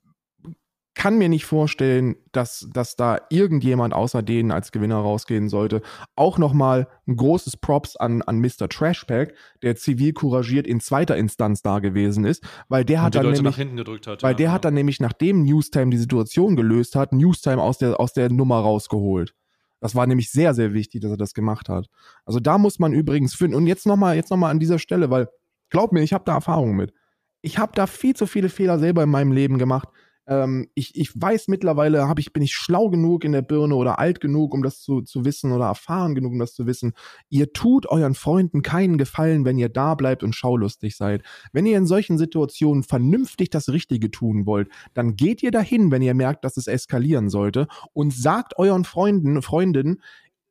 kann 0.95 1.17
mir 1.17 1.29
nicht 1.29 1.45
vorstellen, 1.45 2.15
dass, 2.31 2.67
dass 2.73 2.95
da 2.95 3.19
irgendjemand 3.29 3.93
außer 3.93 4.23
denen 4.23 4.51
als 4.51 4.71
Gewinner 4.71 4.95
rausgehen 4.95 5.49
sollte. 5.49 5.81
Auch 6.15 6.37
nochmal 6.37 6.87
ein 7.05 7.17
großes 7.17 7.57
Props 7.57 7.97
an, 7.97 8.21
an 8.21 8.39
Mr. 8.39 8.69
Trashpack, 8.69 9.35
der 9.61 9.75
zivil 9.75 10.13
couragiert 10.13 10.65
in 10.65 10.79
zweiter 10.79 11.17
Instanz 11.17 11.61
da 11.61 11.79
gewesen 11.79 12.25
ist, 12.25 12.43
weil 12.69 12.85
der 12.85 13.01
hat 13.01 13.15
dann 13.15 13.23
Leute 13.23 13.37
nämlich, 13.37 13.51
nach 13.51 13.57
hinten 13.57 13.77
gedrückt 13.77 14.07
hat. 14.07 14.23
weil 14.23 14.31
ja, 14.31 14.37
der 14.37 14.45
ja. 14.47 14.51
hat 14.53 14.65
dann 14.65 14.73
nämlich, 14.73 14.99
nachdem 14.99 15.43
Newstime 15.43 15.91
die 15.91 15.97
Situation 15.97 16.55
gelöst 16.55 16.95
hat, 16.95 17.11
Newstime 17.11 17.61
aus 17.61 17.77
der, 17.77 17.99
aus 17.99 18.13
der 18.13 18.31
Nummer 18.31 18.59
rausgeholt. 18.59 19.35
Das 19.81 19.95
war 19.95 20.07
nämlich 20.07 20.31
sehr, 20.31 20.53
sehr 20.53 20.73
wichtig, 20.73 21.01
dass 21.01 21.11
er 21.11 21.17
das 21.17 21.33
gemacht 21.33 21.67
hat. 21.69 21.87
Also 22.23 22.39
da 22.39 22.57
muss 22.57 22.79
man 22.79 22.93
übrigens 22.93 23.35
finden. 23.35 23.55
Und 23.55 23.67
jetzt 23.67 23.85
nochmal, 23.85 24.15
jetzt 24.15 24.31
noch 24.31 24.37
mal 24.37 24.49
an 24.49 24.59
dieser 24.59 24.79
Stelle, 24.79 25.11
weil 25.11 25.27
glaub 25.69 25.91
mir, 25.91 26.01
ich 26.01 26.13
habe 26.13 26.23
da 26.25 26.35
Erfahrung 26.35 26.75
mit. 26.75 26.93
Ich 27.41 27.59
habe 27.59 27.73
da 27.75 27.85
viel 27.85 28.15
zu 28.15 28.25
viele 28.25 28.49
Fehler 28.49 28.79
selber 28.79 29.03
in 29.03 29.09
meinem 29.09 29.31
Leben 29.31 29.57
gemacht. 29.57 29.89
Ähm, 30.27 30.67
ich, 30.73 30.95
ich 30.95 31.11
weiß 31.13 31.47
mittlerweile, 31.49 32.07
hab 32.07 32.19
ich, 32.19 32.33
bin 32.33 32.41
ich 32.41 32.53
schlau 32.55 32.89
genug 32.89 33.23
in 33.23 33.31
der 33.31 33.41
Birne 33.41 33.75
oder 33.75 33.99
alt 33.99 34.19
genug, 34.19 34.53
um 34.53 34.63
das 34.63 34.79
zu, 34.81 35.01
zu 35.01 35.23
wissen 35.25 35.51
oder 35.51 35.65
erfahren 35.65 36.15
genug, 36.15 36.33
um 36.33 36.39
das 36.39 36.53
zu 36.53 36.65
wissen. 36.65 36.93
Ihr 37.29 37.53
tut 37.53 37.85
euren 37.87 38.15
Freunden 38.15 38.61
keinen 38.61 38.97
Gefallen, 38.97 39.45
wenn 39.45 39.57
ihr 39.57 39.69
da 39.69 39.95
bleibt 39.95 40.23
und 40.23 40.33
schaulustig 40.33 40.97
seid. 40.97 41.23
Wenn 41.53 41.65
ihr 41.65 41.77
in 41.77 41.85
solchen 41.85 42.17
Situationen 42.17 42.83
vernünftig 42.83 43.49
das 43.49 43.69
Richtige 43.69 44.09
tun 44.11 44.45
wollt, 44.45 44.69
dann 44.93 45.15
geht 45.15 45.43
ihr 45.43 45.51
dahin, 45.51 45.91
wenn 45.91 46.01
ihr 46.01 46.13
merkt, 46.13 46.43
dass 46.43 46.57
es 46.57 46.67
eskalieren 46.67 47.29
sollte 47.29 47.67
und 47.93 48.13
sagt 48.13 48.57
euren 48.57 48.83
Freunden, 48.83 49.41
Freundinnen, 49.41 50.01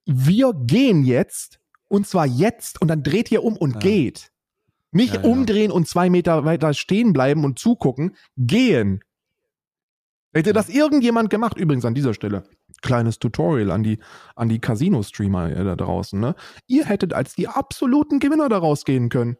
wir 0.06 0.52
gehen 0.54 1.02
jetzt 1.04 1.58
und 1.88 2.06
zwar 2.06 2.26
jetzt 2.26 2.80
und 2.80 2.88
dann 2.88 3.02
dreht 3.02 3.30
ihr 3.32 3.42
um 3.42 3.56
und 3.56 3.74
Ja. 3.74 3.80
geht. 3.80 4.30
Nicht 4.92 5.14
Ja, 5.14 5.22
ja. 5.22 5.28
umdrehen 5.28 5.70
und 5.72 5.88
zwei 5.88 6.08
Meter 6.10 6.44
weiter 6.44 6.72
stehen 6.74 7.12
bleiben 7.12 7.44
und 7.44 7.58
zugucken, 7.58 8.14
gehen. 8.36 9.00
Hätte 10.34 10.52
das 10.52 10.68
irgendjemand 10.68 11.30
gemacht, 11.30 11.56
übrigens 11.56 11.84
an 11.84 11.94
dieser 11.94 12.12
Stelle, 12.12 12.42
kleines 12.82 13.20
Tutorial 13.20 13.70
an 13.70 13.84
die, 13.84 14.00
an 14.34 14.48
die 14.48 14.58
Casino-Streamer 14.58 15.52
äh, 15.52 15.64
da 15.64 15.76
draußen, 15.76 16.18
ne? 16.18 16.34
Ihr 16.66 16.86
hättet 16.86 17.12
als 17.12 17.34
die 17.36 17.46
absoluten 17.46 18.18
Gewinner 18.18 18.48
da 18.48 18.58
rausgehen 18.58 19.10
können. 19.10 19.36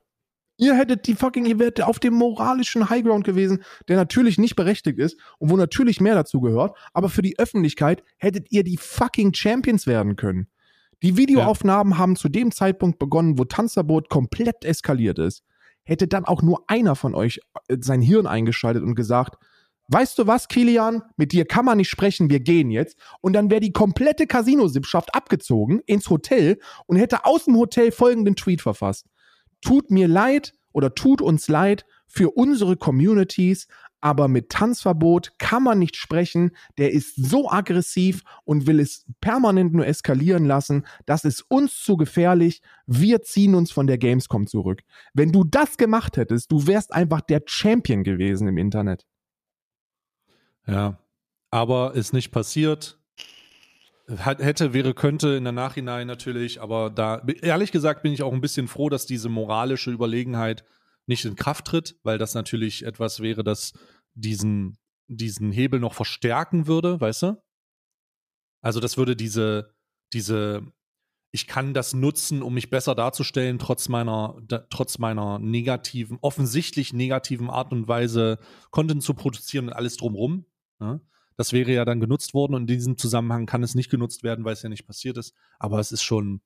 Ihr 0.57 0.77
hättet 0.77 1.09
die 1.09 1.17
fucking, 1.17 1.47
ihr 1.47 1.59
wärt 1.59 1.83
auf 1.83 1.99
dem 1.99 2.15
moralischen 2.15 2.89
Highground 2.89 3.25
gewesen, 3.25 3.65
der 3.89 3.97
natürlich 3.97 4.39
nicht 4.39 4.55
berechtigt 4.55 5.01
ist 5.01 5.19
und 5.39 5.51
wo 5.51 5.57
natürlich 5.57 6.01
mehr 6.01 6.15
dazu 6.15 6.41
gehört, 6.41 6.77
aber 6.93 7.09
für 7.09 7.23
die 7.23 7.41
Öffentlichkeit 7.41 8.05
hättet 8.19 8.53
ihr 8.53 8.63
die 8.63 8.77
fucking 8.77 9.35
Champions 9.35 9.89
werden 9.89 10.15
können. 10.15 10.47
Die 11.03 11.17
Videoaufnahmen 11.17 11.99
haben 11.99 12.15
zu 12.15 12.29
dem 12.29 12.53
Zeitpunkt 12.53 13.01
begonnen, 13.01 13.37
wo 13.37 13.45
Tanzverbot 13.45 14.09
komplett 14.09 14.65
eskaliert 14.65 15.19
ist. 15.19 15.43
Hätte 15.83 16.07
dann 16.07 16.25
auch 16.25 16.41
nur 16.41 16.65
einer 16.69 16.95
von 16.95 17.17
euch 17.17 17.41
äh, 17.67 17.77
sein 17.81 18.01
Hirn 18.01 18.29
eingeschaltet 18.29 18.85
und 18.85 18.95
gesagt, 18.95 19.37
weißt 19.89 20.19
du 20.19 20.27
was, 20.27 20.49
Kilian, 20.49 21.03
mit 21.17 21.33
dir 21.33 21.45
kann 21.45 21.65
man 21.65 21.79
nicht 21.79 21.91
sprechen, 21.91 22.31
wir 22.31 22.41
gehen 22.41 22.71
jetzt. 22.71 22.99
Und 23.21 23.33
dann 23.35 23.51
wäre 23.51 23.61
die 23.61 23.73
komplette 23.73 24.27
Casino-Sippschaft 24.27 25.15
abgezogen 25.15 25.81
ins 25.87 26.11
Hotel 26.11 26.59
und 26.87 26.97
hätte 26.97 27.25
aus 27.25 27.45
dem 27.45 27.57
Hotel 27.57 27.93
folgenden 27.93 28.37
Tweet 28.37 28.63
verfasst. 28.63 29.07
Tut 29.61 29.91
mir 29.91 30.09
leid 30.09 30.53
oder 30.73 30.95
tut 30.95 31.21
uns 31.23 31.49
leid 31.49 31.85
für 32.07 32.31
unsere 32.31 32.77
Communities, 32.77 33.67
aber 34.01 34.29
mit 34.29 34.51
Tanzverbot 34.51 35.33
kann 35.39 35.63
man 35.63 35.79
nicht 35.79 35.97
sprechen. 35.97 36.51
Der 36.77 36.93
ist 36.93 37.17
so 37.17 37.51
aggressiv 37.51 38.23
und 38.45 38.67
will 38.67 38.79
es 38.79 39.07
permanent 39.23 39.73
nur 39.73 39.87
eskalieren 39.87 40.45
lassen. 40.45 40.85
Das 41.07 41.25
ist 41.25 41.41
uns 41.49 41.81
zu 41.81 41.97
gefährlich. 41.97 42.61
Wir 42.87 43.23
ziehen 43.23 43.55
uns 43.55 43.73
von 43.73 43.87
der 43.87 43.97
Gamescom 43.97 44.47
zurück. 44.47 44.83
Wenn 45.15 45.33
du 45.33 45.43
das 45.43 45.79
gemacht 45.79 46.19
hättest, 46.19 46.53
du 46.53 46.67
wärst 46.67 46.93
einfach 46.93 47.23
der 47.23 47.43
Champion 47.47 48.05
gewesen 48.05 48.47
im 48.47 48.59
Internet. 48.59 49.07
Ja, 50.67 50.99
aber 51.51 51.95
ist 51.95 52.13
nicht 52.13 52.31
passiert. 52.31 52.99
Hat, 54.19 54.41
hätte, 54.41 54.75
wäre, 54.75 54.93
könnte 54.93 55.29
in 55.31 55.45
der 55.45 55.53
Nachhinein 55.53 56.07
natürlich, 56.07 56.61
aber 56.61 56.91
da, 56.91 57.25
ehrlich 57.41 57.73
gesagt, 57.73 58.03
bin 58.03 58.13
ich 58.13 58.23
auch 58.23 58.33
ein 58.33 58.43
bisschen 58.43 58.69
froh, 58.69 58.91
dass 58.91 59.07
diese 59.07 59.29
moralische 59.29 59.91
Überlegenheit 59.91 60.65
nicht 61.07 61.25
in 61.25 61.37
Kraft 61.37 61.67
tritt, 61.67 61.97
weil 62.03 62.19
das 62.19 62.35
natürlich 62.35 62.85
etwas 62.85 63.21
wäre, 63.21 63.45
das 63.45 63.73
diesen, 64.15 64.79
diesen 65.07 65.53
Hebel 65.53 65.81
noch 65.81 65.95
verstärken 65.95 66.67
würde, 66.67 67.01
weißt 67.01 67.23
du? 67.23 67.43
Also, 68.61 68.81
das 68.81 68.97
würde 68.97 69.17
diese, 69.17 69.75
diese, 70.13 70.63
ich 71.31 71.47
kann 71.47 71.75
das 71.75 71.93
nutzen, 71.93 72.43
um 72.43 72.55
mich 72.55 72.71
besser 72.71 72.95
darzustellen, 72.95 73.59
trotz 73.59 73.89
meiner, 73.89 74.41
da, 74.43 74.67
trotz 74.71 74.99
meiner 74.99 75.39
negativen, 75.39 76.19
offensichtlich 76.21 76.93
negativen 76.93 77.51
Art 77.51 77.73
und 77.73 77.89
Weise 77.89 78.39
Content 78.71 79.03
zu 79.03 79.15
produzieren 79.15 79.69
und 79.69 79.73
alles 79.75 79.97
drumrum. 79.97 80.47
Ja? 80.85 81.01
Das 81.37 81.53
wäre 81.53 81.73
ja 81.73 81.85
dann 81.85 81.99
genutzt 82.01 82.33
worden 82.35 82.55
und 82.55 82.63
in 82.63 82.67
diesem 82.69 82.97
Zusammenhang 82.97 83.47
kann 83.47 83.63
es 83.65 83.75
nicht 83.75 83.91
genutzt 83.91 84.23
werden, 84.23 84.45
weil 84.45 84.53
es 84.53 84.63
ja 84.63 84.69
nicht 84.69 84.87
passiert 84.87 85.17
ist. 85.19 85.35
Aber 85.59 85.81
es 85.81 85.91
ist 85.91 86.03
schon 86.03 86.41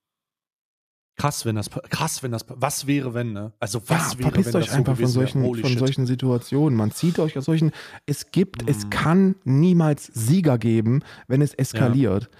krass, 1.16 1.45
wenn 1.45 1.57
das 1.57 1.68
krass, 1.91 2.22
wenn 2.22 2.30
das 2.30 2.47
was 2.49 2.86
wäre, 2.86 3.12
wenn, 3.12 3.32
ne? 3.32 3.53
Also 3.59 3.80
was 3.89 4.12
ja, 4.14 4.18
wäre, 4.20 4.30
wenn 4.36 4.39
euch 4.39 4.53
das 4.53 4.66
so 4.66 4.76
einfach 4.76 4.84
von 4.84 4.95
gewesen 4.95 5.12
solchen, 5.12 5.41
wäre? 5.41 5.49
Holy 5.49 5.61
von 5.62 5.70
shit. 5.70 5.78
solchen 5.80 6.07
Situationen. 6.07 6.76
Man 6.78 6.93
zieht 6.93 7.18
euch 7.18 7.36
aus 7.36 7.45
solchen. 7.45 7.72
Es 8.07 8.30
gibt, 8.30 8.68
es 8.70 8.86
Mm. 8.86 8.91
kann 8.91 9.34
niemals 9.45 10.07
Sieger 10.07 10.59
geben, 10.59 11.03
wenn 11.26 11.43
es 11.43 11.55
eskaliert. 11.55 12.30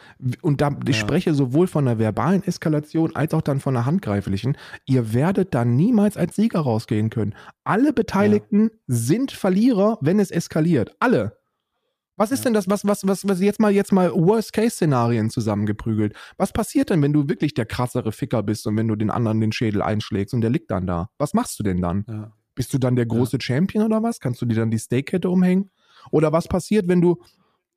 Und 0.43 0.61
da, 0.61 0.71
ich 0.87 0.95
Ja. 0.97 1.03
spreche 1.03 1.35
sowohl 1.35 1.67
von 1.67 1.89
einer 1.89 1.99
verbalen 1.99 2.43
Eskalation 2.45 3.15
als 3.17 3.35
auch 3.35 3.43
dann 3.43 3.59
von 3.61 3.77
einer 3.77 3.85
handgreiflichen. 3.85 4.57
Ihr 4.87 5.13
werdet 5.13 5.55
da 5.55 5.65
niemals 5.65 6.17
als 6.17 6.37
Sieger 6.37 6.61
rausgehen 6.61 7.11
können. 7.11 7.35
Alle 7.65 7.93
Beteiligten 7.93 8.71
sind 8.87 9.33
Verlierer, 9.33 9.99
wenn 10.01 10.21
es 10.21 10.31
eskaliert. 10.31 10.95
Alle. 11.01 11.37
Was 12.19 12.31
ist 12.33 12.41
Ja. 12.41 12.45
denn 12.45 12.55
das, 12.55 12.69
was, 12.69 12.85
was, 12.87 13.07
was, 13.07 13.27
was 13.27 13.41
jetzt 13.41 13.61
mal, 13.61 13.73
jetzt 13.73 13.93
mal 13.93 14.13
Worst-Case-Szenarien 14.13 15.31
zusammengeprügelt? 15.31 16.15
Was 16.37 16.53
passiert 16.53 16.91
denn, 16.91 17.01
wenn 17.01 17.13
du 17.13 17.29
wirklich 17.29 17.55
der 17.55 17.65
krassere 17.65 18.13
Ficker 18.13 18.43
bist 18.43 18.67
und 18.67 18.77
wenn 18.77 18.89
du 18.89 18.97
den 18.97 19.11
anderen 19.11 19.41
den 19.41 19.53
Schädel 19.53 19.81
einschlägst 19.83 20.35
und 20.35 20.41
der 20.43 20.51
liegt 20.51 20.71
dann 20.71 20.87
da? 20.87 21.09
Was 21.19 21.33
machst 21.33 21.59
du 21.59 21.63
denn 21.63 21.81
dann? 21.81 22.05
Ja. 22.09 22.33
Bist 22.55 22.75
du 22.75 22.79
dann 22.79 22.97
der 22.97 23.07
große 23.07 23.39
Champion 23.41 23.85
oder 23.85 24.03
was? 24.03 24.19
Kannst 24.21 24.43
du 24.43 24.47
dir 24.47 24.57
dann 24.57 24.71
die 24.71 24.79
Steakkette 24.81 25.31
umhängen? 25.31 25.71
Oder 26.11 26.33
was 26.33 26.49
passiert, 26.49 26.89
wenn 26.89 27.01
du, 27.01 27.23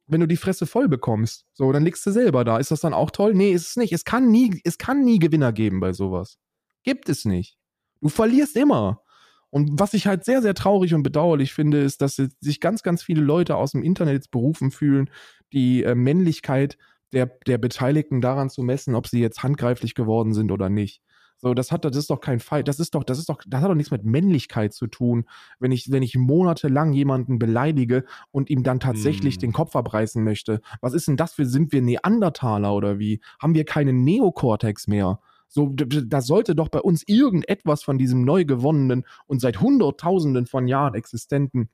wenn 0.08 0.22
du 0.22 0.28
die 0.28 0.38
Fresse 0.38 0.66
voll 0.66 0.88
bekommst? 0.90 1.46
So, 1.54 1.72
dann 1.72 1.84
liegst 1.84 2.04
du 2.06 2.12
selber 2.12 2.44
da. 2.44 2.58
Ist 2.58 2.72
das 2.72 2.82
dann 2.82 2.94
auch 2.96 3.12
toll? 3.12 3.36
Nee, 3.36 3.52
ist 3.52 3.68
es 3.68 3.76
nicht. 3.78 3.94
Es 3.94 4.06
kann 4.06 4.32
nie, 4.32 4.60
es 4.64 4.78
kann 4.80 5.04
nie 5.04 5.20
Gewinner 5.20 5.54
geben 5.54 5.80
bei 5.80 5.94
sowas. 5.94 6.40
Gibt 6.84 7.10
es 7.10 7.26
nicht. 7.26 7.58
Du 8.02 8.10
verlierst 8.10 8.56
immer. 8.58 9.04
Und 9.52 9.80
was 9.80 9.94
ich 9.94 10.08
halt 10.08 10.26
sehr, 10.26 10.42
sehr 10.42 10.56
traurig 10.56 10.94
und 10.94 11.04
bedauerlich 11.04 11.54
finde, 11.54 11.80
ist, 11.82 12.02
dass 12.02 12.16
sich 12.16 12.60
ganz, 12.60 12.84
ganz 12.84 13.04
viele 13.04 13.22
Leute 13.22 13.58
aus 13.58 13.74
dem 13.74 13.84
Internet 13.84 14.14
jetzt 14.14 14.32
berufen 14.32 14.72
fühlen, 14.72 15.10
die 15.54 15.84
äh, 15.84 15.94
Männlichkeit 15.94 16.78
der, 17.14 17.28
der 17.46 17.58
Beteiligten 17.58 18.22
daran 18.22 18.50
zu 18.50 18.64
messen, 18.64 18.96
ob 18.96 19.08
sie 19.08 19.20
jetzt 19.20 19.44
handgreiflich 19.44 19.94
geworden 19.94 20.34
sind 20.34 20.52
oder 20.52 20.70
nicht. 20.70 21.02
So, 21.38 21.56
das 21.56 21.72
hat, 21.72 21.86
das 21.86 21.98
ist 21.98 22.10
doch 22.12 22.22
kein 22.22 22.40
Fall. 22.40 22.64
Das 22.64 22.80
ist 22.80 22.94
doch, 22.94 23.04
das 23.04 23.18
ist 23.18 23.28
doch, 23.28 23.42
das 23.48 23.62
hat 23.62 23.70
doch 23.70 23.76
nichts 23.76 23.92
mit 23.92 24.06
Männlichkeit 24.06 24.74
zu 24.74 24.86
tun, 24.86 25.26
wenn 25.60 25.72
ich, 25.72 25.92
wenn 25.92 26.04
ich 26.04 26.16
monatelang 26.16 26.94
jemanden 26.94 27.40
beleidige 27.40 28.06
und 28.30 28.50
ihm 28.52 28.62
dann 28.64 28.80
tatsächlich 28.80 29.38
Mm. 29.38 29.40
den 29.40 29.52
Kopf 29.52 29.76
abreißen 29.76 30.24
möchte. 30.24 30.62
Was 30.82 30.94
ist 30.94 31.08
denn 31.08 31.18
das 31.18 31.34
für, 31.34 31.46
sind 31.48 31.72
wir 31.72 31.82
Neandertaler 31.82 32.74
oder 32.76 33.00
wie? 33.00 33.22
Haben 33.42 33.56
wir 33.56 33.66
keinen 33.66 34.04
Neokortex 34.04 34.88
mehr? 34.88 35.20
So, 35.54 35.70
da 35.76 36.22
sollte 36.22 36.56
doch 36.56 36.70
bei 36.70 36.80
uns 36.80 37.04
irgendetwas 37.06 37.84
von 37.84 37.98
diesem 37.98 38.24
neu 38.24 38.46
gewonnenen 38.46 39.06
und 39.28 39.42
seit 39.42 39.60
Hunderttausenden 39.60 40.46
von 40.48 40.66
Jahren 40.68 40.96
existenten 40.96 41.70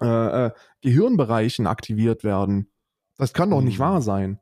äh, 0.00 0.46
äh, 0.46 0.50
Gehirnbereichen 0.80 1.66
aktiviert 1.66 2.24
werden. 2.24 2.70
Das 3.18 3.34
kann 3.34 3.50
doch 3.50 3.60
nicht 3.60 3.74
Hm. 3.74 3.80
wahr 3.80 4.00
sein. 4.02 4.40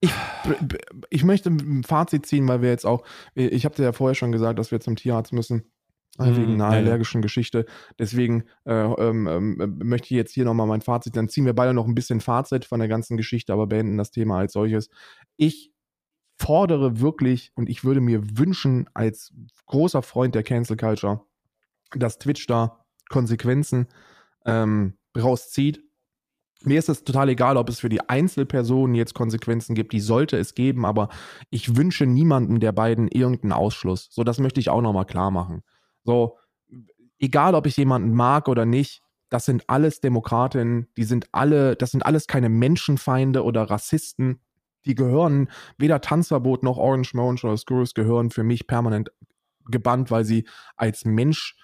Ich, 0.00 0.10
ich 1.10 1.24
möchte 1.24 1.50
ein 1.50 1.84
Fazit 1.84 2.24
ziehen, 2.24 2.48
weil 2.48 2.62
wir 2.62 2.70
jetzt 2.70 2.86
auch, 2.86 3.04
ich 3.34 3.66
habe 3.66 3.74
dir 3.74 3.82
ja 3.82 3.92
vorher 3.92 4.14
schon 4.14 4.32
gesagt, 4.32 4.58
dass 4.58 4.70
wir 4.70 4.80
zum 4.80 4.96
Tierarzt 4.96 5.34
müssen. 5.34 5.70
äh, 6.18 6.24
Hm, 6.24 6.36
Wegen 6.36 6.54
einer 6.54 6.66
allergischen 6.72 7.20
Geschichte. 7.20 7.66
Deswegen 7.98 8.44
äh, 8.64 8.72
ähm, 8.72 9.26
ähm, 9.26 9.78
möchte 9.84 10.06
ich 10.06 10.12
jetzt 10.12 10.32
hier 10.32 10.46
nochmal 10.46 10.66
mein 10.66 10.80
Fazit. 10.80 11.16
Dann 11.16 11.28
ziehen 11.28 11.44
wir 11.44 11.52
beide 11.54 11.74
noch 11.74 11.86
ein 11.86 11.94
bisschen 11.94 12.20
Fazit 12.20 12.64
von 12.64 12.80
der 12.80 12.88
ganzen 12.88 13.18
Geschichte, 13.18 13.52
aber 13.52 13.66
beenden 13.66 13.98
das 13.98 14.10
Thema 14.10 14.38
als 14.38 14.54
solches. 14.54 14.88
Ich 15.36 15.70
fordere 16.40 17.00
wirklich 17.00 17.52
und 17.54 17.68
ich 17.68 17.84
würde 17.84 18.00
mir 18.00 18.38
wünschen, 18.38 18.88
als 18.94 19.32
großer 19.66 20.02
Freund 20.02 20.34
der 20.34 20.42
Cancel 20.42 20.76
Culture, 20.76 21.20
dass 21.94 22.18
Twitch 22.18 22.46
da 22.46 22.84
Konsequenzen 23.08 23.88
ähm, 24.46 24.94
rauszieht. 25.16 25.84
Mir 26.62 26.78
ist 26.78 26.88
es 26.88 27.04
total 27.04 27.28
egal, 27.30 27.56
ob 27.56 27.68
es 27.68 27.80
für 27.80 27.88
die 27.88 28.08
Einzelpersonen 28.08 28.94
jetzt 28.94 29.14
Konsequenzen 29.14 29.74
gibt, 29.74 29.92
die 29.92 30.00
sollte 30.00 30.36
es 30.38 30.54
geben, 30.54 30.84
aber 30.84 31.08
ich 31.50 31.76
wünsche 31.76 32.06
niemandem 32.06 32.60
der 32.60 32.72
beiden 32.72 33.08
irgendeinen 33.08 33.52
Ausschluss. 33.52 34.08
So, 34.10 34.24
das 34.24 34.38
möchte 34.38 34.60
ich 34.60 34.70
auch 34.70 34.82
nochmal 34.82 35.06
klar 35.06 35.30
machen. 35.30 35.62
So, 36.04 36.38
egal 37.18 37.54
ob 37.54 37.66
ich 37.66 37.76
jemanden 37.76 38.14
mag 38.14 38.48
oder 38.48 38.66
nicht, 38.66 39.02
das 39.30 39.44
sind 39.44 39.64
alles 39.68 40.00
Demokratinnen, 40.00 40.88
die 40.96 41.04
sind 41.04 41.28
alle, 41.32 41.76
das 41.76 41.92
sind 41.92 42.04
alles 42.04 42.26
keine 42.26 42.48
Menschenfeinde 42.48 43.44
oder 43.44 43.64
Rassisten. 43.64 44.40
Die 44.86 44.94
gehören, 44.94 45.48
weder 45.78 46.00
Tanzverbot 46.00 46.62
noch 46.62 46.78
Orange 46.78 47.14
Mountain 47.14 47.50
oder 47.50 47.56
Skurrus 47.58 47.94
gehören 47.94 48.30
für 48.30 48.42
mich 48.42 48.66
permanent 48.66 49.10
gebannt, 49.66 50.10
weil 50.10 50.24
sie 50.24 50.46
als 50.76 51.04
Mensch 51.04 51.56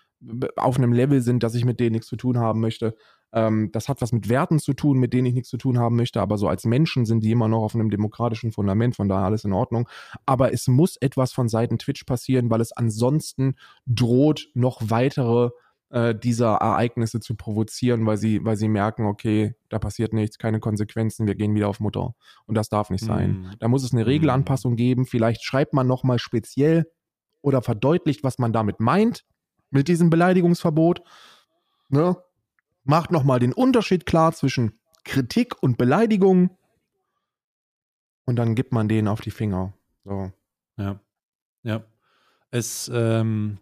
auf 0.56 0.78
einem 0.78 0.92
Level 0.92 1.20
sind, 1.20 1.42
dass 1.42 1.54
ich 1.54 1.64
mit 1.64 1.80
denen 1.80 1.92
nichts 1.92 2.08
zu 2.08 2.16
tun 2.16 2.38
haben 2.38 2.60
möchte. 2.60 2.96
Ähm, 3.32 3.70
das 3.72 3.88
hat 3.88 4.00
was 4.00 4.12
mit 4.12 4.28
Werten 4.28 4.58
zu 4.58 4.72
tun, 4.72 4.98
mit 4.98 5.12
denen 5.12 5.26
ich 5.26 5.34
nichts 5.34 5.50
zu 5.50 5.58
tun 5.58 5.78
haben 5.78 5.96
möchte, 5.96 6.20
aber 6.20 6.38
so 6.38 6.48
als 6.48 6.64
Menschen 6.64 7.04
sind 7.04 7.22
die 7.22 7.32
immer 7.32 7.48
noch 7.48 7.62
auf 7.62 7.74
einem 7.74 7.90
demokratischen 7.90 8.52
Fundament, 8.52 8.96
von 8.96 9.08
daher 9.08 9.26
alles 9.26 9.44
in 9.44 9.52
Ordnung. 9.52 9.88
Aber 10.24 10.52
es 10.52 10.68
muss 10.68 10.96
etwas 10.96 11.32
von 11.32 11.48
Seiten 11.48 11.78
Twitch 11.78 12.04
passieren, 12.04 12.50
weil 12.50 12.60
es 12.60 12.72
ansonsten 12.72 13.56
droht, 13.86 14.48
noch 14.54 14.80
weitere 14.84 15.50
äh, 15.90 16.14
dieser 16.14 16.54
Ereignisse 16.56 17.20
zu 17.20 17.34
provozieren, 17.36 18.06
weil 18.06 18.16
sie, 18.16 18.44
weil 18.44 18.56
sie 18.56 18.68
merken, 18.68 19.06
okay, 19.06 19.54
da 19.68 19.78
passiert 19.78 20.12
nichts, 20.12 20.38
keine 20.38 20.60
Konsequenzen, 20.60 21.26
wir 21.26 21.34
gehen 21.34 21.54
wieder 21.54 21.68
auf 21.68 21.80
Mutter. 21.80 22.14
Und 22.46 22.56
das 22.56 22.68
darf 22.68 22.90
nicht 22.90 23.04
sein. 23.04 23.30
Mm. 23.30 23.50
Da 23.58 23.68
muss 23.68 23.84
es 23.84 23.92
eine 23.92 24.06
Regelanpassung 24.06 24.76
geben. 24.76 25.06
Vielleicht 25.06 25.44
schreibt 25.44 25.72
man 25.72 25.86
nochmal 25.86 26.18
speziell 26.18 26.90
oder 27.42 27.62
verdeutlicht, 27.62 28.24
was 28.24 28.38
man 28.38 28.52
damit 28.52 28.80
meint, 28.80 29.24
mit 29.70 29.88
diesem 29.88 30.10
Beleidigungsverbot. 30.10 31.02
Ne? 31.88 32.16
macht 32.86 33.10
nochmal 33.10 33.40
den 33.40 33.52
Unterschied 33.52 34.06
klar 34.06 34.32
zwischen 34.32 34.78
Kritik 35.04 35.60
und 35.62 35.76
Beleidigung 35.76 36.56
und 38.24 38.36
dann 38.36 38.54
gibt 38.54 38.72
man 38.72 38.88
denen 38.88 39.08
auf 39.08 39.20
die 39.20 39.30
Finger. 39.30 39.74
So. 40.04 40.32
Ja. 40.78 41.00
Ja. 41.62 41.84
Es, 42.50 42.90
ähm, 42.92 43.58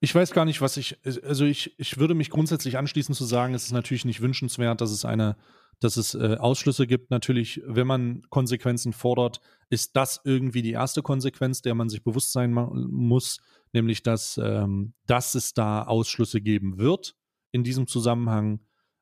ich 0.00 0.14
weiß 0.14 0.32
gar 0.32 0.44
nicht, 0.44 0.60
was 0.60 0.76
ich, 0.76 0.98
also 1.04 1.44
ich, 1.44 1.78
ich 1.78 1.98
würde 1.98 2.14
mich 2.14 2.30
grundsätzlich 2.30 2.78
anschließen 2.78 3.14
zu 3.14 3.24
sagen, 3.24 3.54
es 3.54 3.64
ist 3.64 3.72
natürlich 3.72 4.04
nicht 4.04 4.20
wünschenswert, 4.20 4.80
dass 4.80 4.90
es 4.90 5.04
eine, 5.04 5.36
dass 5.80 5.96
es 5.96 6.14
äh, 6.14 6.36
Ausschlüsse 6.38 6.86
gibt. 6.86 7.10
Natürlich, 7.10 7.62
wenn 7.66 7.86
man 7.86 8.22
Konsequenzen 8.30 8.92
fordert, 8.92 9.40
ist 9.70 9.96
das 9.96 10.20
irgendwie 10.24 10.62
die 10.62 10.72
erste 10.72 11.02
Konsequenz, 11.02 11.62
der 11.62 11.74
man 11.74 11.88
sich 11.88 12.02
bewusst 12.02 12.32
sein 12.32 12.52
muss 12.52 13.40
nämlich 13.72 14.02
dass, 14.02 14.38
ähm, 14.38 14.94
dass 15.06 15.34
es 15.34 15.54
da 15.54 15.82
Ausschlüsse 15.82 16.40
geben 16.40 16.78
wird 16.78 17.16
in 17.52 17.64
diesem 17.64 17.86
Zusammenhang. 17.86 18.60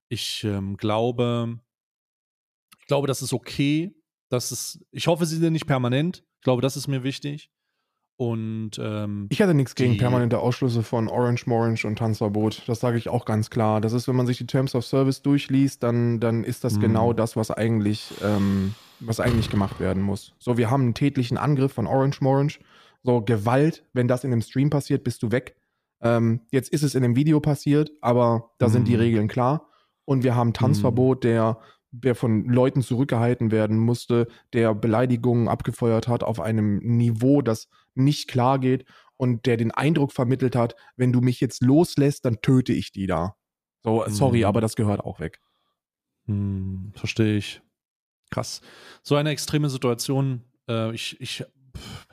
Ich 0.09 0.44
ähm, 0.44 0.76
glaube, 0.76 1.59
ich 2.78 2.86
glaube, 2.86 3.07
das 3.07 3.22
ist 3.22 3.32
okay. 3.32 3.94
Das 4.28 4.53
ist, 4.53 4.84
ich 4.90 5.07
hoffe, 5.07 5.26
sie 5.26 5.36
sind 5.36 5.53
nicht 5.53 5.66
permanent. 5.66 6.24
Ich 6.36 6.42
glaube, 6.42 6.62
das 6.62 6.76
ist 6.76 6.88
mir 6.88 7.03
wichtig. 7.03 7.51
Und 8.18 8.72
ähm, 8.78 9.26
ich 9.28 9.42
hatte 9.42 9.52
nichts 9.52 9.74
gegen 9.74 9.98
permanente 9.98 10.38
Ausschlüsse 10.38 10.82
von 10.82 11.08
Orange, 11.08 11.46
Morange 11.46 11.84
und 11.84 11.98
Tanzverbot. 11.98 12.62
Das 12.66 12.80
sage 12.80 12.96
ich 12.96 13.10
auch 13.10 13.26
ganz 13.26 13.50
klar. 13.50 13.82
Das 13.82 13.92
ist, 13.92 14.08
wenn 14.08 14.16
man 14.16 14.26
sich 14.26 14.38
die 14.38 14.46
Terms 14.46 14.74
of 14.74 14.86
Service 14.86 15.20
durchliest, 15.20 15.82
dann, 15.82 16.18
dann 16.18 16.42
ist 16.42 16.64
das 16.64 16.76
mhm. 16.76 16.80
genau 16.80 17.12
das, 17.12 17.36
was 17.36 17.50
eigentlich, 17.50 18.14
ähm, 18.24 18.74
was 19.00 19.20
eigentlich 19.20 19.50
gemacht 19.50 19.80
werden 19.80 20.02
muss. 20.02 20.32
So, 20.38 20.56
wir 20.56 20.70
haben 20.70 20.82
einen 20.82 20.94
tätlichen 20.94 21.36
Angriff 21.36 21.74
von 21.74 21.86
Orange, 21.86 22.22
Morange 22.22 22.54
so 23.06 23.22
Gewalt, 23.22 23.84
wenn 23.92 24.08
das 24.08 24.24
in 24.24 24.32
einem 24.32 24.42
Stream 24.42 24.68
passiert, 24.68 25.04
bist 25.04 25.22
du 25.22 25.30
weg. 25.30 25.56
Ähm, 26.02 26.40
jetzt 26.50 26.70
ist 26.70 26.82
es 26.82 26.94
in 26.94 27.04
einem 27.04 27.16
Video 27.16 27.40
passiert, 27.40 27.90
aber 28.02 28.50
da 28.58 28.68
mhm. 28.68 28.72
sind 28.72 28.88
die 28.88 28.94
mhm. 28.94 29.00
Regeln 29.00 29.28
klar. 29.28 29.68
Und 30.04 30.24
wir 30.24 30.34
haben 30.34 30.52
Tanzverbot, 30.52 31.18
mhm. 31.18 31.28
der, 31.28 31.58
der 32.01 32.14
von 32.14 32.44
Leuten 32.44 32.82
zurückgehalten 32.82 33.51
werden 33.51 33.78
musste, 33.78 34.28
der 34.53 34.74
Beleidigungen 34.74 35.49
abgefeuert 35.49 36.09
hat 36.09 36.22
auf 36.22 36.40
einem 36.40 36.78
Niveau, 36.78 37.42
das 37.42 37.68
nicht 37.94 38.28
klar 38.28 38.59
geht 38.59 38.84
und 39.16 39.47
der 39.47 39.57
den 39.57 39.70
Eindruck 39.70 40.12
vermittelt 40.12 40.57
hat, 40.57 40.76
wenn 40.97 41.12
du 41.12 41.20
mich 41.20 41.40
jetzt 41.40 41.62
loslässt, 41.62 42.24
dann 42.24 42.40
töte 42.42 42.72
ich 42.72 42.92
die 42.92 43.07
da. 43.07 43.36
So, 43.82 44.05
sorry, 44.09 44.38
mhm. 44.38 44.44
aber 44.47 44.61
das 44.61 44.76
gehört 44.76 45.01
auch 45.01 45.20
weg. 45.20 45.40
Hm, 46.26 46.92
verstehe 46.94 47.36
ich. 47.36 47.62
Krass. 48.30 48.61
So 49.03 49.14
eine 49.14 49.30
extreme 49.30 49.70
Situation. 49.70 50.42
Äh, 50.68 50.92
ich, 50.94 51.20
ich 51.20 51.44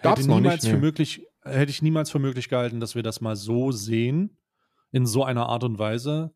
Gab's 0.02 0.22
hätte 0.22 0.30
niemals 0.30 0.64
nicht, 0.64 0.72
für 0.72 0.80
möglich, 0.80 1.28
hätte 1.42 1.72
ich 1.72 1.82
niemals 1.82 2.12
für 2.12 2.20
möglich 2.20 2.50
gehalten, 2.50 2.80
dass 2.80 2.96
wir 2.96 3.04
das 3.04 3.22
mal 3.22 3.36
so 3.36 3.72
sehen, 3.72 4.38
in 4.92 5.06
so 5.06 5.24
einer 5.24 5.48
Art 5.48 5.64
und 5.64 5.80
Weise. 5.80 6.34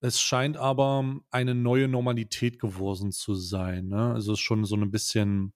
Es 0.00 0.20
scheint 0.20 0.56
aber 0.56 1.20
eine 1.30 1.54
neue 1.54 1.86
Normalität 1.86 2.58
geworden 2.58 3.12
zu 3.12 3.34
sein. 3.34 3.88
Ne? 3.88 4.14
Also 4.14 4.32
es 4.32 4.38
ist 4.38 4.44
schon 4.44 4.64
so 4.64 4.76
ein 4.76 4.90
bisschen 4.90 5.52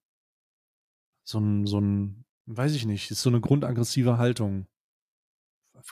so 1.25 1.39
ein, 1.39 1.67
so 1.67 1.81
ein, 1.81 2.27
weiß 2.47 2.75
ich 2.75 2.85
nicht, 2.85 3.11
ist 3.11 3.23
so 3.23 3.31
eine 3.31 3.41
grundaggressive 3.41 4.19
Haltung. 4.19 4.67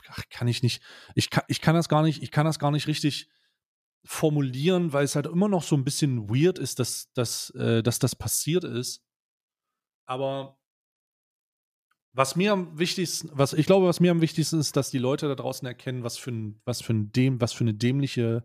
Ach, 0.07 0.23
kann 0.29 0.47
ich 0.47 0.63
nicht, 0.63 0.83
ich 1.15 1.29
kann, 1.29 1.43
ich 1.47 1.61
kann 1.61 1.75
das 1.75 1.89
gar 1.89 2.03
nicht, 2.03 2.21
ich 2.21 2.31
kann 2.31 2.45
das 2.45 2.59
gar 2.59 2.71
nicht 2.71 2.87
richtig 2.87 3.29
formulieren, 4.05 4.93
weil 4.93 5.05
es 5.05 5.15
halt 5.15 5.25
immer 5.25 5.47
noch 5.47 5.63
so 5.63 5.75
ein 5.75 5.83
bisschen 5.83 6.29
weird 6.29 6.59
ist, 6.59 6.79
dass, 6.79 7.11
dass, 7.13 7.49
äh, 7.51 7.81
dass 7.81 7.99
das 7.99 8.15
passiert 8.15 8.63
ist. 8.63 9.01
Aber 10.05 10.57
was 12.13 12.35
mir 12.35 12.53
am 12.53 12.77
wichtigsten, 12.77 13.29
was 13.33 13.53
ich 13.53 13.65
glaube, 13.65 13.87
was 13.87 13.99
mir 13.99 14.11
am 14.11 14.21
wichtigsten 14.21 14.59
ist, 14.59 14.75
dass 14.75 14.91
die 14.91 14.99
Leute 14.99 15.27
da 15.27 15.35
draußen 15.35 15.67
erkennen, 15.67 16.03
was 16.03 16.17
für 16.17 16.31
ein, 16.31 16.61
was 16.63 16.81
für 16.81 16.93
ein 16.93 17.11
dem, 17.11 17.41
was 17.41 17.53
für 17.53 17.63
eine 17.63 17.73
dämliche 17.73 18.43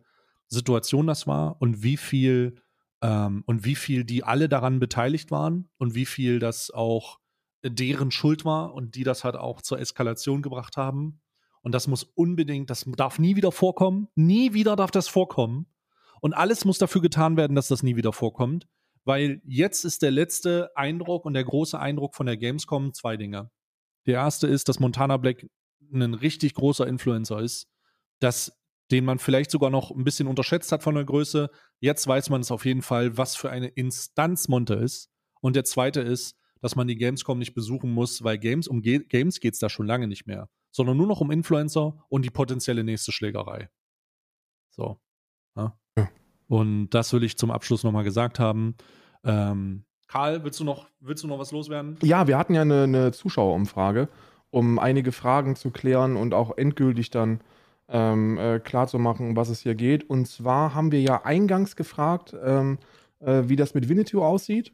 Situation 0.49 1.07
das 1.07 1.27
war 1.27 1.61
und 1.61 1.83
wie 1.83 1.99
viel 1.99 2.57
ähm, 3.03 3.43
und 3.47 3.65
wie 3.65 3.75
viel 3.75 4.05
die 4.05 4.25
alle 4.25 4.49
daran 4.49 4.81
beteiligt 4.81 5.31
waren 5.31 5.69
und 5.77 5.95
wie 5.95 6.07
viel 6.07 6.39
das 6.39 6.71
auch 6.71 7.19
deren 7.63 8.11
Schuld 8.11 8.45
war 8.45 8.73
und 8.73 8.95
die 8.95 9.05
das 9.05 9.25
halt 9.25 9.37
auch 9.37 9.61
zur 9.61 9.79
Eskalation 9.79 10.43
gebracht 10.43 10.77
haben. 10.77 11.21
Und 11.61 11.73
das 11.73 11.87
muss 11.89 12.05
unbedingt, 12.05 12.71
das 12.71 12.87
darf 12.97 13.19
nie 13.19 13.37
wieder 13.37 13.53
vorkommen. 13.53 14.09
Nie 14.15 14.55
wieder 14.55 14.77
darf 14.77 14.91
das 14.91 15.09
vorkommen. 15.09 15.67
Und 16.21 16.33
alles 16.33 16.65
muss 16.65 16.79
dafür 16.79 17.03
getan 17.03 17.37
werden, 17.37 17.55
dass 17.55 17.69
das 17.69 17.83
nie 17.83 17.97
wieder 17.97 18.13
vorkommt. 18.13 18.67
Weil 19.05 19.43
jetzt 19.45 19.85
ist 19.85 20.03
der 20.03 20.11
letzte 20.11 20.71
Eindruck 20.77 21.25
und 21.25 21.35
der 21.35 21.45
große 21.45 21.79
Eindruck 21.79 22.15
von 22.15 22.27
der 22.27 22.37
Gamescom 22.37 22.95
zwei 22.95 23.17
Dinge. 23.17 23.51
Der 24.07 24.15
erste 24.15 24.47
ist, 24.47 24.69
dass 24.69 24.81
Montana 24.81 25.17
Black 25.17 25.47
ein 25.93 26.15
richtig 26.15 26.55
großer 26.55 26.87
Influencer 26.87 27.41
ist, 27.41 27.69
dass, 28.21 28.53
den 28.91 29.05
man 29.05 29.19
vielleicht 29.19 29.51
sogar 29.51 29.71
noch 29.71 29.91
ein 29.91 30.05
bisschen 30.05 30.29
unterschätzt 30.29 30.73
hat 30.73 30.83
von 30.83 30.95
der 30.95 31.05
Größe. 31.05 31.51
Jetzt 31.81 32.07
weiß 32.07 32.31
man 32.31 32.41
es 32.41 32.51
auf 32.51 32.65
jeden 32.65 32.83
Fall, 32.83 33.17
was 33.17 33.37
für 33.37 33.51
eine 33.51 33.69
Instanz 33.69 34.49
Monte 34.49 34.75
ist. 34.75 35.11
Und 35.41 35.57
der 35.57 35.65
zweite 35.65 36.01
ist, 36.01 36.37
dass 36.61 36.75
man 36.77 36.89
die 36.89 36.97
Gamescom 36.97 37.39
nicht 37.39 37.55
besuchen 37.55 37.93
muss, 37.93 38.25
weil 38.25 38.39
Games, 38.39 38.67
um 38.67 38.83
Ge 38.83 39.05
Games 39.07 39.41
geht 39.41 39.55
es 39.55 39.61
da 39.61 39.69
schon 39.69 39.87
lange 39.87 40.09
nicht 40.09 40.27
mehr, 40.27 40.49
sondern 40.71 40.97
nur 40.97 41.07
noch 41.07 41.21
um 41.21 41.31
Influencer 41.31 42.05
und 42.09 42.25
die 42.25 42.31
potenzielle 42.31 42.83
nächste 42.83 43.13
Schlägerei. 43.13 43.71
So. 44.71 45.01
Ja. 45.57 45.79
Ja. 45.97 46.11
Und 46.49 46.91
das 46.91 47.13
will 47.13 47.23
ich 47.23 47.37
zum 47.37 47.51
Abschluss 47.51 47.85
nochmal 47.85 48.05
gesagt 48.05 48.39
haben. 48.39 48.77
Ähm, 49.25 49.85
Karl, 50.09 50.43
willst 50.43 50.59
du 50.59 50.65
noch, 50.65 50.89
willst 51.01 51.23
du 51.23 51.29
noch 51.29 51.39
was 51.39 51.53
loswerden? 51.53 51.99
Ja, 52.03 52.27
wir 52.27 52.39
hatten 52.39 52.55
ja 52.55 52.63
eine, 52.63 52.85
eine 52.85 53.13
Zuschauerumfrage, 53.13 54.09
um 54.51 54.79
einige 54.79 55.13
Fragen 55.13 55.55
zu 55.55 55.71
klären 55.71 56.17
und 56.17 56.35
auch 56.35 56.57
endgültig 56.57 57.11
dann 57.11 57.41
ähm, 57.89 58.39
äh, 58.39 58.59
klarzumachen, 58.59 59.37
was 59.37 59.51
es 59.51 59.61
hier 59.61 59.75
geht. 59.75 60.09
Und 60.09 60.27
zwar 60.27 60.75
haben 60.75 60.93
wir 60.93 61.01
ja 61.01 61.25
eingangs 61.25 61.77
gefragt, 61.77 62.35
ähm, 62.43 62.79
äh, 63.21 63.45
wie 63.47 63.57
das 63.57 63.75
mit 63.75 63.89
Winnetou 63.89 64.23
aussieht. 64.23 64.73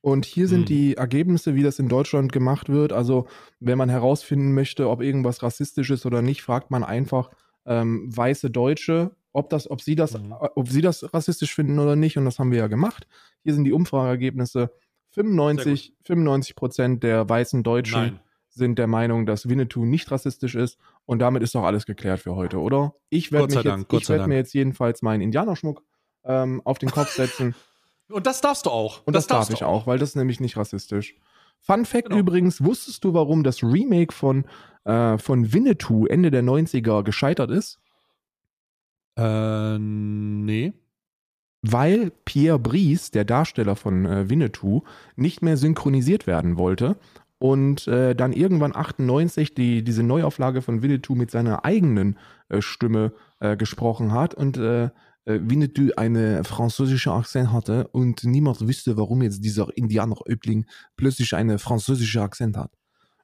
Und 0.00 0.24
hier 0.24 0.46
sind 0.46 0.60
hm. 0.60 0.66
die 0.66 0.96
Ergebnisse, 0.96 1.56
wie 1.56 1.64
das 1.64 1.80
in 1.80 1.88
Deutschland 1.88 2.30
gemacht 2.30 2.68
wird. 2.68 2.92
Also, 2.92 3.26
wenn 3.58 3.78
man 3.78 3.88
herausfinden 3.88 4.54
möchte, 4.54 4.88
ob 4.88 5.02
irgendwas 5.02 5.42
rassistisch 5.42 5.90
ist 5.90 6.06
oder 6.06 6.22
nicht, 6.22 6.42
fragt 6.42 6.70
man 6.70 6.84
einfach 6.84 7.30
ähm, 7.64 8.16
weiße 8.16 8.50
Deutsche, 8.50 9.10
ob, 9.36 9.50
das, 9.50 9.70
ob, 9.70 9.82
sie 9.82 9.94
das, 9.94 10.18
mhm. 10.18 10.32
ob 10.32 10.68
sie 10.68 10.80
das 10.80 11.12
rassistisch 11.12 11.54
finden 11.54 11.78
oder 11.78 11.94
nicht. 11.94 12.16
Und 12.16 12.24
das 12.24 12.38
haben 12.38 12.50
wir 12.50 12.58
ja 12.58 12.66
gemacht. 12.66 13.06
Hier 13.42 13.54
sind 13.54 13.64
die 13.64 13.72
Umfrageergebnisse. 13.72 14.70
95, 15.10 15.94
95 16.04 16.56
Prozent 16.56 17.02
der 17.02 17.28
weißen 17.28 17.62
Deutschen 17.62 18.00
Nein. 18.00 18.20
sind 18.48 18.78
der 18.78 18.86
Meinung, 18.86 19.26
dass 19.26 19.48
Winnetou 19.48 19.84
nicht 19.84 20.10
rassistisch 20.10 20.54
ist. 20.54 20.78
Und 21.04 21.20
damit 21.20 21.42
ist 21.42 21.54
doch 21.54 21.64
alles 21.64 21.86
geklärt 21.86 22.20
für 22.20 22.34
heute, 22.34 22.58
oder? 22.58 22.94
Ich 23.10 23.30
werde 23.30 23.54
werd 23.54 24.26
mir 24.26 24.36
jetzt 24.36 24.54
jedenfalls 24.54 25.02
meinen 25.02 25.20
Indianerschmuck 25.20 25.82
ähm, 26.24 26.62
auf 26.64 26.78
den 26.78 26.90
Kopf 26.90 27.10
setzen. 27.10 27.54
Und 28.08 28.26
das 28.26 28.40
darfst 28.40 28.66
du 28.66 28.70
auch. 28.70 29.02
Und 29.04 29.16
das, 29.16 29.26
das 29.26 29.48
darf 29.48 29.50
ich 29.50 29.64
auch. 29.64 29.82
auch, 29.82 29.86
weil 29.86 29.98
das 29.98 30.10
ist 30.10 30.16
nämlich 30.16 30.38
nicht 30.40 30.56
rassistisch. 30.56 31.16
Fun 31.60 31.84
Fact 31.84 32.08
genau. 32.08 32.20
übrigens, 32.20 32.62
wusstest 32.62 33.02
du, 33.04 33.14
warum 33.14 33.42
das 33.42 33.62
Remake 33.62 34.14
von, 34.14 34.44
äh, 34.84 35.18
von 35.18 35.52
Winnetou 35.52 36.06
Ende 36.06 36.30
der 36.30 36.44
90er 36.44 37.02
gescheitert 37.02 37.50
ist? 37.50 37.80
Äh, 39.16 39.78
nee 39.78 40.74
weil 41.72 42.12
Pierre 42.24 42.58
Brice, 42.58 43.10
der 43.10 43.24
Darsteller 43.24 43.76
von 43.76 44.06
äh, 44.06 44.28
Winnetou, 44.28 44.82
nicht 45.16 45.42
mehr 45.42 45.56
synchronisiert 45.56 46.26
werden 46.26 46.58
wollte 46.58 46.96
und 47.38 47.86
äh, 47.88 48.14
dann 48.14 48.32
irgendwann 48.32 48.74
98 48.74 49.54
die, 49.54 49.82
diese 49.82 50.02
Neuauflage 50.02 50.62
von 50.62 50.82
Winnetou 50.82 51.14
mit 51.14 51.30
seiner 51.30 51.64
eigenen 51.64 52.18
äh, 52.48 52.62
Stimme 52.62 53.12
äh, 53.40 53.56
gesprochen 53.56 54.12
hat 54.12 54.34
und 54.34 54.56
äh, 54.56 54.84
äh, 54.84 54.90
Winnetou 55.24 55.90
eine 55.96 56.44
französische 56.44 57.12
Akzent 57.12 57.52
hatte 57.52 57.88
und 57.88 58.24
niemand 58.24 58.66
wusste, 58.66 58.96
warum 58.96 59.22
jetzt 59.22 59.44
dieser 59.44 59.76
Indianer-Öbling 59.76 60.66
plötzlich 60.96 61.34
eine 61.34 61.58
französische 61.58 62.22
Akzent 62.22 62.56
hat. 62.56 62.72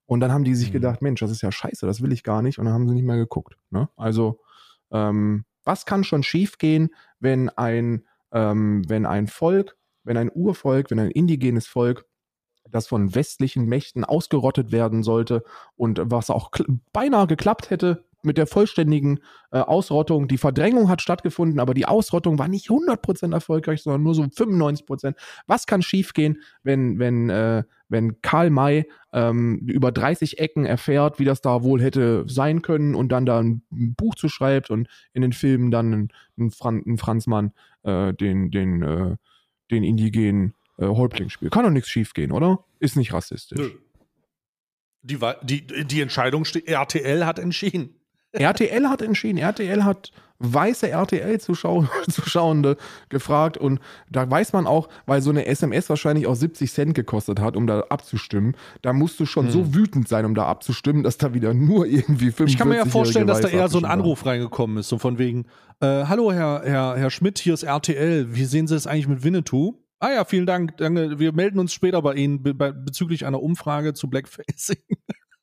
Und 0.05 0.21
dann 0.21 0.33
haben 0.33 0.45
die 0.45 0.55
sich 0.55 0.69
mhm. 0.69 0.75
gedacht, 0.75 1.01
Mensch, 1.01 1.21
das 1.21 1.31
ist 1.31 1.43
ja 1.43 1.53
scheiße, 1.53 1.87
das 1.87 2.03
will 2.03 2.13
ich 2.13 2.23
gar 2.23 2.43
nicht 2.43 2.59
und 2.59 2.67
dann 2.67 2.75
haben 2.75 2.89
sie 2.89 2.95
nicht 2.95 3.07
mehr 3.07 3.17
geguckt. 3.17 3.57
Ne? 3.71 3.89
Also, 3.97 4.41
ähm, 4.91 5.45
was 5.65 5.87
kann 5.87 6.05
schon 6.05 6.23
schiefgehen, 6.23 6.91
wenn 7.21 7.49
ein 7.51 8.05
ähm, 8.33 8.83
wenn 8.89 9.07
ein 9.07 9.29
Volk, 9.29 9.77
wenn 10.05 10.17
ein 10.17 10.31
Urvolk, 10.33 10.91
wenn 10.91 10.99
ein 10.99 11.11
indigenes 11.11 11.67
Volk, 11.67 12.07
das 12.71 12.87
von 12.87 13.15
westlichen 13.15 13.67
Mächten 13.67 14.05
ausgerottet 14.05 14.73
werden 14.73 15.03
sollte 15.03 15.45
und 15.77 16.01
was 16.05 16.31
auch 16.31 16.51
beinahe 16.93 17.27
geklappt 17.27 17.71
hätte, 17.71 18.05
mit 18.23 18.39
der 18.39 18.47
vollständigen 18.47 19.21
äh, 19.51 19.59
Ausrottung. 19.59 20.29
Die 20.29 20.39
Verdrängung 20.39 20.89
hat 20.89 21.03
stattgefunden, 21.03 21.61
aber 21.61 21.75
die 21.75 21.87
Ausrottung 21.87 22.39
war 22.39 22.49
nicht 22.49 22.69
100% 22.69 23.33
erfolgreich, 23.33 23.83
sondern 23.83 24.03
nur 24.03 24.15
so 24.15 24.23
95%. 24.23 25.15
Was 25.47 25.67
kann 25.67 25.83
schiefgehen, 25.83 26.41
wenn, 26.63 26.99
wenn, 26.99 27.31
äh, 27.31 27.65
wenn 27.89 28.23
Karl 28.23 28.51
May 28.51 28.89
ähm, 29.13 29.59
über 29.67 29.93
30 29.93 30.39
Ecken 30.39 30.65
erfährt, 30.65 31.19
wie 31.19 31.25
das 31.25 31.41
da 31.41 31.63
wohl 31.63 31.83
hätte 31.83 32.25
sein 32.29 32.63
können 32.63 32.95
und 32.95 33.11
dann 33.11 33.27
da 33.27 33.41
ein 33.41 33.63
Buch 33.71 34.15
zu 34.15 34.29
schreibt 34.29 34.71
und 34.71 34.89
in 35.13 35.23
den 35.23 35.33
Filmen 35.33 35.71
dann 35.71 36.09
ein, 36.39 36.51
Fran 36.51 36.97
Franzmann 36.97 37.53
äh, 37.83 38.15
den, 38.15 38.51
den, 38.51 38.83
äh, 38.83 39.17
den 39.71 39.85
indigenen 39.85 40.55
äh, 40.79 40.87
Häuptling 40.87 41.29
spielt. 41.29 41.53
Kann 41.53 41.65
doch 41.65 41.71
nichts 41.71 41.91
schiefgehen, 41.91 42.33
oder? 42.33 42.65
Ist 42.79 42.97
nicht 42.97 43.13
rassistisch. 43.13 43.77
Die, 45.03 45.19
die, 45.43 45.85
die 45.85 46.01
Entscheidung 46.01 46.45
RTL 46.45 47.27
hat 47.27 47.39
entschieden. 47.39 48.02
RTL 48.33 48.89
hat 48.89 49.03
entschieden. 49.03 49.39
RTL 49.39 49.85
hat 49.85 50.13
weiße 50.43 50.91
RTL-Zuschauende 50.91 52.77
gefragt 53.09 53.57
und 53.59 53.81
da 54.11 54.29
weiß 54.29 54.53
man 54.53 54.67
auch, 54.67 54.89
weil 55.07 55.23
so 55.23 55.31
eine 55.31 55.47
SMS 55.47 55.89
wahrscheinlich 55.89 56.27
auch 56.27 56.35
70 56.35 56.73
Cent 56.73 56.95
gekostet 56.95 57.41
hat, 57.41 57.57
um 57.57 57.67
da 57.67 57.81
abzustimmen, 57.89 58.57
da 58.83 58.93
musst 58.93 59.21
du 59.21 59.27
schon 59.27 59.47
hm. 59.47 59.53
so 59.53 59.75
wütend 59.75 60.09
sein, 60.09 60.25
um 60.25 60.35
da 60.35 60.47
abzustimmen, 60.47 61.03
dass 61.05 61.17
da 61.17 61.33
wieder 61.33 61.55
nur 61.55 61.87
irgendwie 61.87 62.33
50 62.33 62.47
Ich 62.49 62.59
kann 62.59 62.69
mir 62.69 62.77
ja 62.77 62.87
vorstellen, 62.87 63.27
dass 63.27 63.41
da 63.41 63.49
eher 63.49 63.69
so 63.69 63.79
ein 63.79 63.85
Anruf 63.85 64.27
reingekommen 64.27 64.79
ist, 64.79 64.89
so 64.89 64.99
von 64.99 65.19
wegen, 65.19 65.47
äh, 65.81 66.07
hallo 66.07 66.33
Herr, 66.33 66.63
Herr, 66.65 66.97
Herr 66.97 67.11
Schmidt, 67.11 67.39
hier 67.39 67.55
ist 67.55 67.63
RTL, 67.63 68.35
wie 68.35 68.45
sehen 68.45 68.67
Sie 68.67 68.75
es 68.75 68.87
eigentlich 68.87 69.09
mit 69.09 69.23
Winnetou? 69.23 69.79
Ah 70.01 70.11
ja, 70.11 70.25
vielen 70.25 70.47
Dank. 70.47 70.79
Danke. 70.79 71.21
Wir 71.21 71.33
melden 71.33 71.61
uns 71.61 71.73
später 71.73 72.03
bei 72.03 72.15
Ihnen 72.15 72.43
be 72.43 72.55
bezüglich 72.55 73.25
einer 73.25 73.41
Umfrage 73.41 73.95
zu 73.95 74.11
Blackfacing. 74.11 74.83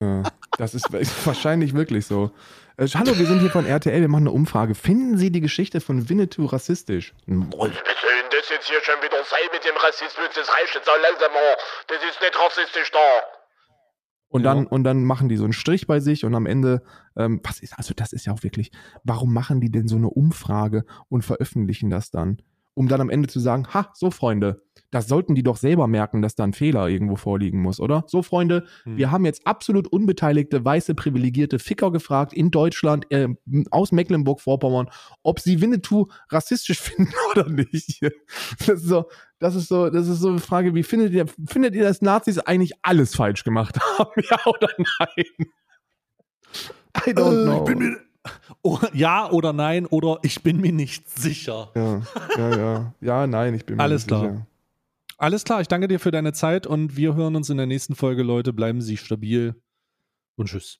Ja, 0.01 0.23
das 0.57 0.75
ist 0.75 0.91
wahrscheinlich 1.25 1.73
wirklich 1.73 2.05
so. 2.05 2.31
Äh, 2.79 2.87
hallo, 2.95 3.17
wir 3.17 3.25
sind 3.25 3.41
hier 3.41 3.49
von 3.49 3.65
RTL, 3.65 3.99
wir 3.99 4.07
machen 4.07 4.23
eine 4.23 4.31
Umfrage. 4.31 4.73
Finden 4.73 5.17
Sie 5.17 5.31
die 5.31 5.41
Geschichte 5.41 5.81
von 5.81 6.07
Winnetou 6.07 6.45
rassistisch? 6.45 7.13
Denn 7.27 7.49
das 7.49 8.49
jetzt 8.49 8.69
hier 8.69 8.79
schon 8.81 8.95
wieder 9.03 9.21
sein 9.25 9.49
mit 9.51 9.65
dem 9.65 9.75
Rassismus? 9.75 10.29
Das 10.33 10.47
reicht 10.47 10.75
jetzt 10.75 10.87
auch 10.87 11.01
langsam 11.03 11.33
mal. 11.33 11.57
Das 11.87 11.97
ist 11.97 12.21
nicht 12.21 12.39
rassistisch 12.39 12.89
da. 12.91 12.99
Und 14.29 14.43
dann, 14.43 14.65
und 14.65 14.83
dann 14.85 15.03
machen 15.03 15.27
die 15.27 15.35
so 15.35 15.43
einen 15.43 15.53
Strich 15.53 15.87
bei 15.87 15.99
sich 15.99 16.23
und 16.23 16.33
am 16.35 16.45
Ende, 16.45 16.81
ähm, 17.17 17.41
was 17.43 17.59
ist, 17.59 17.73
also 17.77 17.93
das 17.93 18.13
ist 18.13 18.27
ja 18.27 18.33
auch 18.33 18.43
wirklich, 18.43 18.71
warum 19.03 19.33
machen 19.33 19.59
die 19.59 19.71
denn 19.71 19.87
so 19.87 19.97
eine 19.97 20.07
Umfrage 20.07 20.85
und 21.09 21.23
veröffentlichen 21.23 21.89
das 21.89 22.11
dann? 22.11 22.41
Um 22.79 22.87
dann 22.87 23.01
am 23.01 23.09
Ende 23.09 23.27
zu 23.27 23.41
sagen, 23.41 23.67
ha, 23.73 23.91
so 23.93 24.09
Freunde, 24.09 24.63
das 24.89 25.09
sollten 25.09 25.35
die 25.35 25.43
doch 25.43 25.57
selber 25.57 25.85
merken, 25.87 26.21
dass 26.21 26.35
da 26.35 26.45
ein 26.45 26.53
Fehler 26.53 26.87
irgendwo 26.87 27.17
vorliegen 27.17 27.61
muss, 27.61 27.81
oder? 27.81 28.05
So 28.07 28.23
Freunde, 28.23 28.63
hm. 28.83 28.95
wir 28.95 29.11
haben 29.11 29.25
jetzt 29.25 29.45
absolut 29.45 29.89
unbeteiligte, 29.89 30.63
weiße, 30.63 30.95
privilegierte 30.95 31.59
Ficker 31.59 31.91
gefragt 31.91 32.31
in 32.31 32.51
Deutschland, 32.51 33.05
äh, 33.11 33.27
aus 33.69 33.91
Mecklenburg-Vorpommern, 33.91 34.89
ob 35.23 35.41
sie 35.41 35.59
Winnetou 35.59 36.07
rassistisch 36.29 36.79
finden 36.81 37.11
oder 37.31 37.49
nicht. 37.49 37.99
Das 38.59 38.69
ist 38.69 38.87
so, 38.87 39.09
das 39.39 39.55
ist 39.55 39.67
so, 39.67 39.89
das 39.89 40.07
ist 40.07 40.21
so 40.21 40.29
eine 40.29 40.39
Frage, 40.39 40.73
wie 40.73 40.83
findet 40.83 41.11
ihr, 41.11 41.25
findet 41.47 41.75
ihr, 41.75 41.83
dass 41.83 42.01
Nazis 42.01 42.39
eigentlich 42.39 42.75
alles 42.81 43.13
falsch 43.13 43.43
gemacht 43.43 43.77
haben? 43.97 44.23
Ja 44.29 44.39
oder 44.45 44.69
nein? 44.77 45.25
I 47.05 47.11
don't 47.11 47.41
äh, 47.41 47.43
know. 47.43 47.57
Ich 47.57 47.65
bin 47.65 47.79
mir 47.79 48.08
Oh, 48.61 48.79
ja 48.93 49.29
oder 49.31 49.53
nein 49.53 49.85
oder 49.85 50.19
ich 50.23 50.43
bin 50.43 50.59
mir 50.59 50.73
nicht 50.73 51.09
sicher. 51.09 51.71
Ja, 51.75 52.01
ja, 52.37 52.57
ja. 52.57 52.93
Ja, 52.99 53.27
nein, 53.27 53.53
ich 53.53 53.65
bin 53.65 53.77
mir 53.77 53.83
Alles 53.83 54.03
nicht 54.03 54.07
klar. 54.07 54.21
sicher. 54.21 54.47
Alles 55.17 55.43
klar, 55.43 55.61
ich 55.61 55.67
danke 55.67 55.87
dir 55.87 55.99
für 55.99 56.11
deine 56.11 56.33
Zeit 56.33 56.67
und 56.67 56.95
wir 56.95 57.15
hören 57.15 57.35
uns 57.35 57.49
in 57.49 57.57
der 57.57 57.65
nächsten 57.65 57.95
Folge, 57.95 58.23
Leute. 58.23 58.53
Bleiben 58.53 58.81
Sie 58.81 58.97
stabil 58.97 59.55
und 60.35 60.47
tschüss. 60.47 60.79